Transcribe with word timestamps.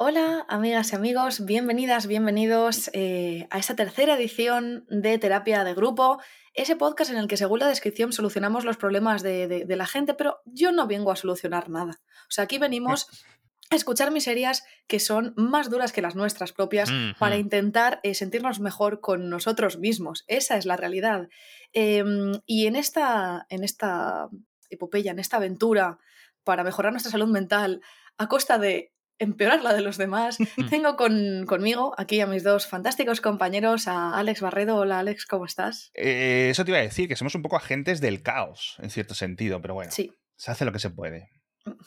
Hola, 0.00 0.46
amigas 0.48 0.92
y 0.92 0.94
amigos, 0.94 1.44
bienvenidas, 1.44 2.06
bienvenidos 2.06 2.88
eh, 2.92 3.48
a 3.50 3.58
esta 3.58 3.74
tercera 3.74 4.14
edición 4.14 4.86
de 4.88 5.18
Terapia 5.18 5.64
de 5.64 5.74
Grupo, 5.74 6.22
ese 6.54 6.76
podcast 6.76 7.10
en 7.10 7.16
el 7.16 7.26
que 7.26 7.36
según 7.36 7.58
la 7.58 7.66
descripción 7.66 8.12
solucionamos 8.12 8.64
los 8.64 8.76
problemas 8.76 9.24
de, 9.24 9.66
la 9.68 9.86
gente, 9.86 10.14
pero 10.14 10.38
yo 10.44 10.70
no 10.70 10.86
vengo 10.86 11.10
a 11.10 11.16
solucionar 11.16 11.68
nada. 11.68 12.00
O 12.28 12.30
sea, 12.30 12.44
aquí 12.44 12.58
venimos 12.58 13.08
a 13.70 13.74
escuchar 13.74 14.12
miserias 14.12 14.62
que 14.86 15.00
son 15.00 15.34
más 15.36 15.68
duras 15.68 15.90
que 15.90 16.00
las 16.00 16.14
nuestras 16.14 16.52
propias 16.52 16.92
para 17.18 17.36
intentar 17.36 17.98
eh, 18.04 18.14
sentirnos 18.14 18.60
mejor 18.60 19.00
con 19.00 19.28
nosotros 19.28 19.78
mismos. 19.78 20.22
Esa 20.28 20.58
es 20.58 20.64
la 20.64 20.76
realidad. 20.76 21.28
Em, 21.72 22.40
y 22.46 22.68
en 22.68 22.76
esta, 22.76 23.46
en 23.48 23.64
esta 23.64 24.28
epopeya, 24.70 25.10
en 25.10 25.18
esta 25.18 25.38
aventura 25.38 25.98
para 26.44 26.62
mejorar 26.62 26.92
nuestra 26.92 27.10
salud 27.10 27.26
mental 27.28 27.80
a 28.16 28.28
costa 28.28 28.58
de 28.58 28.92
empeorar 29.18 29.62
la 29.62 29.72
de 29.72 29.80
los 29.80 29.96
demás. 29.96 30.38
Tengo 30.70 30.96
con, 30.96 31.44
conmigo 31.46 31.94
aquí 31.96 32.20
a 32.20 32.26
mis 32.26 32.42
dos 32.42 32.66
fantásticos 32.66 33.20
compañeros, 33.20 33.88
a 33.88 34.16
Alex 34.16 34.40
Barredo. 34.40 34.76
Hola 34.76 35.00
Alex, 35.00 35.26
¿cómo 35.26 35.44
estás? 35.44 35.90
Eh, 35.94 36.48
eso 36.50 36.64
te 36.64 36.70
iba 36.70 36.78
a 36.78 36.82
decir, 36.82 37.08
que 37.08 37.16
somos 37.16 37.34
un 37.34 37.42
poco 37.42 37.56
agentes 37.56 38.00
del 38.00 38.22
caos, 38.22 38.76
en 38.78 38.90
cierto 38.90 39.14
sentido, 39.14 39.60
pero 39.60 39.74
bueno, 39.74 39.90
sí. 39.90 40.12
se 40.36 40.50
hace 40.50 40.64
lo 40.64 40.72
que 40.72 40.78
se 40.78 40.90
puede. 40.90 41.30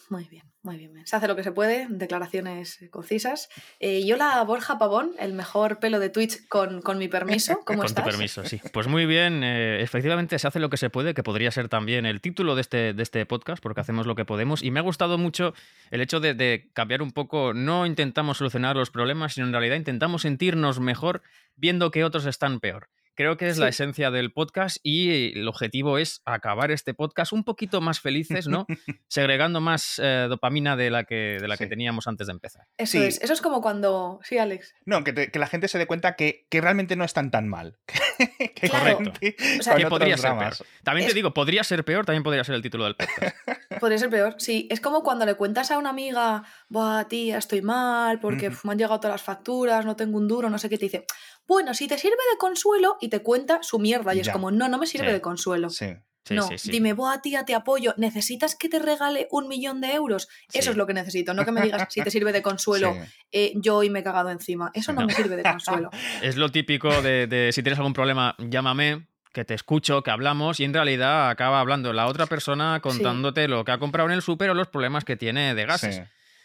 Muy 0.09 0.25
bien, 0.25 0.43
muy 0.61 0.77
bien. 0.77 0.91
Se 1.05 1.15
hace 1.15 1.27
lo 1.27 1.35
que 1.35 1.43
se 1.43 1.51
puede, 1.51 1.87
declaraciones 1.89 2.79
concisas. 2.91 3.49
Eh, 3.79 4.05
yo 4.05 4.17
la 4.17 4.43
Borja 4.43 4.77
Pavón, 4.77 5.11
el 5.19 5.33
mejor 5.33 5.79
pelo 5.79 5.99
de 5.99 6.09
Twitch 6.09 6.47
con, 6.47 6.81
mi 6.97 7.07
permiso. 7.07 7.59
¿Cómo 7.65 7.83
con 7.83 7.93
tu 7.93 8.03
permiso, 8.03 8.43
sí. 8.45 8.61
Pues 8.73 8.87
muy 8.87 9.05
bien, 9.05 9.43
eh, 9.43 9.81
efectivamente 9.81 10.37
se 10.39 10.47
hace 10.47 10.59
lo 10.59 10.69
que 10.69 10.77
se 10.77 10.89
puede, 10.89 11.13
que 11.13 11.23
podría 11.23 11.51
ser 11.51 11.69
también 11.69 12.05
el 12.05 12.21
título 12.21 12.55
de 12.55 12.61
este, 12.61 12.93
de 12.93 13.03
este 13.03 13.25
podcast, 13.25 13.61
porque 13.61 13.81
hacemos 13.81 14.05
lo 14.05 14.15
que 14.15 14.25
podemos. 14.25 14.63
Y 14.63 14.71
me 14.71 14.79
ha 14.79 14.83
gustado 14.83 15.17
mucho 15.17 15.53
el 15.89 16.01
hecho 16.01 16.19
de, 16.19 16.33
de 16.33 16.69
cambiar 16.73 17.01
un 17.01 17.11
poco, 17.11 17.53
no 17.53 17.85
intentamos 17.85 18.37
solucionar 18.37 18.75
los 18.75 18.91
problemas, 18.91 19.33
sino 19.33 19.47
en 19.47 19.53
realidad 19.53 19.75
intentamos 19.75 20.23
sentirnos 20.23 20.79
mejor 20.79 21.21
viendo 21.55 21.91
que 21.91 22.03
otros 22.03 22.25
están 22.25 22.59
peor. 22.59 22.89
Creo 23.15 23.35
que 23.35 23.49
es 23.49 23.57
la 23.57 23.67
esencia 23.67 24.09
del 24.09 24.31
podcast 24.31 24.77
y 24.83 25.31
el 25.33 25.47
objetivo 25.47 25.97
es 25.97 26.21
acabar 26.25 26.71
este 26.71 26.93
podcast 26.93 27.33
un 27.33 27.43
poquito 27.43 27.81
más 27.81 27.99
felices, 27.99 28.47
¿no? 28.47 28.65
Segregando 29.09 29.59
más 29.59 29.99
eh, 30.01 30.27
dopamina 30.29 30.77
de 30.77 30.89
la, 30.89 31.03
que, 31.03 31.37
de 31.41 31.47
la 31.47 31.57
que 31.57 31.67
teníamos 31.67 32.07
antes 32.07 32.27
de 32.27 32.33
empezar. 32.33 32.67
Eso 32.77 32.99
es. 32.99 33.21
Eso 33.21 33.33
es 33.33 33.41
como 33.41 33.61
cuando. 33.61 34.19
Sí, 34.23 34.37
Alex. 34.37 34.73
No, 34.85 35.03
que, 35.03 35.29
la 35.33 35.47
gente 35.47 35.67
se 35.67 35.77
dé 35.77 35.87
cuenta 35.87 36.15
que, 36.15 36.47
realmente 36.51 36.95
no 36.95 37.03
están 37.03 37.31
tan 37.31 37.49
mal. 37.49 37.77
que 38.55 38.69
Correcto. 38.69 39.11
o 39.59 39.63
sea, 39.63 39.75
que 39.75 39.87
podría 39.87 40.17
ser 40.17 40.37
peor. 40.37 40.53
También 40.83 41.07
te 41.07 41.13
digo, 41.13 41.33
podría 41.33 41.63
ser 41.63 41.83
peor, 41.83 42.05
también 42.05 42.23
podría 42.23 42.43
ser 42.43 42.55
el 42.55 42.61
título 42.61 42.85
del 42.85 42.95
podcast. 42.95 43.35
podría 43.81 43.97
ser 43.97 44.09
peor, 44.09 44.35
sí. 44.37 44.67
Es 44.71 44.79
como 44.79 45.03
cuando 45.03 45.25
le 45.25 45.35
cuentas 45.35 45.71
a 45.71 45.77
una 45.77 45.89
amiga, 45.89 46.43
Buah, 46.69 47.05
tía, 47.05 47.37
estoy 47.37 47.61
mal 47.61 48.19
porque 48.19 48.51
me 48.63 48.71
han 48.71 48.77
llegado 48.77 48.99
todas 48.99 49.15
las 49.15 49.23
facturas, 49.23 49.85
no 49.85 49.95
tengo 49.95 50.17
un 50.17 50.27
duro, 50.27 50.49
no 50.49 50.57
sé 50.57 50.69
qué, 50.69 50.77
te 50.77 50.85
dice 50.85 51.05
bueno, 51.51 51.73
si 51.73 51.85
te 51.85 51.97
sirve 51.97 52.15
de 52.31 52.37
consuelo 52.37 52.95
y 53.01 53.09
te 53.09 53.19
cuenta 53.19 53.61
su 53.61 53.77
mierda 53.77 54.15
y 54.15 54.21
es 54.21 54.29
como, 54.29 54.51
no, 54.51 54.69
no 54.69 54.77
me 54.77 54.87
sirve 54.87 55.11
de 55.11 55.19
consuelo. 55.19 55.69
Sí. 55.69 55.87
no, 56.29 56.47
dime, 56.63 56.95
a 57.05 57.21
tía, 57.21 57.43
te 57.43 57.53
apoyo. 57.53 57.93
¿Necesitas 57.97 58.55
que 58.55 58.69
te 58.69 58.79
regale 58.79 59.27
un 59.31 59.49
millón 59.49 59.81
de 59.81 59.93
euros? 59.93 60.29
Eso 60.53 60.71
es 60.71 60.77
lo 60.77 60.87
que 60.87 60.93
necesito. 60.93 61.33
No 61.33 61.43
que 61.43 61.51
me 61.51 61.61
digas 61.61 61.87
si 61.89 62.01
te 62.01 62.09
sirve 62.11 62.31
de 62.31 62.41
consuelo, 62.41 62.95
eh, 63.33 63.51
yo 63.55 63.75
hoy 63.75 63.89
me 63.89 63.99
he 63.99 64.03
cagado 64.03 64.29
encima. 64.29 64.71
Eso 64.73 64.93
no, 64.93 65.05
me 65.05 65.13
sirve 65.13 65.35
de 65.35 65.43
consuelo. 65.43 65.89
Es 66.21 66.37
lo 66.37 66.49
típico 66.49 67.01
de, 67.01 67.49
si 67.51 67.61
tienes 67.63 67.79
algún 67.79 67.91
problema, 67.91 68.37
llámame, 68.39 69.07
que 69.33 69.43
te 69.43 69.53
escucho, 69.53 70.03
que 70.03 70.11
hablamos 70.11 70.61
y 70.61 70.63
en 70.63 70.73
realidad 70.73 71.29
acaba 71.29 71.59
hablando 71.59 71.91
la 71.91 72.07
otra 72.07 72.27
persona 72.27 72.79
contándote 72.79 73.49
lo 73.49 73.65
que 73.65 73.73
ha 73.73 73.77
comprado 73.77 74.07
en 74.07 74.15
el 74.15 74.21
súper 74.21 74.51
o 74.51 74.53
los 74.53 74.69
problemas 74.69 75.03
que 75.03 75.17
tiene 75.17 75.53
de 75.53 75.65
gases. 75.65 76.01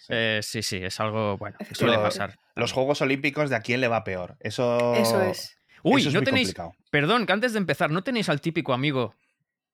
Eh, 0.08 0.40
sí, 0.42 0.62
sí, 0.62 0.76
es 0.76 1.00
algo, 1.00 1.36
bueno, 1.36 1.56
que 1.58 1.74
suele 1.74 1.98
pasar. 1.98 2.38
Los 2.54 2.72
Juegos 2.72 3.00
Olímpicos 3.00 3.50
de 3.50 3.56
a 3.56 3.60
quién 3.60 3.80
le 3.80 3.88
va 3.88 4.04
peor. 4.04 4.36
Eso, 4.40 4.94
eso 4.94 5.22
es. 5.22 5.56
Uy, 5.82 6.04
no 6.06 6.22
tenéis. 6.22 6.54
Perdón, 6.90 7.26
que 7.26 7.32
antes 7.32 7.52
de 7.52 7.58
empezar, 7.58 7.90
¿no 7.90 8.02
tenéis 8.02 8.28
al 8.28 8.40
típico 8.40 8.72
amigo 8.72 9.14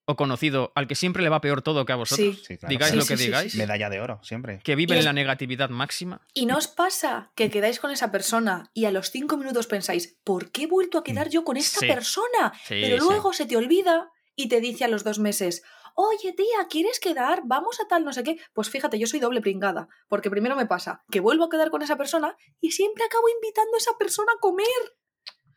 o 0.04 0.16
conocido 0.16 0.72
al 0.74 0.88
que 0.88 0.94
siempre 0.94 1.22
le 1.22 1.28
va 1.28 1.40
peor 1.40 1.62
todo 1.62 1.84
que 1.84 1.92
a 1.92 1.96
vosotros? 1.96 2.42
Sí. 2.46 2.58
Digáis 2.68 2.94
lo 2.94 3.06
que 3.06 3.16
digáis. 3.16 3.54
Medalla 3.54 3.88
de 3.88 4.00
oro, 4.00 4.20
siempre. 4.22 4.60
Que 4.62 4.76
vive 4.76 4.98
en 4.98 5.04
la 5.04 5.12
negatividad 5.12 5.70
máxima. 5.70 6.20
Y 6.34 6.46
no 6.46 6.58
os 6.58 6.68
pasa 6.68 7.30
que 7.34 7.50
quedáis 7.50 7.78
con 7.78 7.90
esa 7.90 8.10
persona 8.10 8.70
y 8.74 8.84
a 8.84 8.90
los 8.90 9.10
cinco 9.10 9.36
minutos 9.36 9.66
pensáis, 9.66 10.18
¿por 10.24 10.50
qué 10.50 10.64
he 10.64 10.66
vuelto 10.66 10.98
a 10.98 11.04
quedar 11.04 11.28
mm. 11.28 11.30
yo 11.30 11.44
con 11.44 11.56
esta 11.56 11.80
persona? 11.80 12.52
Pero 12.68 12.98
luego 12.98 13.32
se 13.32 13.46
te 13.46 13.56
olvida 13.56 14.10
y 14.36 14.48
te 14.48 14.60
dice 14.60 14.84
a 14.84 14.88
los 14.88 15.04
dos 15.04 15.18
meses, 15.18 15.62
oye 15.94 16.32
tía, 16.32 16.66
¿quieres 16.68 17.00
quedar? 17.00 17.42
Vamos 17.44 17.80
a 17.80 17.88
tal 17.88 18.04
no 18.04 18.12
sé 18.12 18.22
qué. 18.22 18.38
Pues 18.52 18.70
fíjate, 18.70 18.98
yo 18.98 19.06
soy 19.06 19.20
doble 19.20 19.40
pringada, 19.40 19.88
porque 20.08 20.30
primero 20.30 20.56
me 20.56 20.66
pasa 20.66 21.04
que 21.10 21.20
vuelvo 21.20 21.44
a 21.44 21.50
quedar 21.50 21.70
con 21.70 21.82
esa 21.82 21.96
persona 21.96 22.36
y 22.60 22.72
siempre 22.72 23.04
acabo 23.04 23.28
invitando 23.28 23.74
a 23.74 23.78
esa 23.78 23.96
persona 23.98 24.32
a 24.32 24.40
comer. 24.40 24.66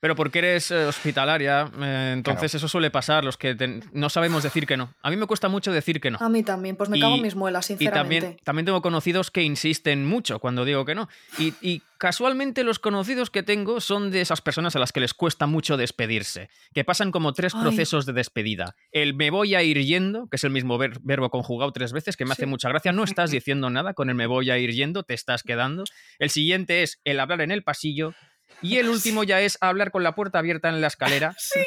Pero 0.05 0.16
porque 0.16 0.38
eres 0.38 0.69
eh, 0.69 0.85
hospitalaria, 0.85 1.67
eh, 1.81 2.11
entonces 2.13 2.53
eso 2.53 2.67
suele 2.67 2.91
pasar, 2.91 3.23
los 3.23 3.38
que 3.38 3.55
no 3.91 4.09
sabemos 4.11 4.43
decir 4.43 4.67
que 4.67 4.77
no. 4.77 4.93
A 5.01 5.09
mí 5.09 5.17
me 5.17 5.25
cuesta 5.25 5.49
mucho 5.49 5.71
decir 5.71 5.99
que 5.99 6.11
no. 6.11 6.19
A 6.21 6.29
mí 6.29 6.43
también, 6.43 6.75
pues 6.75 6.91
me 6.91 6.99
cago 6.99 7.16
en 7.16 7.23
mis 7.23 7.33
muelas, 7.33 7.66
sinceramente. 7.66 8.16
Y 8.16 8.19
también, 8.21 8.39
también 8.43 8.66
tengo 8.67 8.83
conocidos 8.83 9.31
que 9.31 9.41
insisten 9.41 10.05
mucho 10.05 10.38
cuando 10.38 10.63
digo 10.63 10.85
que 10.85 10.93
no. 10.93 11.09
Y, 11.39 11.81
casualmente 11.97 12.63
los 12.63 12.77
conocidos 12.77 13.31
que 13.31 13.41
tengo 13.41 13.79
son 13.79 14.11
de 14.11 14.21
esas 14.21 14.41
personas 14.41 14.75
a 14.75 14.79
las 14.79 14.91
que 14.91 14.99
les 14.99 15.16
cuesta 15.16 15.47
mucho 15.47 15.75
despedirse, 15.75 16.49
que 16.73 16.83
pasan 16.83 17.09
como 17.09 17.33
tres 17.33 17.53
procesos 17.53 18.05
de 18.05 18.13
despedida. 18.13 18.75
El 18.91 19.16
me 19.16 19.31
voy 19.31 19.55
a 19.55 19.63
ir 19.63 19.81
yendo, 19.81 20.27
que 20.27 20.35
es 20.35 20.43
el 20.43 20.51
mismo 20.51 20.77
verbo 20.77 21.31
conjugado 21.31 21.72
tres 21.72 21.93
veces, 21.93 22.16
que 22.16 22.25
me 22.25 22.33
hace 22.33 22.45
mucha 22.45 22.69
gracia, 22.69 22.91
no 22.91 23.03
estás 23.05 23.31
diciendo 23.31 23.72
nada 23.72 23.95
con 23.95 24.09
el 24.09 24.16
me 24.16 24.27
voy 24.27 24.51
a 24.51 24.59
ir 24.59 24.72
yendo, 24.72 25.01
te 25.01 25.16
estás 25.16 25.41
quedando. 25.41 25.83
El 26.19 26.29
siguiente 26.29 26.83
es 26.83 26.99
el 27.05 27.19
hablar 27.19 27.41
en 27.41 27.49
el 27.49 27.63
pasillo. 27.63 28.13
Y 28.61 28.78
el 28.78 28.89
último 28.89 29.23
ya 29.23 29.41
es 29.41 29.57
hablar 29.61 29.91
con 29.91 30.03
la 30.03 30.16
puerta 30.16 30.39
abierta 30.39 30.69
en 30.69 30.81
la 30.81 30.88
escalera. 30.88 31.35
Sí. 31.45 31.59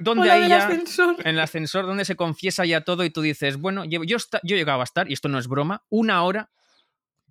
Donde 0.00 0.30
ahí 0.30 0.48
ya, 0.48 0.70
En 0.70 1.26
el 1.26 1.40
ascensor, 1.40 1.86
donde 1.86 2.04
se 2.04 2.16
confiesa 2.16 2.64
ya 2.64 2.80
todo 2.82 3.04
y 3.04 3.10
tú 3.10 3.20
dices, 3.20 3.58
bueno, 3.58 3.84
yo, 3.84 4.02
yo, 4.04 4.16
yo 4.42 4.56
llegaba 4.56 4.82
a 4.82 4.84
estar, 4.84 5.10
y 5.10 5.12
esto 5.12 5.28
no 5.28 5.38
es 5.38 5.46
broma, 5.46 5.84
una 5.88 6.22
hora 6.22 6.50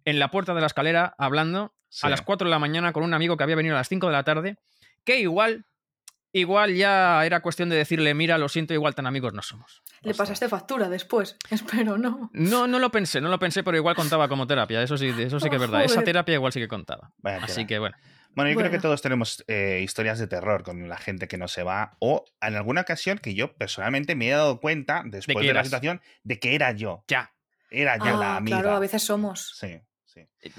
en 0.05 0.19
la 0.19 0.29
puerta 0.29 0.53
de 0.53 0.61
la 0.61 0.67
escalera 0.67 1.15
hablando 1.17 1.73
a 2.01 2.09
las 2.09 2.21
4 2.21 2.45
de 2.45 2.51
la 2.51 2.59
mañana 2.59 2.93
con 2.93 3.03
un 3.03 3.13
amigo 3.13 3.37
que 3.37 3.43
había 3.43 3.55
venido 3.55 3.75
a 3.75 3.79
las 3.79 3.89
5 3.89 4.07
de 4.07 4.13
la 4.13 4.23
tarde, 4.23 4.57
que 5.03 5.19
igual, 5.19 5.65
igual 6.31 6.75
ya 6.75 7.25
era 7.25 7.41
cuestión 7.41 7.69
de 7.69 7.75
decirle, 7.75 8.13
mira, 8.13 8.37
lo 8.37 8.49
siento, 8.49 8.73
igual 8.73 8.95
tan 8.95 9.07
amigos 9.07 9.33
no 9.33 9.41
somos. 9.41 9.81
Le 10.01 10.13
pasaste 10.13 10.47
factura 10.47 10.89
después, 10.89 11.37
espero, 11.49 11.97
¿no? 11.97 12.29
No, 12.33 12.67
no 12.67 12.79
lo 12.79 12.91
pensé, 12.91 13.21
no 13.21 13.29
lo 13.29 13.39
pensé, 13.39 13.63
pero 13.63 13.77
igual 13.77 13.95
contaba 13.95 14.27
como 14.27 14.45
terapia, 14.45 14.81
eso 14.81 14.97
sí, 14.97 15.13
eso 15.17 15.39
sí 15.39 15.49
que 15.49 15.55
es 15.55 15.61
verdad. 15.61 15.83
Esa 15.83 16.03
terapia 16.03 16.35
igual 16.35 16.51
sí 16.51 16.59
que 16.59 16.67
contaba. 16.67 17.11
Así 17.23 17.65
que 17.65 17.79
bueno. 17.79 17.95
Bueno, 18.35 18.51
yo 18.51 18.57
creo 18.57 18.71
que 18.71 18.79
todos 18.79 19.01
tenemos 19.01 19.43
eh, 19.47 19.79
historias 19.81 20.19
de 20.19 20.27
terror 20.27 20.63
con 20.63 20.89
la 20.89 20.97
gente 20.97 21.27
que 21.27 21.37
no 21.37 21.47
se 21.47 21.63
va. 21.63 21.95
O 21.99 22.25
en 22.41 22.55
alguna 22.55 22.81
ocasión 22.81 23.17
que 23.17 23.33
yo 23.33 23.55
personalmente 23.55 24.15
me 24.15 24.27
he 24.27 24.31
dado 24.31 24.59
cuenta, 24.59 25.03
después 25.05 25.45
de, 25.45 25.53
la 25.53 25.63
situación, 25.63 26.01
de 26.23 26.39
que 26.39 26.53
era 26.53 26.73
yo. 26.73 27.05
Ya. 27.07 27.33
Era 27.71 27.97
ya 27.97 28.15
la 28.17 28.33
ah, 28.33 28.37
amiga. 28.37 28.61
Claro, 28.61 28.75
a 28.75 28.79
veces 28.79 29.03
somos. 29.03 29.55
Sí. 29.57 29.79
Sí. 30.03 30.21
Eh, 30.41 30.51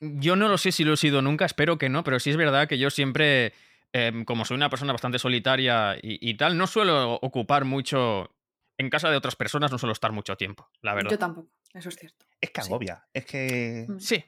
yo, 0.00 0.36
no 0.36 0.48
lo 0.48 0.58
sé 0.58 0.72
si 0.72 0.84
lo 0.84 0.94
he 0.94 0.96
sido 0.96 1.22
nunca, 1.22 1.44
espero 1.46 1.78
que 1.78 1.88
no, 1.88 2.04
pero 2.04 2.18
sí 2.18 2.30
es 2.30 2.36
verdad 2.36 2.68
que 2.68 2.76
yo 2.76 2.90
siempre, 2.90 3.54
em, 3.92 4.24
como 4.26 4.44
soy 4.44 4.56
una 4.56 4.68
persona 4.68 4.92
bastante 4.92 5.18
solitaria 5.18 5.96
y, 6.02 6.36
tal, 6.36 6.58
no 6.58 6.66
suelo 6.66 7.14
ocupar 7.14 7.64
mucho 7.64 8.36
en 8.76 8.90
casa 8.90 9.08
de 9.08 9.16
otras 9.16 9.34
personas, 9.34 9.72
no 9.72 9.78
suelo 9.78 9.94
estar 9.94 10.12
mucho 10.12 10.36
tiempo, 10.36 10.68
la 10.82 10.92
verdad. 10.92 11.10
Yo 11.10 11.18
tampoco, 11.18 11.48
eso 11.72 11.88
es 11.88 11.96
cierto. 11.96 12.26
Es 12.38 12.50
que 12.50 12.60
agobia, 12.60 13.06
es 13.14 13.24
que... 13.24 13.86
Sí. 13.98 14.22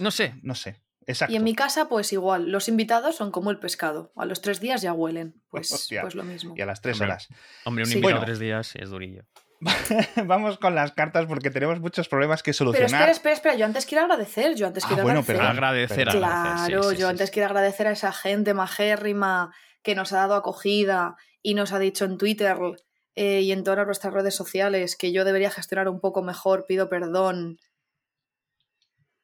no 0.00 0.10
sé. 0.10 0.34
No 0.42 0.54
sé. 0.54 0.80
Y 1.28 1.36
en 1.36 1.44
mi 1.44 1.54
casa, 1.54 1.88
pues 1.88 2.12
igual, 2.12 2.50
los 2.50 2.68
invitados 2.68 3.16
son 3.16 3.30
como 3.30 3.50
el 3.50 3.58
pescado. 3.58 4.12
A 4.16 4.26
los 4.26 4.42
tres 4.42 4.60
días 4.60 4.82
ya 4.82 4.92
huelen. 4.92 5.40
Pues, 5.48 5.88
pues 6.00 6.14
lo 6.14 6.24
mismo. 6.24 6.54
Y 6.56 6.60
a 6.60 6.66
las 6.66 6.82
tres 6.82 7.00
horas. 7.00 7.28
Hombre, 7.64 7.84
un 7.84 7.92
invitado 7.92 8.24
tres 8.24 8.38
días 8.38 8.74
es 8.76 8.90
durillo. 8.90 9.24
Vamos 10.26 10.58
con 10.58 10.74
las 10.74 10.92
cartas 10.92 11.26
porque 11.26 11.50
tenemos 11.50 11.80
muchos 11.80 12.08
problemas 12.08 12.42
que 12.42 12.52
solucionar. 12.52 12.88
Pero 12.88 13.12
espera, 13.12 13.12
espera, 13.12 13.34
espera. 13.34 13.54
Yo 13.56 13.64
antes 13.64 13.86
quiero 13.86 14.04
agradecer. 14.04 14.54
Yo 14.54 14.66
antes 14.66 14.84
ah, 14.84 14.88
quiero 14.88 15.02
bueno, 15.02 15.20
agradecer. 15.20 15.96
Pero 15.96 16.10
agradecer, 16.10 16.78
Claro, 16.78 16.92
yo 16.92 17.08
antes 17.08 17.30
quiero 17.30 17.46
agradecer 17.46 17.86
a 17.86 17.92
esa 17.92 18.12
gente 18.12 18.54
majérrima 18.54 19.52
que 19.82 19.94
nos 19.94 20.12
ha 20.12 20.18
dado 20.18 20.34
acogida 20.34 21.16
y 21.42 21.54
nos 21.54 21.72
ha 21.72 21.78
dicho 21.78 22.04
en 22.04 22.18
Twitter 22.18 22.56
eh, 23.14 23.40
y 23.40 23.52
en 23.52 23.64
todas 23.64 23.86
nuestras 23.86 24.12
redes 24.12 24.34
sociales 24.34 24.96
que 24.96 25.12
yo 25.12 25.24
debería 25.24 25.50
gestionar 25.50 25.88
un 25.88 26.00
poco 26.00 26.22
mejor. 26.22 26.66
Pido 26.66 26.88
perdón 26.88 27.58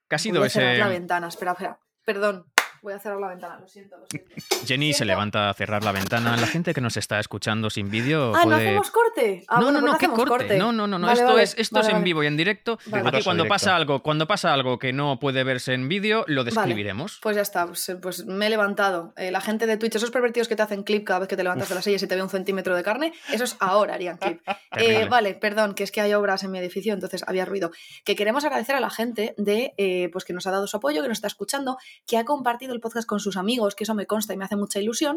¿Qué 0.09 0.17
ha 0.17 0.19
sido 0.19 0.45
ese...? 0.45 0.79
la 0.79 0.89
ventana, 0.89 1.29
espera, 1.29 1.53
espera. 1.53 1.79
Perdón. 2.05 2.47
Voy 2.85 2.93
a 2.93 2.99
cerrar 2.99 3.19
la 3.19 3.29
ventana, 3.29 3.59
lo 3.59 3.67
siento. 3.67 3.97
Jenny 4.67 4.93
se 4.93 5.07
levanta 5.07 5.49
a 5.49 5.55
cerrar 5.55 5.83
la 5.83 5.91
ventana. 5.91 6.37
La 6.37 6.47
gente 6.47 6.75
que 6.75 6.83
nos 6.83 6.99
está 6.99 7.19
escuchando 7.19 7.71
sin 7.71 7.91
vídeo. 7.91 8.35
Ah, 8.37 8.45
¿no 8.45 8.57
hacemos 8.57 8.91
corte? 8.91 9.43
Ah, 9.49 9.59
no, 9.59 9.73
no, 9.73 9.81
no, 9.81 9.93
pues 9.93 10.01
¿qué 10.01 10.09
corte? 10.09 10.59
No, 10.59 10.71
no, 10.71 10.87
no, 10.87 11.11
esto 11.11 11.39
es, 11.39 11.55
esto 11.57 11.81
es 11.81 11.89
en 11.89 12.05
vivo 12.05 12.23
y 12.23 12.27
en 12.27 12.37
directo. 12.37 12.79
Aquí 12.93 13.25
cuando 13.25 13.47
pasa 13.47 13.75
algo, 13.75 14.03
cuando 14.03 14.27
pasa 14.27 14.53
algo 14.53 14.79
que 14.79 14.93
no 14.93 15.19
puede 15.19 15.45
verse 15.45 15.73
en 15.73 15.89
vídeo, 15.89 16.27
lo 16.29 16.45
describiremos. 16.45 17.21
Pues 17.23 17.37
ya 17.37 17.41
está, 17.41 17.67
pues, 17.67 17.89
eh, 17.89 17.97
pues 17.97 18.27
me 18.27 18.49
he 18.49 18.51
levantado. 18.51 19.15
Eh, 19.17 19.31
la 19.31 19.41
gente 19.41 19.67
de 19.67 19.79
Twitch, 19.79 19.95
esos 19.95 20.11
pervertidos 20.11 20.49
que 20.49 20.57
te 20.57 20.61
hacen 20.61 20.83
clip 20.83 21.07
cada 21.07 21.21
vez 21.21 21.29
que 21.29 21.39
te 21.39 21.43
levantas 21.43 21.71
de 21.71 21.77
las 21.77 21.85
sillas 21.85 22.03
y 22.03 22.07
te 22.07 22.17
ve 22.17 22.23
un 22.23 22.29
centímetro 22.29 22.77
de 22.77 22.83
carne, 22.83 23.15
esos 23.33 23.57
ahora 23.61 23.95
harían 23.95 24.19
clip. 24.19 24.43
Eh, 24.77 25.07
vale, 25.09 25.35
perdón, 25.35 25.75
que 25.75 25.85
es 25.85 25.93
que 25.93 26.01
hay 26.01 26.15
obras 26.15 26.43
en 26.43 26.51
mi 26.51 26.59
edificio, 26.59 26.93
entonces 26.93 27.23
había 27.29 27.45
ruido. 27.45 27.71
Que 28.05 28.17
queremos 28.17 28.45
agradecer 28.45 28.75
a 28.75 28.81
la 28.81 28.91
gente 28.91 29.37
de 29.39 30.11
pues 30.13 30.25
que 30.25 30.33
nos 30.33 30.49
ha 30.49 30.51
dado 30.51 30.67
su 30.67 30.77
apoyo, 30.77 31.01
que 31.01 31.07
nos 31.07 31.19
está 31.19 31.29
escuchando, 31.29 31.79
que 32.05 32.19
ha 32.19 32.25
compartido 32.25 32.74
el 32.75 32.81
podcast 32.81 33.09
con 33.09 33.21
sus 33.21 33.37
amigos 33.37 33.75
que 33.75 33.85
eso 33.85 33.95
me 33.95 34.07
consta 34.07 34.35
y 34.35 34.37
me 34.37 34.45
hace 34.45 34.57
mucha 34.57 34.81
ilusión. 34.81 35.17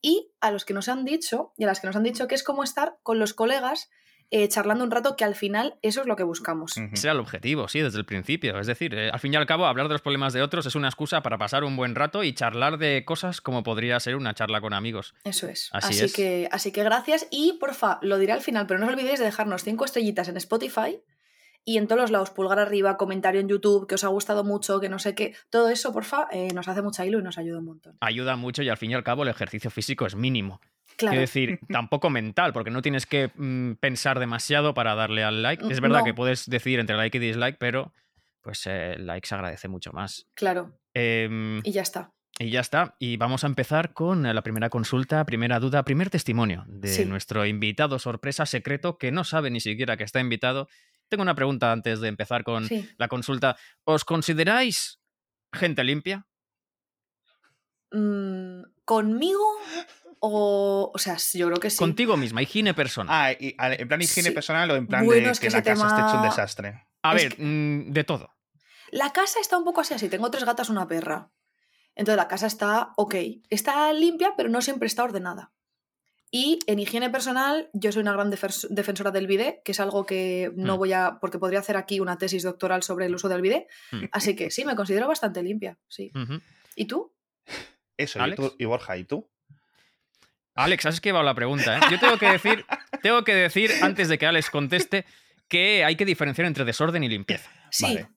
Y 0.00 0.30
a 0.40 0.50
los 0.50 0.64
que 0.64 0.74
nos 0.74 0.88
han 0.88 1.04
dicho, 1.04 1.52
y 1.56 1.64
a 1.64 1.66
las 1.66 1.80
que 1.80 1.86
nos 1.86 1.96
han 1.96 2.04
dicho 2.04 2.28
que 2.28 2.34
es 2.34 2.44
como 2.44 2.62
estar 2.62 2.98
con 3.02 3.18
los 3.18 3.34
colegas 3.34 3.90
eh, 4.30 4.46
charlando 4.48 4.84
un 4.84 4.90
rato, 4.90 5.16
que 5.16 5.24
al 5.24 5.34
final 5.34 5.78
eso 5.80 6.02
es 6.02 6.06
lo 6.06 6.14
que 6.14 6.22
buscamos. 6.22 6.76
Ese 6.76 7.06
era 7.06 7.12
el 7.12 7.20
objetivo, 7.20 7.66
sí, 7.66 7.80
desde 7.80 7.98
el 7.98 8.04
principio. 8.04 8.58
Es 8.60 8.66
decir, 8.66 8.94
eh, 8.94 9.10
al 9.10 9.18
fin 9.20 9.32
y 9.32 9.36
al 9.36 9.46
cabo, 9.46 9.66
hablar 9.66 9.88
de 9.88 9.94
los 9.94 10.02
problemas 10.02 10.34
de 10.34 10.42
otros 10.42 10.66
es 10.66 10.74
una 10.74 10.88
excusa 10.88 11.22
para 11.22 11.38
pasar 11.38 11.64
un 11.64 11.76
buen 11.76 11.94
rato 11.94 12.22
y 12.22 12.34
charlar 12.34 12.76
de 12.76 13.04
cosas 13.06 13.40
como 13.40 13.62
podría 13.62 13.98
ser 14.00 14.16
una 14.16 14.34
charla 14.34 14.60
con 14.60 14.74
amigos. 14.74 15.14
Eso 15.24 15.48
es. 15.48 15.70
Así, 15.72 16.12
Que, 16.12 16.48
así 16.52 16.72
que 16.72 16.84
gracias 16.84 17.26
y 17.30 17.54
porfa, 17.54 17.98
lo 18.02 18.18
diré 18.18 18.32
al 18.32 18.42
final, 18.42 18.66
pero 18.66 18.78
no 18.78 18.86
os 18.86 18.92
olvidéis 18.92 19.18
de 19.18 19.24
dejarnos 19.24 19.64
cinco 19.64 19.86
estrellitas 19.86 20.28
en 20.28 20.36
Spotify 20.36 21.00
y 21.68 21.76
en 21.76 21.86
todos 21.86 22.00
los 22.00 22.10
lados, 22.10 22.30
pulgar 22.30 22.58
arriba, 22.58 22.96
comentario 22.96 23.42
en 23.42 23.48
YouTube, 23.48 23.86
que 23.86 23.96
os 23.96 24.02
ha 24.02 24.08
gustado 24.08 24.42
mucho, 24.42 24.80
que 24.80 24.88
no 24.88 24.98
sé 24.98 25.14
qué, 25.14 25.36
todo 25.50 25.68
eso, 25.68 25.92
porfa, 25.92 26.26
eh, 26.32 26.48
nos 26.54 26.66
hace 26.66 26.80
mucha 26.80 27.04
hilo 27.04 27.18
y 27.18 27.22
nos 27.22 27.36
ayuda 27.36 27.58
un 27.58 27.66
montón. 27.66 27.98
Ayuda 28.00 28.36
mucho 28.36 28.62
y 28.62 28.70
al 28.70 28.78
fin 28.78 28.90
y 28.90 28.94
al 28.94 29.04
cabo 29.04 29.22
el 29.24 29.28
ejercicio 29.28 29.70
físico 29.70 30.06
es 30.06 30.14
mínimo. 30.16 30.62
Claro. 30.96 31.10
Quiero 31.12 31.20
decir, 31.20 31.60
tampoco 31.68 32.08
mental, 32.08 32.54
porque 32.54 32.70
no 32.70 32.80
tienes 32.80 33.04
que 33.04 33.30
mm, 33.34 33.72
pensar 33.80 34.18
demasiado 34.18 34.72
para 34.72 34.94
darle 34.94 35.24
al 35.24 35.42
like. 35.42 35.62
Es 35.70 35.82
verdad 35.82 36.04
que 36.04 36.14
puedes 36.14 36.48
decidir 36.48 36.80
entre 36.80 36.96
like 36.96 37.18
y 37.18 37.20
dislike, 37.20 37.58
pero 37.58 37.92
pues 38.40 38.66
el 38.66 38.72
eh, 38.72 38.98
like 39.00 39.28
se 39.28 39.34
agradece 39.34 39.68
mucho 39.68 39.92
más. 39.92 40.26
Claro. 40.32 40.72
Em, 40.94 41.60
y 41.64 41.72
ya 41.72 41.82
está. 41.82 42.12
Y 42.38 42.48
ya 42.48 42.60
está. 42.60 42.96
Y 42.98 43.18
vamos 43.18 43.44
a 43.44 43.46
empezar 43.46 43.92
con 43.92 44.22
la 44.22 44.40
primera 44.40 44.70
consulta, 44.70 45.26
primera 45.26 45.60
duda, 45.60 45.84
primer 45.84 46.08
testimonio 46.08 46.64
de 46.66 47.04
nuestro 47.04 47.44
invitado 47.44 47.98
sorpresa 47.98 48.46
secreto 48.46 48.96
que 48.96 49.12
no 49.12 49.24
sabe 49.24 49.50
ni 49.50 49.60
siquiera 49.60 49.98
que 49.98 50.04
está 50.04 50.20
invitado 50.20 50.66
tengo 51.08 51.22
una 51.22 51.34
pregunta 51.34 51.72
antes 51.72 52.00
de 52.00 52.08
empezar 52.08 52.44
con 52.44 52.68
la 52.96 53.08
consulta. 53.08 53.56
¿Os 53.84 54.04
consideráis 54.04 55.00
gente 55.52 55.84
limpia? 55.84 56.26
Mm, 57.90 58.62
¿Conmigo? 58.84 59.44
O, 60.20 60.90
o 60.92 60.98
sea, 60.98 61.16
yo 61.34 61.46
creo 61.46 61.60
que 61.60 61.70
sí. 61.70 61.78
Contigo 61.78 62.16
misma, 62.16 62.42
higiene 62.42 62.74
personal. 62.74 63.14
Ah, 63.14 63.32
¿en 63.38 63.88
plan 63.88 64.02
higiene 64.02 64.32
personal 64.32 64.70
o 64.70 64.76
en 64.76 64.86
plan 64.86 65.06
de 65.06 65.22
que, 65.40 65.50
la 65.50 65.62
casa 65.62 65.86
esté 65.86 66.00
hecho 66.00 66.16
un 66.16 66.22
desastre? 66.22 66.86
A 67.02 67.14
ver, 67.14 67.36
mm, 67.38 67.92
de 67.92 68.04
todo. 68.04 68.34
La 68.90 69.12
casa 69.12 69.38
está 69.40 69.56
un 69.58 69.64
poco 69.64 69.80
así, 69.80 69.94
así. 69.94 70.08
Tengo 70.08 70.30
tres 70.30 70.44
gatas, 70.44 70.70
una 70.70 70.88
perra. 70.88 71.30
Entonces 71.94 72.16
la 72.16 72.28
casa 72.28 72.46
está 72.46 72.92
ok. 72.96 73.14
Está 73.50 73.92
limpia, 73.92 74.34
pero 74.36 74.48
no 74.48 74.62
siempre 74.62 74.86
está 74.86 75.04
ordenada. 75.04 75.52
Y 76.30 76.58
en 76.66 76.78
higiene 76.78 77.08
personal, 77.08 77.70
yo 77.72 77.90
soy 77.90 78.02
una 78.02 78.12
gran 78.12 78.30
defensora 78.30 79.10
del 79.10 79.26
bidet, 79.26 79.62
que 79.62 79.72
es 79.72 79.80
algo 79.80 80.04
que 80.04 80.52
no 80.54 80.76
mm. 80.76 80.78
voy 80.78 80.92
a. 80.92 81.18
porque 81.20 81.38
podría 81.38 81.60
hacer 81.60 81.76
aquí 81.76 82.00
una 82.00 82.18
tesis 82.18 82.42
doctoral 82.42 82.82
sobre 82.82 83.06
el 83.06 83.14
uso 83.14 83.28
del 83.28 83.40
bidet. 83.40 83.66
Mm. 83.92 84.04
Así 84.12 84.36
que 84.36 84.50
sí, 84.50 84.64
me 84.64 84.76
considero 84.76 85.08
bastante 85.08 85.42
limpia, 85.42 85.78
sí. 85.88 86.12
¿Y 86.76 86.84
tú? 86.84 87.14
Eso, 87.96 88.24
¿y, 88.26 88.34
tú, 88.34 88.54
y 88.58 88.64
Borja, 88.66 88.96
¿y 88.96 89.04
tú? 89.04 89.28
Alex, 90.54 90.86
has 90.86 90.94
esquivado 90.94 91.24
la 91.24 91.34
pregunta, 91.34 91.78
¿eh? 91.78 91.80
Yo 91.90 91.98
tengo 91.98 92.18
que 92.18 92.28
decir, 92.28 92.66
tengo 93.02 93.24
que 93.24 93.34
decir, 93.34 93.70
antes 93.80 94.08
de 94.08 94.18
que 94.18 94.26
Alex 94.26 94.50
conteste, 94.50 95.06
que 95.48 95.84
hay 95.84 95.96
que 95.96 96.04
diferenciar 96.04 96.46
entre 96.46 96.64
desorden 96.64 97.02
y 97.04 97.08
limpieza. 97.08 97.50
Sí. 97.70 97.84
Vale. 97.84 98.08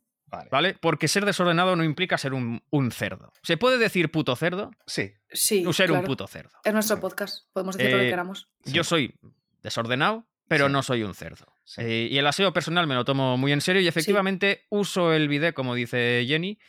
Porque 0.80 1.07
ser 1.07 1.25
desordenado 1.25 1.75
no 1.75 1.83
implica 1.83 2.18
ser 2.18 2.33
un, 2.33 2.92
cerdo. 2.92 3.31
¿Se 3.44 3.57
puede 3.57 3.78
decir 3.78 4.12
puto 4.12 4.36
cerdo? 4.36 4.72
Sí. 4.86 5.13
Sí. 5.31 5.66
O 5.66 5.74
ser 5.74 5.92
un 5.92 6.04
puto 6.04 6.28
cerdo. 6.28 6.51
Es 6.63 6.74
nuestro 6.74 7.00
podcast. 7.00 7.45
Podemos 7.54 7.78
decir 7.78 7.92
lo 7.92 8.00
que 8.00 8.07
eh, 8.07 8.10
queramos. 8.10 8.50
Yo 8.66 8.83
soy 8.83 9.13
desordenado, 9.62 10.25
pero 10.48 10.69
no 10.69 10.83
soy 10.83 11.04
un 11.04 11.13
cerdo. 11.13 11.45
Eh, 11.78 12.10
y 12.12 12.18
el 12.18 12.28
aseo 12.28 12.51
personal 12.54 12.88
me 12.88 12.95
lo 12.95 13.06
tomo 13.06 13.38
muy 13.38 13.51
en 13.51 13.62
serio 13.62 13.81
y 13.81 13.88
efectivamente 13.88 14.66
uso 14.69 15.13
el 15.13 15.28
bidet, 15.28 15.54
como 15.54 15.75
dice 15.75 16.25
Jenny. 16.28 16.60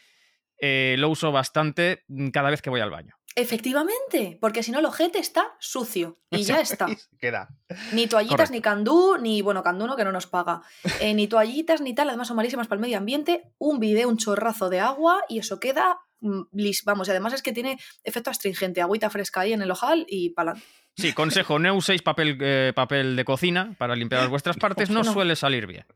Eh, 0.64 0.94
lo 0.98 1.08
uso 1.08 1.32
bastante 1.32 2.04
cada 2.32 2.48
vez 2.50 2.62
que 2.62 2.70
voy 2.70 2.80
al 2.80 2.90
baño. 2.90 3.16
Efectivamente, 3.34 4.38
porque 4.40 4.62
si 4.62 4.72
no 4.72 4.80
el 4.80 4.84
ojete 4.84 5.18
está 5.18 5.54
sucio 5.58 6.18
y 6.30 6.42
ya 6.42 6.60
está. 6.60 6.86
Queda. 7.18 7.48
Ni 7.92 8.06
toallitas, 8.06 8.50
ni 8.50 8.60
candú, 8.60 9.16
ni, 9.20 9.42
bueno, 9.42 9.62
candú 9.62 9.86
no 9.86 9.96
que 9.96 10.04
no 10.04 10.12
nos 10.12 10.26
paga. 10.26 10.62
Eh, 11.00 11.14
ni 11.14 11.26
toallitas, 11.26 11.80
ni 11.80 11.94
tal, 11.94 12.08
además 12.08 12.28
son 12.28 12.36
malísimas 12.36 12.68
para 12.68 12.76
el 12.76 12.82
medio 12.82 12.98
ambiente. 12.98 13.44
Un 13.58 13.80
video, 13.80 14.08
un 14.08 14.18
chorrazo 14.18 14.68
de 14.68 14.80
agua 14.80 15.22
y 15.28 15.38
eso 15.38 15.60
queda, 15.60 16.00
mm, 16.20 16.42
vamos, 16.84 17.08
y 17.08 17.10
además 17.10 17.32
es 17.32 17.42
que 17.42 17.52
tiene 17.52 17.78
efecto 18.04 18.30
astringente, 18.30 18.82
agüita 18.82 19.08
fresca 19.10 19.40
ahí 19.40 19.52
en 19.52 19.62
el 19.62 19.70
ojal 19.70 20.04
y 20.08 20.30
palante. 20.30 20.62
Sí, 20.94 21.14
consejo, 21.14 21.58
no 21.58 21.74
uséis 21.74 22.02
papel, 22.02 22.36
eh, 22.40 22.72
papel 22.74 23.16
de 23.16 23.24
cocina 23.24 23.74
para 23.78 23.96
limpiar 23.96 24.28
vuestras 24.28 24.56
partes, 24.58 24.90
no, 24.90 25.04
suele 25.04 25.36
salir 25.36 25.66
bien. 25.66 25.86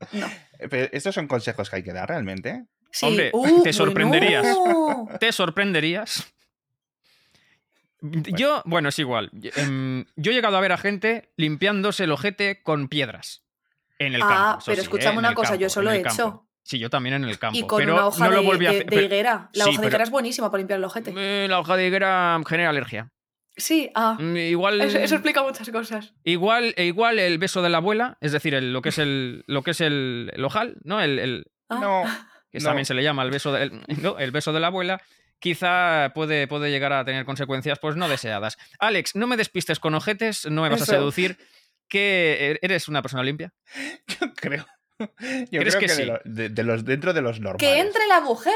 Eh, 0.59 0.89
estos 0.93 1.15
son 1.15 1.27
consejos 1.27 1.69
que 1.69 1.77
hay 1.77 1.83
que 1.83 1.93
dar 1.93 2.09
realmente. 2.09 2.65
Hombre, 3.03 3.31
uh, 3.35 3.63
te 3.63 3.75
sorprenderías. 3.75 4.47
Te 5.21 5.31
sorprenderías. 5.33 6.33
Yo, 8.37 8.63
bueno, 8.65 8.89
es 8.89 8.99
igual. 8.99 9.31
Em, 9.57 10.05
yo 10.17 10.33
he 10.33 10.35
llegado 10.35 10.57
a 10.57 10.61
ver 10.61 10.73
a 10.73 10.79
gente 10.79 11.33
limpiándose 11.37 12.05
el 12.05 12.13
ojete 12.13 12.63
con 12.63 12.89
piedras 12.89 13.45
en 13.99 14.15
el 14.15 14.23
ah, 14.23 14.27
campo. 14.27 14.43
Ah, 14.43 14.63
pero 14.67 14.83
escuchame 14.83 15.19
una 15.19 15.35
cosa, 15.35 15.57
yo 15.57 15.67
eso 15.67 15.83
lo 15.83 15.91
he 15.91 16.01
hecho. 16.01 16.47
Sí, 16.63 16.81
yo 16.81 16.91
también 16.91 17.15
en 17.15 17.25
el 17.25 17.39
campo. 17.39 17.57
Y 17.57 17.63
con 17.63 17.79
pero 17.79 17.95
una 17.95 18.07
hoja 18.07 18.25
no 18.25 18.31
de, 18.31 18.37
lo 18.37 18.43
volví 18.43 18.67
a 18.67 18.71
hacer. 18.71 18.87
de, 18.87 19.05
higuera. 19.05 19.51
La 19.53 19.67
hoja 19.67 19.81
de 19.81 19.87
higuera 19.87 20.03
es 20.03 20.11
buenísima 20.11 20.51
para 20.51 20.59
limpiar 20.59 20.79
el 20.79 20.85
ojete. 20.85 21.15
Eh, 21.17 21.47
la 21.49 21.61
hoja 21.61 21.77
de 21.77 21.87
higuera 21.87 22.41
genera 22.45 22.71
alergia. 22.71 23.13
Sí, 23.57 23.91
ah. 23.95 24.17
Mm, 24.19 24.37
igual, 24.37 24.81
eso, 24.81 24.99
explica 24.99 25.43
muchas 25.43 25.71
cosas. 25.71 26.13
Igual, 26.25 26.75
e 26.77 26.85
igual 26.85 27.19
el 27.19 27.39
beso 27.39 27.63
de 27.63 27.71
la 27.71 27.79
abuela, 27.79 28.19
es 28.21 28.33
decir, 28.33 28.61
lo 28.61 28.83
que 28.83 28.91
es 28.91 28.99
el, 28.99 29.45
lo 29.47 29.63
que 29.63 29.71
es 29.71 29.81
el, 29.81 30.33
ojal, 30.45 30.77
¿no? 30.83 31.01
El, 31.01 31.47
ah. 31.69 31.79
No. 31.81 32.05
Que 32.51 32.59
también 32.59 32.85
se 32.87 32.95
le 32.95 33.03
llama 33.03 33.23
el 33.23 33.31
beso, 33.31 33.53
de, 33.53 33.71
no, 34.03 34.19
el 34.19 34.31
beso 34.31 34.53
de 34.53 34.61
la 34.61 34.67
abuela 34.67 35.01
quizá 35.39 36.13
puede, 36.15 36.47
puede 36.47 36.71
llegar 36.71 36.93
a 36.93 37.05
tener 37.05 37.25
consecuencias 37.25 37.79
pues 37.79 37.97
no 37.97 38.09
deseadas. 38.09 38.57
Alex, 38.79 39.15
no 39.17 39.27
me 39.27 39.37
despistes 39.37 39.81
con 39.81 39.95
ojetes, 39.95 40.47
no 40.51 40.63
me 40.63 40.69
vas 40.69 40.83
a 40.83 40.87
seducir. 40.87 41.39
¿Que 41.89 42.53
e-, 42.53 42.59
eres 42.65 42.89
una 42.89 43.03
persona 43.03 43.23
limpia? 43.23 43.53
Yo 44.21 44.33
creo. 44.35 44.67
Yo 44.99 45.61
creo 45.61 45.79
que, 45.79 45.89
sí? 45.91 46.11
de, 46.25 46.63
los, 46.65 46.87
dentro 46.87 47.13
de 47.13 47.21
los 47.21 47.39
normales. 47.39 47.69
Que 47.69 47.81
entre 47.81 48.07
la 48.07 48.21
mujer 48.23 48.55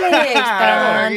de 0.00 0.06
Alex. 0.06 1.16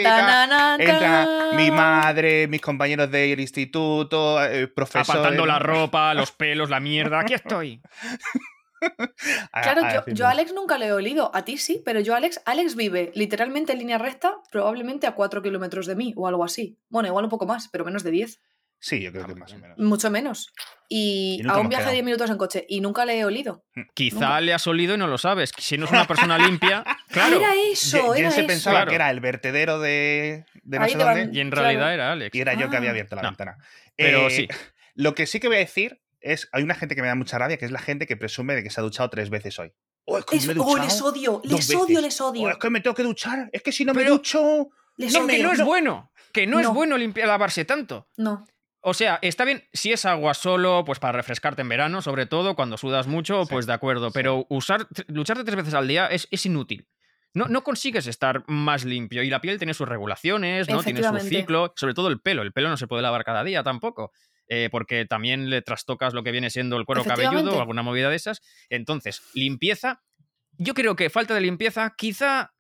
entra 0.79 1.51
mi 1.53 1.71
madre, 1.71 2.47
mis 2.49 2.59
compañeros 2.59 3.09
del 3.09 3.39
instituto, 3.39 4.43
eh, 4.43 4.67
profesores. 4.67 5.09
Apartando 5.09 5.45
la 5.45 5.59
ropa, 5.59 6.13
los 6.13 6.33
pelos, 6.33 6.69
la 6.69 6.81
mierda. 6.81 7.21
Aquí 7.21 7.35
estoy. 7.35 7.81
claro, 9.51 9.81
yo, 10.07 10.27
a 10.27 10.31
Alex 10.31 10.53
nunca 10.53 10.77
le 10.77 10.87
he 10.87 10.93
olido, 10.93 11.31
a 11.33 11.45
ti 11.45 11.57
sí, 11.57 11.81
pero 11.83 11.99
yo 11.99 12.15
Alex, 12.15 12.41
Alex 12.45 12.75
vive 12.75 13.11
literalmente 13.15 13.73
en 13.73 13.79
línea 13.79 13.97
recta, 13.97 14.37
probablemente 14.51 15.07
a 15.07 15.15
4 15.15 15.41
kilómetros 15.41 15.87
de 15.87 15.95
mí 15.95 16.13
o 16.15 16.27
algo 16.27 16.43
así. 16.43 16.77
Bueno, 16.89 17.07
igual 17.07 17.25
un 17.25 17.29
poco 17.29 17.45
más, 17.45 17.67
pero 17.69 17.85
menos 17.85 18.03
de 18.03 18.11
10. 18.11 18.41
Sí, 18.79 19.01
yo 19.01 19.11
creo 19.11 19.25
que 19.25 19.35
más 19.35 19.51
o 19.53 19.57
menos. 19.57 19.77
Mucho 19.79 20.11
menos. 20.11 20.53
Y, 20.87 21.41
a 21.49 21.57
un 21.57 21.69
viaje 21.69 21.85
de 21.85 21.93
10 21.93 22.05
minutos 22.05 22.29
en 22.29 22.37
coche 22.37 22.65
y 22.69 22.81
nunca 22.81 23.05
le 23.05 23.17
he 23.17 23.25
olido. 23.25 23.65
Mm, 23.73 23.81
quizá 23.95 24.39
le 24.41 24.53
has 24.53 24.67
olido 24.67 24.93
y 24.93 24.97
no 24.97 25.07
lo 25.07 25.17
sabes. 25.17 25.51
Si 25.57 25.77
no 25.77 25.85
es 25.85 25.91
una 25.91 26.05
persona 26.05 26.37
limpia, 26.37 26.83
claro. 27.09 27.37
Era 27.37 27.53
eso, 27.71 28.13
era 28.13 28.29
se 28.29 28.43
pensaba 28.43 28.85
que 28.85 28.95
era 28.95 29.09
el 29.09 29.21
vertedero 29.21 29.79
de, 29.79 30.45
de 30.61 30.79
no 30.79 30.87
sé 30.87 30.97
dónde. 30.97 31.29
Y 31.31 31.39
en 31.39 31.51
realidad 31.51 31.93
era 31.93 32.11
Alex. 32.11 32.35
Y 32.35 32.41
era 32.41 32.53
yo 32.53 32.69
que 32.69 32.77
había 32.77 32.89
ah. 32.89 32.91
abierto 32.91 33.15
la 33.15 33.23
ventana. 33.23 33.57
Pero 33.95 34.27
eh, 34.27 34.31
sí. 34.31 34.47
Lo 34.93 35.15
que 35.15 35.25
sí 35.25 35.39
que 35.39 35.47
voy 35.47 35.57
a 35.57 35.59
decir 35.59 36.04
es, 36.25 36.49
hay 36.51 36.63
una 36.63 36.75
gente 36.75 36.95
que 36.95 37.01
me 37.01 37.07
da 37.07 37.15
mucha 37.15 37.37
rabia, 37.37 37.57
que 37.57 37.65
es 37.65 37.71
la 37.71 37.79
gente 37.79 38.07
que 38.07 38.17
presume 38.17 38.55
de 38.55 38.63
que 38.63 38.69
se 38.69 38.81
ha 38.81 38.83
duchado 38.83 39.09
tres 39.09 39.29
veces 39.29 39.57
hoy. 39.59 39.71
Oh, 40.05 40.17
es 40.17 40.25
que 40.25 40.39
me 40.39 40.53
he 40.53 40.59
oh, 40.59 40.77
les 40.77 41.01
odio, 41.01 41.41
les 41.43 41.73
odio, 41.73 42.01
les 42.01 42.21
odio. 42.21 42.43
Oh, 42.43 42.49
es 42.49 42.57
que 42.57 42.69
me 42.69 42.81
tengo 42.81 42.95
que 42.95 43.03
duchar, 43.03 43.49
es 43.53 43.61
que 43.61 43.71
si 43.71 43.85
no 43.85 43.93
me 43.93 44.03
ducho... 44.03 44.69
no, 44.97 45.27
que 45.27 45.43
no 45.43 45.51
es 45.51 45.63
bueno, 45.63 46.11
que 46.33 46.47
no, 46.47 46.59
es 46.59 46.67
bueno 46.67 46.97
limpiar, 46.97 47.27
lavarse 47.27 47.63
tanto. 47.65 48.09
No. 48.17 48.45
O 48.81 48.93
sea, 48.93 49.17
está 49.23 49.45
bien, 49.45 49.63
si 49.73 49.91
es 49.91 50.05
agua 50.05 50.35
solo, 50.35 50.83
pues 50.85 50.99
para 50.99 51.13
refrescarte 51.17 51.63
en 51.63 51.69
verano, 51.69 52.03
sobre 52.03 52.27
todo, 52.27 52.55
cuando 52.55 52.77
sudas 52.77 53.07
mucho, 53.07 53.45
pues 53.49 53.65
de 53.65 53.73
acuerdo. 53.73 54.11
Pero 54.11 54.45
usar, 54.49 54.87
lucharte 55.07 55.43
tres 55.43 55.55
veces 55.55 55.73
al 55.73 55.87
día 55.87 56.05
es, 56.05 56.27
es 56.29 56.45
inútil. 56.45 56.87
No, 57.33 57.47
no, 57.47 57.63
consigues 57.63 58.05
estar 58.05 58.43
más 58.47 58.85
limpio. 58.85 59.23
Y 59.23 59.29
la 59.29 59.41
piel 59.41 59.57
tiene 59.57 59.73
sus 59.73 59.89
regulaciones, 59.89 60.69
¿no? 60.69 60.83
Tiene 60.83 61.01
su 61.01 61.19
ciclo. 61.19 61.73
Sobre 61.75 61.95
todo 61.95 62.09
el 62.09 62.21
pelo. 62.21 62.43
El 62.43 62.53
pelo 62.53 62.69
no 62.69 62.77
se 62.77 62.87
puede 62.87 63.01
lavar 63.01 63.25
cada 63.25 63.43
día 63.43 63.63
tampoco. 63.63 64.11
Eh, 64.47 64.69
porque 64.71 65.05
también 65.05 65.49
le 65.49 65.61
trastocas 65.61 66.13
lo 66.13 66.23
que 66.23 66.31
viene 66.31 66.49
siendo 66.49 66.77
el 66.77 66.85
cuero 66.85 67.03
cabelludo 67.03 67.57
o 67.57 67.59
alguna 67.59 67.81
movida 67.81 68.09
de 68.09 68.15
esas. 68.15 68.41
Entonces, 68.69 69.23
limpieza. 69.33 70.03
Yo 70.57 70.73
creo 70.73 70.95
que 70.95 71.09
falta 71.09 71.33
de 71.33 71.41
limpieza, 71.41 71.95
quizá 71.97 72.53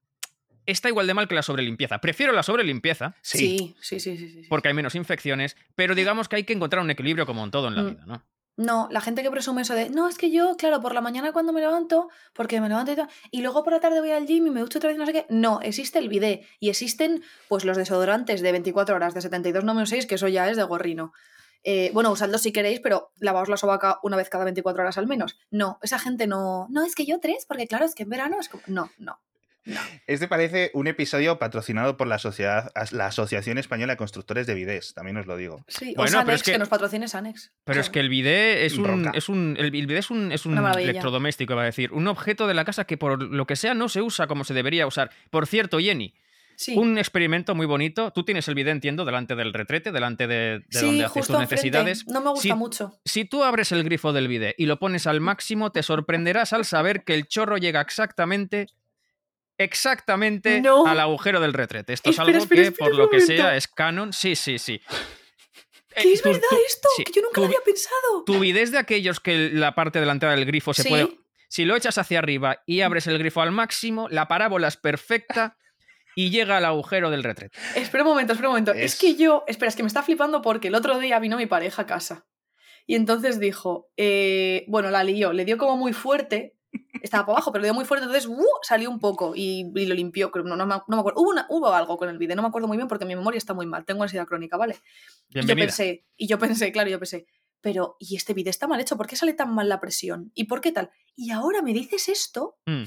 está 0.65 0.89
igual 0.89 1.07
de 1.07 1.13
mal 1.13 1.27
que 1.27 1.35
la 1.35 1.43
sobrelimpieza. 1.43 1.99
Prefiero 1.99 2.33
la 2.33 2.43
sobrelimpieza. 2.43 3.15
Sí, 3.21 3.75
sí, 3.79 3.99
sí, 3.99 4.17
sí, 4.17 4.29
sí, 4.29 4.41
Porque 4.49 4.69
hay 4.69 4.73
menos 4.73 4.95
infecciones, 4.95 5.55
pero 5.75 5.95
digamos 5.95 6.27
que 6.27 6.37
hay 6.37 6.43
que 6.43 6.53
encontrar 6.53 6.83
un 6.83 6.89
equilibrio 6.89 7.25
como 7.25 7.43
en 7.43 7.51
todo 7.51 7.67
en 7.67 7.75
la 7.75 7.83
mm. 7.83 7.89
vida, 7.89 8.05
¿no? 8.05 8.25
No, 8.57 8.87
la 8.89 9.01
gente 9.01 9.21
que 9.21 9.29
presume 9.29 9.63
eso 9.63 9.75
de, 9.75 9.89
no, 9.89 10.07
es 10.07 10.17
que 10.17 10.31
yo, 10.31 10.55
claro, 10.55 10.79
por 10.79 10.93
la 10.93 11.01
mañana 11.01 11.33
cuando 11.33 11.51
me 11.51 11.59
levanto, 11.59 12.07
porque 12.33 12.61
me 12.61 12.69
levanto 12.69 12.93
y 12.93 12.95
tal, 12.95 13.09
y 13.29 13.41
luego 13.41 13.65
por 13.65 13.73
la 13.73 13.81
tarde 13.81 13.99
voy 13.99 14.11
al 14.11 14.25
gym 14.25 14.47
y 14.47 14.49
me 14.49 14.61
ducho 14.61 14.77
otra 14.77 14.89
vez, 14.89 14.97
no 14.97 15.05
sé 15.05 15.11
qué. 15.11 15.25
No, 15.29 15.59
existe 15.61 15.99
el 15.99 16.07
bidet 16.07 16.45
y 16.61 16.69
existen, 16.69 17.21
pues, 17.49 17.65
los 17.65 17.75
desodorantes 17.75 18.41
de 18.41 18.53
24 18.53 18.95
horas, 18.95 19.13
de 19.13 19.19
72 19.19 19.65
no 19.65 19.85
6, 19.85 20.05
que 20.05 20.15
eso 20.15 20.29
ya 20.29 20.49
es 20.49 20.55
de 20.55 20.63
gorrino. 20.63 21.11
Eh, 21.67 21.89
bueno, 21.93 22.11
usadlos 22.11 22.43
si 22.43 22.53
queréis, 22.53 22.79
pero 22.79 23.11
lavaos 23.19 23.49
la 23.49 23.57
sobaca 23.57 23.99
una 24.03 24.15
vez 24.15 24.29
cada 24.29 24.43
24 24.43 24.83
horas 24.83 24.99
al 24.99 25.07
menos. 25.07 25.39
No, 25.49 25.79
esa 25.81 25.97
gente 25.97 26.27
no. 26.27 26.67
No, 26.69 26.85
es 26.85 26.93
que 26.93 27.07
yo 27.07 27.19
tres, 27.19 27.45
porque 27.47 27.65
claro, 27.67 27.85
es 27.85 27.95
que 27.95 28.03
en 28.03 28.09
verano 28.09 28.37
es 28.39 28.49
como. 28.49 28.61
No, 28.67 28.91
no. 28.99 29.19
Este 30.05 30.27
parece 30.27 30.69
un 30.75 30.85
episodio 30.85 31.39
patrocinado 31.39 31.97
por 31.97 32.05
la 32.05 32.19
sociedad, 32.19 32.71
la 32.91 33.07
Asociación 33.07 33.57
Española 33.57 33.93
de 33.93 33.97
Constructores 33.97 34.45
de 34.45 34.53
Bidés, 34.53 34.93
también 34.93 35.17
os 35.17 35.25
lo 35.25 35.37
digo. 35.37 35.65
Sí, 35.67 35.95
bueno, 35.97 36.21
o 36.21 36.43
que, 36.43 36.57
nos 36.59 36.69
patrocine 36.69 37.07
Sanex. 37.07 37.51
Pero 37.63 37.81
es 37.81 37.89
que 37.89 37.99
el 37.99 38.09
bidet 38.09 38.59
es 38.59 38.77
un, 38.77 39.09
es 39.15 39.27
un, 39.27 39.55
el, 39.57 39.71
bidet 39.71 39.97
es 39.97 40.11
un, 40.11 40.31
es 40.31 40.45
un 40.45 40.55
electrodoméstico, 40.57 41.55
va 41.55 41.63
a 41.63 41.65
decir, 41.65 41.91
un 41.93 42.07
objeto 42.07 42.45
de 42.45 42.53
la 42.53 42.63
casa 42.63 42.85
que 42.85 42.97
por 42.97 43.23
lo 43.23 43.47
que 43.47 43.55
sea 43.55 43.73
no 43.73 43.89
se 43.89 44.03
usa 44.03 44.27
como 44.27 44.43
se 44.43 44.53
debería 44.53 44.85
usar. 44.85 45.09
Por 45.31 45.47
cierto, 45.47 45.79
Jenny, 45.79 46.13
Un 46.75 46.97
experimento 46.97 47.55
muy 47.55 47.65
bonito. 47.65 48.11
Tú 48.11 48.23
tienes 48.23 48.47
el 48.47 48.55
bidet, 48.55 48.71
entiendo, 48.71 49.05
delante 49.05 49.35
del 49.35 49.53
retrete, 49.53 49.91
delante 49.91 50.27
de, 50.27 50.63
donde 50.69 51.05
haces 51.05 51.27
tus 51.27 51.39
necesidades. 51.39 52.07
No 52.07 52.21
me 52.21 52.29
gusta 52.29 52.55
mucho. 52.55 52.99
Si 53.05 53.25
tú 53.25 53.43
abres 53.43 53.71
el 53.71 53.83
grifo 53.83 54.13
del 54.13 54.27
bidet 54.27 54.55
y 54.57 54.65
lo 54.65 54.79
pones 54.79 55.07
al 55.07 55.21
máximo, 55.21 55.71
te 55.71 55.83
sorprenderás 55.83 56.53
al 56.53 56.65
saber 56.65 57.03
que 57.03 57.13
el 57.13 57.27
chorro 57.27 57.57
llega 57.57 57.81
exactamente 57.81 58.67
exactamente 59.57 60.61
al 60.85 60.99
agujero 60.99 61.39
del 61.39 61.53
retrete. 61.53 61.93
Esto 61.93 62.09
es 62.09 62.19
algo 62.19 62.47
que, 62.47 62.71
por 62.71 62.93
lo 62.93 63.09
que 63.09 63.21
sea, 63.21 63.55
es 63.55 63.67
canon. 63.67 64.13
Sí, 64.13 64.35
sí, 64.35 64.59
sí. 64.59 64.81
¿Qué 65.95 66.11
es 66.11 66.21
verdad 66.21 66.41
esto? 66.67 66.89
que 66.97 67.11
yo 67.11 67.21
nunca 67.21 67.39
lo 67.39 67.47
había 67.47 67.61
pensado. 67.63 68.23
Tu 68.25 68.43
es 68.43 68.71
de 68.71 68.77
aquellos 68.77 69.19
que 69.19 69.49
la 69.51 69.75
parte 69.75 69.99
delantera 69.99 70.35
del 70.35 70.45
grifo 70.45 70.73
se 70.73 70.89
puede. 70.89 71.17
Si 71.47 71.63
lo 71.63 71.75
echas 71.75 71.97
hacia 71.97 72.19
arriba 72.19 72.63
y 72.65 72.81
abres 72.81 73.07
el 73.07 73.17
grifo 73.17 73.41
al 73.41 73.51
máximo, 73.51 74.09
la 74.09 74.27
parábola 74.27 74.67
es 74.67 74.77
perfecta 74.77 75.57
y 76.15 76.29
llega 76.29 76.57
al 76.57 76.65
agujero 76.65 77.09
del 77.09 77.23
retrete. 77.23 77.57
Espera 77.75 78.03
un 78.03 78.09
momento, 78.09 78.33
espera 78.33 78.49
un 78.49 78.53
momento. 78.53 78.73
Es... 78.73 78.97
que 78.97 79.15
yo. 79.15 79.43
Espera, 79.47 79.69
es 79.69 79.75
que 79.75 79.83
me 79.83 79.87
está 79.87 80.03
flipando 80.03 80.41
porque 80.41 80.69
el 80.69 80.75
otro 80.75 80.99
día 80.99 81.19
vino 81.19 81.37
mi 81.37 81.45
pareja 81.45 81.83
a 81.83 81.85
casa. 81.85 82.25
Y 82.87 82.95
entonces 82.95 83.39
dijo, 83.39 83.89
eh, 83.97 84.63
bueno, 84.67 84.91
la 84.91 85.03
lió, 85.03 85.33
le 85.33 85.43
dio 85.43 85.57
como 85.57 85.75
muy 85.75 85.91
fuerte 85.91 86.55
estaba 87.01 87.25
por 87.25 87.33
abajo, 87.33 87.51
pero 87.51 87.61
le 87.61 87.67
dio 87.67 87.73
muy 87.73 87.85
fuerte, 87.85 88.05
entonces 88.05 88.29
¡uh! 88.29 88.45
salió 88.61 88.89
un 88.89 88.99
poco 88.99 89.33
y, 89.35 89.71
lo 89.73 89.95
limpió. 89.95 90.31
No, 90.43 90.55
no, 90.55 90.65
me, 90.65 90.75
acuerdo. 90.75 91.21
Hubo, 91.21 91.33
hubo, 91.49 91.73
algo 91.73 91.97
con 91.97 92.09
el 92.09 92.17
vídeo, 92.17 92.35
no 92.35 92.41
me 92.41 92.47
acuerdo 92.47 92.67
muy 92.67 92.77
bien 92.77 92.87
porque 92.87 93.05
mi 93.05 93.15
memoria 93.15 93.37
está 93.37 93.53
muy 93.53 93.65
mal. 93.65 93.85
Tengo 93.85 94.03
ansiedad 94.03 94.25
crónica, 94.25 94.57
¿vale? 94.57 94.77
Y 95.29 95.45
yo 95.45 95.55
pensé, 95.55 96.05
y 96.17 96.27
yo 96.27 96.39
pensé, 96.39 96.71
claro, 96.71 96.89
yo 96.89 96.99
pensé, 96.99 97.27
pero 97.61 97.95
¿y 97.99 98.15
este 98.15 98.33
vídeo 98.33 98.49
está 98.49 98.67
mal 98.67 98.79
hecho? 98.79 98.97
¿Por 98.97 99.07
qué 99.07 99.15
sale 99.15 99.33
tan 99.33 99.53
mal 99.53 99.69
la 99.69 99.79
presión? 99.79 100.31
¿Y 100.33 100.45
por 100.45 100.61
qué 100.61 100.71
tal? 100.71 100.89
Y 101.15 101.31
ahora 101.31 101.61
me 101.61 101.73
dices 101.73 102.09
esto. 102.09 102.57
Mm. 102.65 102.83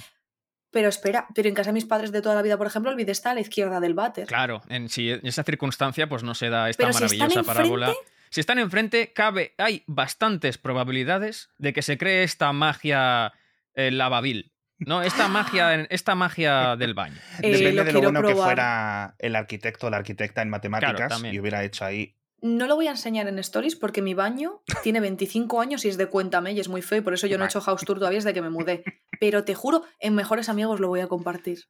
Pero 0.78 0.90
espera, 0.90 1.26
pero 1.34 1.48
en 1.48 1.56
casa 1.56 1.70
de 1.70 1.74
mis 1.74 1.86
padres 1.86 2.12
de 2.12 2.22
toda 2.22 2.36
la 2.36 2.42
vida, 2.42 2.56
por 2.56 2.68
ejemplo, 2.68 2.88
el 2.92 2.96
vídeo 2.96 3.10
está 3.10 3.32
a 3.32 3.34
la 3.34 3.40
izquierda 3.40 3.80
del 3.80 3.94
váter. 3.94 4.28
Claro, 4.28 4.62
en, 4.68 4.88
si 4.88 5.10
en 5.10 5.26
esa 5.26 5.42
circunstancia, 5.42 6.08
pues 6.08 6.22
no 6.22 6.36
se 6.36 6.50
da 6.50 6.70
esta 6.70 6.88
maravillosa 6.88 7.42
parábola. 7.42 7.92
Si 8.30 8.38
están 8.38 8.60
enfrente, 8.60 9.12
cabe, 9.12 9.54
hay 9.58 9.82
bastantes 9.88 10.56
probabilidades 10.56 11.50
de 11.58 11.72
que 11.72 11.82
se 11.82 11.98
cree 11.98 12.22
esta 12.22 12.52
magia 12.52 13.32
el 13.74 13.98
lavavil. 13.98 14.52
No, 14.78 15.02
esta 15.02 15.26
magia, 15.26 15.74
esta 15.90 16.14
magia 16.14 16.76
del 16.76 16.94
baño. 16.94 17.16
Eh, 17.42 17.50
Depende 17.50 17.82
de 17.82 17.92
lo 17.92 18.00
bueno 18.00 18.22
que 18.22 18.36
fuera 18.36 19.16
el 19.18 19.34
arquitecto 19.34 19.88
o 19.88 19.90
la 19.90 19.96
arquitecta 19.96 20.42
en 20.42 20.48
matemáticas 20.48 21.24
y 21.24 21.40
hubiera 21.40 21.64
hecho 21.64 21.86
ahí. 21.86 22.14
No 22.40 22.66
lo 22.66 22.76
voy 22.76 22.86
a 22.86 22.90
enseñar 22.90 23.26
en 23.28 23.38
stories 23.38 23.76
porque 23.76 24.02
mi 24.02 24.14
baño 24.14 24.62
tiene 24.82 25.00
25 25.00 25.60
años 25.60 25.84
y 25.84 25.88
es 25.88 25.96
de 25.96 26.06
Cuéntame 26.06 26.52
y 26.52 26.60
es 26.60 26.68
muy 26.68 26.82
feo 26.82 26.98
y 26.98 27.00
por 27.02 27.14
eso 27.14 27.26
yo 27.26 27.38
no 27.38 27.44
he 27.44 27.48
hecho 27.48 27.60
house 27.60 27.84
tour 27.84 27.98
todavía 27.98 28.18
desde 28.18 28.34
que 28.34 28.42
me 28.42 28.50
mudé. 28.50 28.84
Pero 29.20 29.44
te 29.44 29.54
juro, 29.54 29.84
en 29.98 30.14
Mejores 30.14 30.48
Amigos 30.48 30.80
lo 30.80 30.88
voy 30.88 31.00
a 31.00 31.08
compartir. 31.08 31.64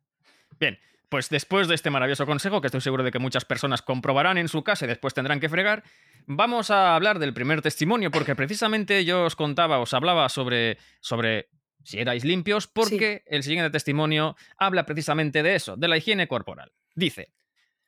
Bien, 0.58 0.78
pues 1.08 1.30
después 1.30 1.68
de 1.68 1.74
este 1.74 1.90
maravilloso 1.90 2.26
consejo, 2.26 2.60
que 2.60 2.66
estoy 2.66 2.80
seguro 2.80 3.02
de 3.02 3.10
que 3.10 3.18
muchas 3.18 3.44
personas 3.44 3.82
comprobarán 3.82 4.36
en 4.36 4.48
su 4.48 4.62
casa 4.62 4.84
y 4.84 4.88
después 4.88 5.14
tendrán 5.14 5.40
que 5.40 5.48
fregar, 5.48 5.82
vamos 6.26 6.70
a 6.70 6.94
hablar 6.94 7.18
del 7.18 7.32
primer 7.32 7.62
testimonio, 7.62 8.10
porque 8.10 8.34
precisamente 8.34 9.04
yo 9.04 9.24
os 9.24 9.36
contaba, 9.36 9.78
os 9.78 9.94
hablaba 9.94 10.28
sobre, 10.28 10.76
sobre 11.00 11.48
si 11.82 11.98
erais 11.98 12.24
limpios, 12.24 12.66
porque 12.66 13.22
el 13.26 13.42
siguiente 13.42 13.70
testimonio 13.70 14.36
habla 14.58 14.84
precisamente 14.84 15.42
de 15.42 15.54
eso, 15.54 15.76
de 15.76 15.88
la 15.88 15.96
higiene 15.96 16.28
corporal. 16.28 16.72
Dice, 16.94 17.32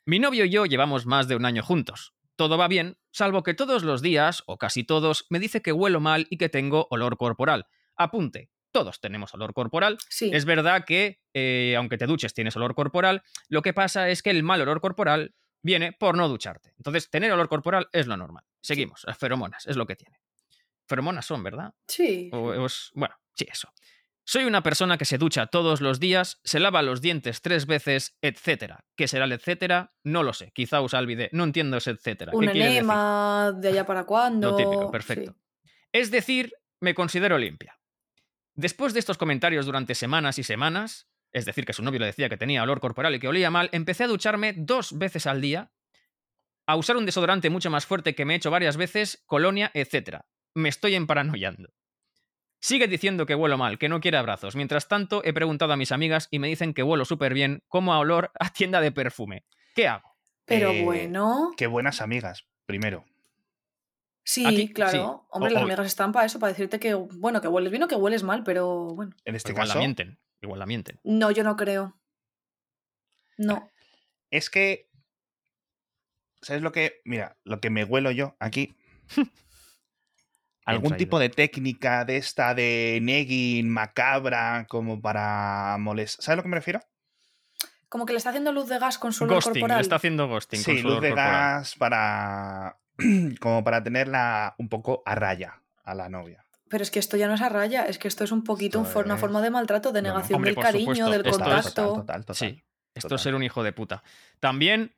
mi 0.07 0.19
novio 0.19 0.47
y 0.47 0.51
yo 0.51 0.65
llevamos 0.65 1.05
más 1.05 1.29
de 1.29 1.37
un 1.37 1.45
año 1.45 1.63
juntos. 1.63 2.15
Todo 2.37 2.57
va 2.57 2.69
bien, 2.69 2.99
salvo 3.11 3.43
que 3.43 3.55
todos 3.55 3.83
los 3.83 4.03
días, 4.03 4.43
o 4.47 4.57
casi 4.57 4.85
todos, 4.85 5.27
me 5.29 5.39
dice 5.39 5.63
que 5.63 5.73
huelo 5.73 6.01
mal 6.01 6.27
y 6.31 6.39
que 6.39 6.49
tengo 6.49 6.87
olor 6.91 7.17
corporal. 7.17 7.67
Apunte, 7.97 8.51
todos 8.73 9.01
tenemos 9.01 9.35
olor 9.35 9.53
corporal. 9.53 9.99
Es 10.33 10.45
verdad 10.45 10.85
que, 10.85 11.21
eh, 11.35 11.75
aunque 11.77 11.99
te 11.99 12.07
duches, 12.07 12.35
tienes 12.35 12.57
olor 12.57 12.75
corporal. 12.75 13.23
Lo 13.49 13.63
que 13.63 13.73
pasa 13.73 14.09
es 14.09 14.23
que 14.23 14.31
el 14.31 14.43
mal 14.43 14.61
olor 14.61 14.81
corporal 14.81 15.35
viene 15.63 15.93
por 15.93 16.17
no 16.17 16.29
ducharte. 16.29 16.73
Entonces, 16.77 17.11
tener 17.11 17.33
olor 17.33 17.49
corporal 17.49 17.89
es 17.93 18.07
lo 18.07 18.17
normal. 18.17 18.45
Seguimos, 18.63 19.03
las 19.05 19.19
feromonas, 19.19 19.67
es 19.67 19.77
lo 19.77 19.87
que 19.87 19.97
tiene. 19.97 20.21
Feromonas 20.87 21.27
son, 21.27 21.43
¿verdad? 21.43 21.75
Sí. 21.87 22.31
bueno, 22.31 23.15
sí, 23.35 23.47
eso. 23.51 23.73
Soy 24.33 24.45
una 24.45 24.63
persona 24.63 24.97
que 24.97 25.07
se 25.07 25.19
ducha 25.19 25.49
todos 25.49 25.81
los 25.81 25.99
días, 25.99 26.39
se 26.45 26.61
lava 26.61 26.83
los 26.83 27.01
dientes 27.01 27.43
tres 27.43 27.67
veces, 27.67 28.17
etcétera. 28.23 28.85
¿Qué 28.95 29.09
será 29.09 29.25
el 29.25 29.33
etcétera? 29.33 29.93
No 30.05 30.23
lo 30.23 30.33
sé. 30.35 30.53
Quizá 30.53 30.81
usa 30.83 31.01
el 31.01 31.07
bidet. 31.07 31.33
No 31.33 31.43
entiendo 31.43 31.79
ese 31.79 31.91
etcétera. 31.91 32.31
Un 32.33 32.49
enema, 32.49 33.51
de 33.53 33.71
allá 33.71 33.85
para 33.85 34.05
cuándo. 34.05 34.53
Lo 34.53 34.57
típico, 34.57 34.89
perfecto. 34.93 35.35
Es 35.91 36.13
decir, 36.13 36.53
me 36.79 36.95
considero 36.95 37.39
limpia. 37.39 37.81
Después 38.55 38.95
de 38.95 39.01
estos 39.01 39.19
comentarios 39.19 39.67
durante 39.67 39.97
semanas 39.97 40.39
y 40.39 40.45
semanas, 40.45 41.09
es 41.33 41.45
decir, 41.45 41.65
que 41.65 41.73
su 41.73 41.83
novio 41.83 41.99
le 41.99 42.07
decía 42.07 42.29
que 42.29 42.37
tenía 42.37 42.63
olor 42.63 42.79
corporal 42.79 43.13
y 43.17 43.19
que 43.19 43.27
olía 43.27 43.51
mal, 43.51 43.69
empecé 43.73 44.05
a 44.05 44.07
ducharme 44.07 44.55
dos 44.57 44.97
veces 44.97 45.27
al 45.27 45.41
día, 45.41 45.73
a 46.69 46.77
usar 46.77 46.97
un 46.97 47.05
desodorante 47.05 47.51
mucho 47.51 47.69
más 47.69 47.85
fuerte 47.85 48.15
que 48.15 48.25
me 48.25 48.35
he 48.35 48.37
hecho 48.37 48.53
varias 48.53 48.77
veces, 48.77 49.25
colonia, 49.27 49.73
etcétera. 49.75 50.27
Me 50.55 50.69
estoy 50.69 50.95
emparanoyando. 50.95 51.73
Sigue 52.61 52.89
diciendo 52.89 53.25
que 53.25 53.35
huelo 53.35 53.57
mal, 53.57 53.79
que 53.79 53.89
no 53.89 54.01
quiere 54.01 54.19
abrazos. 54.19 54.55
Mientras 54.55 54.87
tanto, 54.87 55.23
he 55.25 55.33
preguntado 55.33 55.73
a 55.73 55.77
mis 55.77 55.93
amigas 55.93 56.29
y 56.31 56.39
me 56.39 56.49
dicen 56.49 56.75
que 56.75 56.83
huelo 56.83 57.07
súper 57.07 57.33
bien, 57.33 57.63
como 57.69 57.95
a 57.95 57.99
olor 57.99 58.33
a 58.39 58.53
tienda 58.53 58.83
de 58.83 58.93
perfume. 58.93 59.45
¿Qué 59.75 59.89
hago? 59.89 60.15
Pero 60.45 60.71
eh, 60.71 60.85
bueno. 60.85 61.53
Qué 61.57 61.67
buenas 61.67 62.03
amigas, 62.03 62.47
primero. 62.67 63.07
Sí, 64.25 64.73
claro. 64.75 65.27
Hombre, 65.31 65.53
las 65.53 65.63
amigas 65.63 65.87
están 65.87 66.13
para 66.13 66.27
eso, 66.27 66.39
para 66.39 66.53
decirte 66.53 66.79
que, 66.79 66.93
bueno, 66.93 67.41
que 67.41 67.49
hueles 67.49 67.71
bien 67.71 67.83
o 67.83 67.89
que 67.89 67.95
hueles 67.95 68.23
mal, 68.23 68.45
pero 68.45 68.95
bueno. 68.95 69.13
En 69.25 69.35
este 69.35 69.53
igual 69.53 69.67
caso. 69.67 69.79
la 69.79 69.81
mienten. 69.81 70.19
Igual 70.43 70.59
la 70.59 70.67
mienten. 70.67 71.01
No, 71.03 71.31
yo 71.31 71.43
no 71.43 71.57
creo. 71.57 71.99
No. 73.39 73.71
Es 74.31 74.51
que. 74.51 74.91
¿Sabes 76.43 76.63
lo 76.63 76.73
que.? 76.73 77.01
Mira, 77.05 77.39
lo 77.45 77.61
que 77.61 77.71
me 77.71 77.85
huelo 77.85 78.11
yo 78.11 78.37
aquí. 78.39 78.77
algún 80.71 80.97
tipo 80.97 81.19
de 81.19 81.29
técnica 81.29 82.05
de 82.05 82.17
esta 82.17 82.55
de 82.55 82.99
negging 83.03 83.69
macabra 83.69 84.67
como 84.69 85.01
para 85.01 85.77
molestar. 85.79 86.25
¿Sabes 86.25 86.35
a 86.35 86.37
lo 86.37 86.43
que 86.43 86.49
me 86.49 86.57
refiero? 86.57 86.81
Como 87.89 88.07
que 88.07 88.13
le 88.13 88.19
está 88.19 88.31
haciendo 88.31 88.53
luz 88.53 88.69
de 88.69 88.79
gas 88.79 88.99
con 88.99 89.13
su 89.13 89.25
olor 89.25 89.37
ghosting, 89.37 89.53
corporal. 89.55 89.79
Le 89.79 89.83
está 89.83 89.97
haciendo 89.97 90.29
ghosting. 90.29 90.61
Sí, 90.61 90.81
luz 90.81 91.01
de 91.01 91.13
gas 91.13 91.75
para. 91.77 92.77
como 93.41 93.65
para 93.65 93.83
tenerla 93.83 94.55
un 94.59 94.69
poco 94.69 95.03
a 95.05 95.15
raya 95.15 95.63
a 95.85 95.95
la 95.95 96.09
novia. 96.09 96.45
Pero 96.69 96.83
es 96.85 96.91
que 96.91 97.01
esto 97.01 97.17
ya 97.17 97.27
no 97.27 97.35
es 97.35 97.41
a 97.41 97.49
raya, 97.49 97.85
es 97.85 97.99
que 97.99 98.07
esto 98.07 98.23
es 98.23 98.31
un 98.31 98.45
poquito 98.45 98.79
una 98.79 99.17
forma 99.17 99.43
de 99.43 99.51
maltrato, 99.51 99.91
de 99.91 100.03
negación 100.03 100.41
del 100.43 100.55
cariño, 100.55 101.11
del 101.11 101.25
contacto. 101.25 101.95
Total, 101.95 102.25
total, 102.25 102.37
sí, 102.37 102.63
esto 102.95 103.17
es 103.17 103.21
ser 103.21 103.35
un 103.35 103.43
hijo 103.43 103.65
de 103.65 103.73
puta. 103.73 104.05
También, 104.39 104.95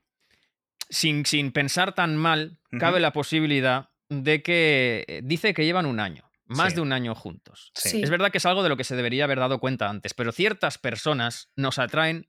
sin, 0.90 1.24
sin 1.24 1.50
pensar 1.50 1.94
tan 1.94 2.14
mal, 2.14 2.58
cabe 2.78 3.00
la 3.00 3.14
posibilidad 3.14 3.88
de 4.12 4.42
que 4.42 5.04
eh, 5.08 5.20
dice 5.24 5.54
que 5.54 5.64
llevan 5.64 5.86
un 5.86 6.00
año, 6.00 6.30
más 6.46 6.74
de 6.74 6.80
un 6.80 6.92
año 6.92 7.14
juntos. 7.14 7.72
Es 7.82 8.10
verdad 8.10 8.30
que 8.30 8.38
es 8.38 8.46
algo 8.46 8.62
de 8.62 8.68
lo 8.68 8.76
que 8.76 8.84
se 8.84 8.96
debería 8.96 9.24
haber 9.24 9.38
dado 9.38 9.58
cuenta 9.58 9.88
antes, 9.88 10.14
pero 10.14 10.32
ciertas 10.32 10.78
personas 10.78 11.50
nos 11.56 11.78
atraen 11.78 12.28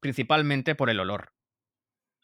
principalmente 0.00 0.74
por 0.74 0.90
el 0.90 1.00
olor. 1.00 1.32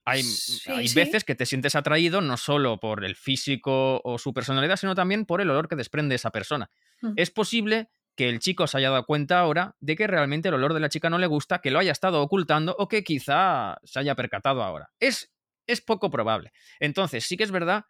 Hay, 0.05 0.23
hay 0.69 0.89
veces 0.95 1.25
que 1.25 1.35
te 1.35 1.45
sientes 1.45 1.75
atraído 1.75 2.23
no 2.23 2.39
solo 2.39 2.81
por 2.81 3.05
el 3.05 3.15
físico 3.15 4.01
o 4.05 4.19
su 4.19 4.33
personalidad, 4.33 4.77
sino 4.77 4.95
también 4.95 5.27
por 5.27 5.43
el 5.43 5.51
olor 5.51 5.69
que 5.69 5.77
desprende 5.77 6.15
esa 6.15 6.31
persona. 6.31 6.71
Mm. 7.03 7.13
Es 7.17 7.31
posible 7.31 7.91
que 8.17 8.29
el 8.29 8.41
chico 8.41 8.67
se 8.67 8.79
haya 8.79 8.91
dado 8.91 9.05
cuenta 9.05 9.39
ahora 9.39 9.77
de 9.81 9.97
que 9.97 10.07
realmente 10.07 10.49
el 10.49 10.55
olor 10.55 10.75
de 10.75 10.81
la 10.81 10.89
chica 10.89 11.11
no 11.11 11.19
le 11.19 11.27
gusta, 11.27 11.61
que 11.61 11.71
lo 11.71 11.79
haya 11.79 11.93
estado 11.93 12.23
ocultando 12.23 12.75
o 12.79 12.89
que 12.89 13.05
quizá 13.05 13.79
se 13.85 14.01
haya 14.01 14.15
percatado 14.15 14.63
ahora. 14.63 14.91
Es, 14.99 15.31
es 15.67 15.81
poco 15.83 16.11
probable. 16.11 16.53
Entonces, 16.81 17.25
sí 17.25 17.37
que 17.37 17.45
es 17.45 17.51
verdad 17.51 17.85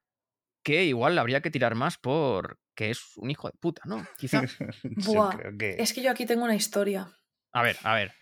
que 0.63 0.85
igual 0.85 1.19
habría 1.19 1.41
que 1.41 1.51
tirar 1.51 1.75
más 1.75 1.99
por 1.99 2.59
que 2.75 2.91
es 2.91 3.17
un 3.17 3.31
hijo 3.31 3.49
de 3.49 3.55
puta, 3.59 3.83
¿no? 3.87 4.07
Quizá. 4.17 4.43
Buah, 4.85 5.37
Es 5.61 5.93
que 5.93 6.03
yo 6.03 6.11
aquí 6.11 6.27
tengo 6.27 6.45
una 6.45 6.55
historia. 6.55 7.09
A 7.53 7.63
ver, 7.63 7.77
a 7.83 7.95
ver. 7.95 8.13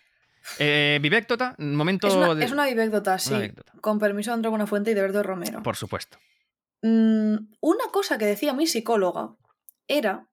Eh, 0.59 0.99
¿Vivectota? 1.01 1.55
Momento 1.59 2.07
es 2.07 2.13
una, 2.15 2.33
de... 2.33 2.45
es 2.45 2.51
una 2.51 2.65
vivecdota, 2.65 3.19
sí. 3.19 3.51
Con 3.81 3.99
permiso 3.99 4.31
de 4.31 4.35
André 4.35 4.49
Buenafuente 4.49 4.91
y 4.91 4.93
de 4.93 5.01
Berto 5.01 5.21
Romero. 5.21 5.61
Por 5.61 5.75
supuesto. 5.75 6.17
Mm, 6.81 7.35
una 7.59 7.85
cosa 7.91 8.17
que 8.17 8.25
decía 8.25 8.53
mi 8.53 8.65
psicóloga 8.67 9.35
era 9.87 10.27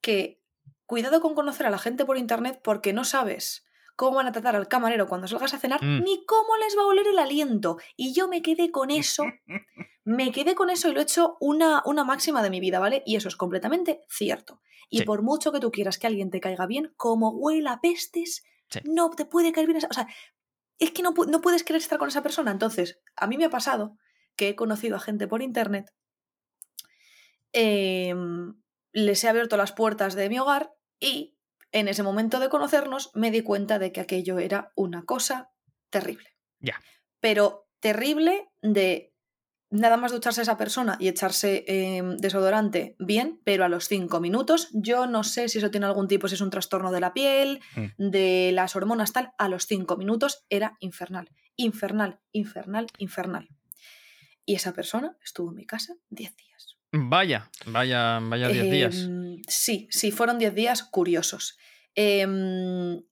que 0.00 0.40
cuidado 0.86 1.20
con 1.20 1.34
conocer 1.34 1.66
a 1.66 1.70
la 1.70 1.78
gente 1.78 2.04
por 2.04 2.18
internet 2.18 2.60
porque 2.62 2.92
no 2.92 3.04
sabes 3.04 3.64
cómo 3.96 4.16
van 4.16 4.26
a 4.26 4.32
tratar 4.32 4.56
al 4.56 4.66
camarero 4.66 5.06
cuando 5.06 5.28
salgas 5.28 5.54
a 5.54 5.58
cenar, 5.58 5.80
Mm. 5.82 6.02
ni 6.02 6.24
cómo 6.26 6.56
les 6.56 6.76
va 6.76 6.82
a 6.82 6.86
oler 6.86 7.06
el 7.06 7.18
aliento. 7.18 7.78
Y 7.96 8.12
yo 8.12 8.26
me 8.28 8.42
quedé 8.42 8.70
con 8.72 8.90
eso, 8.90 9.24
me 10.04 10.32
quedé 10.32 10.54
con 10.54 10.70
eso 10.70 10.88
y 10.88 10.92
lo 10.92 11.00
he 11.00 11.04
hecho 11.04 11.36
una, 11.40 11.82
una 11.86 12.04
máxima 12.04 12.42
de 12.42 12.50
mi 12.50 12.60
vida, 12.60 12.78
¿vale? 12.78 13.02
Y 13.06 13.16
eso 13.16 13.28
es 13.28 13.36
completamente 13.36 14.02
cierto. 14.08 14.60
Y 14.90 14.98
Sí. 14.98 15.04
por 15.04 15.22
mucho 15.22 15.50
que 15.50 15.60
tú 15.60 15.70
quieras 15.70 15.98
que 15.98 16.06
alguien 16.06 16.30
te 16.30 16.40
caiga 16.40 16.66
bien, 16.66 16.92
como 16.96 17.30
huela 17.30 17.80
pestes, 17.80 18.44
Sí. 18.68 18.80
no 18.84 19.10
te 19.10 19.24
puede 19.24 19.52
caer 19.52 19.66
bien 19.66 19.78
esa... 19.78 19.88
O 19.90 19.94
sea, 19.94 20.06
es 20.78 20.90
que 20.90 21.02
no, 21.02 21.12
no 21.28 21.40
puedes 21.40 21.64
querer 21.64 21.80
estar 21.80 21.98
con 21.98 22.08
esa 22.08 22.22
persona. 22.22 22.50
Entonces, 22.50 23.00
a 23.16 23.26
mí 23.26 23.38
me 23.38 23.44
ha 23.46 23.50
pasado 23.50 23.96
que 24.36 24.48
he 24.50 24.56
conocido 24.56 24.96
a 24.96 25.00
gente 25.00 25.26
por 25.28 25.40
internet, 25.42 25.92
em, 27.52 28.54
les 28.92 29.22
he 29.24 29.28
abierto 29.28 29.56
las 29.56 29.72
puertas 29.72 30.14
de 30.14 30.28
mi 30.28 30.38
hogar 30.38 30.74
y 31.00 31.36
en 31.72 31.88
ese 31.88 32.02
momento 32.02 32.40
de 32.40 32.48
conocernos 32.48 33.10
me 33.14 33.30
di 33.30 33.42
cuenta 33.42 33.78
de 33.78 33.92
que 33.92 34.00
aquello 34.00 34.38
era 34.38 34.72
una 34.76 35.04
cosa 35.04 35.50
terrible. 35.90 36.30
Ya. 36.60 36.80
Pero 37.20 37.68
terrible 37.80 38.50
de 38.62 39.13
nada 39.70 39.96
más 39.96 40.12
ducharse 40.12 40.42
esa 40.42 40.56
persona 40.56 40.96
y 41.00 41.08
echarse 41.08 41.64
em, 41.66 42.16
desodorante 42.16 42.94
bien, 42.98 43.40
pero 43.44 43.64
a 43.64 43.68
los 43.68 43.88
cinco 43.88 44.20
minutos, 44.20 44.68
yo 44.72 45.06
no 45.06 45.24
sé 45.24 45.48
si 45.48 45.58
eso 45.58 45.70
tiene 45.70 45.86
algún 45.86 46.06
tipo, 46.08 46.28
si 46.28 46.34
es 46.36 46.40
un 46.40 46.50
trastorno 46.50 46.92
de 46.92 47.00
la 47.00 47.12
piel, 47.12 47.60
Mm. 47.76 47.86
de 48.10 48.50
las 48.52 48.76
hormonas 48.76 49.12
tal, 49.12 49.32
a 49.38 49.48
los 49.48 49.66
cinco 49.66 49.96
minutos 49.96 50.44
era 50.48 50.76
infernal, 50.80 51.30
infernal, 51.56 52.20
infernal, 52.32 52.86
infernal. 52.98 53.48
Y 54.46 54.54
esa 54.54 54.72
persona 54.74 55.16
estuvo 55.24 55.48
en 55.50 55.56
mi 55.56 55.66
casa 55.66 55.94
10 56.10 56.36
días. 56.36 56.76
Vaya, 56.92 57.50
vaya, 57.66 58.20
vaya 58.22 58.48
10 58.48 58.70
días. 58.70 58.96
Em, 59.00 59.42
Sí, 59.48 59.88
sí, 59.90 60.12
fueron 60.12 60.38
10 60.38 60.54
días 60.54 60.82
curiosos. 60.84 61.56
Em, 61.96 63.02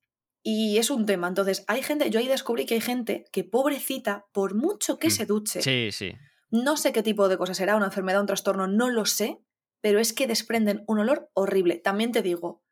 y 0.44 0.76
es 0.78 0.90
un 0.90 1.06
tema. 1.06 1.28
Entonces, 1.28 1.64
hay 1.68 1.82
gente, 1.82 2.10
yo 2.10 2.18
ahí 2.20 2.28
descubrí 2.28 2.66
que 2.66 2.74
hay 2.74 2.80
gente 2.80 3.24
que, 3.32 3.44
pobrecita, 3.44 4.26
por 4.32 4.54
mucho 4.54 4.98
que 4.98 5.08
Mm, 5.08 5.10
se 5.10 5.26
duche, 5.26 5.62
Sí, 5.62 5.88
sí. 5.92 6.12
No 6.52 6.76
sé 6.76 6.92
qué 6.92 7.02
tipo 7.02 7.28
de 7.28 7.36
cosa 7.38 7.54
será, 7.54 7.74
una 7.76 7.86
enfermedad, 7.86 8.20
un 8.20 8.26
trastorno, 8.26 8.66
no 8.68 8.88
lo 8.90 9.04
sé, 9.06 9.38
pero 9.80 9.98
es 9.98 10.12
que 10.12 10.26
desprenden 10.28 10.84
un 10.86 11.00
olor 11.00 11.30
horrible. 11.34 11.76
También 11.78 12.12
te 12.12 12.22
digo, 12.22 12.62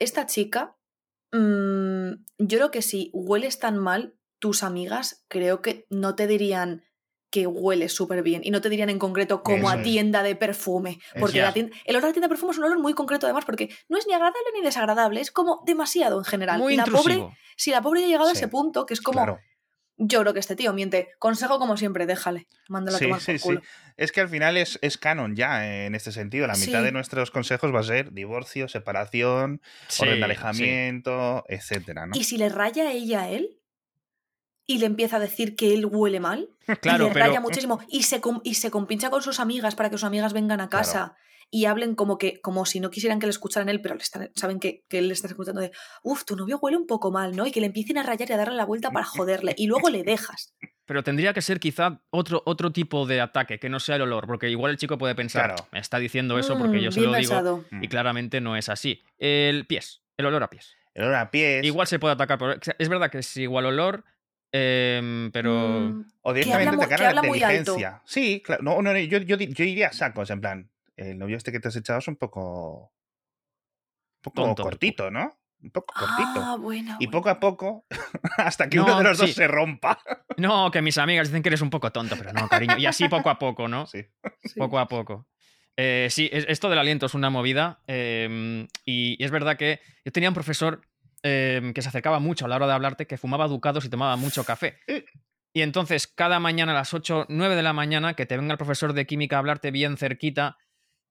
esta 0.00 0.26
chica, 0.26 0.76
mm, 1.32 2.10
yo 2.38 2.58
creo 2.58 2.70
que 2.70 2.82
si 2.82 3.10
hueles 3.12 3.58
tan 3.58 3.78
mal, 3.78 4.16
tus 4.40 4.62
amigas 4.62 5.24
creo 5.28 5.62
que 5.62 5.86
no 5.90 6.14
te 6.14 6.26
dirían 6.26 6.82
que 7.30 7.46
hueles 7.48 7.92
súper 7.92 8.22
bien 8.22 8.42
y 8.44 8.50
no 8.52 8.60
te 8.60 8.68
dirían 8.68 8.90
en 8.90 8.98
concreto 9.00 9.42
como 9.42 9.68
Eso 9.68 9.68
a 9.68 9.74
es. 9.76 9.82
tienda 9.82 10.22
de 10.22 10.36
perfume. 10.36 11.00
Porque 11.18 11.40
la 11.40 11.52
tienda- 11.52 11.74
el 11.84 11.96
olor 11.96 12.10
a 12.10 12.12
tienda 12.12 12.26
de 12.26 12.30
perfume 12.30 12.52
es 12.52 12.58
un 12.58 12.64
olor 12.64 12.78
muy 12.78 12.94
concreto 12.94 13.26
además 13.26 13.44
porque 13.44 13.70
no 13.88 13.98
es 13.98 14.06
ni 14.06 14.12
agradable 14.12 14.38
ni 14.54 14.62
desagradable, 14.62 15.20
es 15.20 15.32
como 15.32 15.62
demasiado 15.66 16.18
en 16.18 16.24
general. 16.24 16.58
Muy 16.60 16.76
la 16.76 16.84
pobre, 16.84 17.26
si 17.56 17.70
la 17.72 17.82
pobre 17.82 18.00
ya 18.02 18.06
ha 18.06 18.10
llegado 18.10 18.28
a 18.28 18.32
ese 18.32 18.46
punto, 18.48 18.86
que 18.86 18.94
es 18.94 19.00
como, 19.00 19.16
Claro. 19.18 19.40
Yo 19.96 20.20
creo 20.20 20.32
que 20.34 20.40
este 20.40 20.56
tío 20.56 20.72
miente. 20.72 21.08
Consejo 21.18 21.58
como 21.58 21.76
siempre, 21.76 22.06
déjale. 22.06 22.46
Mándala 22.68 22.96
a 22.96 22.98
Sí, 22.98 23.04
tomar 23.06 23.20
por 23.20 23.38
sí. 23.38 23.38
culo. 23.38 23.62
Es 23.96 24.10
que 24.12 24.20
al 24.20 24.28
final 24.28 24.56
es, 24.56 24.78
es 24.82 24.98
canon 24.98 25.36
ya 25.36 25.66
eh, 25.66 25.86
en 25.86 25.94
este 25.94 26.10
sentido. 26.12 26.46
La 26.46 26.54
mitad 26.54 26.80
Sí. 26.80 26.84
de 26.84 26.92
nuestros 26.92 27.30
consejos 27.30 27.72
va 27.74 27.80
a 27.80 27.84
ser 27.84 28.12
divorcio, 28.12 28.68
separación, 28.68 29.60
Sí, 29.88 30.02
orden 30.02 30.18
de 30.18 30.24
alejamiento, 30.24 31.44
etcétera, 31.48 32.06
¿no? 32.06 32.16
Y 32.16 32.24
si 32.24 32.36
le 32.38 32.48
raya 32.48 32.90
ella 32.92 33.22
a 33.22 33.28
él 33.30 33.60
y 34.66 34.78
le 34.78 34.86
empieza 34.86 35.16
a 35.16 35.20
decir 35.20 35.56
que 35.56 35.74
él 35.74 35.86
huele 35.86 36.20
mal, 36.20 36.48
Claro, 36.80 37.04
y 37.04 37.08
le 37.08 37.14
pero 37.14 37.26
raya 37.26 37.40
muchísimo 37.40 37.80
y 37.88 38.04
se, 38.04 38.20
com- 38.20 38.40
y 38.44 38.54
se 38.54 38.70
compincha 38.70 39.10
con 39.10 39.22
sus 39.22 39.38
amigas 39.40 39.74
para 39.74 39.90
que 39.90 39.96
sus 39.96 40.04
amigas 40.04 40.32
vengan 40.32 40.60
a 40.60 40.68
casa 40.70 41.16
y 41.54 41.66
hablen 41.66 41.94
como 41.94 42.18
que 42.18 42.40
como 42.40 42.66
si 42.66 42.80
no 42.80 42.90
quisieran 42.90 43.20
que 43.20 43.26
le 43.26 43.30
escucharan 43.30 43.68
él, 43.68 43.80
pero 43.80 43.94
le 43.94 44.02
están, 44.02 44.30
saben 44.34 44.58
que, 44.58 44.84
que 44.88 44.98
él 44.98 45.06
le 45.06 45.14
está 45.14 45.28
escuchando 45.28 45.60
de, 45.60 45.70
uff, 46.02 46.24
tu 46.24 46.34
novio 46.34 46.58
huele 46.60 46.76
un 46.76 46.86
poco 46.88 47.12
mal, 47.12 47.36
¿no? 47.36 47.46
Y 47.46 47.52
que 47.52 47.60
le 47.60 47.66
empiecen 47.66 47.96
a 47.98 48.02
rayar 48.02 48.28
y 48.28 48.32
a 48.32 48.36
darle 48.36 48.56
la 48.56 48.64
vuelta 48.64 48.90
para 48.90 49.04
joderle 49.04 49.54
y 49.56 49.68
luego 49.68 49.88
le 49.88 50.02
dejas. 50.02 50.52
Pero 50.84 51.04
tendría 51.04 51.32
que 51.32 51.40
ser 51.42 51.60
quizá 51.60 52.00
otro, 52.10 52.42
otro 52.44 52.72
tipo 52.72 53.06
de 53.06 53.20
ataque, 53.20 53.60
que 53.60 53.68
no 53.68 53.78
sea 53.78 53.94
el 53.96 54.02
olor, 54.02 54.26
porque 54.26 54.50
igual 54.50 54.72
el 54.72 54.78
chico 54.78 54.98
puede 54.98 55.14
pensar, 55.14 55.54
Claro. 55.54 55.68
me 55.70 55.78
está 55.78 55.98
diciendo 56.00 56.38
eso 56.40 56.58
porque 56.58 56.78
Mm, 56.78 56.80
yo 56.80 56.90
se 56.92 57.00
bien 57.00 57.12
lo 57.12 57.18
digo 57.18 57.30
pensado. 57.30 57.64
Mm. 57.70 57.84
y 57.84 57.88
claramente 57.88 58.40
no 58.40 58.56
es 58.56 58.68
así. 58.68 59.02
El 59.16 59.66
pies, 59.66 60.02
el 60.16 60.26
olor 60.26 60.42
a 60.42 60.50
pies. 60.50 60.74
El 60.92 61.04
olor 61.04 61.14
a 61.16 61.30
pies. 61.30 61.64
Igual 61.64 61.86
se 61.86 61.98
puede 62.00 62.14
atacar 62.14 62.36
por... 62.38 62.58
Es 62.78 62.88
verdad 62.88 63.10
que 63.10 63.18
es 63.18 63.36
igual 63.36 63.66
olor, 63.66 64.04
em, 64.52 65.30
pero... 65.32 65.52
Mm, 65.80 66.04
O 66.22 66.32
directamente 66.32 66.76
atacar 66.84 67.02
a 67.02 67.12
la 67.14 67.26
inteligencia. 67.26 68.02
Sí, 68.04 68.42
claro. 68.44 68.62
No, 68.64 68.82
no, 68.82 68.92
no, 68.92 68.98
yo, 68.98 69.18
yo, 69.18 69.36
yo 69.36 69.64
iría 69.64 69.88
a 69.88 69.92
sacos, 69.92 70.30
en 70.30 70.40
plan. 70.40 70.70
El 70.96 71.18
novio 71.18 71.36
este 71.36 71.52
que 71.52 71.60
te 71.60 71.68
has 71.68 71.76
echado 71.76 71.98
es 71.98 72.08
un 72.08 72.16
poco. 72.16 72.92
Un 74.16 74.32
poco 74.32 74.42
Tonto. 74.42 74.62
cortito, 74.62 75.10
¿no? 75.10 75.38
Un 75.62 75.70
poco 75.70 75.94
cortito. 75.94 76.40
Ah, 76.42 76.56
bueno. 76.58 76.92
y 77.00 77.06
bueno. 77.06 77.10
poco 77.10 77.28
a 77.30 77.40
poco, 77.40 77.86
hasta 78.38 78.68
que 78.68 78.76
No, 78.76 78.84
uno 78.84 78.98
de 78.98 79.04
los 79.04 79.18
dos 79.18 79.32
se 79.32 79.46
rompa. 79.48 79.98
No, 80.36 80.68
que 80.72 80.82
mis 80.82 80.98
amigas 80.98 81.28
dicen 81.28 81.42
que 81.44 81.48
eres 81.48 81.60
un 81.60 81.70
poco 81.70 81.92
tonto, 81.92 82.16
pero 82.18 82.32
no, 82.32 82.48
cariño. 82.48 82.76
Y 82.76 82.86
así 82.86 83.08
poco 83.08 83.30
a 83.30 83.38
poco, 83.38 83.68
¿no? 83.68 83.86
Sí. 83.86 84.04
Sí. 84.42 84.58
Poco 84.58 84.80
a 84.80 84.88
poco. 84.88 85.28
Eh, 85.76 86.08
sí, 86.10 86.28
es- 86.32 86.44
esto 86.48 86.68
del 86.68 86.78
aliento 86.80 87.06
es 87.06 87.14
una 87.14 87.30
movida. 87.30 87.82
eh, 87.86 88.66
y, 88.84 89.16
y 89.16 89.24
es 89.24 89.30
verdad 89.30 89.56
que 89.56 89.80
yo 90.04 90.10
tenía 90.10 90.28
un 90.28 90.34
profesor 90.34 90.80
eh, 91.22 91.70
que 91.74 91.82
se 91.82 91.88
acercaba 91.88 92.18
mucho 92.18 92.44
a 92.44 92.48
la 92.48 92.56
hora 92.56 92.66
de 92.66 92.72
hablarte, 92.72 93.06
que 93.06 93.16
fumaba 93.16 93.46
ducados 93.46 93.84
y 93.84 93.88
tomaba 93.90 94.16
mucho 94.16 94.42
café. 94.44 94.78
Eh. 94.88 95.04
Y 95.52 95.62
entonces, 95.62 96.08
cada 96.08 96.40
mañana 96.40 96.72
a 96.72 96.74
las 96.74 96.92
8, 96.94 97.26
9 97.28 97.54
de 97.54 97.62
la 97.62 97.72
mañana, 97.72 98.14
que 98.14 98.26
te 98.26 98.36
venga 98.36 98.52
el 98.52 98.58
profesor 98.58 98.92
de 98.92 99.06
química 99.06 99.36
a 99.36 99.38
hablarte 99.38 99.70
bien 99.70 99.96
cerquita, 99.96 100.56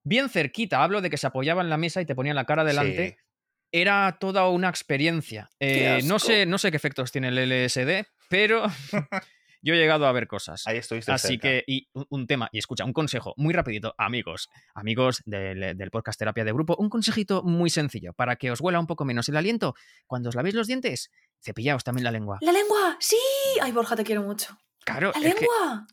bien 0.04 0.28
cerquita, 0.28 0.82
hablo 0.84 1.00
de 1.00 1.10
que 1.10 1.16
se 1.16 1.26
apoyaba 1.26 1.62
en 1.62 1.70
la 1.70 1.76
mesa 1.76 2.00
y 2.00 2.06
te 2.06 2.14
ponía 2.14 2.34
la 2.34 2.44
cara 2.44 2.62
delante, 2.64 3.16
Sí. 3.18 3.24
era 3.72 4.18
toda 4.20 4.48
una 4.48 4.68
experiencia. 4.68 5.50
Eh, 5.58 6.00
no, 6.04 6.18
sé, 6.18 6.46
no 6.46 6.58
sé 6.58 6.70
qué 6.70 6.76
efectos 6.76 7.10
tiene 7.10 7.28
el 7.28 7.38
LSD, 7.38 8.06
pero 8.28 8.64
yo 9.62 9.74
he 9.74 9.76
llegado 9.78 10.06
a 10.06 10.12
ver 10.12 10.26
cosas. 10.28 10.66
Ahí 10.66 10.76
estuviste 10.76 11.10
Así 11.10 11.28
cerca. 11.28 11.42
que, 11.48 11.64
y 11.66 11.88
un, 11.92 12.26
tema, 12.26 12.48
y 12.52 12.58
escucha, 12.58 12.84
un 12.84 12.92
consejo 12.92 13.32
muy 13.36 13.52
rapidito, 13.54 13.94
amigos, 13.98 14.48
amigos 14.74 15.22
del, 15.24 15.76
del 15.76 15.90
podcast 15.90 16.18
Terapia 16.18 16.44
de 16.44 16.52
Grupo, 16.52 16.76
un 16.78 16.90
consejito 16.90 17.42
muy 17.42 17.70
sencillo 17.70 18.12
para 18.12 18.36
que 18.36 18.50
os 18.50 18.60
huela 18.60 18.78
un 18.78 18.86
poco 18.86 19.04
menos 19.04 19.28
el 19.28 19.36
aliento. 19.36 19.74
Cuando 20.06 20.28
os 20.28 20.34
lavéis 20.34 20.54
los 20.54 20.66
dientes, 20.66 21.10
cepillaos 21.40 21.82
también 21.82 22.04
la 22.04 22.10
lengua. 22.12 22.38
¡La 22.42 22.52
lengua! 22.52 22.96
¡Sí! 23.00 23.16
Ay, 23.62 23.72
Borja, 23.72 23.96
te 23.96 24.04
quiero 24.04 24.22
mucho. 24.22 24.56
Claro, 24.84 25.12
¡La 25.18 25.28
es, 25.28 25.34
que 25.34 25.40
lengua! 25.40 25.86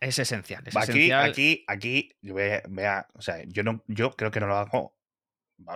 Es 0.00 0.18
esencial. 0.18 0.62
Es 0.66 0.76
Aquí, 0.76 0.90
esencial. 0.90 1.30
aquí, 1.30 1.64
aquí, 1.66 2.16
yo 2.20 2.34
vea, 2.34 2.62
vea, 2.68 3.06
o 3.14 3.22
sea, 3.22 3.42
yo 3.46 3.62
no, 3.62 3.82
yo 3.86 4.10
creo 4.12 4.30
que 4.30 4.40
no 4.40 4.46
lo 4.46 4.56
hago 4.56 4.96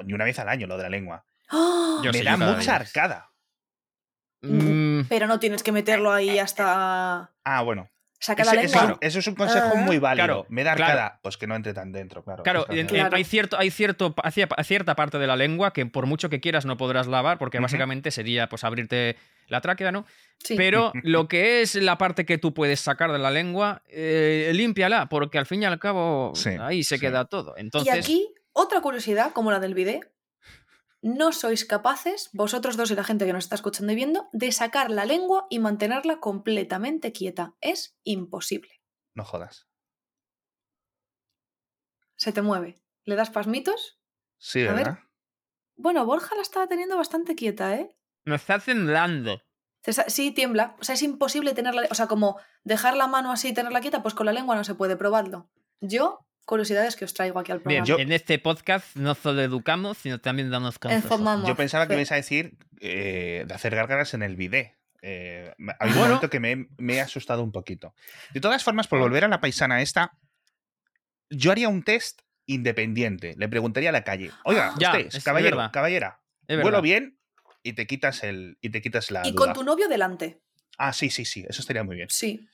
ni 0.05 0.13
una 0.13 0.25
vez 0.25 0.39
al 0.39 0.49
año 0.49 0.67
lo 0.67 0.77
de 0.77 0.85
la 0.85 0.89
lengua. 0.91 1.25
¡Ah! 1.49 2.01
Yo 2.05 2.13
Me 2.13 2.19
sí, 2.19 2.25
da 2.25 2.37
mucha 2.37 2.77
arcada. 2.77 3.33
Mm, 4.43 5.03
Pero 5.09 5.27
no 5.27 5.39
tienes 5.39 5.63
que 5.63 5.73
meterlo 5.73 6.13
ahí 6.13 6.39
hasta. 6.39 7.33
Ah, 7.45 7.63
bueno. 7.63 7.91
Saca 8.25 8.43
Ese- 8.43 8.55
la 8.55 8.63
eso, 8.63 8.79
lengua. 8.79 8.99
eso 9.01 9.19
es 9.19 9.27
un 9.27 9.35
consejo 9.35 9.71
Ah. 9.75 9.81
muy 9.81 9.99
válido. 9.99 10.25
Claro, 10.27 10.47
me 10.49 10.63
da 10.63 10.77
claro. 10.77 10.93
arcada. 10.93 11.19
Pues 11.23 11.37
que 11.37 11.49
no 11.49 11.57
entre 11.57 11.75
tan 11.75 11.91
dentro, 11.91 12.23
claro. 12.23 12.45
Claro, 12.45 12.65
hay 12.69 13.25
cierto, 13.25 13.59
hay 13.59 13.71
cierto, 13.73 14.15
hacia- 14.23 14.47
cierta 14.63 14.95
parte 14.95 15.19
de 15.19 15.27
la 15.27 15.35
lengua 15.35 15.73
que 15.73 15.85
por 15.87 16.07
mucho 16.07 16.31
que 16.31 16.39
quieras 16.41 16.65
no 16.65 16.77
podrás 16.77 17.09
lavar, 17.09 17.39
porque 17.39 17.59
básicamente 17.59 18.13
sería 18.13 18.49
pues 18.49 18.63
abrirte 18.63 19.17
la 19.49 19.61
tráquea, 19.61 19.91
¿no? 19.91 20.07
Sí. 20.39 20.55
Pero 20.57 20.93
lo 21.03 21.27
que 21.27 21.63
es 21.63 21.75
la 21.75 21.99
parte 21.99 22.25
que 22.25 22.39
tú 22.39 22.55
puedes 22.55 22.79
sacar 22.79 23.11
de 23.11 23.19
la 23.19 23.33
lengua, 23.33 23.83
eh, 23.89 24.53
límpiala, 24.55 25.09
porque 25.09 25.39
al 25.39 25.47
fin 25.47 25.65
y 25.65 25.67
al 25.67 25.81
cabo 25.81 26.31
Sí, 26.37 26.51
ahí 26.61 26.85
se 26.85 26.99
sí. 26.99 27.01
queda 27.01 27.25
todo. 27.25 27.55
Y 27.57 27.61
Entonces, 27.63 27.93
aquí, 27.93 28.33
otra 28.53 28.81
curiosidad, 28.83 29.33
como 29.33 29.51
la 29.51 29.59
del 29.59 29.75
bidet. 29.75 30.12
No 31.03 31.33
sois 31.33 31.65
capaces, 31.65 32.31
vosotros 32.33 32.77
dos 32.77 32.91
y 32.91 32.95
la 32.95 33.05
gente 33.05 33.27
que 33.27 33.33
nos 33.33 33.45
está 33.45 33.57
escuchando 33.57 33.93
y 33.93 33.97
viendo, 33.97 34.29
de 34.33 34.53
sacar 34.53 34.91
la 34.91 35.05
lengua 35.05 35.47
y 35.51 35.59
mantenerla 35.59 36.21
completamente 36.21 37.13
quieta. 37.13 37.55
Es 37.61 37.99
imposible. 38.05 38.81
No 39.15 39.25
jodas. 39.25 39.69
Se 42.17 42.33
te 42.33 42.41
mueve. 42.41 42.81
¿Le 43.05 43.17
das 43.17 43.31
pasmitos? 43.31 43.99
Sí, 44.39 44.63
A 44.63 44.73
ver. 44.73 44.77
¿verdad? 44.77 44.99
Bueno, 45.75 46.07
Borja 46.07 46.37
la 46.37 46.43
estaba 46.43 46.69
teniendo 46.69 46.97
bastante 46.97 47.35
quieta, 47.35 47.75
¿eh? 47.75 47.97
me 48.25 48.37
está 48.37 48.59
temblando. 48.59 49.43
Sí, 50.07 50.31
tiembla. 50.31 50.77
O 50.81 50.85
sea, 50.85 50.95
es 50.95 51.03
imposible 51.03 51.55
tenerla. 51.55 51.89
O 51.91 51.95
sea, 51.95 52.07
como 52.07 52.39
dejar 52.63 52.97
la 52.97 53.09
mano 53.09 53.33
así 53.33 53.49
y 53.49 53.55
tenerla 53.55 53.81
quieta, 53.81 54.03
pues 54.03 54.15
con 54.15 54.27
la 54.27 54.33
lengua 54.33 54.55
no 54.55 54.63
se 54.63 54.77
puede, 54.77 54.97
probadlo. 54.97 55.51
Yo, 55.81 56.25
curiosidades 56.45 56.97
que 56.97 57.05
os 57.05 57.15
traigo 57.15 57.39
aquí 57.39 57.53
al 57.53 57.59
Bien, 57.59 57.85
programa. 57.85 57.87
yo- 57.87 57.99
en 57.99 58.13
este 58.13 58.39
podcast 58.39 58.97
no 58.97 59.15
solo 59.15 59.43
educamos, 59.43 59.99
sino 59.99 60.21
también 60.21 60.51
damos 60.51 60.79
consejos. 60.79 61.05
Informamos. 61.05 61.49
Yo 61.49 61.57
pensaba 61.57 61.87
que 61.87 61.95
me 61.95 62.01
ibas 62.01 62.13
a 62.13 62.17
decir 62.17 62.57
eh, 62.81 63.45
de 63.47 63.55
hacer 63.55 63.75
gárgaras 63.75 64.13
en 64.15 64.23
el 64.23 64.35
bidet. 64.37 64.77
Eh, 65.03 65.53
hay 65.79 65.89
un 65.91 65.95
Bueno. 65.95 66.01
momento 66.15 66.31
que 66.31 66.41
me, 66.41 66.69
me 66.79 66.95
he 66.95 67.01
asustado 67.01 67.43
un 67.43 67.53
poquito. 67.53 67.95
De 68.33 68.41
todas 68.41 68.63
formas, 68.65 68.89
por 68.89 68.99
volver 68.99 69.25
a 69.25 69.29
la 69.29 69.41
paisana 69.41 69.83
esta, 69.83 70.13
yo 71.31 71.51
haría 71.53 71.69
un 71.69 71.83
test 71.83 72.23
independiente. 72.47 73.35
Le 73.37 73.49
preguntaría 73.49 73.89
a 73.91 73.93
la 73.93 74.05
calle, 74.05 74.31
oiga, 74.45 74.75
Ya, 74.79 74.93
usted, 74.93 75.17
es 75.17 75.25
caballero, 75.25 75.57
verdad. 75.57 75.73
caballera, 75.73 76.21
Es 76.47 76.61
¿vuelo 76.61 76.83
bien? 76.83 77.19
y 77.63 77.75
te 77.75 77.87
quitas 77.87 78.25
el 78.25 78.59
y 78.61 78.71
te 78.71 78.83
quitas 78.83 79.11
la 79.13 79.27
Y 79.27 79.35
con 79.35 79.53
tu 79.53 79.63
novio 79.63 79.89
delante. 79.89 80.41
Ah, 80.79 80.93
sí, 80.93 81.11
sí, 81.11 81.25
sí, 81.25 81.45
eso 81.49 81.61
estaría 81.61 81.85
muy 81.85 81.97
bien. 81.97 82.09
Sí. 82.11 82.49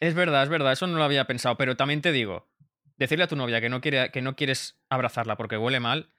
Es 0.00 0.14
verdad, 0.14 0.42
es 0.42 0.48
verdad, 0.48 0.72
eso 0.72 0.86
no 0.86 0.96
lo 0.96 1.04
había 1.04 1.26
pensado, 1.26 1.56
pero 1.56 1.76
también 1.76 2.00
te 2.02 2.12
digo, 2.12 2.48
decirle 2.96 3.24
a 3.24 3.28
tu 3.28 3.36
novia 3.36 3.60
que 3.60 3.68
no, 3.68 3.80
quiere, 3.80 4.10
que 4.10 4.22
no 4.22 4.36
quieres 4.36 4.78
abrazarla 4.88 5.36
porque 5.36 5.56
huele 5.56 5.80
mal. 5.80 6.10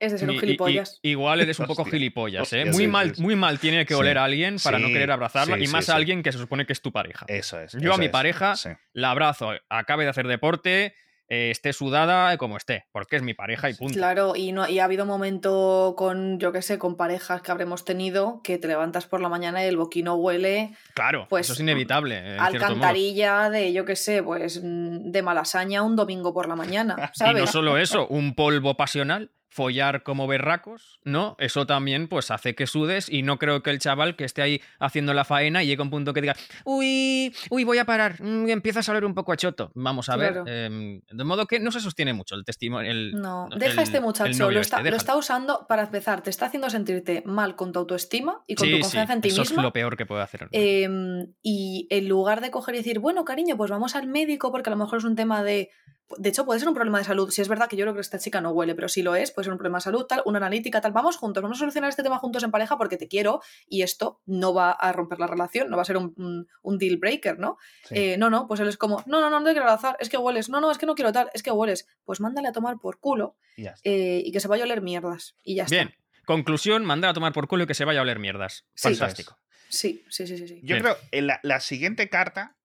Es 0.00 0.12
de 0.12 0.18
ser 0.18 0.30
un 0.30 0.38
gilipollas. 0.38 1.00
igual 1.02 1.40
eres 1.40 1.58
un 1.58 1.66
poco 1.66 1.84
gilipollas, 1.84 2.52
¿eh? 2.52 2.66
muy, 2.66 2.86
mal, 2.86 3.14
muy 3.18 3.34
mal 3.34 3.58
tiene 3.58 3.84
que 3.84 3.96
oler 3.96 4.16
a 4.16 4.24
alguien 4.24 4.56
para 4.62 4.78
no 4.78 4.86
querer 4.88 5.10
abrazarla 5.10 5.58
y 5.58 5.66
más 5.66 5.88
a 5.88 5.96
alguien 5.96 6.22
que 6.22 6.30
se 6.30 6.38
supone 6.38 6.66
que 6.66 6.72
es 6.72 6.80
tu 6.80 6.92
pareja. 6.92 7.26
Eso 7.28 7.60
es. 7.60 7.72
Yo 7.72 7.94
a 7.94 7.98
mi 7.98 8.08
pareja 8.08 8.54
la 8.92 9.10
abrazo, 9.10 9.50
acabe 9.68 10.04
de 10.04 10.10
hacer 10.10 10.28
deporte, 10.28 10.94
eh, 11.28 11.50
esté 11.50 11.72
sudada 11.72 12.36
como 12.38 12.56
esté, 12.56 12.86
porque 12.92 13.16
es 13.16 13.22
mi 13.22 13.34
pareja 13.34 13.68
y 13.68 13.74
punto. 13.74 13.94
Claro, 13.94 14.34
y, 14.34 14.52
no, 14.52 14.68
y 14.68 14.78
ha 14.78 14.84
habido 14.84 15.04
momento 15.04 15.94
con, 15.96 16.38
yo 16.38 16.52
qué 16.52 16.62
sé, 16.62 16.78
con 16.78 16.96
parejas 16.96 17.42
que 17.42 17.50
habremos 17.50 17.84
tenido 17.84 18.40
que 18.42 18.58
te 18.58 18.68
levantas 18.68 19.06
por 19.06 19.20
la 19.20 19.28
mañana 19.28 19.62
y 19.62 19.68
el 19.68 19.76
boquino 19.76 20.14
huele. 20.14 20.74
Claro, 20.94 21.26
pues, 21.28 21.46
eso 21.46 21.52
es 21.52 21.60
inevitable. 21.60 22.38
Alcantarilla 22.38 23.50
de, 23.50 23.72
yo 23.72 23.84
qué 23.84 23.96
sé, 23.96 24.22
pues 24.22 24.62
mm, 24.62 25.10
de 25.10 25.22
malasaña 25.22 25.82
un 25.82 25.96
domingo 25.96 26.32
por 26.32 26.48
la 26.48 26.56
mañana. 26.56 27.10
¿sabes? 27.14 27.34
Y 27.38 27.40
no 27.40 27.46
solo 27.46 27.78
eso, 27.78 28.06
un 28.08 28.34
polvo 28.34 28.76
pasional 28.76 29.30
follar 29.50 30.02
como 30.02 30.26
berracos, 30.26 31.00
¿no? 31.04 31.36
Eso 31.38 31.66
también 31.66 32.08
pues 32.08 32.30
hace 32.30 32.54
que 32.54 32.66
sudes 32.66 33.08
y 33.08 33.22
no 33.22 33.38
creo 33.38 33.62
que 33.62 33.70
el 33.70 33.78
chaval 33.78 34.16
que 34.16 34.24
esté 34.24 34.42
ahí 34.42 34.60
haciendo 34.78 35.14
la 35.14 35.24
faena 35.24 35.62
llegue 35.62 35.80
a 35.80 35.84
un 35.84 35.90
punto 35.90 36.12
que 36.12 36.20
diga, 36.20 36.36
uy, 36.64 37.34
uy, 37.50 37.64
voy 37.64 37.78
a 37.78 37.84
parar, 37.84 38.22
mm, 38.22 38.48
empiezas 38.48 38.88
a 38.88 38.92
oler 38.92 39.04
un 39.04 39.14
poco 39.14 39.32
a 39.32 39.36
choto. 39.36 39.72
Vamos 39.74 40.08
a 40.08 40.16
ver. 40.16 40.42
Em, 40.46 41.00
de 41.10 41.24
modo 41.24 41.46
que 41.46 41.60
no 41.60 41.72
se 41.72 41.80
sostiene 41.80 42.12
mucho 42.12 42.34
el 42.34 42.44
testimonio. 42.44 42.92
no, 43.14 43.48
deja 43.56 43.82
este 43.82 44.00
muchacho, 44.00 44.50
lo, 44.50 44.60
está, 44.60 44.78
este, 44.78 44.90
lo 44.90 44.96
está, 44.96 45.16
usando 45.16 45.66
para 45.68 45.84
empezar, 45.84 46.22
te 46.22 46.30
está 46.30 46.46
haciendo 46.46 46.70
sentirte 46.70 47.22
mal 47.24 47.56
con 47.56 47.72
tu 47.72 47.78
autoestima 47.78 48.42
y 48.46 48.54
con 48.54 48.70
tu 48.70 48.80
confianza 48.80 49.12
en 49.14 49.20
ti 49.20 49.28
eso 49.28 49.42
es 49.42 49.52
lo 49.52 49.72
peor 49.72 49.96
que 49.96 50.06
puede 50.06 50.22
hacer. 50.22 50.48
Em, 50.52 51.32
y 51.42 51.86
en 51.90 52.08
lugar 52.08 52.40
de 52.40 52.50
coger 52.50 52.74
y 52.74 52.78
decir, 52.78 52.98
bueno, 52.98 53.24
cariño, 53.24 53.56
pues 53.56 53.70
vamos 53.70 53.96
al 53.96 54.06
médico 54.06 54.52
porque 54.52 54.70
a 54.70 54.72
lo 54.72 54.76
mejor 54.76 54.98
es 54.98 55.04
un 55.04 55.16
tema 55.16 55.42
de 55.42 55.70
de 56.16 56.28
hecho, 56.30 56.46
puede 56.46 56.58
ser 56.58 56.68
un 56.68 56.74
problema 56.74 56.98
de 56.98 57.04
salud. 57.04 57.30
Si 57.30 57.42
es 57.42 57.48
verdad 57.48 57.68
que 57.68 57.76
yo 57.76 57.84
creo 57.84 57.94
que 57.94 58.00
esta 58.00 58.18
chica 58.18 58.40
no 58.40 58.50
huele, 58.50 58.74
pero 58.74 58.88
si 58.88 59.02
lo 59.02 59.14
es, 59.14 59.30
puede 59.30 59.44
ser 59.44 59.52
un 59.52 59.58
problema 59.58 59.78
de 59.78 59.82
salud, 59.82 60.04
tal, 60.06 60.22
una 60.24 60.38
analítica, 60.38 60.80
tal. 60.80 60.92
Vamos 60.92 61.16
juntos, 61.16 61.42
vamos 61.42 61.58
a 61.58 61.60
solucionar 61.60 61.90
este 61.90 62.02
tema 62.02 62.18
juntos 62.18 62.42
en 62.42 62.50
pareja 62.50 62.78
porque 62.78 62.96
te 62.96 63.08
quiero 63.08 63.42
y 63.68 63.82
esto 63.82 64.20
no 64.24 64.54
va 64.54 64.70
a 64.70 64.92
romper 64.92 65.18
la 65.18 65.26
relación, 65.26 65.68
no 65.68 65.76
va 65.76 65.82
a 65.82 65.84
ser 65.84 65.98
un, 65.98 66.46
deal 66.78 66.96
breaker, 66.96 67.38
¿no? 67.38 67.58
Eh, 67.90 68.16
no, 68.16 68.30
no, 68.30 68.46
pues 68.46 68.60
él 68.60 68.68
es 68.68 68.78
como, 68.78 69.02
no, 69.06 69.20
no, 69.20 69.28
no, 69.28 69.40
no 69.40 69.46
quiero 69.46 69.62
abrazar, 69.62 69.96
es 70.00 70.08
que 70.08 70.16
hueles, 70.16 70.48
no, 70.48 70.60
no, 70.60 70.70
es 70.70 70.78
que 70.78 70.86
no 70.86 70.94
quiero 70.94 71.12
tal, 71.12 71.30
es 71.34 71.42
que 71.42 71.50
hueles. 71.50 71.86
Pues 72.04 72.20
mándale 72.20 72.48
a 72.48 72.52
tomar 72.52 72.78
por 72.78 72.98
culo 73.00 73.36
y, 73.56 73.66
eh, 73.84 74.30
que 74.32 74.40
se 74.40 74.48
vaya 74.48 74.64
a 74.64 74.66
oler 74.66 74.80
mierdas. 74.80 75.34
Y 75.42 75.56
ya 75.56 75.64
está. 75.64 75.76
Bien, 75.76 75.94
conclusión, 76.24 76.84
mándale 76.84 77.10
a 77.10 77.14
tomar 77.14 77.32
por 77.32 77.48
culo 77.48 77.64
y 77.64 77.66
que 77.66 77.74
se 77.74 77.84
vaya 77.84 77.98
a 78.00 78.02
oler 78.02 78.18
mierdas. 78.18 78.64
Fantástico. 78.74 79.38
Sí, 79.68 80.04
sí, 80.08 80.26
sí, 80.26 80.48
sí. 80.48 80.60
Yo 80.62 80.78
creo 80.78 80.96
que 81.10 81.20
la, 81.20 81.40
la, 81.42 81.60
siguiente 81.60 82.08
carta, 82.08 82.56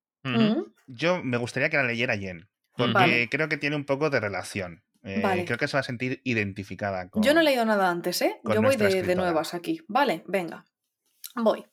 yo 0.87 1.21
me 1.21 1.35
gustaría 1.35 1.69
que 1.69 1.75
la 1.75 1.83
leyera 1.83 2.17
Jen. 2.17 2.47
Porque 2.75 3.27
creo 3.29 3.49
que 3.49 3.57
tiene 3.57 3.75
un 3.75 3.85
poco 3.85 4.09
de 4.09 4.19
relación. 4.19 4.83
Eh, 5.03 5.43
creo 5.45 5.57
que 5.57 5.67
se 5.67 5.75
va 5.75 5.81
a 5.81 5.83
sentir 5.83 6.21
identificada 6.23 7.09
con. 7.09 7.23
Yo 7.23 7.33
no 7.33 7.41
he 7.41 7.43
leído 7.43 7.65
nada 7.65 7.89
antes, 7.89 8.21
¿eh? 8.21 8.39
Yo 8.43 8.61
voy 8.61 8.77
de, 8.77 9.15
nuevas 9.15 9.53
aquí. 9.53 9.81
Vale, 9.87 10.23
venga. 10.27 10.65
Voy. 11.35 11.65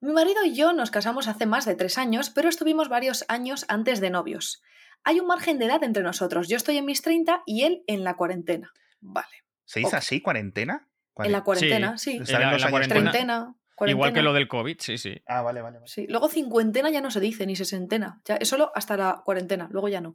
Mi 0.00 0.12
marido 0.12 0.44
y 0.44 0.54
yo 0.54 0.74
nos 0.74 0.90
casamos 0.90 1.26
hace 1.26 1.46
más 1.46 1.64
de 1.64 1.74
tres 1.74 1.96
años, 1.96 2.28
pero 2.28 2.50
estuvimos 2.50 2.88
varios 2.90 3.24
años 3.28 3.64
antes 3.68 4.00
de 4.00 4.10
novios. 4.10 4.62
Hay 5.04 5.20
un 5.20 5.26
margen 5.26 5.58
de 5.58 5.66
edad 5.66 5.82
entre 5.84 6.02
nosotros. 6.02 6.48
Yo 6.48 6.56
estoy 6.56 6.76
en 6.76 6.84
mis 6.84 7.00
30 7.00 7.42
y 7.46 7.62
él 7.62 7.82
en 7.86 8.04
la 8.04 8.14
cuarentena. 8.14 8.72
Vale. 9.00 9.44
¿Se 9.64 9.80
dice 9.80 9.96
así, 9.96 10.20
cuarentena? 10.20 10.88
En 11.16 11.32
la 11.32 11.42
cuarentena, 11.42 11.96
sí. 11.96 12.16
En 12.16 12.60
la, 12.60 12.70
cuarentena. 12.70 13.54
Igual 13.86 14.12
que 14.12 14.22
lo 14.22 14.32
del 14.32 14.48
COVID, 14.48 14.76
sí, 14.80 14.98
sí. 14.98 15.20
Ah, 15.26 15.42
vale, 15.42 15.62
vale. 15.62 15.78
Sí. 15.84 16.06
Luego 16.08 16.28
cincuentena 16.28 16.90
ya 16.90 17.00
no 17.00 17.10
se 17.10 17.20
dice, 17.20 17.46
ni 17.46 17.56
sesentena. 17.56 18.20
Ya, 18.24 18.36
es 18.36 18.48
solo 18.48 18.72
hasta 18.74 18.96
la 18.96 19.22
cuarentena, 19.24 19.68
luego 19.70 19.88
ya 19.88 20.00
no. 20.00 20.14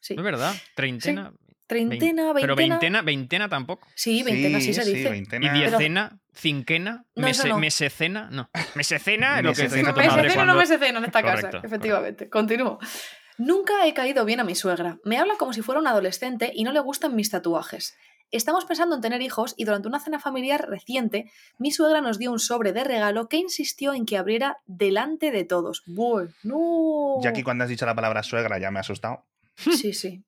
Sí. 0.00 0.14
Es 0.18 0.22
verdad, 0.22 0.54
treintena. 0.74 1.32
Treintena, 1.66 2.32
veintena. 2.32 2.40
Pero 2.40 2.56
veintena, 2.56 3.02
veintena 3.02 3.48
tampoco. 3.48 3.86
Sí, 3.94 4.22
veintena 4.22 4.60
sí, 4.60 4.74
se 4.74 4.84
dice. 4.84 5.24
Y 5.40 5.48
diecena, 5.48 6.18
cinquena, 6.34 7.06
mesecena, 7.14 8.28
no. 8.30 8.50
Mesecena 8.74 9.38
es 9.38 9.44
lo 9.44 9.54
que 9.54 9.62
dice 9.62 9.80
tu 9.80 9.86
madre 9.86 10.02
Mesecena 10.02 10.34
cuando... 10.34 10.52
no 10.52 10.58
mesecena 10.58 10.98
en 10.98 11.04
esta 11.04 11.22
casa, 11.22 11.50
efectivamente. 11.62 12.28
Continúo. 12.28 12.78
Nunca 13.38 13.86
he 13.86 13.94
caído 13.94 14.24
bien 14.24 14.40
a 14.40 14.44
mi 14.44 14.54
suegra. 14.54 14.98
Me 15.04 15.18
habla 15.18 15.36
como 15.38 15.52
si 15.52 15.62
fuera 15.62 15.80
un 15.80 15.86
adolescente 15.86 16.50
y 16.54 16.64
no 16.64 16.72
le 16.72 16.80
gustan 16.80 17.14
mis 17.16 17.30
tatuajes. 17.30 17.96
Estamos 18.32 18.64
pensando 18.64 18.94
en 18.94 19.02
tener 19.02 19.20
hijos 19.20 19.52
y 19.58 19.66
durante 19.66 19.88
una 19.88 20.00
cena 20.00 20.18
familiar 20.18 20.66
reciente, 20.66 21.30
mi 21.58 21.70
suegra 21.70 22.00
nos 22.00 22.18
dio 22.18 22.32
un 22.32 22.38
sobre 22.38 22.72
de 22.72 22.82
regalo 22.82 23.28
que 23.28 23.36
insistió 23.36 23.92
en 23.92 24.06
que 24.06 24.16
abriera 24.16 24.62
delante 24.64 25.30
de 25.30 25.44
todos. 25.44 25.82
Bueno. 25.84 27.20
Ya 27.22 27.34
que 27.34 27.44
cuando 27.44 27.64
has 27.64 27.70
dicho 27.70 27.84
la 27.84 27.94
palabra 27.94 28.22
suegra 28.22 28.58
ya 28.58 28.70
me 28.70 28.78
ha 28.78 28.80
asustado. 28.80 29.26
Sí, 29.56 29.92
sí. 29.92 30.24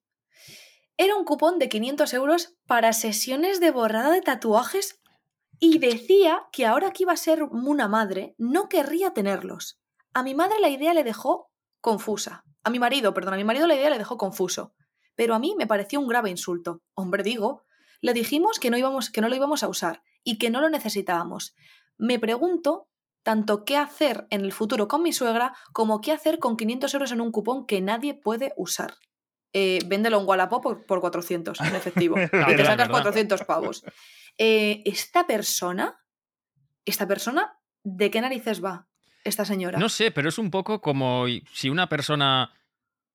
Era 0.99 1.17
un 1.17 1.25
cupón 1.25 1.59
de 1.59 1.71
500 1.71 2.13
euros 2.13 2.55
para 2.67 2.93
sesiones 2.93 3.59
de 3.59 3.71
borrada 3.71 4.13
de 4.13 4.21
tatuajes 4.21 5.01
y 5.59 5.79
decía 5.79 6.45
que 6.53 6.67
ahora 6.67 6.91
que 6.91 7.05
iba 7.05 7.13
a 7.13 7.17
ser 7.17 7.43
una 7.43 7.89
madre, 7.89 8.35
no 8.37 8.69
querría 8.69 9.15
tenerlos. 9.15 9.81
A 10.13 10.23
mi 10.23 10.35
madre 10.35 10.61
la 10.61 10.69
idea 10.69 10.93
le 10.93 11.05
dejó 11.05 11.51
confusa. 11.81 12.45
A 12.65 12.69
mi 12.69 12.79
marido, 12.79 13.15
perdón, 13.15 13.35
a 13.35 13.37
mi 13.39 13.45
marido 13.45 13.67
la 13.67 13.77
idea 13.77 13.89
le 13.89 13.99
dejó 13.99 14.19
confuso. 14.19 14.75
Pero 15.17 15.35
a 15.35 15.39
mí 15.39 15.55
me 15.57 15.67
pareció 15.67 16.01
un 16.01 16.09
grave 16.09 16.29
insulto. 16.29 16.83
Hombre, 16.95 17.23
digo, 17.23 17.65
le 18.05 18.13
dijimos 18.13 18.59
que 18.59 18.69
no, 18.69 18.77
íbamos, 18.77 19.09
que 19.09 19.23
no 19.23 19.31
lo 19.31 19.35
íbamos 19.35 19.63
a 19.63 19.69
usar 19.69 20.03
y 20.23 20.37
que 20.37 20.51
no 20.51 20.61
lo 20.61 20.69
necesitábamos. 20.69 21.57
Me 21.97 22.19
pregunto 22.19 22.91
tanto 23.23 23.65
qué 23.65 23.79
hacer 23.79 24.27
en 24.29 24.43
el 24.43 24.53
futuro 24.53 24.89
con 24.89 25.03
mi 25.03 25.15
suegra 25.15 25.57
como 25.73 26.03
qué 26.03 26.13
hacer 26.13 26.39
con 26.39 26.59
500 26.59 26.93
euros 26.93 27.13
en 27.13 27.23
un 27.23 27.33
cupón 27.33 27.67
que 27.67 27.81
nadie 27.81 28.13
puede 28.13 28.53
usar. 28.59 28.93
Eh, 29.55 29.79
véndelo 29.87 30.21
en 30.21 30.29
Wallapop 30.29 30.85
por, 30.87 31.01
400 31.01 31.59
en 31.63 31.75
efectivo 31.75 32.17
y 32.21 32.57
te 32.57 32.67
sacas 32.67 32.91
400 32.91 33.43
pavos. 33.45 33.87
Eh, 34.37 34.83
esta 34.85 35.27
persona, 35.27 35.99
esta 36.85 37.09
persona, 37.09 37.59
¿de 37.85 38.11
qué 38.11 38.21
narices 38.21 38.63
va 38.63 38.87
esta 39.25 39.47
señora? 39.47 39.79
No 39.79 39.89
sé, 39.89 40.11
pero 40.11 40.29
es 40.29 40.37
un 40.37 40.51
poco 40.51 40.83
como 40.83 41.25
si 41.55 41.71
una 41.71 41.89
persona 41.89 42.53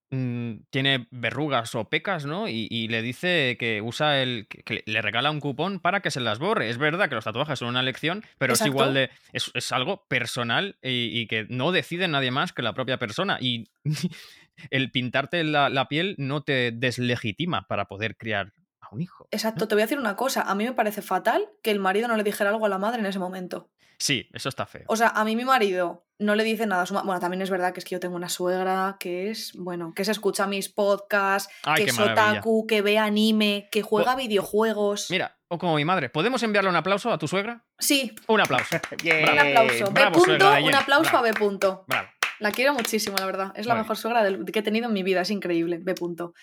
tiene 0.09 1.07
verrugas 1.11 1.75
o 1.75 1.87
pecas, 1.87 2.25
¿no? 2.25 2.47
Y, 2.47 2.87
le 2.87 3.01
dice 3.01 3.57
que 3.59 3.81
usa 3.81 4.21
el. 4.21 4.47
Que, 4.47 4.83
le 4.85 5.01
regala 5.01 5.29
un 5.29 5.39
cupón 5.39 5.79
para 5.79 6.01
que 6.01 6.09
se 6.09 6.19
las 6.19 6.39
borre. 6.39 6.69
Es 6.69 6.77
verdad 6.77 7.09
que 7.09 7.15
los 7.15 7.23
tatuajes 7.23 7.59
son 7.59 7.69
una 7.69 7.81
elección, 7.81 8.23
pero 8.37 8.53
es 8.53 8.65
igual 8.65 8.93
de. 8.93 9.11
Es, 9.33 9.71
algo 9.71 10.05
personal 10.07 10.77
y, 10.81 11.27
que 11.27 11.45
no 11.49 11.71
decide 11.71 12.07
nadie 12.07 12.31
más 12.31 12.53
que 12.53 12.63
la 12.63 12.73
propia 12.73 12.97
persona. 12.97 13.37
Y 13.39 13.69
el 14.71 14.91
pintarte 14.91 15.43
la, 15.43 15.69
la 15.69 15.87
piel 15.87 16.15
no 16.17 16.41
te 16.41 16.71
deslegitima 16.71 17.67
para 17.67 17.85
poder 17.85 18.17
criar 18.17 18.53
a 18.91 18.95
un 18.95 19.01
hijo. 19.01 19.27
Exacto, 19.31 19.67
te 19.67 19.75
voy 19.75 19.81
a 19.81 19.85
decir 19.85 19.99
una 19.99 20.15
cosa. 20.15 20.41
A 20.41 20.55
mí 20.55 20.65
me 20.65 20.73
parece 20.73 21.01
fatal 21.01 21.49
que 21.61 21.71
el 21.71 21.79
marido 21.79 22.07
no 22.07 22.17
le 22.17 22.23
dijera 22.23 22.49
algo 22.49 22.65
a 22.65 22.69
la 22.69 22.77
madre 22.77 22.99
en 22.99 23.05
ese 23.05 23.19
momento. 23.19 23.69
Sí, 23.97 24.29
eso 24.33 24.47
está 24.47 24.65
feo. 24.65 24.83
O 24.87 24.95
sea, 24.95 25.09
a 25.09 25.25
mí 25.25 25.35
mi 25.35 25.43
marido 25.43 26.05
no 26.19 26.35
le 26.35 26.43
dice 26.45 26.65
nada 26.65 26.83
a 26.83 26.85
su 26.85 26.93
Bueno, 26.93 27.19
también 27.19 27.41
es 27.41 27.49
verdad 27.49 27.73
que 27.73 27.79
es 27.79 27.85
que 27.85 27.95
yo 27.95 27.99
tengo 27.99 28.15
una 28.15 28.29
suegra 28.29 28.95
que 28.97 29.29
es, 29.29 29.53
bueno, 29.57 29.93
que 29.93 30.05
se 30.05 30.11
escucha 30.11 30.47
mis 30.47 30.69
podcasts, 30.69 31.51
que 31.75 31.83
es 31.83 31.99
otaku, 31.99 32.65
que 32.65 32.81
ve 32.81 32.97
anime, 32.97 33.67
que 33.71 33.81
juega 33.81 34.15
videojuegos. 34.15 35.11
Mira, 35.11 35.37
o 35.49 35.57
como 35.57 35.75
mi 35.75 35.83
madre, 35.83 36.09
¿podemos 36.09 36.41
enviarle 36.43 36.69
un 36.69 36.77
aplauso 36.77 37.11
a 37.11 37.17
tu 37.17 37.27
suegra? 37.27 37.65
Sí. 37.77 38.15
Un 38.27 38.39
aplauso. 38.39 38.75
Un 39.03 39.39
aplauso. 39.39 39.91
B. 39.91 40.11
Punto, 40.11 40.51
un 40.63 40.75
aplauso 40.75 41.17
a 41.17 41.21
B. 41.21 41.33
Punto. 41.33 41.85
Bravo. 41.87 42.07
La 42.39 42.51
quiero 42.51 42.73
muchísimo, 42.73 43.17
la 43.17 43.25
verdad. 43.25 43.51
Es 43.55 43.65
la 43.65 43.75
mejor 43.75 43.97
suegra 43.97 44.23
que 44.45 44.59
he 44.59 44.63
tenido 44.63 44.87
en 44.87 44.93
mi 44.93 45.03
vida, 45.03 45.21
es 45.21 45.29
increíble. 45.29 45.79
B. 45.81 45.93
Punto. 45.93 46.33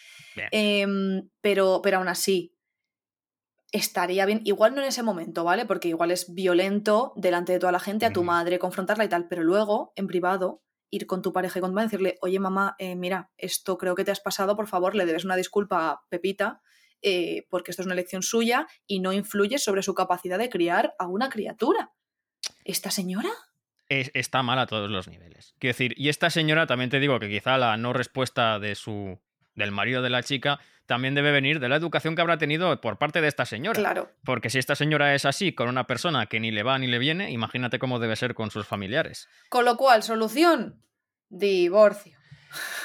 Em, 0.50 1.28
pero, 1.40 1.80
pero 1.82 1.98
aún 1.98 2.08
así, 2.08 2.54
estaría 3.72 4.26
bien, 4.26 4.40
igual 4.44 4.74
no 4.74 4.82
en 4.82 4.88
ese 4.88 5.02
momento, 5.02 5.44
¿vale? 5.44 5.64
Porque 5.64 5.88
igual 5.88 6.10
es 6.10 6.32
violento 6.34 7.12
delante 7.16 7.52
de 7.52 7.58
toda 7.58 7.72
la 7.72 7.80
gente, 7.80 8.06
a 8.06 8.12
tu 8.12 8.22
madre, 8.22 8.58
confrontarla 8.58 9.04
y 9.04 9.08
tal, 9.08 9.26
pero 9.28 9.42
luego, 9.42 9.92
en 9.96 10.06
privado, 10.06 10.62
ir 10.90 11.06
con 11.06 11.22
tu 11.22 11.32
pareja 11.32 11.58
y 11.58 11.62
con 11.62 11.70
tu 11.70 11.74
madre, 11.74 11.88
decirle, 11.88 12.18
oye 12.20 12.38
mamá, 12.38 12.76
eh, 12.78 12.94
mira, 12.94 13.30
esto 13.36 13.76
creo 13.76 13.94
que 13.94 14.04
te 14.04 14.10
has 14.10 14.20
pasado, 14.20 14.56
por 14.56 14.68
favor, 14.68 14.94
le 14.94 15.06
debes 15.06 15.24
una 15.24 15.36
disculpa 15.36 15.90
a 15.90 16.00
Pepita, 16.08 16.60
eh, 17.02 17.46
porque 17.50 17.70
esto 17.70 17.82
es 17.82 17.86
una 17.86 17.94
elección 17.94 18.22
suya 18.22 18.66
y 18.86 19.00
no 19.00 19.12
influye 19.12 19.58
sobre 19.58 19.82
su 19.82 19.94
capacidad 19.94 20.38
de 20.38 20.48
criar 20.48 20.94
a 20.98 21.06
una 21.06 21.28
criatura. 21.28 21.92
¿Esta 22.64 22.90
señora? 22.90 23.30
Está 23.88 24.42
mal 24.42 24.58
a 24.58 24.66
todos 24.66 24.90
los 24.90 25.08
niveles. 25.08 25.54
Quiero 25.58 25.72
decir, 25.72 25.94
y 25.96 26.08
esta 26.08 26.30
señora 26.30 26.66
también 26.66 26.90
te 26.90 27.00
digo 27.00 27.18
que 27.20 27.28
quizá 27.28 27.56
la 27.58 27.76
no 27.76 27.92
respuesta 27.92 28.58
de 28.58 28.74
su 28.74 29.18
del 29.54 29.72
marido 29.72 30.02
de 30.02 30.10
la 30.10 30.22
chica 30.22 30.60
también 30.86 31.14
debe 31.14 31.32
venir 31.32 31.58
de 31.58 31.68
la 31.68 31.76
educación 31.76 32.14
que 32.14 32.22
habrá 32.22 32.38
tenido 32.38 32.80
por 32.80 32.98
parte 32.98 33.20
de 33.20 33.28
esta 33.28 33.44
señora. 33.44 33.78
Claro. 33.78 34.10
Porque 34.24 34.50
si 34.50 34.58
esta 34.58 34.76
señora 34.76 35.14
es 35.14 35.24
así 35.24 35.52
con 35.52 35.68
una 35.68 35.86
persona 35.86 36.26
que 36.26 36.38
ni 36.38 36.52
le 36.52 36.62
va 36.62 36.78
ni 36.78 36.86
le 36.86 36.98
viene, 36.98 37.30
imagínate 37.32 37.78
cómo 37.78 37.98
debe 37.98 38.16
ser 38.16 38.34
con 38.34 38.50
sus 38.50 38.66
familiares. 38.66 39.28
Con 39.48 39.64
lo 39.64 39.76
cual, 39.76 40.02
solución, 40.02 40.80
divorcio. 41.28 42.16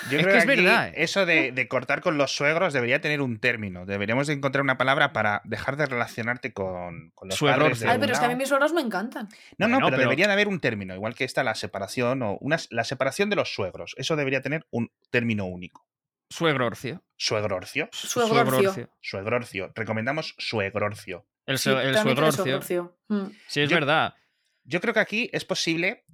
Yo 0.10 0.18
creo 0.20 0.32
que, 0.34 0.38
es 0.38 0.46
verdad. 0.46 0.90
¿eh? 0.90 0.94
Eso 0.98 1.26
de, 1.26 1.68
cortar 1.68 2.02
con 2.02 2.18
los 2.18 2.36
suegros 2.36 2.74
debería 2.74 3.02
tener 3.02 3.22
un 3.22 3.40
término. 3.40 3.86
Deberíamos 3.86 4.30
encontrar 4.30 4.62
una 4.64 4.78
palabra 4.78 5.14
para 5.14 5.42
dejar 5.46 5.78
de 5.78 5.86
relacionarte 5.86 6.54
con, 6.54 7.14
los 7.22 7.36
suegros. 7.36 7.84
Ay, 7.84 7.98
pero 8.00 8.14
es 8.14 8.20
que 8.20 8.26
a 8.26 8.30
mí 8.30 8.36
mis 8.36 8.50
suegros 8.50 8.74
me 8.74 8.82
encantan. 8.82 9.30
No, 9.58 9.68
no, 9.68 9.80
pero, 9.86 9.98
debería 9.98 10.28
de 10.28 10.34
haber 10.34 10.48
un 10.48 10.60
término, 10.60 10.96
igual 10.96 11.16
que 11.16 11.24
está 11.24 11.44
la 11.44 11.56
separación 11.56 12.22
o 12.24 12.38
una, 12.42 12.58
la 12.70 12.84
separación 12.84 13.30
de 13.30 13.36
los 13.36 13.54
suegros. 13.54 13.94
Eso 13.98 14.16
debería 14.16 14.42
tener 14.42 14.66
un 14.72 14.92
término 15.10 15.46
único. 15.46 15.86
Suegrorcio. 16.30 17.04
Suegrorcio. 17.18 17.90
Suegrorcio. 17.92 18.90
Suegrorcio. 19.02 19.72
Recomendamos 19.76 20.34
suegrorcio. 20.38 21.28
El, 21.46 21.60
suegrorcio. 21.60 22.98
Mm. 23.10 23.26
Sí, 23.48 23.62
es 23.62 23.70
verdad. 23.70 24.16
Yo 24.64 24.80
creo 24.80 24.94
que 24.94 25.00
aquí 25.00 25.30
es 25.34 25.44
posible 25.44 26.06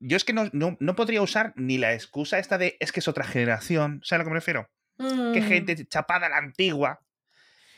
yo 0.00 0.16
es 0.16 0.24
que 0.24 0.32
no, 0.32 0.50
no, 0.52 0.96
podría 0.96 1.22
usar 1.22 1.52
ni 1.56 1.78
la 1.78 1.94
excusa 1.94 2.38
esta 2.38 2.58
de 2.58 2.76
es 2.80 2.92
que 2.92 3.00
es 3.00 3.08
otra 3.08 3.24
generación. 3.24 4.00
¿Sabes 4.04 4.12
a 4.12 4.18
lo 4.18 4.24
que 4.24 4.30
me 4.30 4.36
refiero? 4.36 4.70
Que 4.96 5.40
mm. 5.40 5.48
gente 5.48 5.86
chapada 5.86 6.26
a 6.26 6.30
la 6.30 6.38
antigua. 6.38 7.00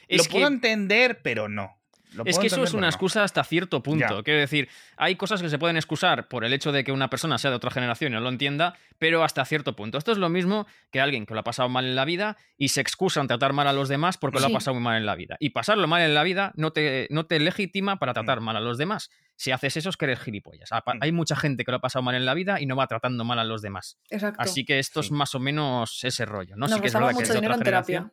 lo 0.08 0.24
puedo 0.24 0.46
entender, 0.46 1.20
pero 1.22 1.48
no. 1.48 1.79
Es 2.24 2.38
que 2.38 2.46
eso 2.46 2.62
es 2.62 2.74
una 2.74 2.88
excusa 2.88 3.24
hasta 3.24 3.44
cierto 3.44 3.82
punto. 3.82 4.22
Quiero 4.22 4.40
decir, 4.40 4.68
hay 4.96 5.16
cosas 5.16 5.42
que 5.42 5.48
se 5.48 5.58
pueden 5.58 5.76
excusar 5.76 6.28
por 6.28 6.44
el 6.44 6.52
hecho 6.52 6.72
de 6.72 6.84
que 6.84 6.92
una 6.92 7.10
persona 7.10 7.38
sea 7.38 7.50
de 7.50 7.56
otra 7.56 7.70
generación 7.70 8.12
y 8.12 8.14
no 8.14 8.20
lo 8.20 8.28
entienda, 8.28 8.74
pero 8.98 9.24
hasta 9.24 9.44
cierto 9.44 9.76
punto. 9.76 9.98
Esto 9.98 10.12
es 10.12 10.18
lo 10.18 10.28
mismo 10.28 10.66
que 10.90 11.00
alguien 11.00 11.26
que 11.26 11.34
lo 11.34 11.40
ha 11.40 11.44
pasado 11.44 11.68
mal 11.68 11.84
en 11.84 11.94
la 11.94 12.04
vida 12.04 12.36
y 12.56 12.68
se 12.68 12.80
excusa 12.80 13.20
en 13.20 13.28
tratar 13.28 13.52
mal 13.52 13.66
a 13.66 13.72
los 13.72 13.88
demás 13.88 14.18
porque 14.18 14.40
lo 14.40 14.46
ha 14.46 14.50
pasado 14.50 14.74
muy 14.74 14.82
mal 14.82 14.96
en 14.96 15.06
la 15.06 15.14
vida. 15.14 15.36
Y 15.40 15.50
pasarlo 15.50 15.86
mal 15.86 16.02
en 16.02 16.14
la 16.14 16.22
vida 16.22 16.52
no 16.56 16.72
te, 16.72 17.06
no 17.10 17.26
te 17.26 17.38
legitima 17.38 17.98
para 17.98 18.12
tratar 18.12 18.40
mm. 18.40 18.44
mal 18.44 18.56
a 18.56 18.60
los 18.60 18.78
demás 18.78 19.10
si 19.40 19.52
haces 19.52 19.74
eso 19.78 19.88
es 19.88 19.96
que 19.96 20.04
eres 20.04 20.20
gilipollas. 20.20 20.70
Mm. 20.70 20.98
Hay 21.00 21.12
mucha 21.12 21.34
gente 21.34 21.64
que 21.64 21.70
lo 21.70 21.78
ha 21.78 21.80
pasado 21.80 22.02
mal 22.02 22.14
en 22.14 22.26
la 22.26 22.34
vida 22.34 22.60
y 22.60 22.66
no 22.66 22.76
va 22.76 22.86
tratando 22.86 23.24
mal 23.24 23.38
a 23.38 23.44
los 23.44 23.62
demás. 23.62 23.98
Exacto. 24.10 24.38
Así 24.38 24.66
que 24.66 24.78
esto 24.78 25.00
es 25.00 25.10
más 25.10 25.34
o 25.34 25.40
menos 25.40 26.04
ese 26.04 26.26
rollo. 26.26 26.56
¿no? 26.56 26.66
Nos 26.66 26.76
sí 26.76 26.82
que 26.82 26.98
mucho 26.98 27.32
dinero 27.32 27.54
en 27.54 27.62
terapia. 27.62 28.12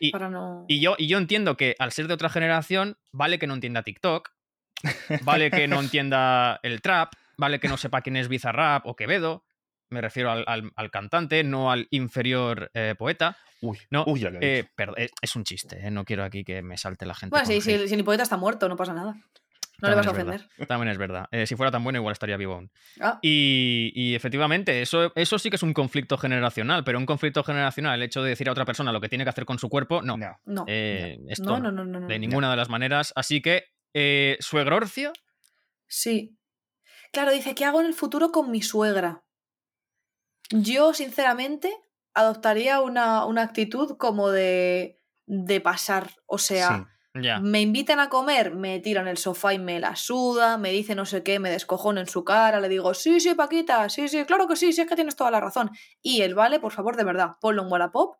Y, 0.00 0.12
y, 0.68 0.80
yo, 0.80 0.94
y 0.98 1.06
yo 1.06 1.18
entiendo 1.18 1.56
que 1.56 1.76
al 1.78 1.92
ser 1.92 2.08
de 2.08 2.14
otra 2.14 2.28
generación, 2.28 2.98
vale 3.12 3.38
que 3.38 3.46
no 3.46 3.54
entienda 3.54 3.82
TikTok, 3.82 4.30
vale 5.22 5.50
que 5.50 5.68
no 5.68 5.80
entienda 5.80 6.60
el 6.62 6.80
trap, 6.80 7.12
vale 7.36 7.60
que 7.60 7.68
no 7.68 7.76
sepa 7.76 8.02
quién 8.02 8.16
es 8.16 8.28
Bizarrap 8.28 8.86
o 8.86 8.96
Quevedo, 8.96 9.44
me 9.90 10.00
refiero 10.00 10.30
al, 10.30 10.90
cantante, 10.90 11.42
no 11.44 11.70
al 11.70 11.88
inferior 11.90 12.70
eh, 12.74 12.94
poeta. 12.98 13.36
Uy, 13.60 13.78
no, 13.90 14.04
uy, 14.06 14.24
eh, 14.40 14.68
es, 15.20 15.36
un 15.36 15.44
chiste, 15.44 15.80
eh, 15.84 15.90
no 15.90 16.04
quiero 16.04 16.24
aquí 16.24 16.44
que 16.44 16.62
me 16.62 16.76
salte 16.76 17.06
la 17.06 17.14
gente. 17.14 17.30
Bueno, 17.30 17.46
sí, 17.46 17.60
si, 17.60 17.72
el 17.72 18.04
poeta 18.04 18.22
está 18.22 18.36
muerto, 18.36 18.68
no 18.68 18.76
pasa 18.76 18.92
nada. 18.92 19.16
No 19.80 19.88
le 19.88 19.94
vas 19.94 20.06
a 20.08 20.10
ofender. 20.10 20.48
También 20.66 20.88
es 20.88 20.98
verdad. 20.98 21.28
Eh, 21.30 21.46
si 21.46 21.54
fuera 21.54 21.70
tan 21.70 21.84
bueno, 21.84 21.98
igual 21.98 22.12
estaría 22.12 22.36
vivo 22.36 22.54
aún. 22.54 22.70
Ah. 23.00 23.18
Y, 23.22 24.12
efectivamente, 24.14 24.82
eso, 24.82 25.12
eso 25.14 25.38
sí 25.38 25.50
que 25.50 25.56
es 25.56 25.62
un 25.62 25.72
conflicto 25.72 26.18
generacional, 26.18 26.82
pero 26.82 26.98
un 26.98 27.06
conflicto 27.06 27.44
generacional, 27.44 27.94
el 27.94 28.02
hecho 28.02 28.22
de 28.22 28.30
decir 28.30 28.48
a 28.48 28.52
otra 28.52 28.64
persona 28.64 28.92
lo 28.92 29.00
que 29.00 29.08
tiene 29.08 29.24
que 29.24 29.30
hacer 29.30 29.44
con 29.44 29.58
su 29.58 29.68
cuerpo, 29.68 30.02
no. 30.02 30.16
No, 30.16 30.36
no. 30.46 30.64
Eh, 30.66 31.20
esto 31.28 31.60
no, 31.60 32.06
de 32.06 32.18
ninguna 32.18 32.50
de 32.50 32.56
las 32.56 32.68
maneras. 32.68 33.12
Así 33.14 33.40
que, 33.40 33.66
eh, 33.94 34.36
¿suegrorcio? 34.40 35.12
Sí. 35.86 36.36
Claro, 37.12 37.30
dice, 37.30 37.54
¿qué 37.54 37.64
hago 37.64 37.80
en 37.80 37.86
el 37.86 37.94
futuro 37.94 38.32
con 38.32 38.50
mi 38.50 38.62
suegra? 38.62 39.22
Yo, 40.50 40.92
sinceramente, 40.92 41.72
adoptaría 42.14 42.80
una, 42.80 43.22
actitud 43.40 43.96
como 43.96 44.30
de, 44.30 45.00
de 45.26 45.60
pasar. 45.60 46.10
O 46.26 46.38
sea. 46.38 46.88
Me 47.40 47.60
invitan 47.60 48.00
a 48.00 48.08
comer, 48.08 48.54
me 48.54 48.78
tiran 48.80 49.08
el 49.08 49.16
sofá 49.16 49.54
y 49.54 49.58
me 49.58 49.80
la 49.80 49.96
suda, 49.96 50.56
me 50.56 50.70
dice 50.70 50.94
no 50.94 51.04
sé 51.04 51.22
qué, 51.22 51.38
me 51.38 51.50
descojono 51.50 52.00
en 52.00 52.06
su 52.06 52.24
cara, 52.24 52.60
le 52.60 52.68
digo, 52.68 52.94
sí, 52.94 53.18
sí, 53.18 53.34
Paquita, 53.34 53.88
sí, 53.88 54.08
sí, 54.08 54.24
claro 54.24 54.46
que 54.46 54.56
sí, 54.56 54.72
sí 54.72 54.82
es 54.82 54.88
que 54.88 54.94
tienes 54.94 55.16
toda 55.16 55.30
la 55.30 55.40
razón. 55.40 55.70
Y 56.02 56.22
el 56.22 56.34
vale, 56.34 56.60
por 56.60 56.72
favor, 56.72 56.96
de 56.96 57.04
verdad, 57.04 57.36
ponlo 57.40 57.62
en 57.62 57.72
Wallapop 57.72 58.16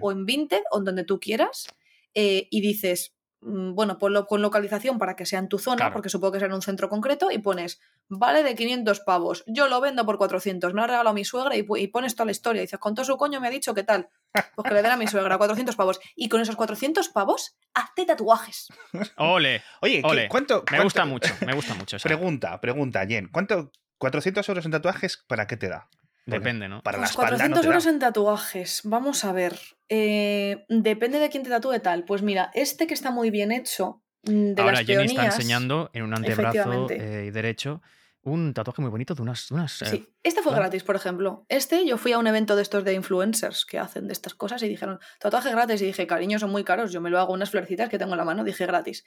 o 0.00 0.12
en 0.12 0.26
Vinted 0.26 0.62
o 0.70 0.78
en 0.78 0.84
donde 0.84 1.04
tú 1.04 1.20
quieras 1.20 1.66
eh, 2.14 2.48
y 2.50 2.60
dices, 2.60 3.14
Mm, 3.42 3.74
bueno, 3.74 3.96
ponlo 3.98 4.26
con 4.26 4.42
localización 4.42 4.98
para 4.98 5.16
que 5.16 5.24
sea 5.24 5.38
en 5.38 5.48
tu 5.48 5.58
zona, 5.58 5.92
porque 5.92 6.10
supongo 6.10 6.32
que 6.32 6.40
será 6.40 6.50
en 6.50 6.56
un 6.56 6.62
centro 6.62 6.88
concreto, 6.88 7.30
y 7.30 7.38
pones, 7.38 7.80
vale 8.08 8.42
de 8.42 8.54
500 8.54 9.00
pavos, 9.00 9.44
yo 9.46 9.68
lo 9.68 9.80
vendo 9.80 10.04
por 10.04 10.18
400, 10.18 10.74
me 10.74 10.80
lo 10.80 10.84
ha 10.84 10.86
regalado 10.88 11.14
mi 11.14 11.24
suegra 11.24 11.56
y, 11.56 11.62
pones 11.88 12.14
toda 12.14 12.26
la 12.26 12.32
historia. 12.32 12.60
Y 12.60 12.64
dices, 12.64 12.78
con 12.78 12.94
todo 12.94 13.04
su 13.04 13.16
coño 13.16 13.40
me 13.40 13.48
ha 13.48 13.50
dicho 13.50 13.74
qué 13.74 13.82
tal. 13.82 14.08
Pues 14.32 14.68
que 14.68 14.74
le 14.74 14.82
den 14.82 14.92
a 14.92 14.96
mi 14.96 15.06
suegra 15.06 15.38
400 15.38 15.76
pavos. 15.76 16.00
Y 16.14 16.28
con 16.28 16.40
esos 16.40 16.56
400 16.56 17.08
pavos, 17.08 17.56
hazte 17.74 18.04
tatuajes. 18.04 18.68
Ole. 19.16 19.62
Oye, 19.80 20.28
¿cuánto, 20.28 20.64
Me 20.70 20.82
gusta 20.82 21.04
mucho, 21.04 21.32
me 21.46 21.54
gusta 21.54 21.74
mucho. 21.74 21.96
Pregunta, 21.98 22.60
pregunta, 22.60 23.06
Jen, 23.06 23.28
¿cuánto 23.28 23.72
400 23.98 24.48
euros 24.48 24.64
en 24.64 24.70
tatuajes 24.72 25.24
para 25.26 25.46
qué 25.46 25.56
te 25.56 25.68
da? 25.68 25.88
Depende, 26.26 26.68
¿no? 26.68 26.82
Para 26.82 26.98
las 26.98 27.12
400 27.12 27.64
euros 27.64 27.86
en 27.86 27.98
tatuajes. 27.98 28.82
Vamos 28.84 29.24
a 29.24 29.32
ver. 29.32 29.58
Eh, 29.88 30.64
depende 30.68 31.18
de 31.18 31.28
quién 31.28 31.42
te 31.42 31.50
tatúe 31.50 31.80
tal. 31.80 32.04
Pues 32.04 32.22
mira, 32.22 32.50
este 32.54 32.86
que 32.86 32.94
está 32.94 33.10
muy 33.10 33.30
bien 33.30 33.50
hecho. 33.50 34.02
Mm, 34.22 34.52
de 34.52 34.62
Ahora 34.62 34.84
Jenny 34.84 35.06
está 35.06 35.26
enseñando 35.26 35.90
en 35.92 36.04
un 36.04 36.14
antebrazo 36.14 36.88
eh, 36.90 37.30
derecho 37.32 37.82
un 38.22 38.52
tatuaje 38.52 38.82
muy 38.82 38.90
bonito 38.90 39.14
de 39.14 39.22
unas. 39.22 39.50
unas 39.50 39.80
eh, 39.82 39.86
sí, 39.86 40.08
este 40.22 40.42
fue 40.42 40.54
gratis, 40.54 40.82
por 40.82 40.96
ejemplo. 40.96 41.46
Este, 41.48 41.86
yo 41.86 41.96
fui 41.96 42.12
a 42.12 42.18
un 42.18 42.26
evento 42.26 42.54
de 42.54 42.62
estos 42.62 42.84
de 42.84 42.94
influencers 42.94 43.64
que 43.64 43.78
hacen 43.78 44.06
de 44.06 44.12
estas 44.12 44.34
cosas 44.34 44.62
y 44.62 44.68
dijeron, 44.68 44.98
tatuaje 45.18 45.50
gratis. 45.50 45.80
Y 45.82 45.86
dije, 45.86 46.06
cariño, 46.06 46.38
son 46.38 46.50
muy 46.50 46.64
caros, 46.64 46.92
yo 46.92 47.00
me 47.00 47.10
lo 47.10 47.18
hago 47.18 47.32
unas 47.32 47.50
florecitas 47.50 47.88
que 47.88 47.98
tengo 47.98 48.12
en 48.12 48.18
la 48.18 48.24
mano, 48.24 48.44
dije 48.44 48.66
gratis. 48.66 49.04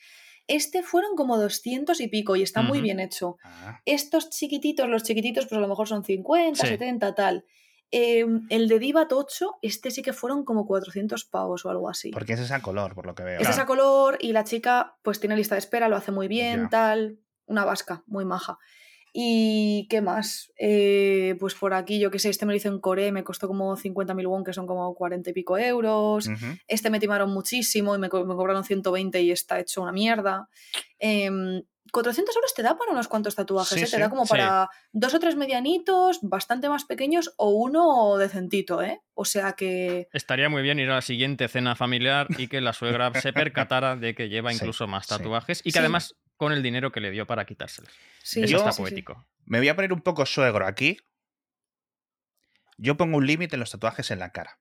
Este 0.48 0.84
fueron 0.84 1.16
como 1.16 1.38
200 1.38 2.00
y 2.02 2.08
pico 2.08 2.36
y 2.36 2.42
está 2.42 2.62
muy 2.62 2.82
bien 2.82 3.00
hecho. 3.00 3.38
Ah. 3.44 3.82
Estos 3.86 4.30
chiquititos, 4.30 4.90
los 4.90 5.04
chiquititos, 5.04 5.46
pues 5.46 5.58
a 5.58 5.62
lo 5.62 5.68
mejor 5.68 5.88
son 5.88 6.04
50, 6.04 6.66
70, 6.66 7.16
tal. 7.16 7.46
Em, 7.96 8.48
el 8.50 8.68
de 8.68 8.80
Diva 8.80 9.08
Tocho, 9.08 9.60
este 9.62 9.92
sí 9.92 10.02
que 10.02 10.14
fueron 10.14 10.44
como 10.44 10.66
400 10.66 11.26
pavos 11.26 11.64
o 11.64 11.70
algo 11.70 11.88
así. 11.88 12.10
Porque 12.10 12.34
es 12.34 12.40
esa 12.40 12.60
color, 12.60 12.96
por 12.96 13.06
lo 13.06 13.14
que 13.14 13.22
veo. 13.22 13.40
Es 13.40 13.48
esa 13.48 13.68
color 13.68 14.18
y 14.20 14.34
la 14.34 14.44
chica 14.44 14.98
pues 15.04 15.20
tiene 15.20 15.36
lista 15.36 15.54
de 15.54 15.60
espera, 15.60 15.88
lo 15.88 15.96
hace 15.96 16.12
muy 16.12 16.28
bien, 16.28 16.70
tal. 16.70 17.20
Una 17.46 17.66
vasca, 17.66 18.04
muy 18.08 18.26
maja. 18.26 18.58
¿Y 19.16 19.88
qué 19.90 20.02
más? 20.02 20.52
Eh, 20.58 21.36
pues 21.40 21.54
por 21.54 21.76
aquí, 21.76 22.00
yo 22.00 22.10
qué 22.10 22.18
sé, 22.18 22.30
este 22.30 22.48
me 22.48 22.54
lo 22.54 22.58
hizo 22.58 22.70
en 22.70 22.80
Corea, 22.80 23.12
me 23.12 23.24
costó 23.24 23.48
como 23.48 23.78
50.000 23.78 24.28
won, 24.28 24.44
que 24.44 24.54
son 24.54 24.66
como 24.66 24.92
40 24.96 25.30
y 25.30 25.34
pico 25.34 25.56
euros. 25.60 26.28
Este 26.68 26.90
me 26.90 27.00
timaron 27.00 27.32
muchísimo 27.32 27.96
y 27.96 28.00
me, 28.00 28.10
cobraron 28.10 28.64
120 28.64 29.22
y 29.22 29.30
está 29.30 29.60
hecho 29.60 29.84
una 29.84 29.92
mierda. 29.92 30.50
400 31.00 31.00
em, 31.00 31.62
euros 31.94 32.54
te 32.56 32.64
da 32.64 32.76
para 32.76 32.92
unos 32.92 33.08
cuantos 33.08 33.36
tatuajes, 33.36 33.84
¿eh? 33.84 33.86
te 33.88 34.02
da 34.02 34.10
como 34.10 34.26
para 34.26 34.68
dos 34.92 35.14
o 35.14 35.20
tres 35.20 35.36
medianitos, 35.36 36.18
bastante 36.24 36.68
más 36.68 36.86
pequeños 36.86 37.36
o 37.38 37.52
uno 37.52 38.18
decentito, 38.18 38.82
¿eh? 38.82 39.02
O 39.14 39.26
sea 39.26 39.54
que... 39.54 40.08
Estaría 40.12 40.50
muy 40.50 40.64
bien 40.64 40.80
ir 40.80 40.90
a 40.90 40.96
la 40.96 41.02
siguiente 41.02 41.48
cena 41.50 41.76
familiar 41.76 42.26
y 42.36 42.48
que 42.48 42.62
la 42.62 42.74
suegra 42.74 43.14
se 43.22 43.32
percatara 43.32 43.96
de 43.96 44.16
que 44.16 44.30
lleva 44.30 44.52
incluso 44.54 44.88
más 44.88 45.06
tatuajes 45.06 45.62
y 45.64 45.72
que 45.72 45.78
además 45.78 46.16
con 46.38 46.52
el 46.52 46.64
dinero 46.64 46.92
que 46.92 47.00
le 47.00 47.12
dio 47.12 47.26
para 47.28 47.46
quitárselos. 47.46 47.92
Sí, 48.22 48.44
Eso 48.44 48.58
está 48.58 48.72
poético. 48.72 49.26
Me 49.46 49.60
voy 49.60 49.70
a 49.70 49.76
poner 49.76 49.94
un 49.94 50.02
poco 50.02 50.26
suegro 50.26 50.66
aquí. 50.66 50.98
Yo 52.78 52.98
pongo 52.98 53.18
un 53.18 53.28
límite 53.28 53.56
en 53.56 53.60
los 53.60 53.72
tatuajes 53.72 54.12
en 54.12 54.20
la 54.20 54.32
cara. 54.32 54.60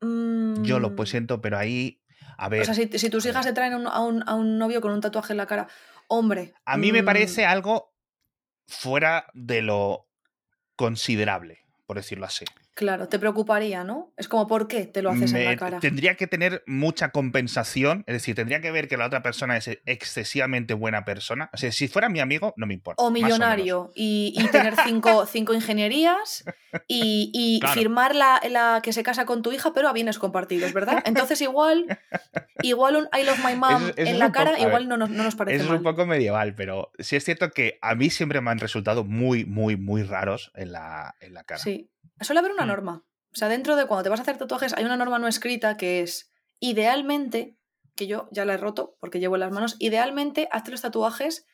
Yo 0.00 0.80
lo 0.80 0.96
pues 0.96 1.10
siento, 1.10 1.40
pero 1.40 1.58
ahí. 1.58 2.02
A 2.36 2.48
ver. 2.48 2.62
O 2.62 2.64
sea, 2.64 2.74
si, 2.74 2.86
tus 2.86 3.26
hijas 3.26 3.44
se 3.44 3.52
traen 3.52 3.86
a, 3.86 4.00
un, 4.00 4.58
novio 4.58 4.80
con 4.80 4.92
un 4.92 5.00
tatuaje 5.00 5.32
en 5.32 5.36
la 5.36 5.46
cara, 5.46 5.68
hombre. 6.08 6.54
A 6.64 6.76
mí 6.76 6.92
me 6.92 7.02
mm. 7.02 7.04
parece 7.04 7.44
algo 7.44 7.94
fuera 8.66 9.26
de 9.34 9.62
lo 9.62 10.08
considerable, 10.76 11.64
por 11.86 11.96
decirlo 11.96 12.26
así. 12.26 12.44
Claro, 12.74 13.06
te 13.06 13.18
preocuparía, 13.18 13.84
¿no? 13.84 14.14
Es 14.16 14.28
como, 14.28 14.46
¿por 14.46 14.66
qué 14.66 14.86
te 14.86 15.02
lo 15.02 15.10
haces 15.10 15.34
en 15.34 15.44
la 15.44 15.56
cara? 15.56 15.78
Tendría 15.78 16.14
que 16.14 16.26
tener 16.26 16.62
mucha 16.66 17.10
compensación, 17.10 18.02
es 18.06 18.14
decir, 18.14 18.34
tendría 18.34 18.62
que 18.62 18.70
ver 18.70 18.88
que 18.88 18.96
la 18.96 19.04
otra 19.04 19.22
persona 19.22 19.58
es 19.58 19.68
excesivamente 19.84 20.72
buena 20.72 21.04
persona. 21.04 21.50
O 21.52 21.58
sea, 21.58 21.70
si 21.70 21.86
fuera 21.88 22.08
mi 22.08 22.20
amigo, 22.20 22.54
no 22.56 22.66
me 22.66 22.72
importa. 22.72 23.02
O 23.02 23.10
millonario 23.10 23.92
y, 23.94 24.32
tener 24.50 24.74
cinco, 24.86 25.26
cinco 25.26 25.52
ingenierías 25.52 26.44
y, 26.88 27.60
firmar 27.74 28.14
la, 28.14 28.80
que 28.82 28.94
se 28.94 29.02
casa 29.02 29.26
con 29.26 29.42
tu 29.42 29.52
hija, 29.52 29.74
pero 29.74 29.90
a 29.90 29.92
bienes 29.92 30.18
compartidos, 30.18 30.72
¿verdad? 30.72 31.02
Entonces, 31.04 31.42
igual, 31.42 31.98
igual 32.62 32.96
un 32.96 33.08
I 33.12 33.24
love 33.24 33.44
my 33.44 33.54
mom 33.54 33.92
en 33.96 34.18
la 34.18 34.32
cara, 34.32 34.58
igual 34.58 34.88
no, 34.88 34.96
nos 34.96 35.34
parece. 35.34 35.56
Eso 35.56 35.66
es 35.66 35.78
un 35.78 35.82
poco 35.82 36.06
medieval, 36.06 36.54
pero 36.54 36.90
sí 36.98 37.16
es 37.16 37.24
cierto 37.24 37.50
que 37.50 37.78
a 37.82 37.94
mí 37.94 38.08
siempre 38.08 38.40
me 38.40 38.50
han 38.50 38.60
resultado 38.60 39.04
muy, 39.04 39.44
muy, 39.44 39.76
muy 39.76 40.04
raros 40.04 40.52
en 40.54 40.72
la, 40.72 41.16
en 41.20 41.34
la 41.34 41.44
cara. 41.44 41.60
Sí. 41.60 41.90
Suele 42.22 42.40
haber 42.40 42.52
una 42.52 42.61
mm. 42.64 42.68
norma. 42.68 43.04
O 43.32 43.36
sea, 43.36 43.48
dentro 43.48 43.76
de 43.76 43.86
cuando 43.86 44.02
te 44.02 44.08
vas 44.08 44.20
a 44.20 44.22
hacer 44.22 44.36
tatuajes 44.36 44.74
hay 44.74 44.84
una 44.84 44.96
norma 44.96 45.18
no 45.18 45.28
escrita 45.28 45.76
que 45.76 46.02
es, 46.02 46.32
idealmente, 46.60 47.56
que 47.94 48.06
yo 48.06 48.28
ya 48.30 48.44
la 48.44 48.54
he 48.54 48.58
roto 48.58 48.96
porque 49.00 49.20
llevo 49.20 49.36
en 49.36 49.40
las 49.40 49.52
manos, 49.52 49.76
idealmente 49.78 50.48
hazte 50.50 50.70
los 50.70 50.82
tatuajes 50.82 51.46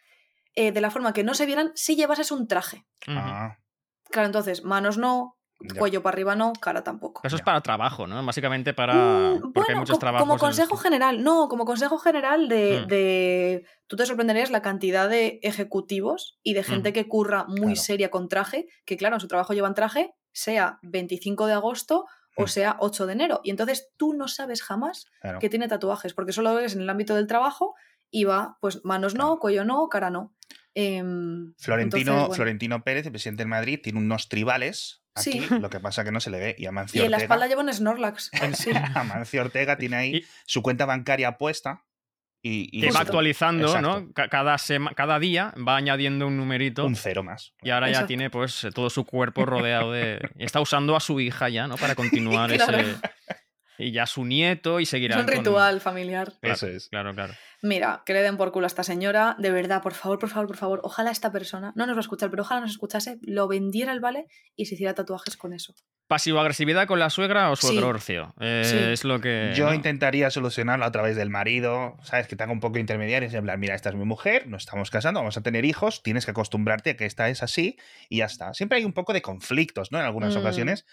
eh, 0.54 0.72
de 0.72 0.80
la 0.80 0.90
forma 0.90 1.12
que 1.12 1.24
no 1.24 1.34
se 1.34 1.46
vieran 1.46 1.72
si 1.74 1.96
llevases 1.96 2.32
un 2.32 2.48
traje. 2.48 2.86
Ah. 3.06 3.58
Claro, 4.10 4.26
entonces, 4.26 4.64
manos 4.64 4.98
no, 4.98 5.38
Cuello 5.76 6.04
para 6.04 6.14
arriba 6.14 6.36
no, 6.36 6.52
cara 6.52 6.84
tampoco. 6.84 7.20
Eso 7.24 7.34
es 7.34 7.42
para 7.42 7.60
trabajo, 7.60 8.06
¿no? 8.06 8.24
Básicamente 8.24 8.74
para. 8.74 8.94
Mm, 8.94 9.52
porque 9.52 9.72
hay 9.72 9.78
muchos 9.78 9.98
trabajos. 9.98 10.24
Como 10.24 10.38
consejo 10.38 10.76
general, 10.76 11.24
no, 11.24 11.48
como 11.48 11.64
consejo 11.64 11.98
general 11.98 12.44
mm. 12.44 12.86
de, 12.86 13.66
Tú 13.88 13.96
te 13.96 14.06
sorprenderías 14.06 14.52
la 14.52 14.62
cantidad 14.62 15.08
de 15.08 15.40
ejecutivos 15.42 16.38
y 16.44 16.54
de 16.54 16.62
gente 16.62 16.92
que 16.92 17.08
curra 17.08 17.44
muy 17.48 17.74
seria 17.74 18.08
con 18.08 18.28
traje, 18.28 18.68
que 18.84 18.96
claro, 18.96 19.16
en 19.16 19.20
su 19.20 19.26
trabajo 19.26 19.52
llevan 19.52 19.74
traje 19.74 20.14
sea 20.38 20.78
25 20.82 21.46
de 21.46 21.52
agosto 21.54 22.06
o 22.36 22.44
Hmm. 22.44 22.48
sea 22.48 22.76
8 22.78 23.06
de 23.06 23.12
enero. 23.14 23.40
Y 23.42 23.50
entonces 23.50 23.90
tú 23.96 24.14
no 24.14 24.28
sabes 24.28 24.62
jamás 24.62 25.06
Claro. 25.20 25.38
que 25.40 25.48
tiene 25.48 25.66
tatuajes, 25.68 26.14
porque 26.14 26.32
solo 26.32 26.54
ves 26.54 26.74
en 26.74 26.82
el 26.82 26.90
ámbito 26.90 27.14
del 27.16 27.26
trabajo 27.26 27.74
y 28.10 28.24
va, 28.24 28.56
pues 28.60 28.84
manos 28.84 29.14
no, 29.14 29.38
cuello 29.40 29.64
no, 29.64 29.88
cara 29.88 30.10
no. 30.10 30.34
Em, 30.74 31.54
Florentino, 31.58 31.98
entonces, 32.00 32.20
bueno. 32.20 32.34
Florentino 32.34 32.84
Pérez, 32.84 33.06
el 33.06 33.12
presidente 33.12 33.40
del 33.42 33.48
Madrid, 33.48 33.80
tiene 33.82 33.98
unos 33.98 34.28
tribales 34.28 35.02
aquí, 35.14 35.40
Sí. 35.40 35.46
lo 35.58 35.68
que 35.70 35.80
pasa 35.80 36.04
que 36.04 36.12
no 36.12 36.20
se 36.20 36.30
le 36.30 36.38
ve. 36.38 36.54
Y 36.56 36.62
Y 36.62 36.66
Amancio 36.66 37.04
en 37.04 37.10
la 37.10 37.16
espalda 37.16 37.48
lleva 37.48 37.62
un 37.62 37.72
Snorlax. 37.72 38.30
Sí. 38.70 38.70
Amancio 38.94 39.40
Ortega 39.42 39.76
tiene 39.76 39.96
ahí 39.96 40.16
Y- 40.18 40.24
su 40.46 40.62
cuenta 40.62 40.86
bancaria 40.86 41.36
puesta 41.38 41.84
y, 42.42 42.68
y 42.72 42.80
Que 42.82 42.90
va 42.92 43.00
actualizando, 43.00 43.66
Exacto. 43.66 44.00
¿no? 44.00 44.12
Ca- 44.12 44.28
Cada, 44.28 44.56
sema- 44.58 44.94
cada 44.94 45.18
día 45.18 45.52
va 45.66 45.76
añadiendo 45.76 46.26
un 46.26 46.36
numerito. 46.36 46.84
un 46.86 46.94
cero 46.96 47.22
más. 47.22 47.52
Y 47.62 47.70
ahora 47.70 47.90
ya 47.90 48.06
tiene 48.06 48.30
pues 48.30 48.66
todo 48.74 48.90
su 48.90 49.04
cuerpo 49.04 49.44
rodeado 49.44 49.92
de... 49.92 50.20
Está 50.38 50.60
usando 50.60 50.94
a 50.96 51.00
su 51.00 51.20
hija 51.20 51.48
ya, 51.48 51.66
¿no? 51.66 51.76
Para 51.76 51.94
continuar 51.94 52.50
Claro. 52.54 52.78
ese... 52.78 52.96
Y 53.80 53.92
ya 53.92 54.06
su 54.06 54.24
nieto 54.24 54.80
y 54.80 54.82
Es 54.82 54.88
seguirá 54.88 55.20
un 55.20 55.26
ritual 55.28 55.80
familiar. 55.80 56.32
Claro, 56.40 56.54
Eso 56.54 56.66
es. 56.66 56.88
Claro, 56.88 57.14
claro. 57.14 57.32
Mira, 57.62 58.02
que 58.06 58.12
le 58.12 58.22
den 58.22 58.36
por 58.36 58.52
culo 58.52 58.66
a 58.66 58.68
esta 58.68 58.84
señora. 58.84 59.34
De 59.38 59.50
verdad, 59.50 59.82
por 59.82 59.94
favor, 59.94 60.18
por 60.18 60.28
favor, 60.28 60.46
por 60.46 60.56
favor. 60.56 60.80
Ojalá 60.84 61.10
esta 61.10 61.32
persona, 61.32 61.72
no 61.74 61.86
nos 61.86 61.96
va 61.96 62.00
a 62.00 62.02
escuchar, 62.02 62.30
pero 62.30 62.42
ojalá 62.42 62.60
nos 62.60 62.70
escuchase, 62.70 63.18
lo 63.22 63.48
vendiera 63.48 63.90
al 63.92 64.00
vale 64.00 64.26
y 64.54 64.66
se 64.66 64.74
hiciera 64.74 64.94
tatuajes 64.94 65.36
con 65.36 65.52
eso. 65.52 65.74
¿Pasivo-agresividad 66.06 66.86
con 66.86 66.98
la 67.00 67.10
suegra 67.10 67.50
o 67.50 67.56
Sí. 67.56 67.66
suegro-orcio? 67.66 68.32
Eh, 68.40 68.62
Sí. 68.64 68.76
Es 68.78 69.04
lo 69.04 69.20
que... 69.20 69.52
Yo 69.54 69.66
¿no? 69.66 69.74
intentaría 69.74 70.30
solucionarlo 70.30 70.84
a 70.86 70.92
través 70.92 71.16
del 71.16 71.28
marido, 71.30 71.96
¿sabes? 72.02 72.28
Que 72.28 72.36
te 72.36 72.44
haga 72.44 72.52
un 72.52 72.60
poco 72.60 72.78
intermediario. 72.78 73.28
En 73.30 73.44
plan, 73.44 73.60
mira, 73.60 73.74
esta 73.74 73.90
es 73.90 73.94
mi 73.96 74.04
mujer, 74.06 74.46
nos 74.46 74.62
estamos 74.62 74.90
casando, 74.90 75.20
vamos 75.20 75.36
a 75.36 75.42
tener 75.42 75.64
hijos, 75.66 76.02
tienes 76.02 76.24
que 76.24 76.30
acostumbrarte 76.30 76.90
a 76.90 76.96
que 76.96 77.04
esta 77.04 77.28
es 77.28 77.42
así 77.42 77.76
y 78.08 78.18
ya 78.18 78.24
está. 78.24 78.54
Siempre 78.54 78.78
hay 78.78 78.84
un 78.86 78.94
poco 78.94 79.12
de 79.12 79.20
conflictos, 79.20 79.92
¿no? 79.92 79.98
En 79.98 80.04
algunas 80.06 80.34
Mm. 80.34 80.38
ocasiones. 80.38 80.86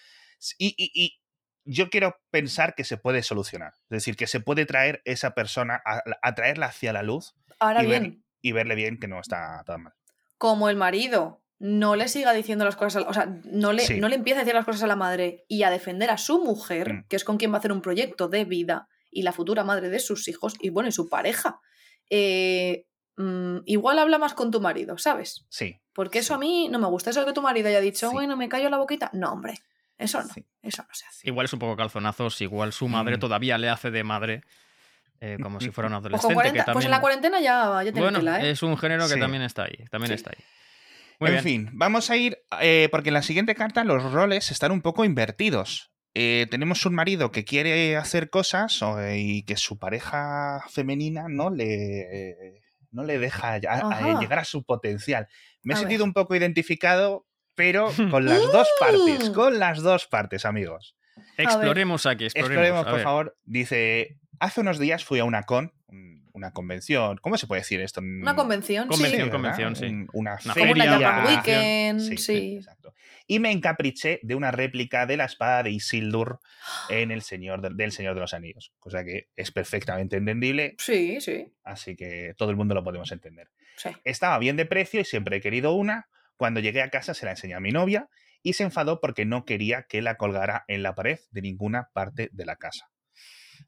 Y, 0.58 0.75
y- 0.78 0.91
y 0.93 1.21
yo 1.65 1.89
quiero 1.89 2.15
pensar 2.32 2.75
que 2.75 2.84
se 2.84 2.97
puede 2.97 3.23
solucionar. 3.23 3.73
Es 3.84 3.89
decir, 3.89 4.15
que 4.15 4.28
se 4.28 4.39
puede 4.39 4.65
traer 4.65 5.01
esa 5.06 5.34
persona, 5.36 5.82
a, 5.86 6.01
a 6.21 6.36
traerla 6.36 6.67
hacia 6.67 6.93
la 6.93 7.04
luz 7.04 7.34
Ahora 7.60 7.84
y, 7.84 7.88
ver- 7.88 8.01
bien, 8.01 8.25
y 8.41 8.51
verle 8.51 8.75
bien 8.75 8.99
que 8.99 9.08
no 9.08 9.19
está 9.19 9.63
tan 9.65 9.84
mal. 9.84 9.93
como 10.38 10.69
el 10.69 10.75
marido 10.75 11.41
no 11.58 11.95
le 11.95 12.08
siga 12.10 12.34
diciendo 12.34 12.65
las 12.65 12.75
cosas, 12.75 12.97
a 12.97 12.99
la- 13.06 13.10
o 13.10 13.13
sea, 13.13 13.25
no 13.45 13.71
le, 13.73 13.82
Sí. 13.84 13.99
no 13.99 14.10
le 14.10 14.15
empieza 14.15 14.39
a 14.41 14.43
decir 14.43 14.54
las 14.56 14.65
cosas 14.65 14.84
a 14.84 14.88
la 14.88 14.95
madre 14.97 15.45
y 15.47 15.63
a 15.63 15.69
defender 15.71 16.10
a 16.10 16.17
su 16.17 16.43
mujer, 16.43 16.93
Mm. 16.93 17.06
que 17.08 17.15
es 17.15 17.23
con 17.23 17.38
quien 17.38 17.51
va 17.51 17.56
a 17.56 17.60
hacer 17.60 17.71
un 17.71 17.82
proyecto 17.82 18.28
de 18.28 18.43
vida 18.45 18.88
y 19.10 19.23
la 19.23 19.32
futura 19.32 19.63
madre 19.63 19.89
de 19.89 19.99
sus 19.99 20.28
hijos 20.28 20.56
y 20.60 20.69
bueno, 20.69 20.89
y 20.89 20.91
su 20.91 21.08
pareja. 21.10 21.60
eh, 22.12 22.86
mm, 23.17 23.60
igual 23.65 23.97
habla 23.97 24.17
más 24.19 24.34
con 24.36 24.51
tu 24.51 24.62
marido, 24.62 24.97
¿sabes? 24.99 25.45
Sí. 25.49 25.80
Porque 25.93 26.19
eso 26.19 26.28
Sí. 26.28 26.34
a 26.34 26.38
mí 26.38 26.67
no 26.69 26.78
me 26.80 26.88
gusta. 26.88 27.10
Eso 27.10 27.21
de 27.21 27.25
que 27.25 27.34
tu 27.34 27.41
marido 27.41 27.67
haya 27.69 27.80
dicho, 27.82 28.10
Sí. 28.10 28.13
bueno, 28.13 28.38
me 28.38 28.47
callo 28.49 28.69
la 28.69 28.78
boquita. 28.78 29.10
No, 29.13 29.32
hombre, 29.32 29.56
eso 29.97 30.21
no, 30.21 30.34
Sí. 30.34 30.45
eso 30.62 30.84
no 30.84 30.93
se 30.93 31.05
hace. 31.05 31.27
Igual 31.27 31.45
es 31.45 31.53
un 31.53 31.60
poco 31.60 31.75
calzonazos, 31.75 32.41
igual 32.41 32.73
su 32.73 32.88
madre 32.88 33.17
Mm. 33.17 33.19
todavía 33.19 33.58
le 33.58 33.69
hace 33.69 33.91
de 33.91 34.03
madre, 34.03 34.41
eh, 35.21 35.38
como 35.41 35.60
si 35.62 35.71
fuera 35.71 35.88
un 35.88 35.93
Pues, 36.01 36.05
adolescente. 36.05 36.34
40 36.36 36.53
que 36.53 36.58
también... 36.60 36.73
pues 36.73 36.86
en 36.86 36.91
la 36.91 37.01
cuarentena 37.01 37.39
ya, 37.39 37.71
ya 37.84 37.84
tiene 37.91 38.01
Bueno, 38.01 38.19
tela, 38.19 38.41
¿eh? 38.45 38.51
es 38.51 38.62
un 38.63 38.77
género 38.77 39.08
que 39.08 39.13
Sí. 39.13 39.19
también 39.19 39.43
está 39.43 39.63
ahí, 39.63 39.86
también 39.89 40.10
Sí. 40.10 40.13
está 40.15 40.31
ahí. 40.31 40.43
Muy 41.19 41.29
en 41.29 41.34
bien. 41.36 41.43
fin, 41.43 41.69
vamos 41.73 42.10
a 42.10 42.17
ir, 42.17 42.38
eh, 42.60 42.89
porque 42.91 43.10
en 43.10 43.13
la 43.13 43.21
siguiente 43.21 43.55
carta 43.55 43.84
los 43.86 44.12
roles 44.12 44.51
están 44.51 44.71
un 44.71 44.81
poco 44.81 45.05
invertidos. 45.05 45.91
Eh, 46.13 46.47
tenemos 46.51 46.86
un 46.86 46.93
marido 46.95 47.31
que 47.31 47.43
quiere 47.45 47.95
hacer 47.97 48.29
cosas 48.29 48.81
o- 48.81 48.97
y 49.13 49.43
que 49.43 49.55
su 49.58 49.77
pareja 49.79 50.63
femenina 50.69 51.25
no 51.29 51.49
le, 51.49 52.62
no 52.91 53.03
le 53.03 53.17
deja 53.19 53.53
a- 53.55 54.19
llegar 54.19 54.39
a 54.39 54.45
su 54.45 54.63
potencial. 54.63 55.27
Me 55.63 55.73
he 55.73 55.77
A 55.77 55.79
sentido 55.79 55.99
ver. 56.03 56.08
un 56.10 56.13
poco 56.13 56.36
identificado, 56.36 57.25
pero 57.56 57.88
con 58.12 58.26
las 58.26 58.41
dos 58.52 58.68
partes, 58.80 59.30
Mm. 59.30 59.34
con 59.34 59.60
las 59.60 59.82
dos 59.82 60.08
partes, 60.08 60.46
amigos. 60.46 60.96
Exploremos 61.38 62.06
aquí, 62.06 62.26
exploremos. 62.26 62.58
Exploremos, 62.58 62.86
por 62.91 63.02
favor. 63.02 63.38
Dice, 63.46 64.18
hace 64.39 64.62
unos 64.62 64.80
días 64.80 65.04
fui 65.04 65.20
a 65.20 65.24
una 65.26 65.44
con, 65.44 65.74
un- 65.88 66.15
una 66.34 66.52
convención, 66.52 67.18
¿cómo 67.22 67.38
se 67.38 67.48
puede 67.48 67.62
decir 67.62 67.80
esto? 67.80 68.02
Una 68.02 68.36
convención, 68.36 68.88
Convención, 68.89 69.26
sí. 69.28 69.32
convención, 69.32 69.76
sí. 69.78 69.86
Un- 69.86 70.10
una 70.13 70.38
Una 70.44 70.54
feria. 70.54 71.00
Japan 71.00 71.26
Weekend, 71.28 72.00
Sí, 72.02 72.18
sí. 72.18 72.56
exacto. 72.58 72.94
Y 73.28 73.39
me 73.39 73.52
encapriché 73.52 74.20
de 74.22 74.36
una 74.36 74.52
réplica 74.52 75.06
de 75.06 75.18
la 75.18 75.26
espada 75.26 75.63
de 75.63 75.72
Isildur 75.72 76.39
en 76.89 77.12
el 77.12 77.22
Señor 77.22 77.62
de- 77.62 77.70
del 77.74 77.91
Señor 77.94 78.13
de 78.15 78.22
los 78.22 78.34
Anillos, 78.34 78.74
cosa 78.80 79.04
que 79.06 79.30
es 79.36 79.52
perfectamente 79.52 80.18
entendible, 80.18 80.76
Sí, 80.78 81.20
sí, 81.22 81.48
así 81.63 81.96
que 81.96 82.34
todo 82.38 82.50
el 82.50 82.56
mundo 82.58 82.76
lo 82.76 82.84
podemos 82.84 83.12
entender. 83.13 83.50
sí. 83.78 83.89
Estaba 84.04 84.38
bien 84.39 84.58
de 84.58 84.65
precio 84.65 85.00
y 85.02 85.06
siempre 85.06 85.38
he 85.38 85.41
querido 85.41 85.72
una. 85.74 86.08
Cuando 86.38 86.60
llegué 86.60 86.82
a 86.82 86.89
casa 86.89 87.13
se 87.13 87.26
la 87.26 87.32
enseñé 87.32 87.54
a 87.56 87.60
mi 87.60 87.71
novia 87.71 88.10
y 88.43 88.54
se 88.54 88.63
enfadó 88.63 89.00
porque 89.00 89.26
no 89.26 89.45
quería 89.45 89.84
que 89.84 90.02
la 90.02 90.15
colgara 90.17 90.65
en 90.67 90.84
la 90.84 90.95
pared 90.95 91.19
de 91.32 91.41
ninguna 91.41 91.89
parte 91.93 92.30
de 92.32 92.45
la 92.45 92.58
casa. 92.58 92.89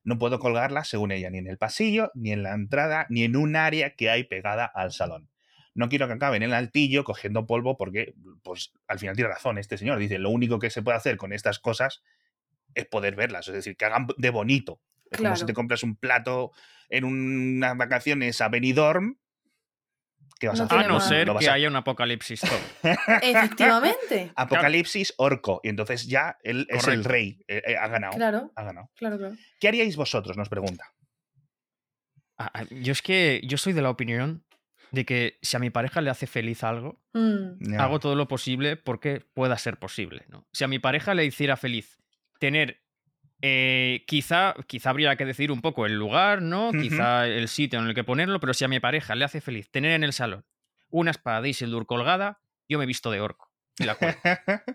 No 0.03 0.17
puedo 0.17 0.39
colgarla, 0.39 0.83
según 0.83 1.11
ella, 1.11 1.29
ni 1.29 1.37
en 1.37 1.47
el 1.47 1.57
pasillo, 1.57 2.11
ni 2.13 2.31
en 2.31 2.43
la 2.43 2.53
entrada, 2.53 3.07
ni 3.09 3.23
en 3.23 3.35
un 3.35 3.55
área 3.55 3.95
que 3.95 4.09
hay 4.09 4.25
pegada 4.25 4.65
al 4.65 4.91
salón. 4.91 5.29
No 5.73 5.89
quiero 5.89 6.07
que 6.07 6.13
acabe 6.13 6.37
en 6.37 6.43
el 6.43 6.53
altillo 6.53 7.03
cogiendo 7.03 7.45
polvo 7.45 7.77
porque, 7.77 8.13
pues, 8.43 8.73
al 8.87 8.99
final 8.99 9.15
tiene 9.15 9.29
razón 9.29 9.57
este 9.57 9.77
señor. 9.77 9.99
Dice, 9.99 10.17
lo 10.19 10.29
único 10.29 10.59
que 10.59 10.69
se 10.69 10.81
puede 10.81 10.97
hacer 10.97 11.17
con 11.17 11.31
estas 11.33 11.59
cosas 11.59 12.01
es 12.75 12.85
poder 12.85 13.15
verlas, 13.15 13.47
es 13.47 13.53
decir, 13.53 13.77
que 13.77 13.85
hagan 13.85 14.07
de 14.17 14.29
bonito. 14.29 14.81
Es 15.09 15.19
como 15.19 15.29
si 15.35 15.39
Claro. 15.41 15.45
te 15.47 15.53
compras 15.53 15.83
un 15.83 15.95
plato 15.95 16.51
en 16.89 17.05
unas 17.05 17.77
vacaciones 17.77 18.41
a 18.41 18.49
Benidorm, 18.49 19.17
¿qué 20.39 20.47
vas 20.47 20.57
No 20.57 20.63
a 20.63 20.65
hacer? 20.65 20.77
A 20.77 20.81
tiene 20.81 20.93
no 20.93 20.99
mal. 20.99 21.07
ser 21.09 21.27
que 21.39 21.49
a- 21.49 21.53
haya 21.53 21.67
un 21.67 21.75
apocalipsis. 21.75 22.41
Efectivamente. 23.21 24.31
Apocalipsis 24.35 25.13
orco. 25.17 25.59
Y 25.63 25.69
entonces 25.69 26.07
ya 26.07 26.37
él 26.43 26.67
es 26.69 26.87
el 26.87 27.03
rey. 27.03 27.43
eh, 27.47 27.61
eh, 27.65 27.77
ha 27.77 27.87
ganado. 27.87 28.15
Claro, 28.15 28.51
Ha 28.55 28.63
ganado. 28.63 28.89
claro, 28.95 29.17
claro. 29.17 29.35
¿Qué 29.59 29.67
haríais 29.67 29.95
vosotros? 29.95 30.37
Nos 30.37 30.49
pregunta. 30.49 30.93
Ah, 32.37 32.63
Yo 32.69 32.91
es 32.91 33.01
que 33.01 33.41
yo 33.43 33.57
soy 33.57 33.73
de 33.73 33.81
la 33.81 33.89
opinión 33.89 34.43
de 34.91 35.05
que 35.05 35.37
si 35.41 35.57
a 35.57 35.59
mi 35.59 35.69
pareja 35.69 36.01
le 36.01 36.09
hace 36.09 36.27
feliz 36.27 36.63
algo, 36.63 37.01
Mm, 37.13 37.79
hago 37.79 37.99
todo 37.99 38.15
lo 38.15 38.27
posible 38.27 38.77
porque 38.77 39.21
pueda 39.33 39.57
ser 39.57 39.77
posible. 39.79 40.25
¿no? 40.29 40.47
Si 40.53 40.63
a 40.63 40.67
mi 40.67 40.77
pareja 40.79 41.15
le 41.15 41.25
hiciera 41.25 41.57
feliz 41.57 41.97
tener, 42.39 42.83
eh, 43.41 44.03
quizá, 44.07 44.55
quizá 44.67 44.89
habría 44.89 45.15
que 45.15 45.25
decir 45.25 45.51
un 45.51 45.61
poco 45.61 45.85
el 45.85 45.93
lugar, 45.97 46.41
¿no? 46.41 46.71
Quizá 46.71 47.27
el 47.27 47.47
sitio 47.47 47.79
en 47.79 47.87
el 47.87 47.93
que 47.95 48.03
ponerlo, 48.03 48.39
pero 48.39 48.53
si 48.53 48.65
a 48.65 48.67
mi 48.67 48.79
pareja 48.79 49.15
le 49.15 49.25
hace 49.25 49.41
feliz 49.41 49.69
tener 49.69 49.91
en 49.91 50.03
el 50.03 50.13
salón 50.13 50.45
una 50.89 51.11
espada 51.11 51.41
de 51.41 51.49
Isildur 51.49 51.85
colgada, 51.85 52.39
yo 52.69 52.77
me 52.77 52.85
he 52.85 52.87
visto 52.87 53.11
de 53.11 53.21
orco. 53.21 53.51
y 53.77 53.83
la. 53.85 53.97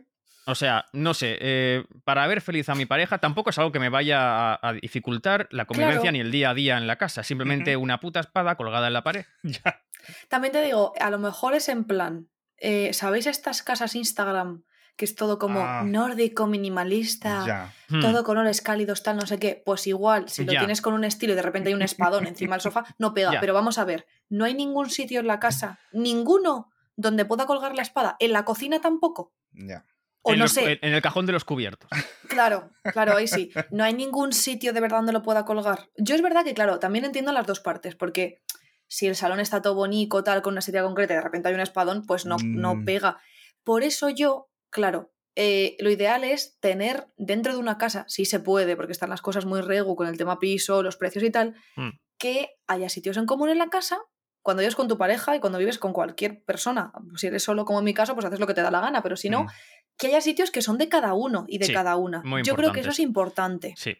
O 0.45 0.57
sea, 0.57 0.87
no 0.93 1.15
sé, 1.15 1.39
eh, 1.41 1.85
para 2.03 2.27
ver 2.27 2.41
feliz 2.41 2.69
a 2.69 2.75
mi 2.75 2.85
pareja 2.85 3.19
tampoco 3.19 3.51
es 3.51 3.59
algo 3.59 3.71
que 3.71 3.79
me 3.79 3.91
vaya 3.91 4.55
a, 4.55 4.59
a 4.61 4.73
dificultar 4.73 5.47
la 5.53 5.67
convivencia 5.67 6.01
Claro. 6.01 6.13
ni 6.15 6.19
el 6.19 6.33
día 6.33 6.51
a 6.51 6.55
día 6.55 6.79
en 6.79 6.89
la 6.89 6.97
casa. 6.97 7.23
Simplemente 7.23 7.77
una 7.77 8.01
puta 8.01 8.19
espada 8.19 8.57
colgada 8.57 8.89
en 8.89 8.93
la 8.93 9.05
pared. 9.05 9.25
Ya. 9.45 9.81
También 10.29 10.53
te 10.53 10.61
digo, 10.63 10.95
a 11.01 11.11
lo 11.11 11.19
mejor 11.21 11.55
es 11.55 11.69
en 11.69 11.85
plan, 11.85 12.29
eh, 12.59 12.93
¿sabéis 12.93 13.27
estas 13.29 13.63
casas 13.63 13.95
Instagram 13.95 14.65
que 14.97 15.05
es 15.05 15.15
todo 15.15 15.39
como 15.39 15.61
Ah. 15.61 15.83
nórdico, 15.85 16.47
minimalista, 16.47 17.45
Ya. 17.47 17.75
Hmm. 17.89 18.01
todo 18.01 18.25
colores 18.25 18.61
cálidos, 18.61 19.03
tal, 19.03 19.17
no 19.17 19.27
sé 19.27 19.39
qué? 19.39 19.63
Pues 19.65 19.87
igual, 19.87 20.29
si 20.29 20.45
lo 20.45 20.53
Ya. 20.53 20.61
tienes 20.61 20.81
con 20.83 20.95
un 20.95 21.05
estilo 21.05 21.33
y 21.33 21.37
de 21.37 21.43
repente 21.43 21.69
hay 21.71 21.75
un 21.75 21.83
espadón 21.83 22.27
encima 22.27 22.57
del 22.57 22.61
sofá, 22.63 22.85
no 22.99 23.15
pega. 23.15 23.33
Ya. 23.33 23.41
Pero 23.41 23.55
vamos 23.55 23.79
a 23.79 23.85
ver, 23.85 24.07
no 24.29 24.45
hay 24.45 24.55
ningún 24.55 24.91
sitio 24.91 25.21
en 25.21 25.27
la 25.27 25.41
casa, 25.41 25.79
ninguno 25.93 26.71
donde 26.97 27.25
pueda 27.25 27.47
colgar 27.47 27.75
la 27.75 27.83
espada. 27.83 28.17
En 28.21 28.33
la 28.33 28.45
cocina 28.45 28.81
tampoco. 28.81 29.33
Ya. 29.53 29.85
O 30.25 30.33
en, 30.33 30.39
no 30.39 30.45
los- 30.45 30.53
sé, 30.53 30.79
en 30.83 30.95
el 30.95 31.03
cajón 31.03 31.27
de 31.27 31.33
los 31.33 31.45
cubiertos. 31.45 31.91
Claro, 32.29 32.71
claro, 32.93 33.17
ahí 33.17 33.27
sí. 33.27 33.51
No 33.71 33.83
hay 33.83 33.95
ningún 33.95 34.33
sitio 34.33 34.73
de 34.73 34.81
verdad 34.81 34.99
donde 34.99 35.13
lo 35.13 35.23
pueda 35.23 35.45
colgar. 35.45 35.89
Yo 35.97 36.15
es 36.15 36.23
verdad 36.23 36.45
que, 36.45 36.55
claro, 36.55 36.79
también 36.79 37.05
entiendo 37.05 37.33
las 37.33 37.47
dos 37.47 37.59
partes, 37.61 37.97
porque 37.97 38.41
si 38.87 39.07
el 39.09 39.17
salón 39.17 39.41
está 39.41 39.63
todo 39.63 39.75
bonito, 39.75 40.23
tal, 40.23 40.43
con 40.43 40.53
una 40.55 40.61
sitio 40.61 40.85
concreta 40.85 41.15
y 41.15 41.17
de 41.17 41.23
repente 41.23 41.49
hay 41.49 41.55
un 41.55 41.61
espadón, 41.61 42.05
pues 42.07 42.25
no, 42.27 42.37
no 42.41 42.75
Mm. 42.77 42.85
pega. 42.85 43.19
Por 43.65 43.83
eso 43.83 44.11
yo, 44.11 44.49
claro, 44.73 45.13
eh, 45.37 45.77
lo 45.79 45.89
ideal 45.91 46.25
es 46.25 46.59
tener 46.61 47.07
dentro 47.17 47.53
de 47.53 47.59
una 47.59 47.79
casa, 47.79 48.05
si 48.09 48.25
se 48.25 48.41
puede, 48.41 48.75
porque 48.77 48.93
están 48.93 49.11
las 49.11 49.23
cosas 49.23 49.45
muy 49.47 49.61
regu 49.61 49.95
con 49.97 50.09
el 50.09 50.19
tema 50.19 50.39
piso, 50.41 50.83
los 50.83 50.97
precios 50.97 51.23
y 51.25 51.31
tal, 51.31 51.55
Mm. 51.77 51.91
que 52.19 52.51
haya 52.67 52.89
sitios 52.89 53.17
en 53.17 53.27
común 53.27 53.49
en 53.51 53.59
la 53.59 53.69
casa. 53.69 53.99
Cuando 54.43 54.61
vives 54.63 54.75
con 54.75 54.89
tu 54.89 54.99
pareja 54.99 55.37
y 55.37 55.41
cuando 55.41 55.59
vives 55.61 55.79
con 55.79 55.93
cualquier 55.93 56.43
persona, 56.45 56.93
si 57.17 57.29
eres 57.29 57.45
solo 57.45 57.65
como 57.65 57.79
en 57.79 57.85
mi 57.85 57.95
caso, 57.95 58.15
pues 58.15 58.27
haces 58.27 58.41
lo 58.41 58.47
que 58.49 58.55
te 58.55 58.61
da 58.63 58.73
la 58.73 58.81
gana, 58.81 59.01
pero 59.03 59.17
si 59.17 59.31
no, 59.31 59.45
Mm. 59.45 59.49
que 59.97 60.07
haya 60.09 60.21
sitios 60.21 60.51
que 60.51 60.63
son 60.63 60.79
de 60.79 60.89
cada 60.89 61.15
uno 61.15 61.45
y 61.49 61.59
de 61.59 61.67
Sí, 61.67 61.73
cada 61.73 61.95
una. 61.97 62.23
muy 62.25 62.43
Yo 62.43 62.57
creo 62.57 62.73
que 62.73 62.81
eso 62.81 62.91
es 62.91 62.99
importante. 62.99 63.75
Sí. 63.77 63.97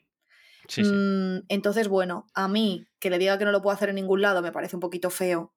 Sí, 0.69 0.85
sí. 0.85 0.91
Mm, 0.93 1.45
entonces, 1.49 1.89
bueno, 1.89 2.27
a 2.35 2.47
mí 2.49 2.87
que 3.01 3.11
le 3.11 3.19
diga 3.19 3.37
que 3.39 3.45
no 3.45 3.53
lo 3.53 3.63
puedo 3.63 3.75
hacer 3.75 3.89
en 3.91 3.97
ningún 3.97 4.21
lado 4.23 4.43
me 4.43 4.53
parece 4.53 4.77
un 4.77 4.81
poquito 4.81 5.11
feo. 5.11 5.53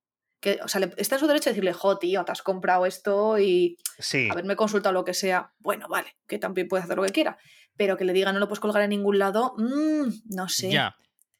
Que, 0.45 0.59
o 0.63 0.67
sea, 0.67 0.79
le- 0.81 0.93
está 0.97 1.15
en 1.15 1.19
su 1.21 1.25
derecho 1.27 1.49
de 1.49 1.53
decirle, 1.55 1.73
jo, 1.73 1.97
tío, 1.97 2.23
te 2.23 2.31
has 2.31 2.43
comprado 2.43 2.85
esto 2.85 3.39
y 3.39 3.77
Sí. 3.97 4.29
haberme 4.31 4.55
consultado 4.55 4.93
lo 4.93 5.03
que 5.03 5.15
sea. 5.15 5.51
Bueno, 5.57 5.87
vale, 5.89 6.15
que 6.27 6.37
también 6.37 6.67
puede 6.67 6.83
hacer 6.83 6.95
lo 6.97 7.01
que 7.03 7.09
quiera. 7.11 7.37
Pero 7.75 7.97
que 7.97 8.05
le 8.05 8.13
diga 8.13 8.31
no 8.31 8.37
lo 8.37 8.47
puedes 8.47 8.59
colgar 8.59 8.83
en 8.83 8.91
ningún 8.91 9.17
lado, 9.17 9.55
mm, 9.57 10.35
no 10.35 10.47
sé. 10.47 10.69
Ya. 10.69 10.95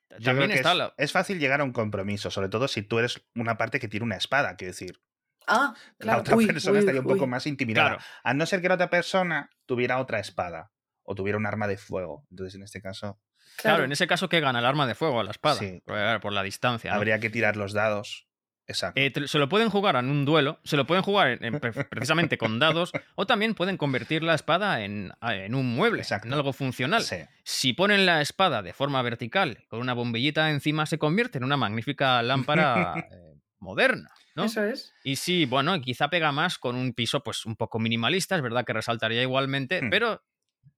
Yo 0.09 0.15
También 0.25 0.35
creo 0.37 0.47
que 0.47 0.53
está 0.55 0.71
es, 0.71 0.77
la- 0.77 0.93
es 0.97 1.11
fácil 1.11 1.37
llegar 1.39 1.61
a 1.61 1.63
un 1.63 1.71
compromiso, 1.71 2.31
sobre 2.31 2.49
todo 2.49 2.67
si 2.67 2.81
tú 2.81 2.97
eres 2.97 3.23
una 3.35 3.57
parte 3.57 3.79
que 3.79 3.87
tiene 3.87 4.05
una 4.05 4.15
espada, 4.17 4.55
quiero 4.55 4.71
decir. 4.71 4.99
Ah, 5.47 5.75
claro. 5.99 6.17
La 6.17 6.21
otra 6.21 6.35
Uy, 6.35 6.47
persona 6.47 6.73
uy, 6.73 6.79
estaría 6.79 7.01
un 7.01 7.07
poco 7.07 7.27
más 7.27 7.45
intimidada. 7.45 7.89
Claro. 7.97 8.03
A 8.23 8.33
no 8.33 8.45
ser 8.47 8.61
que 8.61 8.69
la 8.69 8.73
otra 8.73 8.89
persona 8.89 9.51
tuviera 9.67 9.99
otra 9.99 10.19
espada 10.19 10.71
o 11.03 11.13
tuviera 11.13 11.37
un 11.37 11.45
arma 11.45 11.67
de 11.67 11.77
fuego. 11.77 12.25
Entonces, 12.31 12.55
en 12.55 12.63
este 12.63 12.81
caso, 12.81 13.19
Claro, 13.57 13.83
en 13.85 13.91
ese 13.91 14.07
caso, 14.07 14.27
¿qué 14.27 14.39
gana? 14.41 14.57
El 14.59 14.65
arma 14.65 14.87
de 14.87 14.95
fuego 14.95 15.19
a 15.19 15.23
la 15.23 15.31
espada. 15.31 15.55
Sí. 15.59 15.79
Por, 15.85 16.33
la 16.33 16.41
distancia. 16.43 16.89
¿no? 16.91 16.97
habría 16.97 17.19
que 17.19 17.29
tirar 17.29 17.55
los 17.55 17.71
dados. 17.73 18.24
Exacto. 18.67 18.99
Eh, 18.99 19.11
te- 19.11 19.27
se 19.27 19.37
lo 19.37 19.47
pueden 19.47 19.69
jugar 19.69 19.95
en 19.95 20.09
un 20.09 20.25
duelo, 20.25 20.59
se 20.63 20.75
lo 20.77 20.85
pueden 20.87 21.03
jugar 21.03 21.27
en- 21.29 21.43
en 21.43 21.59
pre- 21.59 21.71
precisamente 21.89 22.37
con 22.37 22.57
dados, 22.59 22.91
o 23.15 23.25
también 23.27 23.53
pueden 23.53 23.77
convertir 23.77 24.23
la 24.23 24.33
espada 24.35 24.81
en, 24.83 25.11
en 25.21 25.53
un 25.55 25.75
mueble, 25.75 26.01
Exacto. 26.01 26.27
en 26.27 26.33
algo 26.33 26.51
funcional. 26.53 27.03
Sí. 27.03 27.17
Si 27.43 27.73
ponen 27.73 28.05
la 28.05 28.21
espada 28.21 28.61
de 28.63 28.73
forma 28.73 29.01
vertical, 29.01 29.63
con 29.67 29.79
una 29.81 29.93
bombillita 29.93 30.49
encima, 30.49 30.85
se 30.85 30.97
convierte 30.97 31.37
en 31.37 31.43
una 31.43 31.57
magnífica 31.57 32.21
lámpara 32.23 32.93
eh, 33.11 33.35
moderna. 33.59 34.09
¿no? 34.35 34.45
Eso 34.45 34.63
es. 34.65 34.93
Y 35.03 35.15
sí, 35.15 35.45
bueno, 35.45 35.79
quizá 35.79 36.09
pega 36.09 36.31
más 36.31 36.57
con 36.57 36.75
un 36.75 36.93
piso 36.93 37.21
pues 37.23 37.45
un 37.45 37.55
poco 37.55 37.79
minimalista, 37.79 38.35
es 38.35 38.41
verdad 38.41 38.65
que 38.65 38.73
resaltaría 38.73 39.21
igualmente, 39.21 39.81
Hmm. 39.81 39.89
pero 39.89 40.21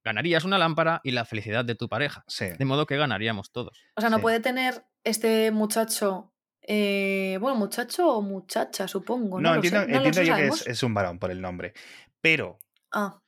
ganarías 0.04 0.44
una 0.44 0.58
lámpara 0.58 1.02
y 1.04 1.12
la 1.12 1.26
felicidad 1.26 1.66
de 1.66 1.76
tu 1.76 1.90
pareja. 1.90 2.24
Sí. 2.28 2.46
De 2.58 2.66
modo 2.66 2.86
que 2.86 2.98
ganaríamos 2.98 3.52
todos. 3.52 3.80
O 3.96 4.02
sea, 4.02 4.10
no 4.10 4.18
Sí. 4.18 4.22
puede 4.22 4.40
tener 4.42 4.84
este 5.04 5.50
muchacho. 5.52 6.34
Eh, 6.68 7.38
bueno, 7.42 7.58
muchacho 7.58 8.08
o 8.08 8.22
muchacha, 8.22 8.88
supongo. 8.88 9.40
No, 9.42 9.56
entiendo, 9.56 9.88
no 9.88 9.96
entiendo 10.04 10.22
yo 10.22 10.36
que 10.36 10.48
es, 10.48 10.68
es 10.68 10.84
un 10.84 10.94
varón 10.94 11.18
por 11.18 11.32
el 11.32 11.42
nombre. 11.42 11.74
Pero 12.22 12.60
Ah, 12.92 13.20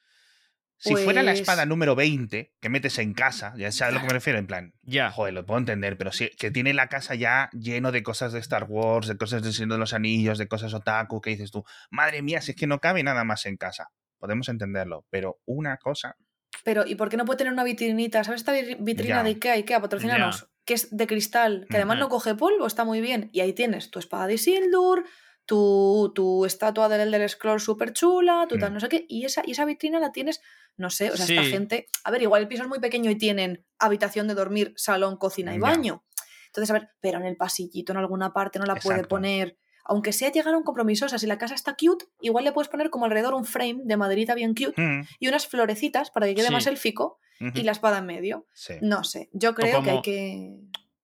si 0.78 0.96
fuera 0.96 1.22
la 1.24 1.32
Pues- 1.32 1.42
espada 1.42 1.66
número 1.66 1.96
20 1.96 2.54
que 2.62 2.70
metes 2.70 2.98
en 3.00 3.14
casa, 3.14 3.54
ya 3.58 3.72
sabes 3.72 3.94
a 3.94 3.96
lo 3.96 4.02
que 4.02 4.08
me 4.08 4.14
refiero, 4.14 4.40
en 4.40 4.48
plan, 4.48 4.74
Ya. 4.84 5.12
joder, 5.12 5.34
lo 5.34 5.46
puedo 5.46 5.58
entender, 5.60 5.98
pero 5.98 6.12
si 6.12 6.30
que 6.30 6.52
tiene 6.52 6.74
la 6.74 6.88
casa 6.88 7.16
ya 7.16 7.50
lleno 7.52 7.92
de 7.92 8.04
cosas 8.04 8.32
de 8.34 8.40
Star 8.40 8.66
Wars, 8.70 9.08
de 9.08 9.18
cosas 9.18 9.42
del 9.44 9.54
Señor 9.54 9.74
de 9.74 9.78
los 9.80 9.94
Anillos, 9.94 10.38
de 10.38 10.48
cosas 10.48 10.74
otaku, 10.74 11.20
que 11.22 11.32
dices 11.32 11.52
tú, 11.52 11.64
madre 11.90 12.22
mía, 12.22 12.40
si 12.42 12.52
es 12.52 12.58
que 12.58 12.68
no 12.68 12.80
cabe 12.80 13.04
nada 13.04 13.24
más 13.26 13.46
en 13.46 13.58
casa. 13.58 13.92
Podemos 14.18 14.48
entenderlo, 14.50 15.06
pero 15.10 15.40
una 15.46 15.78
cosa, 15.78 16.16
pero 16.64 16.86
¿y 16.86 16.96
por 16.96 17.08
qué 17.10 17.16
no 17.18 17.24
puede 17.26 17.38
tener 17.38 17.54
una 17.54 17.64
vitrinita? 17.64 18.24
¿Sabes 18.24 18.42
esta 18.42 18.52
vi- 18.52 18.76
vitrina 18.80 19.18
Ya. 19.18 19.24
de 19.24 19.30
Ikea? 19.30 19.54
Ikea, 19.54 19.80
patrocínanos. 19.82 20.48
Que 20.70 20.76
es 20.76 20.96
de 20.96 21.08
cristal, 21.08 21.66
que 21.68 21.78
además 21.78 21.98
no 21.98 22.10
coge 22.10 22.36
polvo, 22.36 22.68
está 22.68 22.86
muy 22.86 23.02
bien. 23.02 23.32
Y 23.34 23.40
ahí 23.40 23.54
tienes 23.54 23.90
tu 23.90 23.98
espada 23.98 24.28
de 24.28 24.36
Isildur, 24.36 25.04
tu, 25.46 26.12
tu 26.14 26.46
estatua 26.46 26.88
del 26.90 27.02
Elder 27.02 27.28
Scrolls 27.28 27.64
súper 27.64 27.92
chula, 27.92 28.46
tu 28.48 28.60
tal 28.60 28.70
Mm. 28.70 28.74
no 28.76 28.80
sé 28.80 28.88
qué. 28.88 29.06
Y 29.10 29.26
esa, 29.26 29.42
y 29.44 29.52
esa 29.54 29.66
vitrina 29.66 30.00
la 30.00 30.12
tienes, 30.12 30.42
no 30.78 30.92
sé, 30.92 31.10
o 31.10 31.18
sea, 31.18 31.26
esta 31.26 31.42
gente. 31.50 31.88
A 32.04 32.12
ver, 32.12 32.22
igual 32.22 32.44
el 32.44 32.48
piso 32.48 32.62
es 32.62 32.70
muy 32.70 32.80
pequeño 32.80 33.10
y 33.10 33.16
tienen 33.18 33.66
habitación 33.80 34.28
de 34.28 34.36
dormir, 34.36 34.74
salón, 34.76 35.18
cocina 35.18 35.56
y 35.56 35.58
baño. 35.60 36.04
Entonces, 36.46 36.70
a 36.70 36.74
ver, 36.74 36.90
pero 37.02 37.18
en 37.18 37.26
el 37.26 37.36
pasillito, 37.36 37.92
en 37.94 37.98
alguna 37.98 38.32
parte, 38.32 38.60
no 38.60 38.66
la 38.66 38.76
puede 38.76 38.98
poner. 39.08 39.58
Aunque 39.90 40.14
sea 40.14 40.32
llegar 40.32 40.54
a 40.54 40.58
un 40.58 40.64
compromiso, 40.64 41.06
o 41.08 41.10
sea, 41.10 41.18
si 41.20 41.26
la 41.28 41.38
casa 41.38 41.56
está 41.56 41.76
cute, 41.76 42.06
igual 42.22 42.46
le 42.46 42.52
puedes 42.52 42.70
poner 42.70 42.90
como 42.92 43.06
alrededor 43.06 43.34
un 43.34 43.44
frame 43.44 43.82
de 43.84 43.98
maderita 43.98 44.36
bien 44.36 44.54
cute 44.54 44.80
mm, 44.82 45.02
y 45.20 45.28
unas 45.28 45.48
florecitas 45.48 46.12
para 46.12 46.28
que 46.28 46.36
quede 46.36 46.48
Sí. 46.48 46.54
más 46.54 46.68
élfico 46.68 47.18
ujú, 47.42 47.52
y 47.58 47.64
la 47.64 47.72
espada 47.74 47.98
en 47.98 48.06
medio. 48.06 48.46
sí. 48.54 48.76
No 48.82 49.04
sé, 49.04 49.30
yo 49.34 49.54
creo 49.56 49.82
que 49.84 49.90
hay 49.92 50.02
que. 50.02 50.56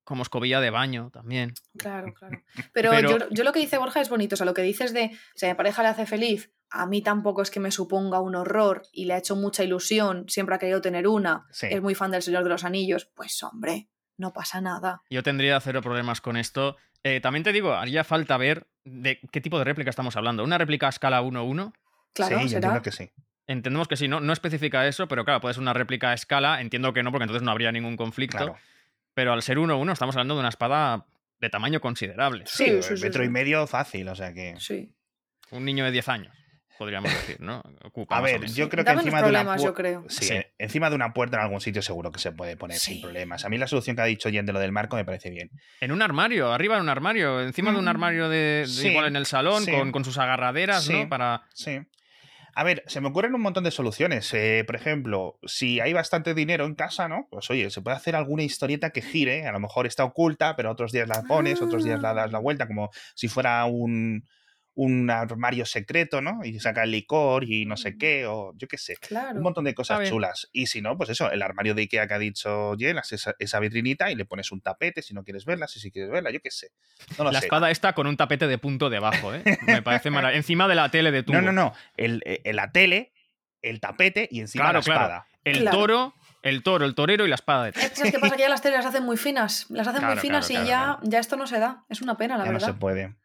Como 0.04 0.22
escobilla 0.22 0.62
de 0.62 0.70
baño 0.70 1.10
también. 1.12 1.56
Claro, 1.78 2.14
claro. 2.20 2.40
Pero, 2.74 2.92
Pero- 2.92 3.10
Yo, 3.18 3.30
yo 3.32 3.44
lo 3.44 3.52
que 3.52 3.60
dice 3.60 3.80
Borja 3.80 4.02
es 4.02 4.10
bonito. 4.10 4.36
O 4.36 4.38
sea, 4.38 4.46
lo 4.46 4.54
que 4.54 4.62
dices 4.62 4.94
de 4.94 5.10
si 5.34 5.48
a 5.48 5.50
mi 5.50 5.56
pareja 5.56 5.82
le 5.82 5.88
hace 5.90 6.06
feliz, 6.06 6.52
a 6.70 6.86
mí 6.86 7.02
tampoco 7.02 7.42
es 7.42 7.50
que 7.50 7.60
me 7.60 7.72
suponga 7.72 8.20
un 8.20 8.36
horror 8.36 8.84
y 8.92 9.06
le 9.06 9.14
ha 9.16 9.18
hecho 9.18 9.36
mucha 9.36 9.64
ilusión, 9.64 10.26
siempre 10.30 10.54
ha 10.56 10.60
querido 10.60 10.80
tener 10.82 11.08
una, 11.08 11.48
Sí. 11.52 11.68
es 11.72 11.82
muy 11.82 11.96
fan 11.96 12.12
del 12.12 12.22
Señor 12.22 12.44
de 12.44 12.50
los 12.50 12.64
Anillos, 12.64 13.10
pues 13.16 13.42
hombre, 13.42 13.90
no 14.18 14.34
pasa 14.34 14.62
nada. 14.62 15.02
Yo 15.10 15.24
tendría 15.24 15.60
cero 15.60 15.82
problemas 15.82 16.22
con 16.22 16.38
esto. 16.38 16.78
Eh, 17.04 17.20
también 17.22 17.44
te 17.44 17.52
digo, 17.52 17.74
haría 17.74 18.04
falta 18.04 18.38
ver 18.38 18.68
de 18.84 19.20
qué 19.32 19.42
tipo 19.42 19.58
de 19.60 19.66
réplica 19.66 19.90
estamos 19.90 20.16
hablando. 20.16 20.44
¿Una 20.44 20.58
réplica 20.58 20.88
a 20.88 20.90
escala 20.90 21.22
1-1? 21.22 21.74
Claro, 22.14 22.40
sí, 22.40 22.50
yo 22.50 22.58
entiendo 22.58 22.82
que 22.82 22.92
sí. 22.92 23.12
Entendemos 23.48 23.88
que 23.88 23.96
sí, 23.96 24.08
no, 24.08 24.22
no 24.22 24.34
especifica 24.34 24.88
eso, 24.88 25.08
pero 25.08 25.24
claro, 25.26 25.40
puede 25.42 25.54
ser 25.54 25.62
una 25.62 25.74
réplica 25.74 26.10
a 26.12 26.14
escala. 26.14 26.62
Entiendo 26.62 26.94
que 26.94 27.04
no, 27.04 27.12
porque 27.12 27.24
entonces 27.24 27.44
no 27.44 27.52
habría 27.52 27.72
ningún 27.72 27.96
conflicto. 27.98 28.38
Claro. 28.38 28.58
Pero 29.14 29.34
al 29.34 29.42
ser 29.44 29.58
1-1 29.58 29.92
estamos 29.92 30.16
hablando 30.16 30.34
de 30.34 30.40
una 30.40 30.50
espada 30.50 31.06
de 31.40 31.50
tamaño 31.50 31.80
considerable. 31.80 32.46
Sí, 32.48 32.66
Sí, 32.66 32.82
sí, 32.82 32.98
sí, 32.98 33.04
metro 33.04 33.22
sí. 33.24 33.28
y 33.28 33.32
medio 33.32 33.68
fácil, 33.68 34.08
o 34.10 34.16
sea 34.16 34.34
que. 34.34 34.56
Sí. 34.60 34.92
Un 35.52 35.64
niño 35.66 35.86
de 35.86 35.92
10 35.92 36.10
años, 36.10 36.36
podríamos 36.78 37.12
decir, 37.12 37.38
¿no? 37.40 37.62
Ocupa 37.84 38.18
A 38.18 38.22
ver, 38.22 38.46
yo 38.46 38.70
creo 38.70 38.84
que 38.86 38.92
encima 38.92 39.22
de 39.22 39.30
una 39.30 39.58
yo 39.58 39.74
creo. 39.74 40.06
Sí, 40.10 40.26
Sí. 40.26 40.36
encima 40.58 40.90
de 40.90 40.96
una 40.96 41.14
puerta 41.14 41.38
en 41.38 41.44
algún 41.44 41.62
sitio 41.62 41.82
seguro 41.82 42.12
que 42.12 42.20
se 42.20 42.32
puede 42.32 42.58
poner 42.58 42.78
sin 42.78 43.02
problemas. 43.02 43.46
A 43.46 43.50
mí 43.50 43.58
la 43.58 43.68
solución 43.68 43.96
que 43.96 44.02
ha 44.02 44.06
dicho 44.06 44.30
Jen 44.30 44.46
de 44.46 44.54
lo 44.54 44.60
del 44.60 44.72
marco 44.72 44.96
me 44.96 45.06
parece 45.06 45.30
bien. 45.30 45.50
En 45.82 45.92
un 45.92 46.02
armario, 46.02 46.52
arriba 46.52 46.76
de 46.76 46.82
un 46.82 46.90
armario, 46.90 47.42
encima 47.42 47.72
de 47.72 47.78
un 47.80 47.86
Mm. 47.86 47.90
armario 47.90 48.30
de, 48.30 48.38
de 48.38 48.68
Sí, 48.68 48.88
igual 48.90 49.08
en 49.08 49.16
el 49.16 49.26
salón, 49.26 49.64
sí. 49.64 49.72
con, 49.72 49.92
con 49.92 50.04
sus 50.06 50.18
agarraderas, 50.18 50.84
Sí. 50.86 50.94
¿no? 51.04 51.10
Para. 51.10 51.44
Sí. 51.54 51.80
A 52.58 52.64
ver, 52.64 52.84
se 52.88 53.02
me 53.02 53.10
ocurren 53.10 53.36
un 53.36 53.42
montón 53.42 53.66
de 53.66 53.72
soluciones. 53.72 54.34
Eh, 54.34 54.64
por 54.66 54.78
ejemplo, 54.78 55.38
si 55.46 55.82
hay 55.82 55.92
bastante 55.92 56.34
dinero 56.34 56.66
en 56.66 56.74
casa, 56.76 57.10
¿no? 57.10 57.28
Pues 57.30 57.50
oye, 57.50 57.70
se 57.70 57.82
puede 57.82 57.98
hacer 57.98 58.16
alguna 58.16 58.44
historieta 58.44 58.92
que 58.92 59.02
gire. 59.02 59.46
A 59.46 59.52
lo 59.52 59.60
mejor 59.60 59.86
está 59.88 60.06
oculta, 60.06 60.56
pero 60.56 60.72
otros 60.72 60.94
días 60.94 61.10
la 61.10 61.24
pones, 61.24 61.62
otros 61.62 61.84
días 61.84 62.02
la 62.02 62.14
das 62.14 62.32
la 62.32 62.40
vuelta, 62.40 62.66
como 62.66 62.92
si 63.14 63.28
fuera 63.28 63.66
un, 63.66 64.24
un 64.78 65.10
armario 65.10 65.66
secreto, 65.66 66.22
¿no? 66.22 66.44
Y 66.44 66.60
saca 66.60 66.84
el 66.84 66.92
licor 66.92 67.46
y 67.50 67.66
no 67.66 67.78
sé 67.78 67.98
qué, 67.98 68.26
o 68.26 68.54
yo 68.58 68.68
qué 68.68 68.78
sé. 68.78 68.98
Claro. 68.98 69.38
Un 69.38 69.42
montón 69.44 69.64
de 69.64 69.74
cosas 69.74 70.08
chulas. 70.10 70.50
Y 70.52 70.68
si 70.68 70.82
no, 70.82 70.98
pues 70.98 71.10
eso, 71.10 71.32
el 71.32 71.42
armario 71.42 71.74
de 71.74 71.84
Ikea 71.84 72.08
que 72.08 72.14
ha 72.14 72.20
dicho 72.20 72.76
Jen, 72.78 72.98
haces 72.98 73.22
esa, 73.22 73.36
esa 73.40 73.60
vitrinita 73.60 74.12
y 74.12 74.16
le 74.16 74.26
pones 74.26 74.52
un 74.52 74.60
tapete 74.62 75.02
si 75.02 75.14
no 75.14 75.24
quieres 75.24 75.46
verla, 75.46 75.68
si 75.68 75.80
sí 75.80 75.92
quieres 75.92 76.12
verla, 76.12 76.30
yo 76.32 76.42
qué 76.42 76.52
sé. 76.52 76.72
No 77.18 77.24
lo 77.24 77.32
la 77.32 77.40
sé. 77.40 77.46
espada 77.46 77.72
está 77.72 77.94
con 77.94 78.06
un 78.08 78.18
tapete 78.18 78.48
de 78.48 78.58
punto 78.58 78.90
debajo, 78.90 79.34
¿eh? 79.34 79.44
Me 79.66 79.82
parece 79.82 80.10
maravilloso. 80.10 80.36
Encima 80.46 80.68
de 80.68 80.76
la 80.76 80.90
tele 80.92 81.12
de 81.12 81.24
tubo. 81.24 81.36
No, 81.38 81.42
no, 81.42 81.52
no. 81.54 81.74
El, 81.96 82.22
eh, 82.26 82.52
la 82.54 82.72
tele, 82.72 83.14
el 83.62 83.80
tapete 83.80 84.28
y 84.30 84.42
encima 84.42 84.66
Claro, 84.66 84.80
la 84.80 84.84
claro. 84.84 85.02
espada. 85.04 85.28
El 85.46 85.60
Claro. 85.62 85.78
toro, 85.78 86.14
el 86.42 86.64
toro, 86.64 86.86
el 86.86 86.96
torero 86.96 87.26
y 87.26 87.30
la 87.30 87.36
espada 87.36 87.64
de 87.66 87.70
Es 87.70 87.76
que, 87.92 87.96
¿sabes 87.96 88.12
qué 88.14 88.20
pasa? 88.20 88.36
Que 88.36 88.42
ya 88.42 88.50
las 88.50 88.62
telas 88.62 88.80
las 88.84 88.94
hacen 88.94 89.04
muy 89.06 89.16
finas. 89.16 89.68
Las 89.70 89.88
hacen 89.88 90.00
Claro, 90.00 90.16
muy 90.16 90.22
finas 90.22 90.48
claro, 90.48 90.64
y 90.64 90.68
claro, 90.68 91.00
ya, 91.04 91.10
ya 91.10 91.20
esto 91.20 91.38
no 91.38 91.48
se 91.48 91.60
da. 91.60 91.86
Es 91.88 92.02
una 92.02 92.18
pena, 92.18 92.38
la 92.38 92.46
ya 92.46 92.52
no 92.52 92.60
se 92.60 92.74
puede. 92.74 93.16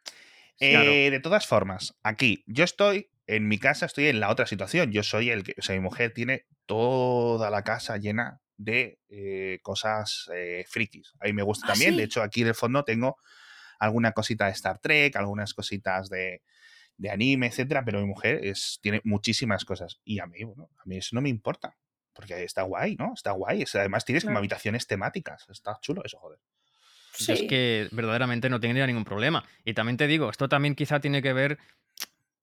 Claro. 0.60 0.90
Eh, 0.90 1.10
de 1.10 1.20
todas 1.20 1.46
formas, 1.46 1.96
aquí, 2.02 2.44
yo 2.46 2.64
estoy, 2.64 3.10
en 3.26 3.48
mi 3.48 3.58
casa 3.58 3.86
estoy 3.86 4.08
en 4.08 4.20
la 4.20 4.28
otra 4.28 4.46
situación. 4.46 4.92
Yo 4.92 5.02
soy 5.02 5.30
el 5.30 5.42
que, 5.42 5.54
o 5.58 5.62
sea, 5.62 5.74
mi 5.74 5.80
mujer 5.80 6.12
tiene 6.12 6.46
toda 6.66 7.48
la 7.50 7.64
casa 7.64 7.96
llena 7.96 8.40
de 8.58 8.98
eh, 9.08 9.58
cosas 9.62 10.28
eh, 10.34 10.64
frikis. 10.68 11.14
A 11.18 11.24
mí 11.24 11.32
me 11.32 11.42
gusta 11.42 11.64
¿Ah, 11.66 11.72
también. 11.72 11.96
De 11.96 12.02
hecho, 12.02 12.22
aquí 12.22 12.42
en 12.42 12.48
el 12.48 12.54
fondo 12.54 12.84
tengo 12.84 13.16
alguna 13.78 14.12
cosita 14.12 14.46
de 14.46 14.52
Star 14.52 14.80
Trek, 14.80 15.16
algunas 15.16 15.54
cositas 15.54 16.10
de, 16.10 16.42
de 16.98 17.10
anime, 17.10 17.46
etcétera, 17.46 17.82
pero 17.82 18.00
mi 18.00 18.06
mujer 18.06 18.44
es, 18.44 18.78
tiene 18.82 19.00
muchísimas 19.04 19.64
cosas. 19.64 19.98
Y 20.04 20.18
a 20.18 20.26
mí, 20.26 20.44
bueno, 20.44 20.68
a 20.76 20.82
mí 20.84 20.98
eso 20.98 21.14
no 21.14 21.22
me 21.22 21.30
importa. 21.30 21.78
Porque 22.12 22.44
está 22.44 22.62
guay, 22.62 22.96
¿no? 22.96 23.14
Está 23.14 23.30
guay. 23.30 23.64
Además 23.72 24.04
tienes 24.04 24.24
como 24.24 24.36
habitaciones 24.36 24.86
temáticas. 24.86 25.46
Está 25.48 25.78
chulo 25.80 26.02
eso, 26.04 26.18
joder. 26.18 26.38
Yo 27.18 27.32
es 27.32 27.40
Sí. 27.40 27.46
que 27.46 27.88
verdaderamente 27.92 28.48
no 28.48 28.60
tendría 28.60 28.86
ningún 28.86 29.04
problema. 29.04 29.44
Y 29.64 29.74
también 29.74 29.96
te 29.96 30.06
digo, 30.06 30.30
esto 30.30 30.48
también 30.48 30.74
quizá 30.74 31.00
tiene 31.00 31.20
que 31.22 31.32
ver 31.32 31.58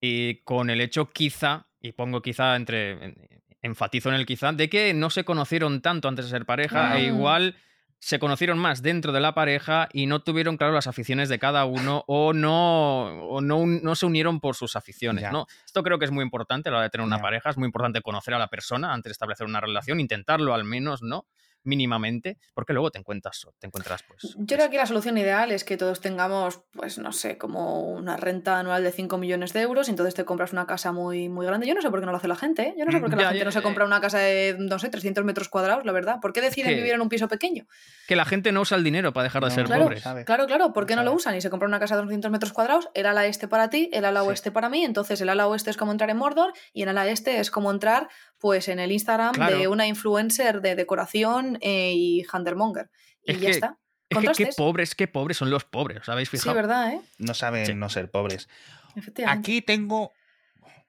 y 0.02 0.36
con 0.44 0.70
el 0.70 0.82
hecho 0.82 1.10
quizá, 1.12 1.68
y 1.82 1.92
pongo 1.94 2.22
quizá 2.22 2.56
entre, 2.56 2.92
en- 3.06 3.28
enfatizo 3.62 4.10
en 4.10 4.16
el 4.16 4.26
quizá, 4.26 4.52
de 4.52 4.70
que 4.70 4.94
no 4.94 5.10
se 5.10 5.24
conocieron 5.24 5.82
tanto 5.82 6.08
antes 6.08 6.26
de 6.26 6.32
ser 6.32 6.46
pareja 6.46 6.92
Ah. 6.94 7.00
e 7.00 7.06
igual 7.06 7.56
se 8.00 8.20
conocieron 8.20 8.60
más 8.60 8.84
dentro 8.84 9.12
de 9.12 9.20
la 9.20 9.34
pareja 9.34 9.90
y 9.92 10.06
no 10.06 10.20
tuvieron 10.22 10.56
claro 10.58 10.72
las 10.74 10.86
aficiones 10.86 11.30
de 11.30 11.40
cada 11.40 11.66
uno 11.66 12.04
o 12.08 12.32
no, 12.32 13.06
o 13.28 13.42
no, 13.42 13.66
no 13.66 13.96
se 13.96 14.06
unieron 14.06 14.40
por 14.40 14.56
sus 14.56 14.76
aficiones. 14.76 15.24
Ya. 15.24 15.32
¿no? 15.32 15.48
Esto 15.66 15.82
creo 15.82 15.98
que 15.98 16.06
es 16.06 16.12
muy 16.12 16.24
importante 16.24 16.70
a 16.70 16.72
la 16.74 16.78
hora 16.78 16.84
de 16.84 16.90
tener 16.92 17.08
una 17.08 17.16
Ya. 17.18 17.22
pareja, 17.24 17.50
es 17.50 17.58
muy 17.58 17.66
importante 17.66 18.02
conocer 18.02 18.36
a 18.36 18.38
la 18.40 18.48
persona 18.50 18.94
antes 18.94 19.10
de 19.10 19.14
establecer 19.14 19.48
una 19.48 19.60
relación, 19.62 20.00
intentarlo 20.00 20.54
al 20.54 20.64
menos, 20.64 21.02
¿no? 21.02 21.26
Mínimamente, 21.68 22.38
porque 22.56 22.74
luego 22.74 22.90
te 22.92 23.00
encuentras, 23.00 23.46
te 23.60 23.68
encuentras 23.68 24.04
pues... 24.04 24.36
Yo 24.38 24.58
creo 24.58 24.70
que 24.70 24.78
la 24.78 24.86
solución 24.86 25.18
ideal 25.18 25.52
es 25.52 25.64
que 25.64 25.78
todos 25.78 26.02
tengamos, 26.02 26.62
pues 26.74 26.98
no 26.98 27.12
sé, 27.12 27.38
como 27.38 27.84
una 27.92 28.18
renta 28.18 28.58
anual 28.60 28.84
de 28.84 28.92
5 28.92 29.18
millones 29.18 29.54
de 29.54 29.62
euros 29.62 29.88
y 29.88 29.92
entonces 29.92 30.16
te 30.16 30.26
compras 30.26 30.54
una 30.54 30.66
casa 30.66 30.92
muy, 30.92 31.30
muy 31.30 31.46
grande. 31.46 31.68
Yo 31.68 31.76
no 31.76 31.82
sé 31.82 31.90
por 31.90 32.00
qué 32.00 32.06
no 32.06 32.12
lo 32.12 32.18
hace 32.18 32.28
la 32.28 32.36
gente, 32.36 32.64
¿eh? 32.70 32.76
Yo 32.78 32.86
no 32.86 32.92
sé 32.92 33.00
por 33.00 33.10
qué 33.10 33.16
Ya, 33.18 33.22
la 33.24 33.28
gente 33.30 33.40
ya, 33.40 33.46
no 33.46 33.52
se 33.52 33.62
compra 33.62 33.86
una 33.86 34.00
casa 34.02 34.20
de, 34.20 34.56
no 34.58 34.80
sé, 34.80 34.90
300 34.90 35.24
metros 35.26 35.50
cuadrados, 35.50 35.86
la 35.86 35.92
verdad. 35.92 36.18
¿Por 36.22 36.34
qué 36.34 36.42
deciden 36.42 36.70
que- 36.72 36.76
vivir 36.78 36.94
en 36.94 37.02
un 37.02 37.10
piso 37.10 37.28
pequeño? 37.28 37.66
Que 38.08 38.16
la 38.16 38.26
gente 38.26 38.52
no 38.52 38.62
usa 38.62 38.78
el 38.78 38.84
dinero 38.84 39.12
para 39.14 39.26
dejar 39.26 39.44
de 39.44 39.50
No, 39.50 39.56
ser 39.56 39.66
claro, 39.66 39.84
pobres. 39.84 40.02
sabe. 40.04 40.24
Claro, 40.26 40.46
claro, 40.48 40.72
¿por 40.74 40.86
qué 40.86 40.96
no 40.96 41.04
lo 41.04 41.12
usan? 41.14 41.36
Y 41.36 41.42
se 41.42 41.50
compra 41.50 41.68
una 41.68 41.80
casa 41.80 41.96
de 41.98 42.04
200 42.04 42.32
metros 42.32 42.54
cuadrados, 42.54 42.88
el 42.94 43.06
ala 43.06 43.26
este 43.26 43.48
para 43.50 43.70
ti, 43.70 43.90
el 43.92 44.06
ala 44.06 44.22
Sí. 44.22 44.28
oeste 44.30 44.52
para 44.52 44.70
mí, 44.70 44.86
entonces 44.86 45.20
el 45.22 45.28
ala 45.30 45.48
oeste 45.48 45.70
es 45.70 45.78
como 45.78 45.92
entrar 45.92 46.10
en 46.10 46.18
Mordor 46.18 46.54
y 46.74 46.84
el 46.84 46.90
ala 46.90 47.08
este 47.08 47.40
es 47.40 47.52
como 47.52 47.70
entrar 47.72 48.08
pues 48.40 48.68
en 48.68 48.80
el 48.80 48.92
Instagram 48.92 49.34
Claro. 49.34 49.58
de 49.58 49.68
una 49.68 49.88
influencer 49.88 50.62
de 50.62 50.76
decoración 50.76 51.58
eh, 51.62 51.94
y 51.96 52.26
Huntermonger. 52.32 52.90
Y 53.24 53.32
Es 53.32 53.40
ya 53.40 53.46
que- 53.46 53.52
está. 53.52 53.78
Es 54.10 54.18
que 54.38 54.46
qué 54.46 54.52
pobres, 54.56 54.96
qué 54.96 55.08
pobres 55.08 55.36
son 55.38 55.50
los 55.50 55.66
pobres, 55.66 56.00
¿os 56.00 56.10
habéis 56.10 56.30
Sí, 56.30 56.38
fijado? 56.38 56.56
verdad, 56.56 56.94
¿eh? 56.94 57.02
No 57.18 57.34
saben 57.34 57.66
Sí. 57.66 57.76
no 57.76 57.90
ser 57.90 58.10
pobres. 58.10 58.48
Efectivamente. 58.96 59.40
Aquí 59.40 59.62
tengo. 59.62 60.14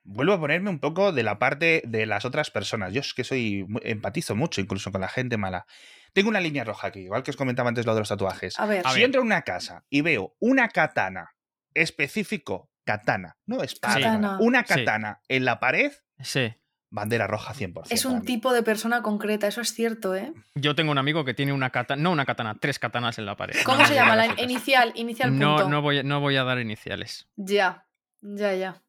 Vuelvo 0.05 0.33
a 0.35 0.41
ponerme 0.41 0.71
un 0.71 0.79
poco 0.79 1.11
de 1.13 1.23
la 1.25 1.39
parte 1.41 1.83
de 1.85 2.07
las 2.07 2.25
otras 2.25 2.51
personas. 2.53 2.93
Yo 2.95 3.01
es 3.01 3.13
que 3.15 3.25
soy. 3.25 3.67
empatizo 3.83 4.37
mucho, 4.37 4.61
incluso 4.61 4.93
con 4.93 5.01
la 5.01 5.09
gente 5.09 5.37
mala. 5.37 5.67
Tengo 6.13 6.29
una 6.31 6.41
línea 6.41 6.63
roja 6.65 6.87
aquí, 6.87 7.01
igual 7.01 7.23
que 7.25 7.33
os 7.33 7.37
comentaba 7.37 7.69
antes 7.69 7.85
lo 7.85 7.93
de 7.95 8.01
los 8.01 8.09
tatuajes. 8.09 8.59
A 8.59 8.67
ver, 8.67 8.87
A 8.87 8.91
si 8.91 8.97
ver. 9.01 9.07
entro 9.07 9.21
a 9.21 9.25
una 9.25 9.43
casa 9.43 9.85
y 9.91 10.01
veo 10.03 10.35
una 10.39 10.69
katana 10.69 11.35
específico 11.75 12.71
katana, 12.85 13.37
no 13.47 13.63
espada. 13.63 13.95
Katana. 13.97 14.39
Una 14.41 14.65
katana 14.65 15.21
en 15.29 15.45
la 15.45 15.61
pared, 15.61 15.93
Sí. 16.21 16.55
Bandera 16.91 17.27
roja 17.27 17.53
100%. 17.55 17.87
Es 17.91 18.05
un 18.05 18.23
tipo 18.25 18.53
de 18.53 18.63
persona 18.63 19.03
concreta, 19.03 19.47
eso 19.47 19.61
es 19.61 19.73
cierto, 19.75 20.15
¿eh? 20.15 20.33
Yo 20.55 20.75
tengo 20.75 20.91
un 20.93 20.99
amigo 20.99 21.25
que 21.25 21.35
tiene 21.35 21.53
una 21.53 21.71
katana, 21.71 22.03
no 22.03 22.11
una 22.13 22.25
katana, 22.25 22.57
tres 22.59 22.79
katanas 22.79 23.19
en 23.19 23.27
la 23.27 23.37
pared. 23.37 23.57
¿Cómo 23.65 23.79
No 23.79 23.87
se 23.87 23.95
llama? 23.95 24.17
La 24.17 24.27
inicial, 24.43 24.93
inicial 24.95 25.31
punto. 25.31 25.45
No, 25.65 25.69
no 25.69 25.83
voy, 25.83 25.99
a- 25.99 26.03
no 26.03 26.21
voy 26.21 26.37
a 26.37 26.45
dar 26.45 26.59
iniciales. 26.59 27.29
Ya, 27.37 27.87
ya, 28.23 28.55
ya. 28.55 28.83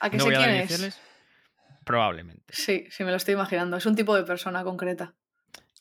¿A 0.00 0.10
que 0.10 0.16
¿No 0.18 0.24
sé 0.24 0.28
voy 0.28 0.34
a 0.36 0.38
dar 0.38 0.48
quién 0.48 0.60
es? 0.62 0.70
iniciales? 0.70 1.00
Probablemente. 1.84 2.44
Sí, 2.54 2.86
sí, 2.90 3.02
me 3.04 3.10
lo 3.10 3.16
estoy 3.16 3.34
imaginando. 3.34 3.76
Es 3.76 3.86
un 3.86 3.96
tipo 3.96 4.14
de 4.14 4.22
persona 4.24 4.62
concreta. 4.62 5.14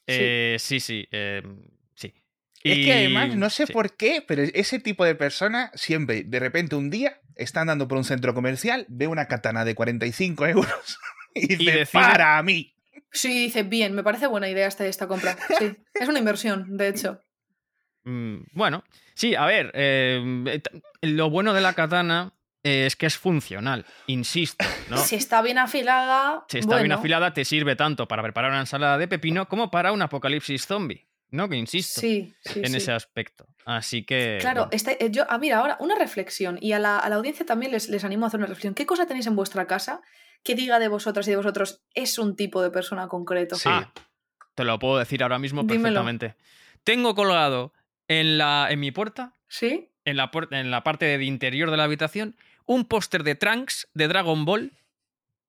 Sí. 0.07 0.15
Eh, 0.15 0.55
sí, 0.59 0.79
sí. 0.79 1.07
eh, 1.11 1.43
sí. 1.95 2.13
Es 2.63 2.77
Y- 2.77 2.85
que 2.85 2.93
además, 2.93 3.35
no 3.35 3.49
sé 3.49 3.67
sí. 3.67 3.73
por 3.73 3.95
qué, 3.95 4.23
pero 4.25 4.41
ese 4.41 4.79
tipo 4.79 5.03
de 5.05 5.15
persona 5.15 5.69
siempre, 5.75 6.23
de 6.23 6.39
repente 6.39 6.75
un 6.75 6.89
día, 6.89 7.19
está 7.35 7.61
andando 7.61 7.87
por 7.87 7.97
un 7.97 8.05
centro 8.05 8.33
comercial, 8.33 8.85
ve 8.89 9.07
una 9.07 9.27
katana 9.27 9.65
de 9.65 9.75
45 9.75 10.47
euros 10.47 10.97
y 11.43 11.55
dice, 11.55 11.71
decide- 11.79 11.91
para 11.91 12.41
mí. 12.43 12.73
Sí, 13.11 13.43
dice, 13.45 13.63
bien, 13.63 13.93
me 13.93 14.03
parece 14.03 14.27
buena 14.27 14.49
idea 14.49 14.67
esta, 14.67 14.85
esta 14.85 15.07
compra. 15.07 15.37
Sí, 15.57 15.71
es 15.93 16.07
una 16.09 16.19
inversión, 16.19 16.77
de 16.77 16.89
hecho. 16.89 17.21
Mm, 18.03 18.37
Bueno, 18.53 18.83
sí, 19.15 19.35
a 19.35 19.45
ver, 19.45 19.71
eh, 19.73 20.21
eh, 20.47 20.61
lo 21.07 21.29
bueno 21.29 21.53
de 21.53 21.61
la 21.61 21.73
katana 21.73 22.33
eh, 22.63 22.85
es 22.85 22.95
que 22.95 23.05
es 23.05 23.17
funcional, 23.17 23.85
insisto, 24.07 24.65
¿no? 24.89 24.97
Si 24.97 25.15
está 25.15 25.41
bien 25.41 25.57
afilada. 25.57 26.45
Si 26.49 26.59
está 26.59 26.77
bien 26.79 26.91
afilada, 26.91 27.33
te 27.33 27.45
sirve 27.45 27.75
tanto 27.75 28.07
para 28.07 28.23
preparar 28.23 28.51
una 28.51 28.61
ensalada 28.61 28.97
de 28.97 29.07
pepino 29.07 29.47
como 29.47 29.71
para 29.71 29.91
un 29.91 30.01
apocalipsis 30.01 30.65
zombie, 30.65 31.07
¿no? 31.31 31.49
Que 31.49 31.55
insisto 31.55 32.01
Sí, 32.01 32.33
sí, 32.41 32.59
en 32.61 32.71
sí. 32.71 32.77
ese 32.77 32.91
aspecto. 32.93 33.45
Así 33.65 34.05
que. 34.05 34.37
Claro, 34.39 34.67
bueno. 34.67 34.69
este, 34.73 34.97
yo, 35.11 35.25
ah, 35.29 35.37
mira, 35.37 35.57
ahora 35.59 35.77
una 35.79 35.95
reflexión, 35.95 36.57
y 36.61 36.71
a 36.73 36.79
la, 36.79 36.97
a 36.99 37.09
la 37.09 37.15
audiencia 37.17 37.45
también 37.45 37.71
les, 37.71 37.89
les 37.89 38.03
animo 38.03 38.25
a 38.25 38.27
hacer 38.27 38.39
una 38.39 38.47
reflexión. 38.47 38.73
¿Qué 38.73 38.85
cosa 38.85 39.05
tenéis 39.05 39.27
en 39.27 39.35
vuestra 39.35 39.65
casa 39.67 40.01
que 40.47 40.55
diga 40.55 40.79
de 40.79 40.87
vosotras 40.87 41.27
y 41.27 41.31
de 41.31 41.37
vosotros 41.37 41.81
es 41.93 42.17
un 42.17 42.35
tipo 42.37 42.61
de 42.61 42.71
persona 42.71 43.07
concreto? 43.09 43.55
Sí. 43.57 43.67
Ah, 43.69 43.91
te 44.55 44.63
lo 44.63 44.79
puedo 44.79 44.97
decir 44.97 45.21
ahora 45.21 45.37
mismo 45.39 45.61
Dímelo. 45.63 45.81
perfectamente. 45.83 46.35
Tengo 46.83 47.13
colgado 47.15 47.73
en, 48.07 48.37
la, 48.37 48.67
en 48.69 48.79
mi 48.79 48.91
puerta, 48.91 49.33
¿Sí? 49.49 49.89
en 50.05 50.15
la, 50.17 50.31
puer- 50.31 50.47
en 50.51 50.71
la 50.71 50.83
parte 50.83 51.17
de 51.17 51.23
interior 51.25 51.69
de 51.69 51.77
la 51.77 51.83
habitación, 51.83 52.35
un 52.65 52.85
póster 52.85 53.23
de 53.23 53.35
Trunks 53.35 53.87
de 53.93 54.07
Dragon 54.07 54.45
Ball 54.45 54.71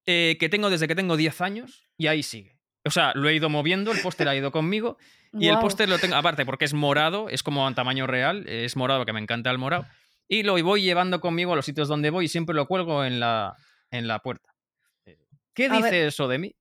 eh, 0.07 0.37
que 0.41 0.49
tengo 0.49 0.69
desde 0.71 0.89
que 0.89 0.95
tengo 0.95 1.17
10 1.17 1.41
años 1.43 1.85
y 1.97 2.09
ahí 2.09 2.23
sigue. 2.23 2.57
O 2.85 2.91
sea, 2.91 3.13
lo 3.15 3.29
he 3.29 3.35
ido 3.35 3.49
moviendo, 3.49 3.93
el 3.93 4.01
póster 4.01 4.29
ha 4.29 4.35
ido 4.35 4.51
conmigo 4.51 4.99
y 5.33 5.49
el 5.49 5.59
póster 5.59 5.89
lo 5.89 5.99
tengo, 5.99 6.17
aparte 6.17 6.45
porque 6.47 6.65
es 6.65 6.73
morado, 6.75 7.29
es 7.29 7.43
como 7.43 7.69
en 7.69 7.75
tamaño 7.75 8.07
real, 8.07 8.49
es 8.49 8.77
morado 8.77 9.05
que 9.05 9.13
me 9.13 9.21
encanta 9.21 9.51
el 9.51 9.59
morado, 9.59 9.85
y 10.27 10.43
lo 10.43 10.61
voy 10.63 10.83
llevando 10.83 11.21
conmigo 11.21 11.53
a 11.53 11.57
los 11.57 11.67
sitios 11.67 11.87
donde 11.89 12.11
voy 12.11 12.25
y 12.25 12.29
siempre 12.29 12.55
lo 12.55 12.67
cuelgo 12.67 13.05
en 13.05 13.21
la, 13.21 13.55
en 13.91 14.09
la 14.09 14.21
puerta. 14.21 14.55
¿Qué 15.59 15.69
dice 15.69 15.91
ver. 15.91 16.07
eso 16.09 16.29
de 16.29 16.39
mí? 16.39 16.55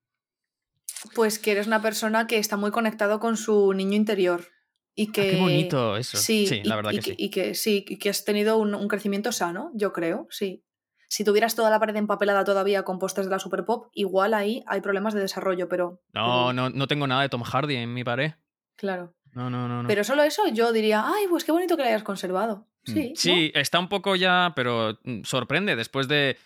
Pues 1.16 1.40
que 1.40 1.52
eres 1.52 1.68
una 1.68 1.82
persona 1.82 2.28
que 2.28 2.38
está 2.38 2.58
muy 2.58 2.72
conectado 2.72 3.20
con 3.20 3.38
su 3.38 3.74
niño 3.74 3.96
interior. 3.96 4.48
Y 4.96 5.10
Ah, 5.10 5.12
que. 5.14 5.30
qué 5.32 5.38
bonito 5.40 5.96
eso. 5.96 6.18
Sí, 6.18 6.48
Sí, 6.48 6.62
y, 6.64 6.68
la 6.68 6.76
verdad 6.76 6.92
y 6.92 6.96
que 6.96 7.02
sí. 7.04 7.16
Y 7.18 7.30
que 7.30 7.54
sí, 7.56 7.86
y 7.88 7.98
que 7.98 8.10
has 8.10 8.26
tenido 8.26 8.58
un, 8.58 8.74
un 8.74 8.88
crecimiento 8.88 9.32
sano, 9.32 9.72
yo 9.74 9.94
creo, 9.94 10.28
sí. 10.32 10.64
Si 11.10 11.24
tuvieras 11.24 11.56
toda 11.56 11.70
la 11.70 11.80
pared 11.80 11.96
empapelada 11.96 12.44
todavía 12.44 12.84
con 12.84 13.00
pósters 13.00 13.28
de 13.28 13.32
la 13.32 13.40
Super 13.40 13.64
Pop, 13.64 13.90
igual 13.94 14.34
ahí 14.34 14.64
hay 14.68 14.82
problemas 14.82 15.14
de 15.14 15.22
desarrollo, 15.22 15.70
pero. 15.70 16.02
No, 16.14 16.48
pero- 16.50 16.54
no, 16.54 16.70
no 16.70 16.88
tengo 16.88 17.06
nada 17.08 17.22
de 17.22 17.30
Tom 17.30 17.44
Hardy 17.44 17.76
en 17.76 17.94
mi 17.94 18.04
pared. 18.04 18.32
Claro. 18.76 19.14
No, 19.34 19.50
no, 19.52 19.68
no. 19.68 19.84
no. 19.84 19.88
Pero 19.88 20.04
solo 20.04 20.24
eso 20.24 20.48
yo 20.52 20.74
diría, 20.74 21.04
ay, 21.06 21.26
pues 21.30 21.44
qué 21.46 21.52
bonito 21.52 21.78
que 21.78 21.84
la 21.84 21.90
hayas 21.90 22.04
conservado. 22.04 22.68
Mm. 22.88 22.92
Sí. 22.92 23.10
¿no? 23.10 23.16
Sí, 23.16 23.52
está 23.54 23.78
un 23.80 23.88
poco 23.88 24.16
ya, 24.16 24.52
pero 24.56 24.98
mm, 25.04 25.22
sorprende 25.24 25.76
después 25.76 26.08
de, 26.08 26.38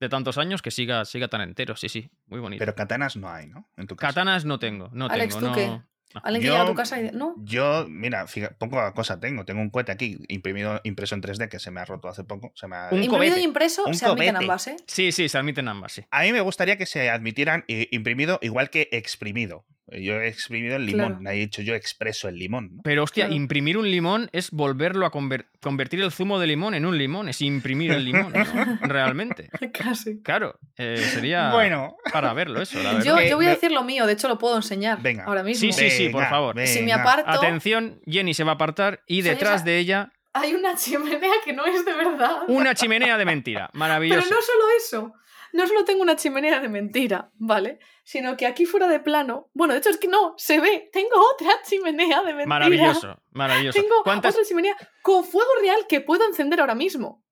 de 0.00 0.08
tantos 0.08 0.38
años 0.38 0.62
que 0.62 0.70
siga, 0.70 1.04
siga 1.04 1.28
tan 1.28 1.40
entero. 1.40 1.76
Sí, 1.76 1.88
sí, 1.88 2.10
muy 2.26 2.40
bonito. 2.40 2.60
Pero 2.60 2.74
katanas 2.74 3.16
no 3.16 3.28
hay, 3.30 3.46
¿no? 3.48 3.68
En 3.76 3.86
tu 3.86 3.96
casa. 3.96 4.08
Katanas 4.12 4.44
no 4.44 4.58
tengo, 4.58 4.90
no 4.92 5.06
Alex, 5.06 5.34
tengo. 5.36 5.40
¿tú 5.40 5.46
no... 5.50 5.54
qué? 5.56 5.80
Alguien 6.22 6.40
que 6.40 6.46
Yo- 6.46 6.52
llega 6.54 6.64
a 6.64 6.66
tu 6.66 6.74
casa 6.74 7.00
y. 7.02 7.10
¿No? 7.12 7.34
Yo, 7.36 7.84
mira, 7.86 8.26
fíjate, 8.26 8.54
poca 8.54 8.94
cosa 8.94 9.20
tengo. 9.20 9.44
Tengo 9.44 9.60
un 9.60 9.68
cohete 9.68 9.92
aquí 9.92 10.18
imprimido, 10.28 10.80
impreso 10.84 11.14
en 11.14 11.20
3D 11.20 11.50
que 11.50 11.58
se 11.58 11.70
me 11.70 11.80
ha 11.80 11.84
roto 11.84 12.08
hace 12.08 12.24
poco. 12.24 12.50
Se 12.54 12.66
me 12.66 12.76
ha- 12.76 12.88
Un 12.90 13.02
Imprimido 13.02 13.36
y 13.38 13.42
impreso 13.42 13.84
Un 13.84 13.94
se 13.94 14.06
admiten 14.06 14.36
ambas, 14.36 14.68
¿eh? 14.68 14.76
Sí, 14.86 15.12
sí, 15.12 15.28
se 15.28 15.36
admiten 15.36 15.68
ambas, 15.68 15.92
sí. 15.92 16.04
A 16.10 16.22
mí 16.22 16.32
me 16.32 16.40
gustaría 16.40 16.78
que 16.78 16.86
se 16.86 17.10
admitieran 17.10 17.64
eh, 17.68 17.88
imprimido 17.90 18.38
igual 18.40 18.70
que 18.70 18.88
exprimido. 18.92 19.66
Yo 19.90 20.20
he 20.20 20.28
exprimido 20.28 20.76
el 20.76 20.86
limón, 20.86 21.06
Claro. 21.06 21.20
nadie 21.22 21.38
ha 21.38 21.40
dicho 21.40 21.62
yo 21.62 21.74
expreso 21.74 22.28
el 22.28 22.36
limón. 22.36 22.76
¿no? 22.76 22.82
Pero 22.82 23.04
hostia, 23.04 23.24
Claro. 23.24 23.36
imprimir 23.36 23.78
un 23.78 23.90
limón 23.90 24.28
es 24.32 24.50
volverlo 24.50 25.06
a 25.06 25.10
conver- 25.10 25.46
convertir 25.60 26.00
el 26.02 26.10
zumo 26.12 26.38
de 26.38 26.46
limón 26.46 26.74
en 26.74 26.84
un 26.86 26.98
limón, 26.98 27.28
es 27.28 27.40
imprimir 27.40 27.92
el 27.92 28.04
limón, 28.04 28.32
¿no? 28.32 28.38
realmente. 28.82 29.48
Casi. 29.72 30.20
Claro, 30.22 30.58
eh, 30.76 30.98
sería 30.98 31.50
Bueno, 31.52 31.96
para 32.12 32.32
verlo 32.34 32.60
eso, 32.60 32.82
la 32.82 32.94
verdad. 32.94 33.04
Yo, 33.04 33.20
yo 33.28 33.36
voy 33.36 33.46
a 33.46 33.50
decir 33.50 33.72
lo 33.72 33.82
mío, 33.84 34.06
de 34.06 34.12
hecho 34.12 34.28
lo 34.28 34.38
puedo 34.38 34.56
enseñar 34.56 35.00
Venga. 35.00 35.24
ahora 35.24 35.42
mismo. 35.42 35.60
Sí, 35.60 35.72
sí, 35.72 35.90
sí, 35.90 36.08
por 36.10 36.20
Venga, 36.22 36.30
favor. 36.30 36.66
Si 36.66 36.82
me 36.82 36.92
aparto, 36.92 37.30
Atención, 37.30 38.00
Jenny 38.06 38.34
se 38.34 38.44
va 38.44 38.52
a 38.52 38.54
apartar 38.56 39.00
y 39.06 39.22
detrás 39.22 39.64
de 39.64 39.78
ella 39.78 40.12
hay 40.34 40.52
una 40.54 40.76
chimenea 40.76 41.32
que 41.44 41.52
no 41.52 41.64
es 41.66 41.84
de 41.84 41.94
verdad. 41.94 42.42
una 42.48 42.74
chimenea 42.74 43.16
de 43.16 43.24
mentira. 43.24 43.68
Pero 43.72 43.78
Maravilloso. 43.78 44.20
no 44.30 44.36
solo 44.42 44.64
eso, 44.76 45.14
no 45.52 45.66
solo 45.66 45.84
tengo 45.84 46.02
una 46.02 46.16
chimenea 46.16 46.60
de 46.60 46.68
mentira, 46.68 47.30
¿vale? 47.34 47.78
Sino 48.04 48.36
que 48.36 48.46
aquí 48.46 48.66
fuera 48.66 48.88
de 48.88 49.00
plano, 49.00 49.50
bueno, 49.54 49.74
de 49.74 49.80
hecho 49.80 49.90
es 49.90 49.98
que 49.98 50.08
no, 50.08 50.34
se 50.36 50.60
ve, 50.60 50.90
tengo 50.92 51.16
otra 51.34 51.50
chimenea 51.64 52.18
de 52.22 52.34
mentira. 52.34 52.46
Maravilloso, 52.46 53.22
maravilloso. 53.30 53.80
Tengo 53.80 54.02
¿Cuántas, 54.02 54.34
otra 54.34 54.46
chimenea 54.46 54.76
con 55.02 55.24
fuego 55.24 55.50
real 55.60 55.86
que 55.88 56.00
puedo 56.00 56.26
encender 56.26 56.60
ahora 56.60 56.74
mismo. 56.74 57.24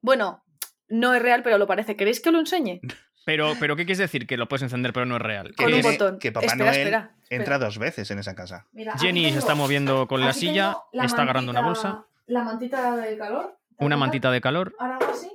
Bueno, 0.00 0.44
no 0.88 1.14
es 1.14 1.22
real, 1.22 1.42
pero 1.42 1.58
lo 1.58 1.66
parece. 1.66 1.96
¿Queréis 1.96 2.20
que 2.20 2.30
lo 2.30 2.38
enseñe? 2.38 2.80
Pero, 3.24 3.52
pero 3.60 3.76
¿qué 3.76 3.84
quieres 3.84 3.98
decir? 3.98 4.26
Que 4.26 4.38
lo 4.38 4.48
puedes 4.48 4.62
encender 4.62 4.94
pero 4.94 5.04
no 5.04 5.16
es 5.16 5.20
real. 5.20 5.54
Con 5.54 5.74
un 5.74 5.82
botón. 5.82 6.18
que 6.18 6.32
Papá 6.32 6.46
espera, 6.46 6.64
Noel 6.64 6.78
espera, 6.78 6.98
espera. 7.20 7.36
Entra 7.38 7.58
dos 7.58 7.78
veces 7.78 8.10
en 8.10 8.18
esa 8.20 8.34
casa. 8.34 8.66
Mira, 8.72 8.96
Jenny 8.96 9.30
se 9.30 9.38
está 9.38 9.54
moviendo 9.54 10.08
con 10.08 10.22
la 10.22 10.32
silla, 10.32 10.78
la 10.94 11.04
está 11.04 11.24
agarrando 11.24 11.50
una 11.50 11.60
bolsa, 11.60 12.06
La 12.24 12.42
mantita 12.42 12.96
de 12.96 13.18
calor. 13.18 13.58
¿te 13.76 13.84
una 13.84 13.98
mantita 13.98 14.30
de 14.30 14.40
calor, 14.40 14.74
Ahora 14.78 14.98
así. 15.12 15.30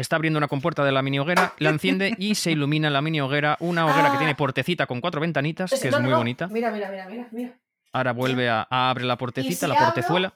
Está 0.00 0.16
abriendo 0.16 0.38
una 0.38 0.48
compuerta 0.48 0.84
de 0.84 0.92
la 0.92 1.02
mini 1.02 1.18
hoguera, 1.18 1.52
la 1.58 1.70
enciende 1.70 2.14
y 2.18 2.34
se 2.34 2.50
ilumina 2.52 2.88
la 2.90 3.02
mini 3.02 3.20
hoguera, 3.20 3.56
una 3.60 3.84
hoguera 3.86 4.10
que 4.10 4.16
Ah. 4.16 4.18
tiene 4.18 4.34
portecita 4.34 4.86
con 4.86 5.00
cuatro 5.00 5.20
ventanitas, 5.20 5.70
que 5.70 5.88
es 5.88 5.92
no, 5.92 6.00
muy 6.00 6.10
no. 6.10 6.18
bonita. 6.18 6.46
Mira, 6.48 6.70
mira, 6.70 6.88
mira, 6.90 7.06
mira, 7.08 7.28
mira. 7.32 7.58
Ahora 7.92 8.12
vuelve 8.12 8.48
a, 8.48 8.66
a 8.70 8.90
abre 8.90 9.04
la 9.04 9.16
portecita, 9.18 9.66
si 9.66 9.66
la 9.66 9.74
abro- 9.74 9.86
portezuela. 9.86 10.32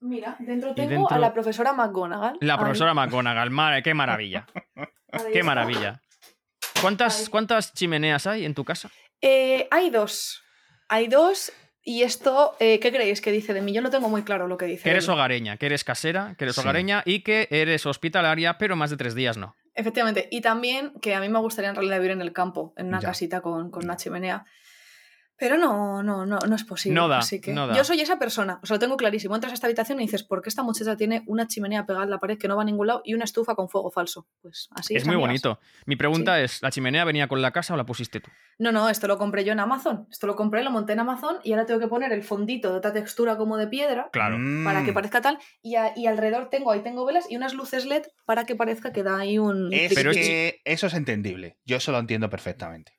Mira, 0.00 0.36
dentro 0.40 0.74
tengo 0.74 0.90
dentro- 0.90 1.16
a 1.16 1.18
la 1.18 1.32
profesora 1.32 1.72
McGonagall. 1.72 2.36
La 2.40 2.54
Ahí, 2.54 2.58
profesora 2.60 2.92
McGonagall, 2.92 3.50
madre, 3.50 3.82
qué 3.82 3.94
maravilla, 3.94 4.46
ahí 5.12 5.22
qué 5.32 5.42
maravilla. 5.42 6.00
¿Cuántas, 6.80 7.20
Ahí. 7.20 7.26
¿Cuántas 7.28 7.72
chimeneas 7.74 8.26
hay 8.26 8.44
en 8.44 8.54
tu 8.54 8.64
casa? 8.64 8.90
Eh, 9.20 9.68
hay 9.70 9.90
dos. 9.90 10.42
Hay 10.88 11.06
dos. 11.06 11.52
Y 11.84 12.02
esto, 12.02 12.54
eh, 12.60 12.78
¿qué 12.78 12.92
creéis 12.92 13.20
que 13.20 13.32
dice 13.32 13.52
de 13.54 13.60
mí? 13.60 13.72
Yo 13.72 13.82
no 13.82 13.90
tengo 13.90 14.08
muy 14.08 14.22
claro 14.22 14.46
lo 14.46 14.56
que 14.56 14.66
dice. 14.66 14.84
Que 14.84 14.90
eres 14.90 15.06
de 15.06 15.12
mí. 15.12 15.14
hogareña, 15.14 15.56
que 15.56 15.66
eres 15.66 15.82
casera, 15.82 16.34
que 16.38 16.44
eres 16.44 16.54
Sí. 16.54 16.60
hogareña 16.60 17.02
y 17.04 17.20
que 17.24 17.48
eres 17.50 17.86
hospitalaria, 17.86 18.56
pero 18.58 18.76
más 18.76 18.90
de 18.90 18.96
tres 18.96 19.14
días 19.16 19.36
no. 19.36 19.56
Efectivamente. 19.74 20.28
Y 20.30 20.42
también 20.42 20.92
que 21.00 21.14
a 21.14 21.20
mí 21.20 21.28
me 21.28 21.38
gustaría 21.40 21.70
en 21.70 21.76
realidad 21.76 21.96
vivir 21.96 22.12
en 22.12 22.20
el 22.20 22.32
campo, 22.32 22.72
en 22.76 22.86
una 22.88 23.00
Ya. 23.00 23.08
casita 23.08 23.40
con, 23.40 23.70
con 23.70 23.84
una 23.84 23.96
chimenea. 23.96 24.44
Pero 25.42 25.58
no, 25.58 26.04
no, 26.04 26.24
no, 26.24 26.38
no 26.38 26.54
es 26.54 26.62
posible. 26.62 26.94
No 26.94 27.08
da, 27.08 27.18
así 27.18 27.40
que 27.40 27.52
no 27.52 27.66
da. 27.66 27.74
Yo 27.74 27.82
soy 27.82 28.00
esa 28.00 28.16
persona, 28.16 28.60
o 28.62 28.66
sea, 28.66 28.76
lo 28.76 28.78
tengo 28.78 28.96
clarísimo. 28.96 29.34
Entras 29.34 29.50
a 29.50 29.54
esta 29.54 29.66
habitación 29.66 29.98
y 30.00 30.04
dices, 30.04 30.22
¿por 30.22 30.40
qué 30.40 30.48
esta 30.48 30.62
muchacha 30.62 30.96
tiene 30.96 31.24
una 31.26 31.48
chimenea 31.48 31.84
pegada 31.84 32.04
en 32.04 32.10
la 32.10 32.20
pared 32.20 32.38
que 32.38 32.46
no 32.46 32.54
va 32.54 32.62
a 32.62 32.64
ningún 32.64 32.86
lado 32.86 33.02
y 33.04 33.14
una 33.14 33.24
estufa 33.24 33.56
con 33.56 33.68
fuego 33.68 33.90
falso? 33.90 34.28
Pues 34.40 34.68
así 34.70 34.94
es 34.94 35.04
muy 35.04 35.14
amigas. 35.16 35.28
bonito. 35.42 35.60
Mi 35.86 35.96
pregunta 35.96 36.40
es, 36.40 36.62
¿la 36.62 36.70
chimenea 36.70 37.04
venía 37.04 37.26
con 37.26 37.42
la 37.42 37.50
casa 37.50 37.74
o 37.74 37.76
la 37.76 37.84
pusiste 37.84 38.20
tú? 38.20 38.30
No, 38.60 38.70
no, 38.70 38.88
esto 38.88 39.08
lo 39.08 39.18
compré 39.18 39.42
yo 39.44 39.52
en 39.52 39.58
Amazon. 39.58 40.06
Esto 40.12 40.28
lo 40.28 40.36
compré, 40.36 40.62
lo 40.62 40.70
monté 40.70 40.92
en 40.92 41.00
Amazon 41.00 41.38
y 41.42 41.50
ahora 41.52 41.66
tengo 41.66 41.80
que 41.80 41.88
poner 41.88 42.12
el 42.12 42.22
fondito 42.22 42.70
de 42.70 42.76
otra 42.78 42.92
textura 42.92 43.36
como 43.36 43.56
de 43.56 43.66
piedra 43.66 44.10
Claro. 44.12 44.36
para 44.64 44.84
que 44.84 44.92
Mm. 44.92 44.94
parezca 44.94 45.20
tal. 45.20 45.38
Y, 45.60 45.74
a- 45.74 45.92
y 45.96 46.06
alrededor 46.06 46.50
tengo, 46.50 46.70
ahí 46.70 46.82
tengo 46.84 47.04
velas 47.04 47.26
y 47.28 47.34
unas 47.36 47.52
luces 47.52 47.84
LED 47.84 48.04
para 48.26 48.44
que 48.46 48.54
parezca 48.54 48.92
que 48.92 49.02
da 49.02 49.18
ahí 49.18 49.38
un... 49.38 49.72
Es 49.72 49.92
Pero 49.92 50.12
es 50.12 50.16
que 50.18 50.60
eso 50.64 50.86
es 50.86 50.94
entendible. 50.94 51.58
Yo 51.64 51.76
eso 51.78 51.90
lo 51.90 51.98
entiendo 51.98 52.30
perfectamente. 52.30 52.92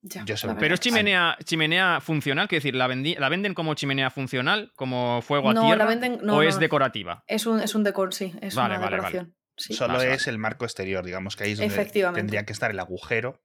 Ya, 0.00 0.24
yo 0.24 0.36
se 0.36 0.46
la 0.46 0.52
lo- 0.52 0.58
Pero 0.60 0.74
es 0.74 0.80
chimenea, 0.80 1.36
chimenea 1.44 2.00
funcional, 2.00 2.46
quiero 2.48 2.60
decir, 2.60 2.74
¿la, 2.76 2.86
vendi- 2.88 3.18
¿la 3.18 3.28
venden 3.28 3.54
como 3.54 3.74
chimenea 3.74 4.10
funcional, 4.10 4.72
como 4.76 5.20
fuego 5.22 5.50
a 5.50 5.54
No, 5.54 5.62
tierra? 5.62 5.84
la 5.84 5.90
venden- 5.90 6.20
no, 6.22 6.34
¿O 6.34 6.36
no, 6.36 6.42
es 6.42 6.58
decorativa? 6.60 7.24
Es 7.26 7.46
un, 7.46 7.60
es 7.60 7.74
un 7.74 7.82
decor, 7.82 8.14
sí, 8.14 8.32
es 8.40 8.54
Vale, 8.54 8.76
una 8.76 8.84
vale, 8.84 8.96
decoración. 8.96 9.34
Sí, 9.56 9.74
Solo 9.74 9.94
Vas, 9.94 10.04
es 10.04 10.28
el 10.28 10.38
marco 10.38 10.64
exterior, 10.64 11.04
digamos 11.04 11.34
que 11.34 11.44
ahí 11.44 11.52
es 11.52 11.58
donde 11.58 11.74
Efectivamente. 11.74 12.20
tendría 12.20 12.44
que 12.44 12.52
estar 12.52 12.70
el 12.70 12.78
agujero, 12.78 13.42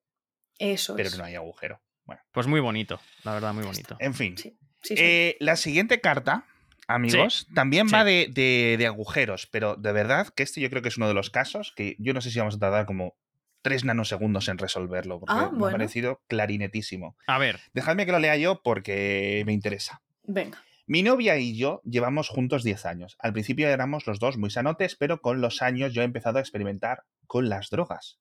eso 0.59 0.95
pero 0.95 1.09
es. 1.09 1.17
no 1.17 1.23
hay 1.23 1.33
agujero. 1.35 1.81
Bueno, 2.05 2.21
Pues 2.31 2.45
muy 2.47 2.59
bonito, 2.59 2.99
la 3.23 3.33
verdad, 3.33 3.53
muy 3.53 3.63
bonito. 3.65 3.95
en 3.99 4.13
fin. 4.13 4.37
Sí, 4.37 4.57
sí, 4.83 4.95
sí. 4.95 5.03
Eh, 5.03 5.37
la 5.39 5.55
siguiente 5.55 6.01
carta, 6.01 6.45
amigos, 6.87 7.47
también 7.55 7.87
Sí. 7.89 7.95
va 7.95 8.03
de, 8.03 8.27
de- 8.29 8.75
de 8.77 8.85
agujeros, 8.85 9.47
pero 9.47 9.75
de 9.75 9.91
verdad 9.91 10.27
que 10.35 10.43
este 10.43 10.61
yo 10.61 10.69
creo 10.69 10.81
que 10.83 10.89
es 10.89 10.97
uno 10.97 11.07
de 11.07 11.13
los 11.15 11.29
casos 11.31 11.73
que 11.75 11.95
yo 11.97 12.13
no 12.13 12.21
sé 12.21 12.29
si 12.29 12.37
vamos 12.37 12.55
a 12.55 12.59
tardar 12.59 12.85
como 12.85 13.15
tres 13.63 13.83
nanosegundos 13.83 14.47
en 14.49 14.59
resolverlo, 14.59 15.19
porque 15.19 15.33
Ah, 15.35 15.49
me 15.51 15.57
bueno. 15.57 15.67
ha 15.67 15.71
parecido 15.79 16.21
clarinetísimo. 16.27 17.17
A 17.25 17.39
ver, 17.39 17.59
Dejadme 17.73 18.05
que 18.05 18.11
lo 18.11 18.19
lea 18.19 18.37
yo 18.37 18.61
porque 18.61 19.41
me 19.47 19.53
interesa. 19.53 20.03
Venga. 20.23 20.61
Mi 20.85 21.01
novia 21.01 21.37
y 21.37 21.57
yo 21.57 21.81
llevamos 21.85 22.27
juntos 22.29 22.61
10 22.63 22.85
años. 22.85 23.15
Al 23.19 23.31
principio 23.33 23.69
éramos 23.69 24.05
los 24.05 24.19
dos 24.19 24.37
muy 24.37 24.49
sanotes, 24.51 24.95
pero 24.97 25.21
con 25.21 25.39
los 25.41 25.61
años 25.61 25.93
yo 25.93 26.01
he 26.01 26.05
empezado 26.05 26.37
a 26.37 26.41
experimentar 26.41 27.05
con 27.25 27.47
las 27.49 27.69
drogas. 27.69 28.19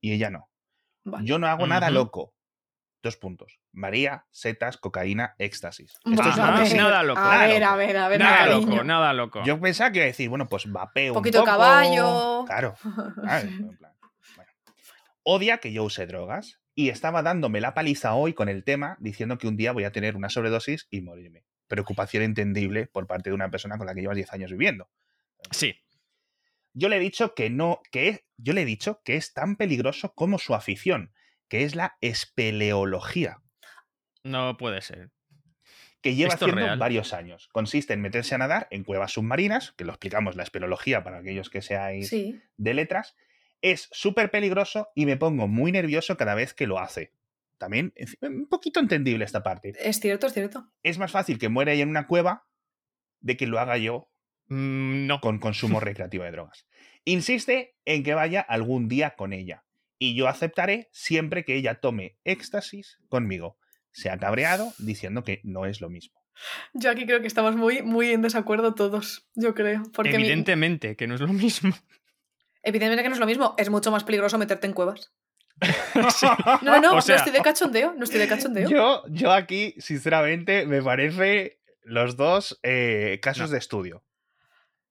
Y 0.00 0.12
ella 0.12 0.30
no. 0.30 0.48
Yo 1.22 1.38
no 1.38 1.48
hago 1.48 1.66
nada 1.66 1.90
loco. 1.90 2.32
Dos 3.02 3.16
puntos. 3.16 3.58
María, 3.72 4.24
setas, 4.30 4.76
cocaína, 4.78 5.34
éxtasis. 5.38 5.98
Esto 6.04 6.28
es 6.62 6.74
nada 6.74 7.02
loco. 7.02 7.20
A 7.20 7.46
ver, 7.46 7.62
a 7.64 7.76
ver, 7.76 7.96
a 7.96 8.08
ver. 8.08 8.20
Nada 8.20 8.46
loco, 8.46 8.84
nada 8.84 9.12
loco. 9.12 9.42
Yo 9.44 9.60
pensaba 9.60 9.90
que 9.92 9.98
iba 9.98 10.04
a 10.04 10.06
decir, 10.08 10.28
bueno, 10.28 10.48
pues 10.48 10.70
vapeo 10.70 11.12
un 11.12 11.18
poquito 11.18 11.44
caballo. 11.44 12.44
Claro. 12.46 12.74
Odia 15.28 15.58
que 15.58 15.72
yo 15.72 15.82
use 15.82 16.06
drogas 16.06 16.60
y 16.76 16.90
estaba 16.90 17.20
dándome 17.20 17.60
la 17.60 17.74
paliza 17.74 18.14
hoy 18.14 18.32
con 18.32 18.48
el 18.48 18.62
tema 18.62 18.96
diciendo 19.00 19.38
que 19.38 19.48
un 19.48 19.56
día 19.56 19.72
voy 19.72 19.82
a 19.82 19.90
tener 19.90 20.14
una 20.14 20.28
sobredosis 20.28 20.86
y 20.88 21.00
morirme. 21.00 21.44
Preocupación 21.66 22.22
entendible 22.22 22.86
por 22.86 23.08
parte 23.08 23.30
de 23.30 23.34
una 23.34 23.50
persona 23.50 23.76
con 23.76 23.88
la 23.88 23.94
que 23.94 24.02
llevas 24.02 24.14
10 24.14 24.32
años 24.32 24.52
viviendo. 24.52 24.88
Sí. 25.50 25.80
Yo 26.74 26.88
le 26.88 26.98
he 26.98 27.00
dicho 27.00 27.34
que 27.34 27.50
no, 27.50 27.80
que 27.90 28.24
yo 28.36 28.52
le 28.52 28.62
he 28.62 28.64
dicho 28.64 29.02
que 29.04 29.16
es 29.16 29.34
tan 29.34 29.56
peligroso 29.56 30.14
como 30.14 30.38
su 30.38 30.54
afición, 30.54 31.12
que 31.48 31.64
es 31.64 31.74
la 31.74 31.96
espeleología. 32.00 33.42
No 34.22 34.56
puede 34.56 34.80
ser. 34.80 35.10
Que 36.02 36.14
lleva 36.14 36.34
haciendo 36.34 36.76
varios 36.76 37.12
años. 37.12 37.48
Consiste 37.50 37.94
en 37.94 38.00
meterse 38.00 38.36
a 38.36 38.38
nadar 38.38 38.68
en 38.70 38.84
cuevas 38.84 39.10
submarinas, 39.10 39.72
que 39.72 39.84
lo 39.84 39.90
explicamos 39.90 40.36
la 40.36 40.44
espeleología 40.44 41.02
para 41.02 41.18
aquellos 41.18 41.50
que 41.50 41.62
seáis 41.62 42.12
de 42.12 42.74
letras, 42.74 43.16
es 43.62 43.88
súper 43.92 44.30
peligroso 44.30 44.88
y 44.94 45.06
me 45.06 45.16
pongo 45.16 45.48
muy 45.48 45.72
nervioso 45.72 46.16
cada 46.16 46.34
vez 46.34 46.54
que 46.54 46.66
lo 46.66 46.78
hace. 46.78 47.12
También 47.58 47.94
un 48.20 48.48
poquito 48.48 48.80
entendible 48.80 49.24
esta 49.24 49.42
parte. 49.42 49.72
Es 49.80 50.00
cierto, 50.00 50.26
es 50.26 50.34
cierto. 50.34 50.70
Es 50.82 50.98
más 50.98 51.10
fácil 51.10 51.38
que 51.38 51.48
muera 51.48 51.72
ahí 51.72 51.80
en 51.80 51.88
una 51.88 52.06
cueva 52.06 52.46
de 53.20 53.36
que 53.36 53.46
lo 53.46 53.58
haga 53.58 53.78
yo 53.78 54.10
mm, 54.48 55.06
no. 55.06 55.20
con 55.20 55.38
consumo 55.38 55.80
recreativo 55.80 56.24
de 56.24 56.32
drogas. 56.32 56.66
Insiste 57.04 57.76
en 57.84 58.02
que 58.02 58.14
vaya 58.14 58.40
algún 58.40 58.88
día 58.88 59.14
con 59.16 59.32
ella 59.32 59.64
y 59.98 60.14
yo 60.14 60.28
aceptaré 60.28 60.88
siempre 60.92 61.44
que 61.44 61.54
ella 61.54 61.76
tome 61.76 62.18
éxtasis 62.24 62.98
conmigo. 63.08 63.58
Se 63.90 64.10
ha 64.10 64.18
cabreado 64.18 64.72
diciendo 64.78 65.24
que 65.24 65.40
no 65.42 65.64
es 65.64 65.80
lo 65.80 65.88
mismo. 65.88 66.20
Yo 66.74 66.90
aquí 66.90 67.06
creo 67.06 67.22
que 67.22 67.26
estamos 67.26 67.56
muy, 67.56 67.80
muy 67.82 68.10
en 68.10 68.20
desacuerdo 68.20 68.74
todos, 68.74 69.26
yo 69.34 69.54
creo. 69.54 69.84
Porque 69.94 70.14
Evidentemente 70.14 70.96
que 70.96 71.06
no 71.06 71.14
es 71.14 71.22
lo 71.22 71.32
mismo. 71.32 71.74
Evidentemente 72.66 73.04
que 73.04 73.08
no 73.08 73.14
es 73.14 73.20
lo 73.20 73.26
mismo. 73.26 73.54
Es 73.56 73.70
mucho 73.70 73.92
más 73.92 74.02
peligroso 74.02 74.38
meterte 74.38 74.66
en 74.66 74.72
cuevas. 74.72 75.12
No, 76.62 76.80
no, 76.80 76.92
no 76.92 76.98
estoy 76.98 77.32
de 77.32 77.40
cachondeo. 77.40 77.94
No 77.94 78.04
estoy 78.04 78.18
de 78.18 78.28
cachondeo. 78.28 78.68
Yo, 78.68 79.04
yo 79.08 79.32
aquí, 79.32 79.74
sinceramente, 79.78 80.66
me 80.66 80.82
parece 80.82 81.60
los 81.82 82.16
dos 82.16 82.58
eh, 82.64 83.20
casos 83.22 83.50
de 83.50 83.58
estudio. 83.58 84.02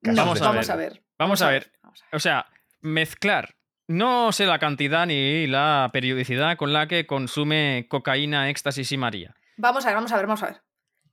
vamos, 0.02 0.42
a, 0.42 0.52
ver. 0.76 1.04
Vamos, 1.20 1.42
a, 1.42 1.50
ver. 1.50 1.74
O 2.14 2.20
sea, 2.20 2.48
mezclar. 2.80 3.56
No 3.88 4.32
sé 4.32 4.46
la 4.46 4.58
cantidad 4.58 5.06
ni 5.06 5.46
la 5.46 5.90
periodicidad 5.92 6.58
con 6.58 6.72
la 6.72 6.88
que 6.88 7.06
consume 7.06 7.88
cocaína, 7.90 8.50
éxtasis 8.50 8.92
y 8.94 8.98
María. 8.98 9.36
Vamos 9.58 9.86
a 9.86 9.90
ver, 9.90 9.96
vamos 9.96 10.12
a 10.12 10.16
ver, 10.16 10.26
vamos 10.26 10.44
a 10.44 10.46
ver. 10.48 10.62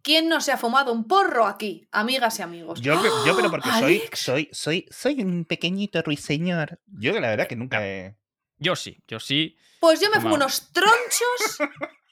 ¿Quién 0.02 0.28
no 0.28 0.40
se 0.40 0.50
ha 0.50 0.58
fumado 0.58 0.92
un 0.92 1.06
porro 1.06 1.46
aquí, 1.46 1.86
amigas 1.92 2.38
y 2.40 2.42
amigos? 2.42 2.80
Yo, 2.80 3.00
yo 3.24 3.36
pero 3.36 3.50
porque 3.50 3.70
soy, 3.70 4.02
soy, 4.12 4.48
soy, 4.52 4.86
soy 4.90 5.22
un 5.22 5.44
pequeñito 5.44 6.02
ruiseñor. 6.02 6.80
Yo 6.86 7.12
la 7.20 7.30
verdad 7.30 7.46
que 7.46 7.56
nunca 7.56 7.86
he... 7.86 8.16
Yo 8.58 8.74
sí, 8.74 9.00
yo 9.06 9.20
sí. 9.20 9.56
Pues 9.80 10.00
yo 10.00 10.10
me 10.10 10.20
fumo 10.20 10.34
unos 10.34 10.72
tronchos. 10.72 11.58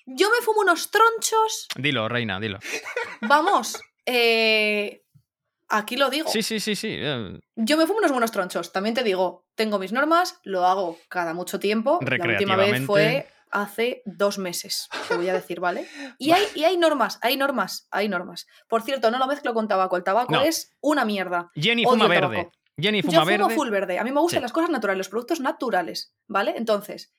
Yo 0.07 0.29
me 0.31 0.45
fumo 0.45 0.61
unos 0.61 0.91
tronchos. 0.91 1.69
Dilo, 1.77 2.09
reina, 2.09 2.41
dilo. 2.41 2.59
Vamos, 3.21 3.81
eh, 4.07 5.05
aquí 5.69 5.97
lo 5.97 6.11
digo. 6.11 6.29
Sí, 6.29 6.43
sí, 6.43 6.59
sí, 6.59 6.75
sí. 6.75 6.97
Eh. 6.99 7.39
Yo 7.55 7.77
me 7.77 7.87
fumo 7.87 7.99
unos 7.99 8.11
buenos 8.11 8.33
tronchos. 8.33 8.73
También 8.73 8.95
te 8.95 9.05
digo, 9.05 9.47
tengo 9.55 9.79
mis 9.79 9.93
normas, 9.93 10.41
lo 10.43 10.67
hago 10.67 10.99
cada 11.09 11.35
mucho 11.35 11.61
tiempo. 11.61 12.01
La 12.03 12.25
última 12.25 12.57
vez 12.57 12.85
fue 12.87 13.29
hace 13.51 14.03
dos 14.05 14.39
meses, 14.39 14.89
te 15.09 15.17
voy 15.17 15.29
a 15.29 15.33
decir, 15.33 15.61
¿vale? 15.61 15.87
Y 16.19 16.33
hay, 16.33 16.45
y 16.55 16.65
hay 16.65 16.77
normas, 16.77 17.19
hay 17.23 17.37
normas, 17.37 17.89
hay 17.91 18.09
normas. 18.09 18.47
Por 18.69 18.83
cierto, 18.83 19.11
no 19.11 19.19
lo 19.19 19.27
mezclo 19.27 19.55
con 19.55 19.69
tabaco, 19.69 19.97
el 19.97 20.05
tabaco 20.05 20.37
es 20.41 20.77
una 20.81 21.05
mierda. 21.05 21.51
Jenny 21.55 21.85
fuma 21.85 22.09
verde. 22.09 22.51
Jenny 22.79 23.03
fuma 23.03 23.25
Yo 23.25 23.39
fumo 23.39 23.51
full 23.51 23.71
verde. 23.71 23.99
A 23.99 24.05
mí 24.05 24.13
me 24.13 24.21
gustan 24.21 24.43
las 24.43 24.53
cosas 24.53 24.71
naturales, 24.71 24.99
los 24.99 25.09
productos 25.09 25.41
naturales, 25.41 26.15
¿vale? 26.27 26.55
Entonces, 26.57 27.13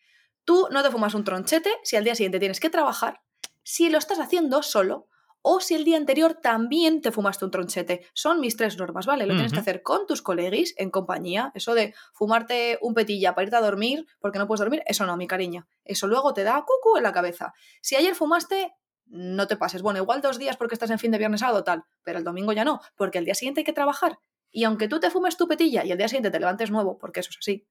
tú 0.46 0.68
no 0.72 0.84
te 0.84 0.92
fumas 0.92 1.14
un 1.14 1.24
tronchete 1.24 1.70
si 1.84 1.96
al 1.96 2.04
día 2.04 2.16
siguiente 2.16 2.40
tienes 2.40 2.60
que 2.60 2.70
trabajar, 2.70 3.22
si 3.64 3.90
lo 3.90 3.98
estás 3.98 4.20
haciendo 4.20 4.64
solo, 4.64 5.08
o 5.42 5.60
si 5.60 5.76
el 5.76 5.84
día 5.84 5.98
anterior 5.98 6.36
también 6.36 7.02
te 7.02 7.12
fumaste 7.12 7.46
un 7.46 7.52
tronchete. 7.52 8.06
Son 8.14 8.40
mis 8.40 8.58
tres 8.58 8.78
normas, 8.78 9.06
¿vale? 9.06 9.26
Lo 9.26 9.34
tienes 9.34 9.54
que 9.54 9.60
hacer 9.60 9.82
con 9.82 10.06
tus 10.06 10.22
colegis, 10.22 10.74
en 10.78 10.92
compañía. 10.92 11.52
Eso 11.56 11.74
de 11.74 11.94
fumarte 12.14 12.78
un 12.82 12.94
petilla 12.94 13.34
para 13.34 13.46
irte 13.46 13.56
a 13.56 13.62
dormir 13.62 14.06
porque 14.20 14.40
no 14.40 14.48
puedes 14.48 14.60
dormir, 14.60 14.84
eso 14.86 15.06
no, 15.06 15.18
mi 15.18 15.28
cariño. 15.28 15.68
Eso 15.84 16.08
luego 16.08 16.34
te 16.34 16.44
da 16.44 16.64
cucu 16.66 16.98
en 16.98 17.04
la 17.04 17.12
cabeza. 17.12 17.54
Si 17.82 17.96
ayer 17.96 18.16
fumaste, 18.16 18.74
no 19.06 19.48
te 19.48 19.58
pases. 19.58 19.82
Bueno, 19.82 20.00
igual 20.00 20.22
dos 20.22 20.38
días 20.38 20.58
porque 20.58 20.76
estás 20.76 20.90
en 20.90 21.00
fin 21.00 21.12
de 21.12 21.18
viernes 21.18 21.42
sábado 21.42 21.64
tal, 21.64 21.84
pero 22.04 22.20
el 22.20 22.24
domingo 22.24 22.54
ya 22.54 22.64
no, 22.64 22.80
porque 22.96 23.18
el 23.18 23.26
día 23.26 23.36
siguiente 23.36 23.62
hay 23.62 23.66
que 23.66 23.74
trabajar. 23.74 24.20
Y 24.52 24.64
aunque 24.64 24.88
tú 24.88 25.00
te 25.00 25.10
fumes 25.10 25.38
tu 25.38 25.48
petilla 25.48 25.84
y 25.86 25.92
el 25.92 25.98
día 25.98 26.08
siguiente 26.08 26.32
te 26.32 26.40
levantes 26.40 26.72
nuevo, 26.72 26.98
porque 26.98 27.22
eso 27.22 27.30
es 27.32 27.38
así, 27.40 27.68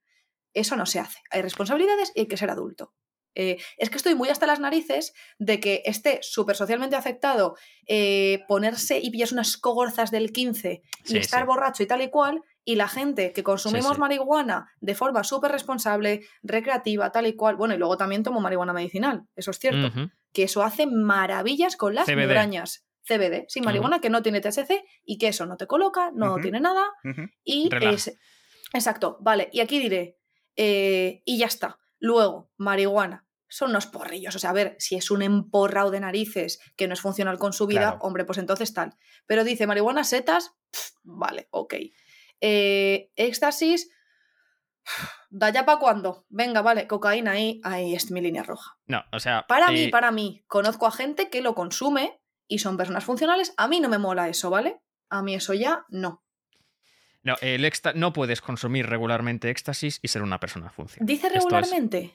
eso 0.52 0.76
no 0.76 0.86
se 0.86 0.98
hace. 0.98 1.18
Hay 1.30 1.42
responsabilidades 1.42 2.12
y 2.14 2.20
hay 2.20 2.28
que 2.28 2.36
ser 2.36 2.50
adulto. 2.50 2.94
Eh, 3.34 3.58
es 3.78 3.90
que 3.90 3.96
estoy 3.96 4.14
muy 4.14 4.28
hasta 4.28 4.46
las 4.46 4.60
narices 4.60 5.14
de 5.38 5.60
que 5.60 5.82
esté 5.84 6.18
súper 6.22 6.56
socialmente 6.56 6.96
afectado 6.96 7.56
eh, 7.86 8.40
ponerse 8.48 8.98
y 8.98 9.10
pillas 9.10 9.32
unas 9.32 9.56
cogorzas 9.56 10.10
del 10.10 10.32
15 10.32 10.82
y 11.06 11.16
estar 11.16 11.46
borracho 11.46 11.82
y 11.82 11.86
tal 11.86 12.02
y 12.02 12.10
cual, 12.10 12.42
y 12.64 12.74
la 12.76 12.88
gente 12.88 13.32
que 13.32 13.42
consumimos 13.42 13.98
marihuana 13.98 14.72
de 14.80 14.94
forma 14.94 15.24
súper 15.24 15.52
responsable, 15.52 16.26
recreativa, 16.42 17.12
tal 17.12 17.26
y 17.26 17.34
cual, 17.34 17.56
bueno, 17.56 17.74
y 17.74 17.78
luego 17.78 17.96
también 17.96 18.22
tomo 18.22 18.40
marihuana 18.40 18.72
medicinal, 18.72 19.22
eso 19.36 19.50
es 19.50 19.58
cierto, 19.58 19.92
que 20.32 20.44
eso 20.44 20.62
hace 20.62 20.86
maravillas 20.86 21.76
con 21.76 21.94
las 21.94 22.08
migrañas. 22.08 22.86
CBD, 23.02 23.46
sin 23.48 23.64
marihuana 23.64 24.00
que 24.00 24.10
no 24.10 24.22
tiene 24.22 24.40
THC 24.40 24.84
y 25.04 25.18
que 25.18 25.28
eso 25.28 25.46
no 25.46 25.56
te 25.56 25.66
coloca, 25.66 26.12
no 26.14 26.36
tiene 26.36 26.60
nada. 26.60 26.86
Y 27.42 27.68
es. 27.80 28.16
Exacto, 28.72 29.18
vale. 29.20 29.48
Y 29.52 29.60
aquí 29.60 29.78
diré, 29.78 30.16
eh, 30.56 31.22
y 31.24 31.38
ya 31.38 31.46
está. 31.46 31.78
Luego, 32.00 32.50
marihuana. 32.56 33.26
Son 33.48 33.70
unos 33.70 33.86
porrillos. 33.86 34.34
O 34.34 34.38
sea, 34.38 34.50
a 34.50 34.54
ver, 34.54 34.76
si 34.78 34.96
es 34.96 35.10
un 35.10 35.22
emporrao 35.22 35.90
de 35.90 36.00
narices 36.00 36.60
que 36.76 36.88
no 36.88 36.94
es 36.94 37.00
funcional 37.00 37.38
con 37.38 37.52
su 37.52 37.66
vida, 37.66 37.98
hombre, 38.00 38.24
pues 38.24 38.38
entonces 38.38 38.72
tal. 38.72 38.94
Pero 39.26 39.44
dice 39.44 39.66
marihuana, 39.66 40.04
setas, 40.04 40.52
vale, 41.02 41.48
ok. 41.50 41.74
Eh, 42.40 43.10
éxtasis, 43.16 43.90
da 45.30 45.50
ya 45.50 45.66
para 45.66 45.78
cuándo. 45.78 46.26
Venga, 46.28 46.62
vale, 46.62 46.86
cocaína 46.86 47.32
ahí, 47.32 47.60
ahí 47.64 47.94
es 47.94 48.10
mi 48.10 48.20
línea 48.20 48.42
roja. 48.42 48.78
No, 48.86 49.02
o 49.12 49.20
sea. 49.20 49.46
Para 49.46 49.68
mí, 49.68 49.84
eh, 49.84 49.90
para 49.90 50.10
mí, 50.10 50.44
conozco 50.46 50.86
a 50.86 50.92
gente 50.92 51.28
que 51.28 51.42
lo 51.42 51.54
consume 51.54 52.20
y 52.46 52.60
son 52.60 52.76
personas 52.76 53.04
funcionales. 53.04 53.52
A 53.56 53.68
mí 53.68 53.80
no 53.80 53.88
me 53.88 53.98
mola 53.98 54.28
eso, 54.28 54.48
¿vale? 54.50 54.80
A 55.08 55.22
mí 55.22 55.34
eso 55.34 55.54
ya 55.54 55.84
no. 55.88 56.22
No, 57.22 57.36
el 57.42 57.70
no 57.94 58.12
puedes 58.12 58.40
consumir 58.40 58.86
regularmente 58.86 59.50
éxtasis 59.50 60.00
y 60.02 60.08
ser 60.08 60.22
una 60.22 60.40
persona 60.40 60.70
funcional. 60.70 61.06
¿Dice 61.06 61.28
regularmente? 61.28 62.12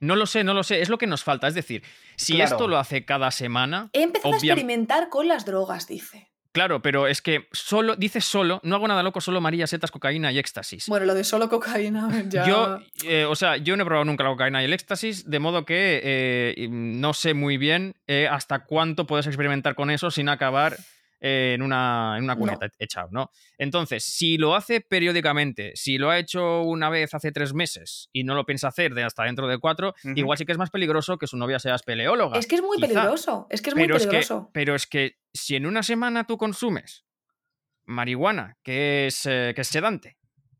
No 0.00 0.16
lo 0.16 0.26
sé, 0.26 0.44
no 0.44 0.54
lo 0.54 0.62
sé. 0.62 0.80
Es 0.80 0.88
lo 0.88 0.98
que 0.98 1.06
nos 1.06 1.24
falta. 1.24 1.48
Es 1.48 1.54
decir, 1.54 1.82
si 2.16 2.40
esto 2.40 2.68
lo 2.68 2.78
hace 2.78 3.04
cada 3.04 3.30
semana. 3.30 3.90
He 3.92 4.02
empezado 4.02 4.34
a 4.34 4.36
experimentar 4.36 5.08
con 5.08 5.28
las 5.28 5.44
drogas, 5.44 5.86
dice. 5.86 6.30
Claro, 6.56 6.80
pero 6.80 7.06
es 7.06 7.20
que 7.20 7.48
solo, 7.52 7.96
dice 7.96 8.22
solo, 8.22 8.60
no 8.62 8.76
hago 8.76 8.88
nada 8.88 9.02
loco, 9.02 9.20
solo 9.20 9.42
María, 9.42 9.66
setas, 9.66 9.90
cocaína 9.90 10.32
y 10.32 10.38
éxtasis. 10.38 10.88
Bueno, 10.88 11.04
lo 11.04 11.12
de 11.12 11.22
solo 11.22 11.50
cocaína 11.50 12.08
ya. 12.30 12.46
Yo, 12.46 12.78
eh, 13.04 13.26
o 13.26 13.36
sea, 13.36 13.58
yo 13.58 13.76
no 13.76 13.82
he 13.82 13.84
probado 13.84 14.06
nunca 14.06 14.24
la 14.24 14.30
cocaína 14.30 14.62
y 14.62 14.64
el 14.64 14.72
éxtasis, 14.72 15.28
de 15.28 15.38
modo 15.38 15.66
que 15.66 16.00
eh, 16.02 16.68
no 16.70 17.12
sé 17.12 17.34
muy 17.34 17.58
bien 17.58 17.94
eh, 18.06 18.26
hasta 18.30 18.64
cuánto 18.64 19.06
puedes 19.06 19.26
experimentar 19.26 19.74
con 19.74 19.90
eso 19.90 20.10
sin 20.10 20.30
acabar 20.30 20.78
en 21.26 21.62
una, 21.62 22.14
en 22.16 22.24
una 22.24 22.36
cuneta 22.36 22.68
echado, 22.78 23.08
¿no? 23.10 23.30
Entonces, 23.58 24.04
si 24.04 24.38
lo 24.38 24.54
hace 24.54 24.80
periódicamente, 24.80 25.72
si 25.74 25.98
lo 25.98 26.10
ha 26.10 26.18
hecho 26.18 26.62
una 26.62 26.88
vez 26.90 27.14
hace 27.14 27.32
tres 27.32 27.54
meses 27.54 28.08
y 28.12 28.24
no 28.24 28.34
lo 28.34 28.44
piensa 28.44 28.68
hacer 28.68 28.94
de 28.94 29.02
hasta 29.02 29.24
dentro 29.24 29.48
de 29.48 29.58
cuatro, 29.58 29.94
igual 30.14 30.38
sí 30.38 30.44
que 30.44 30.52
es 30.52 30.58
más 30.58 30.70
peligroso 30.70 31.18
que 31.18 31.26
su 31.26 31.36
novia 31.36 31.58
sea 31.58 31.74
espeleóloga. 31.74 32.38
Es 32.38 32.46
que 32.46 32.56
es 32.56 32.62
muy 32.62 32.78
peligroso, 32.78 33.46
es 33.50 33.62
que 33.62 33.70
es 33.70 33.76
muy 33.76 33.86
peligroso. 33.86 34.18
Es 34.18 34.28
que, 34.28 34.50
pero 34.52 34.74
es 34.74 34.86
que 34.86 35.16
si 35.32 35.56
en 35.56 35.66
una 35.66 35.82
semana 35.82 36.24
tú 36.24 36.36
consumes 36.38 37.04
marihuana, 37.86 38.56
que 38.62 39.06
es, 39.06 39.26
eh, 39.26 39.52
que 39.54 39.62
es 39.62 39.68
sedante, 39.68 40.16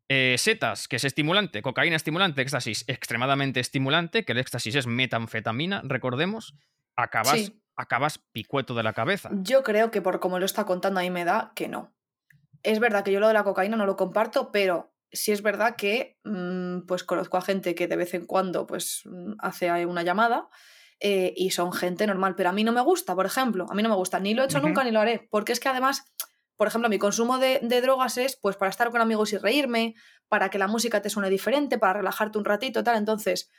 eh, 0.09 0.37
setas, 0.39 0.87
que 0.89 0.97
es 0.97 1.05
estimulante, 1.05 1.63
cocaína 1.63 1.97
estimulante, 1.97 2.41
éxtasis 2.43 2.85
extremadamente 2.87 3.61
estimulante, 3.61 4.25
que 4.25 4.33
el 4.33 4.39
éxtasis 4.39 4.77
es 4.77 4.87
metanfetamina, 4.87 5.83
recordemos, 5.85 6.55
acabas 6.95 7.53
acabas 7.77 8.19
picueto 8.33 8.75
de 8.75 8.83
la 8.83 8.93
cabeza. 8.93 9.31
Yo 9.33 9.63
creo 9.63 9.91
que 9.91 10.03
por 10.03 10.21
como 10.21 10.39
lo 10.39 10.47
está 10.47 10.65
contando 10.65 11.01
ahí 11.01 11.11
me 11.11 11.25
da 11.25 11.53
que 11.55 11.69
no. 11.69 11.95
Es 12.63 12.81
verdad 12.81 13.05
que 13.05 13.13
yo 13.13 13.21
lo 13.21 13.29
de 13.29 13.35
la 13.35 13.45
cocaína 13.45 13.77
no 13.77 13.87
lo 13.87 13.97
comparto, 13.97 14.51
pero 14.51 14.95
sí 15.13 15.33
es 15.33 15.43
verdad 15.43 15.77
que 15.77 16.19
mm, 16.25 16.81
pues 16.87 17.05
conozco 17.05 17.37
a 17.37 17.43
gente 17.43 17.75
que 17.75 17.87
de 17.87 17.97
vez 17.97 18.15
en 18.15 18.27
cuando 18.27 18.67
pues 18.67 19.03
mm, 19.05 19.35
hace 19.39 19.87
una 19.87 20.03
llamada 20.03 20.49
eh, 20.99 21.35
y 21.37 21.51
son 21.51 21.73
gente 21.73 22.07
normal, 22.07 22.35
pero 22.37 22.49
a 22.49 22.53
mí 22.53 22.65
no 22.65 22.73
me 22.73 22.81
gusta, 22.81 23.15
por 23.15 23.27
ejemplo, 23.27 23.67
a 23.69 23.75
mí 23.75 23.83
no 23.83 23.91
me 23.91 23.97
gusta, 23.97 24.19
ni 24.19 24.35
lo 24.35 24.43
he 24.43 24.47
hecho 24.47 24.61
nunca 24.61 24.83
ni 24.83 24.91
lo 24.91 25.01
haré, 25.01 25.29
porque 25.31 25.53
es 25.53 25.61
que 25.61 25.69
además, 25.69 26.05
por 26.57 26.69
ejemplo, 26.69 26.89
mi 26.89 26.99
consumo 26.99 27.39
de, 27.39 27.61
de, 27.63 27.81
drogas 27.83 28.17
es 28.17 28.39
pues 28.41 28.57
para 28.57 28.71
estar 28.71 28.91
con 28.91 29.03
amigos 29.03 29.35
y 29.35 29.37
reírme, 29.37 29.95
para 30.29 30.49
que 30.49 30.59
la 30.59 30.69
música 30.69 31.03
te 31.03 31.11
suene 31.11 31.29
diferente, 31.29 31.79
para 31.79 31.95
relajarte 31.95 32.39
un 32.39 32.47
ratito, 32.47 32.83
tal, 32.83 32.97
entonces 32.97 33.51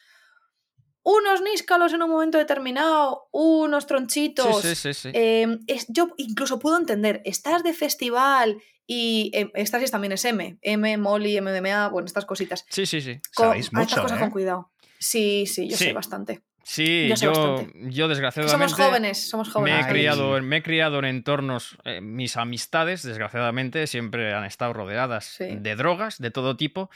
unos 1.07 1.41
níscalos 1.41 1.93
en 1.93 2.03
un 2.03 2.09
momento 2.09 2.37
determinado, 2.37 3.29
unos 3.31 3.87
tronchitos. 3.87 4.61
Sí, 4.61 4.75
sí, 4.75 4.93
sí, 4.93 5.09
em, 5.13 5.59
yo 5.87 6.09
incluso 6.17 6.59
puedo 6.59 6.77
entender, 6.77 7.21
estás 7.23 7.63
de 7.63 7.71
festival 7.71 8.61
y 8.85 9.31
eh, 9.33 9.49
estasis 9.55 9.89
también 9.89 10.11
es 10.11 10.25
M, 10.25 10.57
M, 10.61 10.97
Molly, 10.97 11.39
MDMA, 11.39 11.87
bueno, 11.87 12.07
estas 12.07 12.25
cositas. 12.25 12.65
Sí, 12.69 12.85
sí, 12.85 12.99
sí. 12.99 13.21
Con, 13.33 13.55
mucho, 13.55 13.79
estas 13.81 14.01
cosas 14.01 14.19
con 14.19 14.27
¿eh? 14.27 14.31
cuidado. 14.31 14.71
Sí, 14.99 15.45
sí, 15.45 15.69
yo 15.69 15.77
sé 15.77 15.93
bastante. 15.93 16.41
Sí, 16.63 17.09
yo, 17.21 17.65
yo, 17.73 18.09
desgraciadamente. 18.09 18.67
Somos 18.67 18.73
jóvenes, 18.73 19.29
somos 19.29 19.49
jóvenes. 19.49 19.79
Me 19.79 19.85
he 19.85 19.89
criado, 19.89 20.41
me 20.41 20.57
he 20.57 20.61
criado 20.61 20.99
en 20.99 21.05
entornos. 21.05 21.77
Eh, 21.85 22.01
mis 22.01 22.35
amistades, 22.35 23.03
desgraciadamente, 23.03 23.87
siempre 23.87 24.33
han 24.33 24.43
estado 24.43 24.73
rodeadas 24.73 25.37
de 25.39 25.75
drogas 25.77 26.17
de 26.17 26.31
todo 26.31 26.57
tipo. 26.57 26.89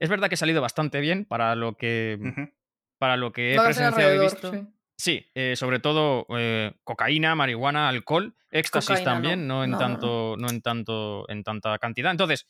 Es 0.00 0.08
verdad 0.08 0.28
que 0.30 0.36
he 0.36 0.38
salido 0.38 0.62
bastante 0.62 1.00
bien 1.00 1.26
para 1.26 1.54
lo 1.54 1.76
que 1.76 2.18
para 2.98 3.16
lo 3.16 3.32
que 3.32 3.54
he 3.54 3.60
presenciado 3.60 4.14
y 4.14 4.18
visto. 4.18 4.52
Sí, 4.96 5.30
eh, 5.34 5.54
sobre 5.54 5.78
todo 5.78 6.26
eh, 6.36 6.72
cocaína, 6.82 7.36
marihuana, 7.36 7.88
alcohol, 7.88 8.34
éxtasis 8.50 9.04
también, 9.04 9.46
no, 9.46 9.62
en 9.62 9.78
tanto, 9.78 10.36
no. 10.36 10.50
en 10.50 10.60
tanto, 10.60 11.24
en 11.30 11.44
tanta 11.44 11.78
cantidad. 11.78 12.10
Entonces, 12.10 12.48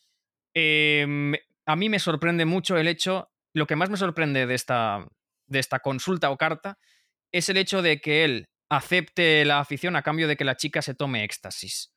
em, 0.54 1.34
a 1.66 1.76
mí 1.76 1.90
me 1.90 1.98
sorprende 1.98 2.46
mucho 2.46 2.78
el 2.78 2.88
hecho, 2.88 3.30
lo 3.52 3.66
que 3.66 3.76
más 3.76 3.90
me 3.90 3.98
sorprende 3.98 4.46
de 4.46 4.54
esta, 4.54 5.06
de 5.46 5.58
esta 5.58 5.80
consulta 5.80 6.30
o 6.30 6.38
carta 6.38 6.78
es 7.32 7.50
el 7.50 7.58
hecho 7.58 7.82
de 7.82 8.00
que 8.00 8.24
él 8.24 8.48
acepte 8.70 9.44
la 9.44 9.60
afición 9.60 9.96
a 9.96 10.02
cambio 10.02 10.26
de 10.26 10.36
que 10.36 10.44
la 10.44 10.56
chica 10.56 10.80
se 10.80 10.94
tome 10.94 11.24
éxtasis. 11.24 11.92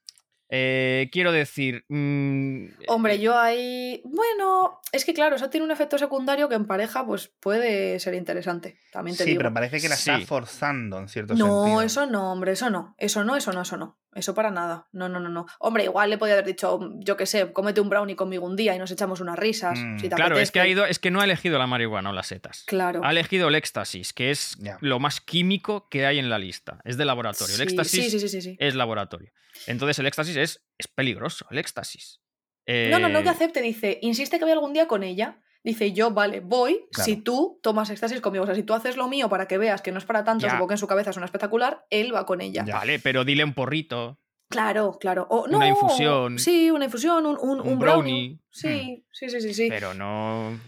Eh, 0.53 1.09
quiero 1.13 1.31
decir. 1.31 1.85
Mm, 1.87 2.65
Hombre, 2.87 3.19
yo 3.19 3.39
ahí. 3.39 4.01
Bueno, 4.03 4.81
es 4.91 5.05
que 5.05 5.13
claro, 5.13 5.37
eso 5.37 5.49
tiene 5.49 5.65
un 5.65 5.71
efecto 5.71 5.97
secundario 5.97 6.49
que 6.49 6.55
en 6.55 6.67
pareja 6.67 7.05
pues 7.05 7.31
puede 7.39 7.97
ser 8.01 8.15
interesante. 8.15 8.77
También 8.91 9.15
te 9.15 9.23
sí, 9.23 9.35
pero 9.35 9.53
parece 9.53 9.79
que 9.79 9.87
la 9.87 9.95
está 9.95 10.19
forzando 10.19 10.99
en 10.99 11.07
cierto 11.07 11.35
no, 11.35 11.45
sentido. 11.45 11.67
No, 11.67 11.81
eso 11.81 12.05
no, 12.05 12.33
hombre, 12.33 12.51
eso 12.51 12.69
no. 12.69 12.93
Eso 12.97 13.23
no, 13.23 13.37
eso 13.37 13.53
no, 13.53 13.61
eso 13.61 13.77
no. 13.77 13.97
Eso 14.13 14.35
para 14.35 14.51
nada. 14.51 14.89
No, 14.91 15.07
no, 15.07 15.21
no, 15.21 15.29
no. 15.29 15.45
Hombre, 15.57 15.85
igual 15.85 16.09
le 16.09 16.17
podía 16.17 16.33
haber 16.33 16.45
dicho, 16.45 16.81
yo 16.95 17.15
qué 17.15 17.25
sé, 17.25 17.53
cómete 17.53 17.79
un 17.79 17.87
brownie 17.87 18.17
conmigo 18.17 18.45
un 18.45 18.57
día 18.57 18.75
y 18.75 18.79
nos 18.79 18.91
echamos 18.91 19.21
unas 19.21 19.39
risas. 19.39 19.79
Mm. 19.79 20.07
claro, 20.09 20.37
es 20.37 20.51
que 20.51 20.59
ha 20.59 20.67
ido, 20.67 20.85
es 20.85 20.99
que 20.99 21.11
no 21.11 21.21
ha 21.21 21.23
elegido 21.23 21.57
la 21.59 21.67
marihuana 21.67 22.09
o 22.09 22.13
las 22.13 22.27
setas. 22.27 22.65
Claro. 22.67 23.05
Ha 23.05 23.11
elegido 23.11 23.47
el 23.47 23.55
éxtasis, 23.55 24.11
que 24.11 24.31
es 24.31 24.57
lo 24.81 24.99
más 24.99 25.21
químico 25.21 25.87
que 25.87 26.05
hay 26.05 26.19
en 26.19 26.29
la 26.29 26.39
lista. 26.39 26.81
Es 26.83 26.97
de 26.97 27.05
laboratorio. 27.05 27.55
el 27.55 27.61
éxtasis 27.61 28.57
es 28.59 28.75
laboratorio. 28.75 29.31
Entonces 29.67 29.99
el 29.99 30.07
éxtasis 30.07 30.35
es, 30.35 30.63
es 30.77 30.87
peligroso, 30.87 31.45
el 31.51 31.57
éxtasis. 31.57 32.21
No, 32.67 32.99
no, 32.99 33.09
no 33.09 33.21
que 33.21 33.27
eh, 33.27 33.31
acepte, 33.31 33.61
dice, 33.61 33.99
insiste 34.01 34.37
que 34.37 34.45
voy 34.45 34.53
algún 34.53 34.73
día 34.73 34.87
con 34.87 35.03
ella. 35.03 35.41
Dice, 35.63 35.93
yo, 35.93 36.11
vale, 36.11 36.39
voy 36.39 36.85
si 36.91 37.17
tú 37.17 37.59
tomas 37.61 37.89
éxtasis 37.91 38.19
conmigo. 38.19 38.43
O 38.43 38.47
sea, 38.47 38.55
si 38.55 38.63
tú 38.63 38.73
haces 38.73 38.97
lo 38.97 39.07
mío 39.07 39.29
para 39.29 39.47
que 39.47 39.59
veas 39.59 39.81
que 39.81 39.91
no 39.91 39.99
es 39.99 40.05
para 40.05 40.23
tanto, 40.23 40.47
supongo 40.47 40.67
que 40.67 40.73
en 40.73 40.79
su 40.79 40.87
cabeza 40.87 41.13
suena 41.13 41.25
espectacular, 41.25 41.85
él 41.91 42.13
va 42.13 42.25
con 42.25 42.41
ella. 42.41 42.63
Vale, 42.63 42.99
pero 42.99 43.23
dile 43.23 43.43
un 43.43 43.53
porrito. 43.53 44.19
Claro, 44.49 44.97
claro. 44.99 45.27
O, 45.29 45.47
no, 45.47 45.57
una 45.57 45.67
infusión. 45.67 46.39
Sí, 46.39 46.71
una 46.71 46.85
infusión, 46.85 47.25
un, 47.25 47.61
un, 47.61 47.79
brownie. 47.79 48.39
Sí, 48.49 49.05
sí, 49.11 49.29
sí, 49.29 49.39
sí, 49.39 49.53
sí. 49.53 49.67
Pero 49.69 49.93
no. 49.93 50.59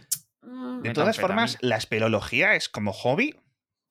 Mm. 0.42 0.82
De 0.82 0.94
todas 0.94 1.20
formas, 1.20 1.58
la 1.62 1.78
espelología 1.78 2.56
es 2.56 2.70
como 2.70 2.94
hobby. 2.94 3.36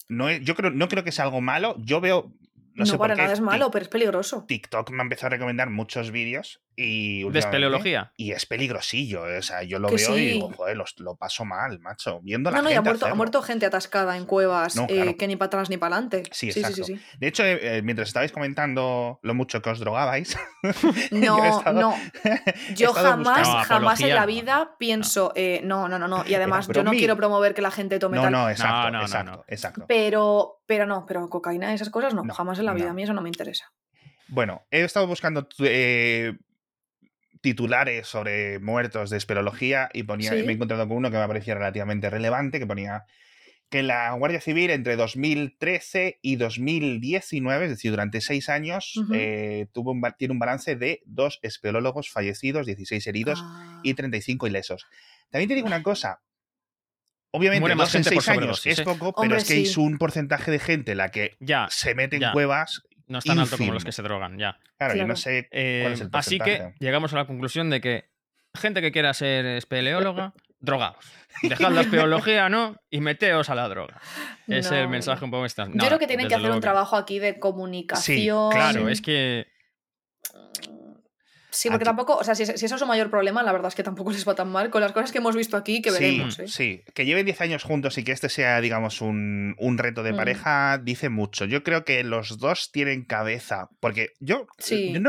No 0.09 0.31
yo 0.31 0.55
creo, 0.55 0.71
no 0.71 0.89
creo 0.89 1.05
que 1.05 1.13
sea 1.13 1.25
algo 1.25 1.41
malo. 1.41 1.75
Yo 1.79 2.01
veo 2.01 2.33
no, 2.75 2.87
sé 2.87 2.99
para 2.99 3.15
por 3.15 3.17
qué, 3.17 3.23
nada 3.23 3.35
es 3.35 3.41
malo, 3.41 3.71
pero 3.71 3.83
es 3.83 3.89
peligroso. 3.89 4.45
TikTok 4.47 4.91
me 4.91 4.99
ha 4.99 5.03
empezado 5.03 5.29
a 5.29 5.31
recomendar 5.31 5.71
muchos 5.71 6.11
vídeos 6.11 6.63
y. 6.77 7.29
¿De 7.31 7.39
espeleología? 7.39 8.13
Y 8.17 8.33
es 8.33 8.47
peligrosillo. 8.47 9.23
O 9.23 9.43
sea, 9.43 9.63
yo 9.63 9.79
lo 9.79 9.89
veo 9.89 10.19
y 10.19 10.33
digo, 10.33 10.53
joder, 10.57 10.77
lo, 10.99 11.17
paso 11.17 11.45
mal, 11.45 11.79
macho. 11.81 12.21
Viendo 12.23 12.51
la 12.51 12.59
no, 12.59 12.63
no, 12.63 12.69
gente. 12.69 12.79
ha 12.79 12.83
muerto, 12.83 13.07
ha 13.07 13.15
muerto 13.15 13.43
gente 13.43 13.67
atascada 13.67 14.17
en 14.17 14.27
cuevas 14.27 14.77
eh, 14.89 15.17
que 15.17 15.27
ni 15.27 15.37
para 15.37 15.47
atrás 15.47 15.71
ni 15.71 15.77
para 15.77 15.97
adelante. 15.97 16.23
Sí, 16.33 16.49
exacto. 16.49 16.85
Sí, 16.85 17.01
de 17.19 17.27
hecho, 17.27 17.45
eh, 17.45 17.79
eh, 17.79 17.83
mientras 17.83 18.09
estabais 18.09 18.33
comentando 18.33 19.21
lo 19.23 19.35
mucho 19.35 19.61
que 19.61 19.71
os 19.71 19.79
drogabais. 19.79 20.37
no, 21.11 21.63
no. 21.73 21.95
Yo 22.75 22.93
jamás, 22.95 23.67
jamás 23.67 24.01
en 24.01 24.15
la 24.15 24.27
vida 24.27 24.77
pienso. 24.79 25.33
no, 25.63 25.89
no, 25.89 25.99
no, 25.99 26.09
no. 26.09 26.25
Y 26.27 26.35
además, 26.35 26.69
yo 26.69 26.83
no 26.83 26.93
quiero 26.93 27.17
promover 27.17 27.55
que 27.55 27.63
la 27.63 27.71
gente 27.71 27.99
tome 27.99 28.17
no, 28.17 28.23
tal. 28.25 28.33
No, 28.33 28.51
exacto, 28.51 28.99
exacto, 28.99 29.45
exacto. 29.49 29.85
Pero, 29.89 30.63
pero 30.67 30.87
no, 30.87 31.05
pero 31.07 31.29
cocaína, 31.29 31.75
esas 31.75 31.91
cosas 31.91 32.15
no. 32.15 32.25
jamás 32.33 32.59
en 32.59 32.67
la 32.67 32.73
vida. 32.73 32.91
A 32.91 32.95
mí 32.95 33.03
eso 33.03 33.13
no 33.13 33.23
me 33.23 33.29
interesa. 33.29 33.73
Bueno, 34.29 34.63
he 34.71 34.83
estado 34.83 35.07
buscando 35.07 35.47
titulares 37.43 38.07
sobre 38.07 38.59
muertos 38.61 39.11
de 39.11 39.19
esperología 39.19 39.91
y 39.93 40.05
ponía, 40.05 40.33
me 40.33 40.39
he 40.39 40.53
encontrado 40.53 40.89
con 40.89 40.97
uno 40.97 41.11
que 41.11 41.19
me 41.19 41.27
parecía 41.27 41.55
relativamente 41.55 42.09
relevante, 42.09 42.59
que 42.59 42.67
ponía 42.67 43.05
que 43.69 43.83
la 43.83 44.13
Guardia 44.13 44.41
Civil 44.41 44.71
entre 44.71 44.97
2013 44.97 46.19
y 46.21 46.37
2019, 46.37 47.65
es 47.65 47.71
decir, 47.71 47.91
durante 47.91 48.21
seis 48.21 48.51
años, 48.51 48.95
eh, 49.15 49.67
tuvo 49.73 49.93
un, 49.93 50.03
tiene 50.19 50.33
un 50.33 50.39
balance 50.39 50.77
de 50.77 51.01
dos 51.07 51.41
espeleólogos 51.43 52.11
fallecidos, 52.11 52.67
16 52.67 53.07
heridos 53.07 53.43
y 53.83 53.95
35 53.95 54.45
ah. 54.45 54.49
ilesos. 54.51 54.87
También 55.31 55.49
te 55.49 55.55
digo 55.55 55.67
una 55.67 55.83
cosa. 55.83 56.21
Obviamente, 57.31 57.75
dos 57.75 57.95
en 57.95 58.05
seis 58.05 58.29
años 58.29 58.67
es 58.67 58.83
poco, 58.83 59.15
pero 59.19 59.37
es 59.37 59.45
que 59.45 59.55
hay 59.55 59.73
un 59.79 59.97
porcentaje 59.97 60.51
de 60.51 60.59
gente 60.59 60.95
la 60.95 61.09
que 61.09 61.37
ya, 61.41 61.67
se 61.71 61.95
mete 61.95 62.17
en 62.17 62.31
cuevas 62.33 62.83
no 63.13 63.19
es 63.19 63.25
tan 63.25 63.39
alto 63.39 63.57
como 63.57 63.73
los 63.73 63.85
que 63.85 63.93
se 63.93 64.03
drogan, 64.03 64.39
ya. 64.39 64.59
Claro, 64.79 64.95
yo 64.97 65.07
no 65.07 65.15
sé 65.17 65.49
cuál 65.51 65.93
es 65.93 66.01
el 66.01 66.07
eh, 66.07 66.11
Así 66.13 66.39
que 66.39 66.75
llegamos 66.81 67.13
a 67.13 67.17
la 67.17 67.27
conclusión 67.27 67.71
de 67.71 67.81
que 67.81 68.11
gente 68.55 68.81
que 68.81 68.91
quiera 68.91 69.15
ser 69.15 69.47
espeleóloga, 69.47 70.33
drogaos. 70.61 71.05
Dejad 71.43 71.73
la 71.73 71.83
espeleología, 71.83 72.49
¿no? 72.49 72.77
Y 72.91 73.01
meteos 73.01 73.51
a 73.51 73.55
la 73.55 73.69
droga. 73.69 74.01
Es 74.47 74.71
el 74.71 74.89
mensaje 74.89 75.25
un 75.25 75.31
poco 75.31 75.45
extra. 75.45 75.67
yo 75.67 75.87
creo 75.87 75.99
que 75.99 76.07
tienen 76.07 76.29
que 76.29 76.35
hacer 76.35 76.51
un 76.51 76.61
trabajo 76.61 76.97
aquí 76.97 77.19
de 77.19 77.39
comunicación. 77.39 78.53
Sí, 78.53 78.57
claro, 78.57 78.89
es 78.89 79.01
que 79.01 79.47
Sí, 81.53 81.69
porque 81.69 81.85
tampoco, 81.85 82.17
o 82.17 82.25
sea, 82.25 82.35
si, 82.35 82.45
eso 82.45 82.75
es 82.75 82.83
un 82.83 82.89
mayor 82.89 83.11
problema, 83.11 83.43
la 83.43 83.53
verdad 83.53 83.69
es 83.69 83.75
que 83.75 83.83
tampoco 83.83 84.11
les 84.11 84.27
va 84.27 84.35
tan 84.35 84.49
mal 84.49 84.71
con 84.71 84.81
las 84.81 84.93
cosas 84.93 85.13
que 85.13 85.19
hemos 85.19 85.37
visto 85.37 85.59
aquí 85.59 85.83
que 85.83 85.91
veremos. 85.91 86.39
¿eh? 86.39 86.49
Sí, 86.49 86.83
que 86.95 87.05
lleven 87.05 87.27
10 87.27 87.43
años 87.43 87.63
juntos 87.63 87.99
y 87.99 88.05
que 88.05 88.13
este 88.13 88.31
sea, 88.31 88.61
digamos, 88.63 89.03
un, 89.03 89.55
reto 89.77 90.03
de 90.03 90.15
mm. 90.15 90.17
pareja, 90.17 90.79
dice 90.79 91.11
mucho. 91.11 91.45
Yo 91.45 91.63
creo 91.63 91.85
que 91.85 92.05
los 92.05 92.39
dos 92.39 92.73
tienen 92.73 93.05
cabeza, 93.05 93.69
porque 93.81 94.13
yo, 94.19 94.47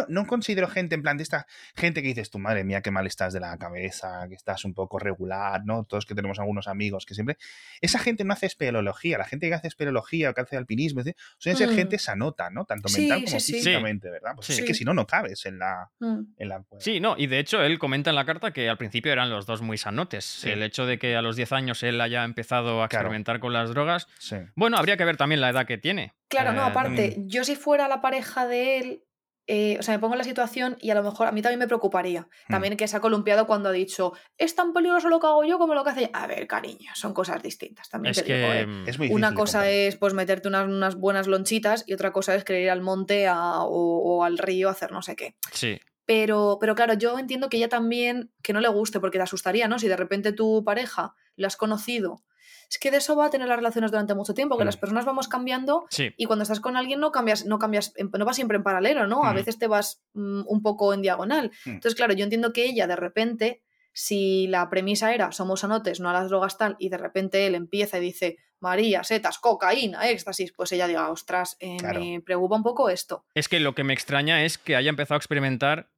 no, 0.09 0.27
considero 0.27 0.67
gente, 0.67 0.95
en 0.95 1.01
plan, 1.01 1.15
de 1.15 1.23
esta 1.23 1.47
gente 1.75 2.01
que 2.01 2.09
dices, 2.09 2.29
tu 2.29 2.39
madre 2.39 2.65
mía, 2.65 2.81
qué 2.81 2.91
mal 2.91 3.07
estás 3.07 3.31
de 3.31 3.39
la 3.39 3.57
cabeza, 3.57 4.25
que 4.27 4.35
estás 4.35 4.65
un 4.65 4.73
poco 4.73 4.99
regular, 4.99 5.61
¿no? 5.63 5.85
Todos 5.85 6.05
que 6.05 6.13
tenemos 6.13 6.39
algunos 6.39 6.67
amigos 6.67 7.05
que 7.05 7.13
siempre... 7.13 7.37
Esa 7.79 7.99
gente 7.99 8.25
no 8.25 8.33
hace 8.33 8.47
espeleología, 8.47 9.17
la 9.17 9.25
gente 9.25 9.47
que 9.47 9.53
hace 9.53 9.69
espeleología 9.69 10.31
o 10.31 10.33
que 10.33 10.41
hace 10.41 10.57
alpinismo, 10.57 11.03
suelen 11.37 11.57
ser 11.57 11.69
mm. 11.69 11.75
gente 11.75 11.99
sanota, 11.99 12.49
¿no? 12.49 12.65
Tanto 12.65 12.89
mental 12.89 13.23
como 13.23 13.39
físicamente, 13.39 14.09
¿verdad? 14.09 14.33
Pues 14.35 14.49
es 14.49 14.61
que 14.61 14.73
si 14.73 14.83
no, 14.83 14.93
no 14.93 15.07
cabes 15.07 15.45
en 15.45 15.59
la... 15.59 15.89
Mm. 15.99 16.32
Sí, 16.79 16.99
no, 16.99 17.15
y 17.17 17.27
de 17.27 17.39
hecho 17.39 17.61
él 17.63 17.79
comenta 17.79 18.09
en 18.09 18.15
la 18.15 18.25
carta 18.25 18.51
que 18.51 18.69
al 18.69 18.77
principio 18.77 19.11
eran 19.11 19.29
los 19.29 19.45
dos 19.45 19.61
muy 19.61 19.77
sanotes. 19.77 20.43
El 20.45 20.63
hecho 20.63 20.85
de 20.85 20.99
que 20.99 21.15
a 21.15 21.21
los 21.21 21.35
10 21.35 21.51
años 21.53 21.83
él 21.83 21.99
haya 22.01 22.23
empezado 22.23 22.81
a 22.81 22.85
experimentar 22.85 23.39
con 23.39 23.53
las 23.53 23.69
drogas, 23.69 24.07
bueno, 24.55 24.77
habría 24.77 24.97
que 24.97 25.05
ver 25.05 25.17
también 25.17 25.41
la 25.41 25.49
edad 25.49 25.65
que 25.65 25.77
tiene. 25.77 26.13
Claro, 26.27 26.53
no, 26.53 26.61
eh, 26.61 26.69
aparte, 26.69 27.15
mm. 27.17 27.27
yo 27.27 27.43
si 27.43 27.55
fuera 27.55 27.87
la 27.87 28.01
pareja 28.01 28.47
de 28.47 28.77
él, 28.77 29.03
eh, 29.45 29.75
o 29.77 29.83
sea, 29.83 29.95
me 29.95 29.99
pongo 29.99 30.13
en 30.13 30.19
la 30.19 30.23
situación 30.23 30.77
y 30.79 30.89
a 30.91 30.95
lo 30.95 31.03
mejor 31.03 31.27
a 31.27 31.33
mí 31.33 31.41
también 31.41 31.59
me 31.59 31.67
preocuparía. 31.67 32.21
Hmm. 32.21 32.51
También 32.51 32.77
que 32.77 32.87
se 32.87 32.95
ha 32.95 33.01
columpiado 33.01 33.45
cuando 33.45 33.69
ha 33.69 33.71
dicho, 33.73 34.13
es 34.37 34.55
tan 34.55 34.71
peligroso 34.71 35.09
lo 35.09 35.19
que 35.19 35.27
hago 35.27 35.43
yo 35.43 35.57
como 35.57 35.73
lo 35.73 35.83
que 35.83 35.89
hace 35.89 36.09
A 36.13 36.27
ver, 36.27 36.47
cariño, 36.47 36.91
son 36.95 37.13
cosas 37.13 37.43
distintas. 37.43 37.89
También 37.89 38.11
es 38.11 38.23
que 38.23 38.61
¿eh? 38.61 38.83
es 38.87 38.97
muy 38.97 39.09
Una 39.09 39.33
cosa 39.33 39.69
es 39.69 39.97
pues 39.97 40.13
meterte 40.13 40.47
unas, 40.47 40.67
unas, 40.67 40.95
buenas 40.95 41.27
lonchitas 41.27 41.83
y 41.87 41.93
otra 41.93 42.13
cosa 42.13 42.35
es 42.35 42.45
querer 42.45 42.63
ir 42.63 42.69
al 42.69 42.81
monte 42.81 43.27
o, 43.29 44.23
al 44.23 44.37
río 44.37 44.69
a 44.69 44.71
hacer 44.71 44.91
no 44.91 45.01
sé 45.01 45.15
qué. 45.15 45.35
Sí. 45.51 45.79
Pero, 46.05 46.57
pero 46.59 46.75
claro, 46.75 46.93
yo 46.95 47.17
entiendo 47.17 47.49
que 47.49 47.57
ella 47.57 47.69
también, 47.69 48.31
que 48.41 48.53
no 48.53 48.59
le 48.59 48.67
guste, 48.67 48.99
porque 48.99 49.17
te 49.17 49.23
asustaría, 49.23 49.67
¿no? 49.67 49.79
Si 49.79 49.87
de 49.87 49.95
repente 49.95 50.33
tu 50.33 50.63
pareja 50.63 51.15
la 51.35 51.47
has 51.47 51.57
conocido. 51.57 52.23
Es 52.69 52.79
que 52.79 52.89
de 52.91 52.97
eso 52.97 53.15
va 53.15 53.25
a 53.25 53.29
tener 53.29 53.47
las 53.47 53.57
relaciones 53.57 53.91
durante 53.91 54.15
mucho 54.15 54.33
tiempo, 54.33 54.57
que 54.57 54.65
las 54.65 54.77
personas 54.77 55.05
vamos 55.05 55.27
cambiando 55.27 55.85
y 56.17 56.25
cuando 56.25 56.41
estás 56.41 56.59
con 56.59 56.75
alguien 56.75 56.99
no 56.99 57.11
cambias, 57.11 57.45
no 57.45 57.59
cambias, 57.59 57.93
no 57.97 58.25
vas 58.25 58.35
siempre 58.35 58.57
en 58.57 58.63
paralelo, 58.63 59.05
¿no? 59.05 59.25
A 59.25 59.33
veces 59.33 59.59
te 59.59 59.67
vas 59.67 60.01
mm, 60.13 60.41
un 60.47 60.61
poco 60.63 60.93
en 60.93 61.03
diagonal. 61.03 61.51
Entonces, 61.65 61.95
claro, 61.95 62.13
yo 62.13 62.23
entiendo 62.23 62.51
que 62.51 62.65
ella 62.65 62.87
de 62.87 62.95
repente, 62.95 63.61
si 63.91 64.47
la 64.47 64.69
premisa 64.71 65.13
era 65.13 65.31
somos 65.31 65.63
anotes, 65.63 65.99
no 65.99 66.09
a 66.09 66.13
las 66.13 66.29
drogas 66.29 66.57
tal, 66.57 66.75
y 66.79 66.89
de 66.89 66.97
repente 66.97 67.45
él 67.45 67.53
empieza 67.53 67.99
y 67.99 68.01
dice 68.01 68.37
María, 68.59 69.03
setas, 69.03 69.37
cocaína, 69.37 70.09
éxtasis, 70.09 70.53
pues 70.53 70.71
ella 70.71 70.87
diga, 70.87 71.11
ostras, 71.11 71.57
eh, 71.59 71.77
me 71.81 72.21
preocupa 72.21 72.55
un 72.55 72.63
poco 72.63 72.89
esto. 72.89 73.25
Es 73.35 73.49
que 73.49 73.59
lo 73.59 73.75
que 73.75 73.83
me 73.83 73.93
extraña 73.93 74.45
es 74.45 74.57
que 74.57 74.75
haya 74.75 74.89
empezado 74.89 75.15
a 75.15 75.17
experimentar 75.17 75.91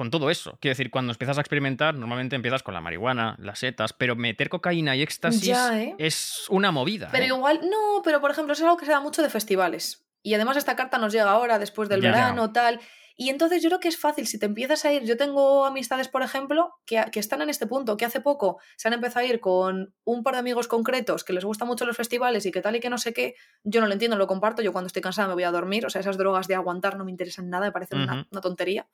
con 0.00 0.10
todo 0.10 0.30
eso. 0.30 0.56
Quiero 0.62 0.72
decir, 0.72 0.90
cuando 0.90 1.12
empiezas 1.12 1.36
a 1.36 1.42
experimentar, 1.42 1.94
normalmente 1.94 2.34
empiezas 2.34 2.62
con 2.62 2.72
la 2.72 2.80
marihuana, 2.80 3.36
las 3.38 3.58
setas, 3.58 3.92
pero 3.92 4.16
meter 4.16 4.48
cocaína 4.48 4.96
y 4.96 5.02
éxtasis 5.02 5.54
¿eh? 5.74 5.94
es 5.98 6.46
una 6.48 6.70
movida. 6.72 7.10
Pero 7.12 7.24
¿eh? 7.24 7.28
igual, 7.36 7.60
no, 7.64 8.00
pero 8.02 8.18
por 8.22 8.30
ejemplo, 8.30 8.54
es 8.54 8.62
algo 8.62 8.78
que 8.78 8.86
se 8.86 8.92
da 8.92 9.00
mucho 9.00 9.20
de 9.20 9.28
festivales. 9.28 10.06
Y 10.22 10.32
además 10.32 10.56
esta 10.56 10.74
carta 10.74 10.96
nos 10.96 11.12
llega 11.12 11.30
ahora, 11.30 11.58
después 11.58 11.90
del 11.90 12.00
verano, 12.00 12.50
tal. 12.50 12.80
Y 13.14 13.28
entonces 13.28 13.62
yo 13.62 13.68
creo 13.68 13.80
que 13.80 13.88
es 13.88 13.98
fácil, 13.98 14.26
si 14.26 14.38
te 14.38 14.46
empiezas 14.46 14.86
a 14.86 14.92
ir, 14.94 15.04
yo 15.04 15.18
tengo 15.18 15.66
amistades, 15.66 16.08
por 16.08 16.22
ejemplo, 16.22 16.72
que, 16.86 17.04
que, 17.12 17.20
están 17.20 17.42
en 17.42 17.50
este 17.50 17.66
punto, 17.66 17.98
que 17.98 18.06
hace 18.06 18.22
poco 18.22 18.58
se 18.78 18.88
han 18.88 18.94
empezado 18.94 19.26
a 19.26 19.28
ir 19.28 19.38
con 19.38 19.92
un 20.04 20.22
par 20.22 20.32
de 20.32 20.40
amigos 20.40 20.66
concretos 20.66 21.24
que 21.24 21.34
les 21.34 21.44
gustan 21.44 21.68
mucho 21.68 21.84
los 21.84 21.98
festivales 21.98 22.46
y 22.46 22.52
que 22.52 22.62
tal 22.62 22.76
y 22.76 22.80
que 22.80 22.88
no 22.88 22.96
sé 22.96 23.12
qué, 23.12 23.34
yo 23.64 23.82
no 23.82 23.86
lo 23.86 23.92
entiendo, 23.92 24.16
lo 24.16 24.26
comparto, 24.26 24.62
yo 24.62 24.72
cuando 24.72 24.86
estoy 24.86 25.02
cansada 25.02 25.28
me 25.28 25.34
voy 25.34 25.42
a 25.42 25.50
dormir, 25.50 25.84
o 25.84 25.90
sea, 25.90 26.00
esas 26.00 26.16
drogas 26.16 26.48
de 26.48 26.54
aguantar 26.54 26.96
no 26.96 27.04
me 27.04 27.10
interesan 27.10 27.50
nada, 27.50 27.66
me 27.66 27.72
parecen 27.72 27.98
uh 27.98 28.00
-huh. 28.00 28.04
una, 28.04 28.28
una, 28.30 28.40
tontería. 28.40 28.88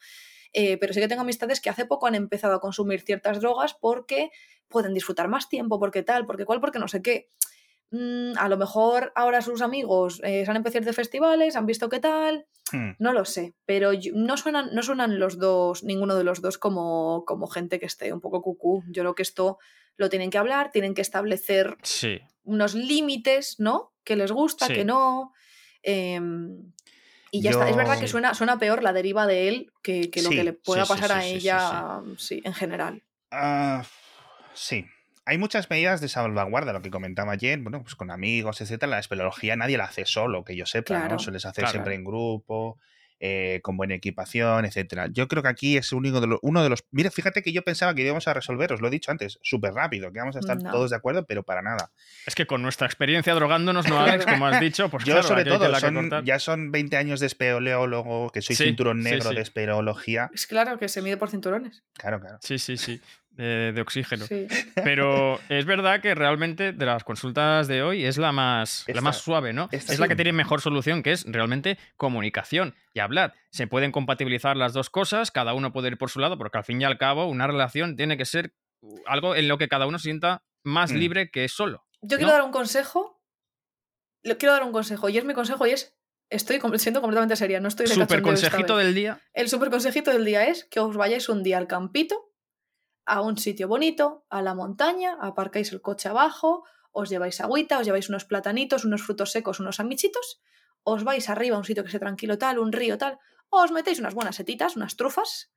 Eh, 0.52 0.78
pero 0.78 0.92
sí 0.92 1.00
que 1.00 1.08
tengo 1.08 1.22
amistades 1.22 1.60
que 1.60 1.70
hace 1.70 1.84
poco 1.84 2.06
han 2.06 2.14
empezado 2.14 2.54
a 2.54 2.60
consumir 2.60 3.00
ciertas 3.02 3.40
drogas 3.40 3.74
porque 3.74 4.30
pueden 4.68 4.94
disfrutar 4.94 5.28
más 5.28 5.48
tiempo, 5.48 5.78
porque 5.78 6.02
tal, 6.02 6.26
porque 6.26 6.44
cual, 6.44 6.60
porque 6.60 6.78
no 6.78 6.88
sé 6.88 7.02
qué. 7.02 7.28
Mm, 7.90 8.32
a 8.36 8.48
lo 8.48 8.56
mejor 8.56 9.12
ahora 9.14 9.42
sus 9.42 9.62
amigos 9.62 10.20
eh, 10.24 10.44
se 10.44 10.50
han 10.50 10.56
empezado 10.56 10.78
a 10.78 10.82
ir 10.82 10.86
de 10.86 10.92
festivales, 10.92 11.54
han 11.54 11.66
visto 11.66 11.88
qué 11.88 12.00
tal, 12.00 12.46
hmm. 12.72 12.92
no 12.98 13.12
lo 13.12 13.24
sé, 13.24 13.54
pero 13.64 13.92
yo, 13.92 14.10
no, 14.14 14.36
suenan, 14.36 14.70
no 14.72 14.82
suenan 14.82 15.20
los 15.20 15.38
dos, 15.38 15.84
ninguno 15.84 16.16
de 16.16 16.24
los 16.24 16.42
dos 16.42 16.58
como, 16.58 17.24
como 17.26 17.46
gente 17.46 17.78
que 17.78 17.86
esté 17.86 18.12
un 18.12 18.20
poco 18.20 18.42
cucú. 18.42 18.82
Yo 18.88 19.02
creo 19.02 19.14
que 19.14 19.22
esto 19.22 19.58
lo 19.96 20.08
tienen 20.08 20.30
que 20.30 20.38
hablar, 20.38 20.72
tienen 20.72 20.94
que 20.94 21.00
establecer 21.02 21.76
sí. 21.82 22.18
unos 22.42 22.74
límites, 22.74 23.60
¿no? 23.60 23.92
Que 24.02 24.16
les 24.16 24.32
gusta, 24.32 24.66
Sí. 24.66 24.74
que 24.74 24.84
no. 24.84 25.32
eh, 25.82 26.20
y 27.38 27.42
ya 27.42 27.50
Yo- 27.52 27.58
está. 27.58 27.70
Es 27.70 27.76
verdad 27.76 27.98
que 27.98 28.08
suena, 28.08 28.34
suena 28.34 28.58
peor 28.58 28.82
la 28.82 28.92
deriva 28.92 29.26
de 29.26 29.48
él 29.48 29.72
que, 29.82 30.10
que 30.10 30.22
lo 30.22 30.28
Sí, 30.30 30.36
que 30.36 30.44
le 30.44 30.52
pueda 30.52 30.84
sí, 30.84 30.92
pasar 30.92 31.12
a 31.12 31.22
sí, 31.22 31.34
ella, 31.34 32.00
sí, 32.18 32.42
en 32.44 32.54
general. 32.54 33.02
Ah, 33.30 33.84
sí. 34.54 34.86
Hay 35.24 35.38
muchas 35.38 35.68
medidas 35.70 36.00
de 36.00 36.08
salvaguarda, 36.08 36.72
lo 36.72 36.82
que 36.82 36.90
comentaba 36.90 37.32
ayer, 37.32 37.58
bueno, 37.58 37.82
pues 37.82 37.96
con 37.96 38.10
amigos, 38.12 38.60
etcétera. 38.60 38.90
La 38.90 38.98
espeleología 39.00 39.56
nadie 39.56 39.76
la 39.76 39.84
hace 39.84 40.04
solo, 40.06 40.44
que 40.44 40.54
yo 40.54 40.66
sepa, 40.66 40.86
Claro. 40.94 41.14
¿no? 41.14 41.18
Sueles 41.18 41.44
hacer 41.44 41.62
Claro. 41.62 41.72
siempre 41.72 41.94
en 41.96 42.04
grupo, 42.04 42.78
eh, 43.20 43.60
con 43.62 43.76
buena 43.76 43.94
equipación, 43.94 44.64
etcétera. 44.64 45.08
Yo 45.10 45.26
creo 45.28 45.42
que 45.42 45.48
aquí 45.48 45.76
es 45.76 45.92
único 45.92 46.20
de 46.20 46.26
lo- 46.26 46.38
uno 46.42 46.62
de 46.62 46.68
los. 46.68 46.84
Mira, 46.90 47.10
fíjate 47.10 47.42
que 47.42 47.52
yo 47.52 47.62
pensaba 47.62 47.94
que 47.94 48.02
íbamos 48.02 48.28
a 48.28 48.34
resolver, 48.34 48.72
os 48.72 48.80
lo 48.80 48.88
he 48.88 48.90
dicho 48.90 49.10
antes, 49.10 49.38
súper 49.42 49.72
rápido, 49.72 50.12
que 50.12 50.18
vamos 50.18 50.36
a 50.36 50.40
estar 50.40 50.60
No. 50.62 50.70
todos 50.70 50.90
de 50.90 50.96
acuerdo, 50.96 51.24
pero 51.26 51.42
para 51.42 51.62
nada. 51.62 51.90
Es 52.26 52.34
que 52.34 52.46
con 52.46 52.62
nuestra 52.62 52.86
experiencia 52.86 53.34
drogándonos, 53.34 53.88
¿no, 53.88 53.98
Alex? 54.00 54.26
Como 54.26 54.46
has 54.46 54.60
dicho, 54.60 54.88
pues 54.90 55.04
Yo, 55.04 55.14
claro, 55.14 55.28
sobre 55.28 55.44
todo, 55.44 55.74
son- 55.80 56.24
ya 56.24 56.38
son 56.38 56.70
20 56.72 56.96
años 56.96 57.20
de 57.20 57.26
espeleólogo, 57.26 58.30
que 58.30 58.42
soy 58.42 58.56
Sí, 58.56 58.64
cinturón 58.64 59.02
sí, 59.02 59.10
negro 59.10 59.30
sí. 59.30 59.36
de 59.36 59.42
espeleología. 59.42 60.30
Es 60.34 60.46
claro 60.46 60.78
que 60.78 60.88
se 60.88 61.02
mide 61.02 61.16
por 61.16 61.30
cinturones. 61.30 61.82
Claro, 61.94 62.20
claro. 62.20 62.38
Sí, 62.42 62.58
sí, 62.58 62.76
sí. 62.76 63.00
De, 63.36 63.72
de 63.72 63.80
oxígeno. 63.80 64.24
Sí. 64.26 64.46
Pero 64.76 65.38
es 65.48 65.64
verdad 65.66 66.00
que 66.00 66.14
realmente 66.14 66.72
de 66.72 66.86
las 66.86 67.04
consultas 67.04 67.68
de 67.68 67.82
hoy 67.82 68.04
es 68.04 68.16
la 68.18 68.32
más, 68.32 68.84
la 68.88 69.00
más 69.02 69.18
suave, 69.18 69.52
¿no? 69.52 69.68
Es 69.72 69.98
la 69.98 70.08
que 70.08 70.16
tiene 70.16 70.32
mejor 70.32 70.60
solución, 70.60 71.02
que 71.02 71.12
es 71.12 71.24
realmente 71.28 71.78
comunicación 71.96 72.74
y 72.94 73.00
hablar. 73.00 73.34
Se 73.50 73.66
pueden 73.66 73.92
compatibilizar 73.92 74.56
las 74.56 74.72
dos 74.72 74.88
cosas, 74.90 75.30
cada 75.30 75.52
uno 75.54 75.72
puede 75.72 75.88
ir 75.88 75.98
por 75.98 76.10
su 76.10 76.18
lado, 76.20 76.38
porque 76.38 76.58
al 76.58 76.64
fin 76.64 76.80
y 76.80 76.84
al 76.84 76.96
cabo 76.98 77.26
una 77.26 77.46
relación 77.46 77.94
tiene 77.96 78.16
que 78.16 78.24
ser 78.24 78.54
algo 79.06 79.34
en 79.36 79.48
lo 79.48 79.58
que 79.58 79.68
cada 79.68 79.86
uno 79.86 79.98
se 79.98 80.04
sienta 80.04 80.42
más 80.64 80.92
Mm. 80.92 80.96
libre 80.96 81.30
que 81.30 81.48
solo. 81.48 81.86
Yo 82.02 82.16
¿no? 82.16 82.18
quiero 82.18 82.32
dar 82.32 82.42
un 82.42 82.52
consejo. 82.52 83.22
Le 84.22 84.36
quiero 84.36 84.52
dar 84.54 84.62
un 84.64 84.72
consejo. 84.72 85.08
Y 85.08 85.18
es 85.18 85.24
mi 85.24 85.34
consejo 85.34 85.66
y 85.66 85.70
es. 85.70 85.96
Estoy 86.28 86.58
siendo 86.78 87.00
completamente 87.00 87.36
seria. 87.36 87.60
No 87.60 87.68
estoy 87.68 87.86
de 87.86 87.94
Super 87.94 88.20
consejito 88.22 88.76
vez. 88.76 88.86
del 88.86 88.94
día. 88.94 89.20
El 89.32 89.48
super 89.48 89.70
consejito 89.70 90.10
del 90.10 90.24
día 90.24 90.46
es 90.46 90.64
que 90.64 90.80
os 90.80 90.96
vayáis 90.96 91.28
un 91.28 91.44
día 91.44 91.58
al 91.58 91.68
campito, 91.68 92.32
a 93.06 93.22
un 93.22 93.38
sitio 93.38 93.68
bonito, 93.68 94.26
a 94.28 94.42
la 94.42 94.54
montaña, 94.54 95.16
aparcáis 95.20 95.72
el 95.72 95.80
coche 95.80 96.08
abajo, 96.08 96.64
os 96.92 97.08
lleváis 97.08 97.40
agüita, 97.40 97.78
os 97.78 97.86
lleváis 97.86 98.08
unos 98.08 98.24
platanitos, 98.24 98.84
unos 98.84 99.02
frutos 99.02 99.30
secos, 99.30 99.60
unos 99.60 99.80
amichitos, 99.80 100.40
os 100.82 101.04
vais 101.04 101.28
arriba 101.28 101.56
a 101.56 101.58
un 101.58 101.64
sitio 101.64 101.84
que 101.84 101.90
sea 101.90 102.00
tranquilo 102.00 102.36
tal, 102.36 102.58
un 102.58 102.72
río 102.72 102.98
tal, 102.98 103.18
os 103.48 103.70
metéis 103.70 104.00
unas 104.00 104.14
buenas 104.14 104.36
setitas, 104.36 104.76
unas 104.76 104.96
trufas, 104.96 105.52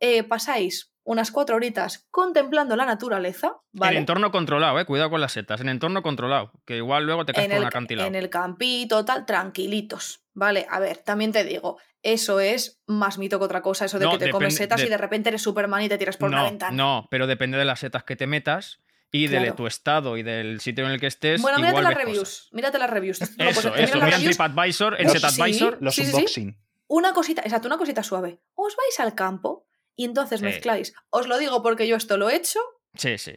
eh, 0.00 0.22
pasáis 0.22 0.92
unas 1.02 1.30
cuatro 1.30 1.54
horitas 1.54 2.06
contemplando 2.10 2.74
la 2.74 2.84
naturaleza, 2.84 3.56
¿vale? 3.72 3.92
En 3.92 3.98
entorno 3.98 4.32
controlado, 4.32 4.78
eh. 4.80 4.84
Cuidado 4.84 5.10
con 5.10 5.20
las 5.20 5.32
setas. 5.32 5.60
En 5.60 5.68
entorno 5.68 6.02
controlado. 6.02 6.52
Que 6.66 6.78
igual 6.78 7.06
luego 7.06 7.24
te 7.24 7.32
caes 7.32 7.44
en 7.44 7.50
por 7.50 7.56
el, 7.56 7.62
un 7.62 7.68
acantilado. 7.68 8.08
en 8.08 8.14
el 8.16 8.28
campito, 8.28 9.04
tal, 9.04 9.24
tranquilitos. 9.24 10.24
Vale, 10.34 10.66
a 10.68 10.80
ver, 10.80 10.98
también 10.98 11.30
te 11.30 11.44
digo, 11.44 11.78
eso 12.12 12.40
es 12.40 12.80
más 12.86 13.18
mito 13.18 13.38
que 13.38 13.44
otra 13.44 13.62
cosa, 13.62 13.84
eso 13.86 13.98
de 13.98 14.04
No, 14.06 14.12
que 14.12 14.26
te 14.26 14.30
comes 14.30 14.54
setas 14.56 14.80
de- 14.80 14.86
y 14.86 14.90
de 14.90 14.96
repente 14.98 15.28
eres 15.30 15.42
Superman 15.42 15.82
y 15.82 15.88
te 15.88 15.98
tiras 15.98 16.16
por 16.16 16.30
no, 16.30 16.36
una 16.36 16.44
ventana. 16.44 16.76
no, 16.76 17.08
pero 17.10 17.26
depende 17.26 17.58
de 17.58 17.64
las 17.64 17.80
setas 17.80 18.04
que 18.04 18.16
te 18.16 18.26
metas 18.26 18.80
y 19.12 19.28
de 19.28 19.52
tu 19.52 19.66
estado 19.66 20.16
y 20.16 20.22
del 20.22 20.60
sitio 20.60 20.84
en 20.84 20.90
el 20.92 21.00
que 21.00 21.06
estés. 21.06 21.40
bueno, 21.42 21.58
mírate 21.58 21.72
igual 21.78 21.84
las 21.84 21.94
reviews, 21.94 22.18
cosas. 22.18 22.48
mírate 22.52 22.78
las 22.78 22.90
reviews. 22.90 23.20
No, 23.20 23.26
pues, 23.36 23.56
Eso, 23.58 23.72
mira 23.74 24.08
eso. 24.08 24.16
en 24.16 24.24
TripAdvisor, 24.24 25.00
en 25.00 25.04
Los- 25.04 25.12
SetAdvisor. 25.14 25.78
Los 25.80 25.94
Sí, 25.94 26.02
sí, 26.04 26.10
sí. 26.10 26.14
unboxing. 26.16 26.58
Una 26.88 27.12
cosita, 27.12 27.42
exacto, 27.42 27.66
una 27.68 27.78
cosita 27.78 28.02
suave. 28.02 28.38
Os 28.54 28.76
vais 28.76 29.00
al 29.00 29.14
campo 29.14 29.66
y 29.96 30.04
entonces 30.04 30.42
mezcláis. 30.42 30.94
Os 31.10 31.26
lo 31.26 31.38
digo 31.38 31.62
porque 31.62 31.88
yo 31.88 31.96
esto 31.96 32.16
lo 32.16 32.28
he 32.30 32.36
hecho 32.36 32.60
Sí, 32.94 33.18
sí. 33.18 33.32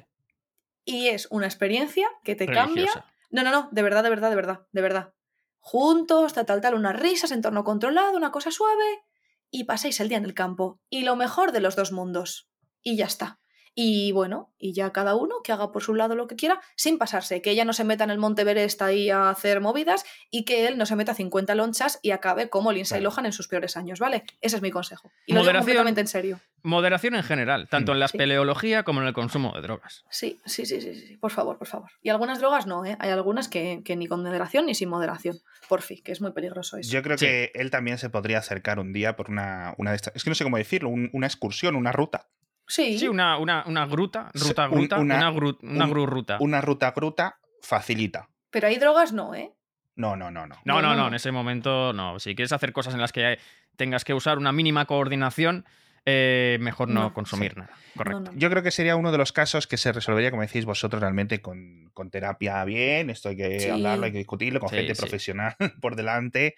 y 0.86 1.08
es 1.08 1.28
una 1.32 1.46
experiencia 1.48 2.08
que 2.24 2.36
te 2.36 2.46
cambia. 2.46 2.92
No, 3.32 3.44
no, 3.44 3.52
no, 3.52 3.70
de 3.72 3.82
verdad, 3.82 4.04
de 4.04 4.10
verdad, 4.10 4.30
de 4.30 4.36
verdad, 4.36 4.62
de 4.72 4.82
verdad. 4.82 5.14
Juntos, 5.60 6.34
tal, 6.34 6.46
tal, 6.46 6.62
tal, 6.62 6.74
unas 6.74 7.00
risas, 7.00 7.32
entorno 7.32 7.64
controlado, 7.64 8.16
una 8.18 8.32
cosa 8.32 8.52
suave, 8.52 9.04
y 9.52 9.66
pasáis 9.66 10.00
el 10.00 10.10
día 10.10 10.18
en 10.18 10.26
el 10.26 10.34
campo. 10.34 10.80
Y 10.90 11.04
lo 11.04 11.16
mejor 11.16 11.52
de 11.52 11.60
los 11.60 11.76
dos 11.76 11.92
mundos. 11.92 12.50
Y 12.82 12.96
ya 12.96 13.06
está. 13.06 13.40
Y 13.76 14.12
bueno, 14.12 14.54
y 14.58 14.74
ya 14.74 14.92
cada 14.92 15.16
uno 15.16 15.36
que 15.44 15.52
haga 15.52 15.72
por 15.72 15.84
su 15.84 15.96
lado 15.96 16.16
lo 16.16 16.28
que 16.28 16.36
quiera, 16.36 16.60
sin 16.76 16.98
pasarse, 16.98 17.42
que 17.42 17.52
ella 17.52 17.66
no 17.66 17.74
se 17.74 17.84
meta 17.84 18.04
en 18.04 18.10
el 18.10 18.18
Monte 18.18 18.42
Everest 18.42 18.82
ahí 18.82 19.10
a 19.10 19.30
hacer 19.30 19.62
movidas 19.62 20.04
y 20.32 20.44
que 20.46 20.68
él 20.68 20.78
no 20.78 20.86
se 20.86 20.96
meta 20.96 21.14
50 21.14 21.56
lonchas 21.56 22.00
y 22.02 22.12
acabe 22.12 22.50
como 22.50 22.72
Lindsay 22.72 23.00
Claro. 23.00 23.12
Lohan 23.12 23.26
en 23.28 23.32
sus 23.34 23.48
peores 23.48 23.78
años, 23.78 24.00
¿vale? 24.00 24.24
Ese 24.42 24.58
es 24.58 24.62
mi 24.62 24.72
consejo. 24.72 25.12
Y 25.26 25.34
lo 25.34 25.40
digo 25.40 25.44
Moderación. 25.46 25.62
completamente 25.62 26.02
en 26.02 26.08
serio. 26.08 26.40
Moderación 26.64 27.16
en 27.16 27.24
general, 27.24 27.68
tanto 27.70 27.94
en 27.94 28.00
la 28.00 28.08
Sí. 28.10 28.18
espeleología 28.18 28.84
como 28.84 29.02
en 29.02 29.08
el 29.08 29.14
consumo 29.14 29.54
de 29.56 29.62
drogas. 29.62 30.04
Sí, 30.10 30.42
sí, 30.46 30.66
sí, 30.66 30.82
sí, 30.82 30.94
sí, 30.96 31.18
por 31.18 31.32
favor, 31.32 31.58
por 31.58 31.68
favor. 31.68 31.90
Y 32.02 32.10
algunas 32.10 32.40
drogas 32.40 32.68
no, 32.68 32.84
¿eh? 32.86 32.98
Hay 33.00 33.12
algunas 33.12 33.48
que, 33.48 33.82
que 33.86 33.96
ni 33.96 34.08
con 34.08 34.22
moderación 34.24 34.66
ni 34.66 34.76
sin 34.76 34.90
moderación. 34.90 35.38
Por 35.70 35.82
fin, 35.82 36.02
que 36.04 36.12
es 36.12 36.20
muy 36.22 36.32
peligroso 36.34 36.78
eso. 36.78 36.92
Yo 36.92 37.02
creo 37.02 37.18
Sí. 37.18 37.26
que 37.26 37.52
él 37.56 37.72
también 37.72 37.98
se 37.98 38.10
podría 38.10 38.40
acercar 38.40 38.80
un 38.80 38.92
día 38.92 39.16
por 39.16 39.30
una, 39.30 39.74
una 39.78 39.92
de 39.92 39.96
estas. 39.96 40.16
Es 40.16 40.24
que 40.24 40.30
no 40.32 40.36
sé 40.36 40.44
cómo 40.44 40.58
decirlo, 40.58 40.90
un- 40.90 41.10
una 41.14 41.28
excursión, 41.28 41.76
una 41.76 41.92
ruta. 41.94 42.28
Sí, 42.70 42.98
Sí, 43.00 43.08
una, 43.10 43.38
una, 43.38 43.64
una 43.68 43.86
gruta, 43.86 44.32
Sí, 44.34 44.48
ruta, 44.48 44.70
un- 44.70 44.76
gruta, 44.78 44.98
una- 45.00 45.16
una, 45.18 45.32
gru, 45.32 45.58
una 45.62 45.86
un- 45.86 45.92
gru 45.92 46.06
ruta. 46.06 46.38
Una 46.40 46.62
ruta 46.62 46.92
gruta 46.92 47.40
facilita. 47.62 48.30
pero 48.52 48.68
hay 48.68 48.78
drogas 48.78 49.12
no, 49.12 49.36
¿eh? 49.36 49.52
No, 49.96 50.16
no, 50.16 50.32
no, 50.32 50.48
no. 50.48 50.56
No, 50.64 50.76
No, 50.76 50.82
no, 50.82 50.88
no, 50.90 50.96
no, 50.96 51.02
no. 51.02 51.08
en 51.10 51.14
ese 51.16 51.32
momento 51.34 51.92
no. 51.92 52.20
Si 52.20 52.34
quieres 52.36 52.54
hacer 52.54 52.72
cosas 52.72 52.94
en 52.94 53.02
las 53.02 53.12
que 53.12 53.38
tengas 53.76 54.06
que 54.06 54.14
usar 54.14 54.38
una 54.38 54.52
mínima 54.54 54.86
coordinación, 54.86 55.66
eh, 56.06 56.58
mejor 56.62 56.88
no, 56.88 57.02
No. 57.02 57.14
consumir 57.14 57.52
Sí. 57.54 57.60
nada. 57.60 57.74
Correcto. 57.98 58.20
No, 58.22 58.32
no. 58.32 58.38
Yo 58.38 58.50
creo 58.50 58.64
que 58.64 58.72
sería 58.72 58.96
uno 58.96 59.12
de 59.12 59.18
los 59.18 59.34
casos 59.34 59.68
que 59.68 59.76
se 59.78 59.92
resolvería, 59.92 60.32
como 60.32 60.42
decís 60.44 60.64
vosotros, 60.64 61.02
realmente 61.02 61.42
con, 61.42 61.90
con 61.94 62.10
terapia 62.10 62.64
bien. 62.64 63.10
Esto 63.10 63.30
hay 63.30 63.36
que 63.38 63.60
Sí. 63.60 63.70
hablarlo, 63.70 64.06
hay 64.06 64.12
que 64.14 64.20
discutirlo, 64.20 64.60
con 64.62 64.70
Sí, 64.70 64.76
gente 64.78 64.96
sí. 64.96 65.02
profesional 65.02 65.56
por 65.82 65.96
delante. 65.98 66.56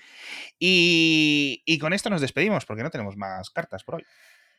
Y, 0.60 1.64
y 1.66 1.80
con 1.80 1.94
esto 1.94 2.10
nos 2.10 2.22
despedimos 2.22 2.66
porque 2.66 2.84
no 2.84 2.92
tenemos 2.92 3.18
más 3.18 3.50
cartas 3.50 3.84
por 3.84 3.96
hoy. 3.96 4.06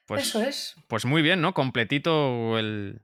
Pues, 0.07 0.23
Eso 0.29 0.43
es. 0.43 0.75
pues 0.89 1.05
muy 1.05 1.23
bien, 1.23 1.41
¿no? 1.41 1.55
Completito 1.55 2.59
el, 2.59 3.03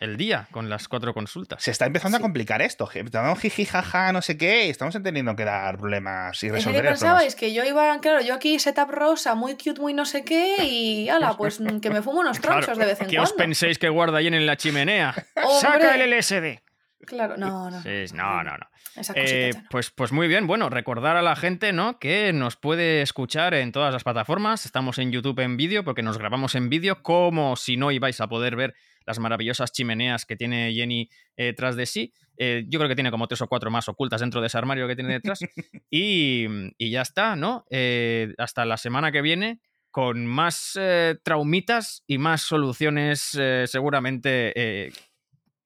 el 0.00 0.16
día 0.16 0.48
con 0.50 0.70
las 0.70 0.88
cuatro 0.88 1.12
consultas. 1.12 1.62
Se 1.62 1.70
está 1.70 1.86
empezando 1.86 2.16
a 2.16 2.20
complicar 2.20 2.62
esto. 2.62 2.88
Estamos 2.92 3.38
jiji, 3.38 3.64
jaja, 3.64 4.12
no 4.12 4.22
sé 4.22 4.36
qué. 4.38 4.66
y 4.66 4.70
Estamos 4.70 4.96
teniendo 5.02 5.36
que 5.36 5.44
dar 5.44 5.76
problemas 5.76 6.42
y 6.42 6.46
Es 6.46 6.52
que 6.52 6.56
resolver 6.56 6.82
¿qué 6.82 6.88
pensabais? 6.88 7.34
Que 7.34 7.52
yo 7.52 7.64
iba, 7.64 8.00
claro, 8.00 8.20
yo 8.22 8.34
aquí 8.34 8.58
setup 8.58 8.90
rosa, 8.90 9.34
muy 9.34 9.54
cute, 9.56 9.80
muy 9.80 9.92
no 9.94 10.04
sé 10.04 10.24
qué, 10.24 10.56
y 10.64 11.08
ala, 11.08 11.36
pues 11.36 11.58
que 11.82 11.90
me 11.90 12.02
fumo 12.02 12.20
unos 12.20 12.38
Claro, 12.40 12.60
tronchos 12.60 12.78
de 12.78 12.86
vez 12.86 13.00
en 13.00 13.08
¿Qué 13.08 13.18
os 13.20 13.30
cuando. 13.30 13.44
penséis 13.44 13.78
que 13.78 13.88
guarda 13.88 14.18
ahí 14.18 14.26
en 14.28 14.46
la 14.46 14.56
chimenea? 14.56 15.14
¡Saca 15.60 15.94
el 15.96 16.10
LSD! 16.18 16.60
Claro, 17.06 17.36
no, 17.36 17.70
no. 17.70 17.82
Sí, 17.82 18.04
no, 18.14 18.42
no, 18.42 18.56
no. 18.56 18.66
Eh, 19.14 19.52
pues, 19.70 19.90
pues 19.90 20.12
muy 20.12 20.28
bien, 20.28 20.46
bueno, 20.46 20.68
recordar 20.70 21.16
a 21.16 21.22
la 21.22 21.36
gente, 21.36 21.72
¿no? 21.72 21.98
Que 21.98 22.32
nos 22.32 22.56
puede 22.56 23.02
escuchar 23.02 23.54
en 23.54 23.72
todas 23.72 23.92
las 23.92 24.04
plataformas. 24.04 24.66
Estamos 24.66 24.98
en 24.98 25.12
YouTube 25.12 25.40
en 25.40 25.56
vídeo 25.56 25.84
porque 25.84 26.02
nos 26.02 26.18
grabamos 26.18 26.54
en 26.54 26.68
vídeo, 26.68 27.02
como 27.02 27.56
si 27.56 27.76
no 27.76 27.90
ibais 27.92 28.20
a 28.20 28.28
poder 28.28 28.56
ver 28.56 28.74
las 29.06 29.18
maravillosas 29.18 29.72
chimeneas 29.72 30.26
que 30.26 30.36
tiene 30.36 30.72
Jenny 30.74 31.08
eh, 31.36 31.54
tras 31.54 31.76
de 31.76 31.86
sí. 31.86 32.12
Eh, 32.36 32.64
yo 32.68 32.78
creo 32.78 32.88
que 32.88 32.94
tiene 32.94 33.10
como 33.10 33.26
tres 33.26 33.40
o 33.40 33.48
cuatro 33.48 33.70
más 33.70 33.88
ocultas 33.88 34.20
dentro 34.20 34.40
de 34.40 34.48
ese 34.48 34.58
armario 34.58 34.86
que 34.86 34.96
tiene 34.96 35.14
detrás. 35.14 35.40
y, 35.90 36.46
y 36.76 36.90
ya 36.90 37.02
está, 37.02 37.34
¿no? 37.34 37.64
Eh, 37.70 38.34
hasta 38.36 38.64
la 38.64 38.76
semana 38.76 39.10
que 39.10 39.22
viene 39.22 39.60
con 39.90 40.26
más 40.26 40.78
eh, 40.78 41.16
traumitas 41.22 42.04
y 42.06 42.18
más 42.18 42.42
soluciones 42.42 43.36
eh, 43.38 43.64
seguramente 43.66 44.52
eh, 44.54 44.92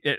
eh, 0.03 0.18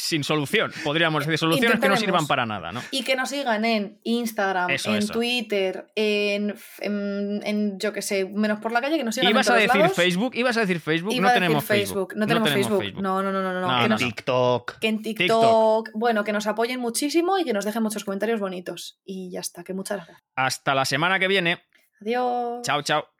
sin 0.00 0.24
solución, 0.24 0.72
podríamos 0.82 1.24
decir, 1.24 1.38
soluciones 1.38 1.80
que 1.80 1.88
no 1.88 1.96
sirvan 1.96 2.26
para 2.26 2.46
nada, 2.46 2.72
¿no? 2.72 2.82
Y 2.90 3.02
que 3.02 3.16
nos 3.16 3.28
sigan 3.30 3.64
en 3.64 4.00
Instagram, 4.04 4.70
en 4.70 5.06
Twitter, 5.08 5.86
en, 5.94 6.54
en, 6.80 7.78
yo 7.78 7.92
qué 7.92 8.02
sé, 8.02 8.24
menos 8.24 8.60
por 8.60 8.72
la 8.72 8.80
calle, 8.80 8.96
que 8.96 9.04
nos 9.04 9.14
sigan 9.14 9.30
¿Ibas 9.30 9.50
a 9.50 9.54
decir 9.54 9.88
Facebook? 9.94 10.34
¿Ibas 10.34 10.56
a 10.56 10.60
decir 10.60 10.80
Facebook? 10.80 11.14
no 11.20 11.32
tenemos 11.32 11.64
Facebook. 11.64 12.14
No 12.16 12.26
tenemos, 12.26 12.50
Facebook. 12.50 13.00
No, 13.00 13.22
no, 13.22 13.30
no, 13.32 13.42
no. 13.42 13.60
no. 13.60 13.84
en 13.84 13.96
TikTok. 13.96 14.78
Que 14.78 14.88
en 14.88 15.02
TikTok, 15.02 15.90
Bueno, 15.94 16.24
que 16.24 16.32
nos 16.32 16.46
apoyen 16.46 16.80
muchísimo 16.80 17.38
y 17.38 17.44
que 17.44 17.52
nos 17.52 17.64
dejen 17.64 17.82
muchos 17.82 18.04
comentarios 18.04 18.40
bonitos. 18.40 19.00
Y 19.04 19.30
ya 19.30 19.40
está, 19.40 19.64
que 19.64 19.74
muchas 19.74 19.98
gracias. 19.98 20.18
Hasta 20.36 20.74
la 20.74 20.84
semana 20.84 21.18
que 21.18 21.28
viene. 21.28 21.62
Adiós. 22.00 22.62
Chao, 22.62 22.82
chao. 22.82 23.10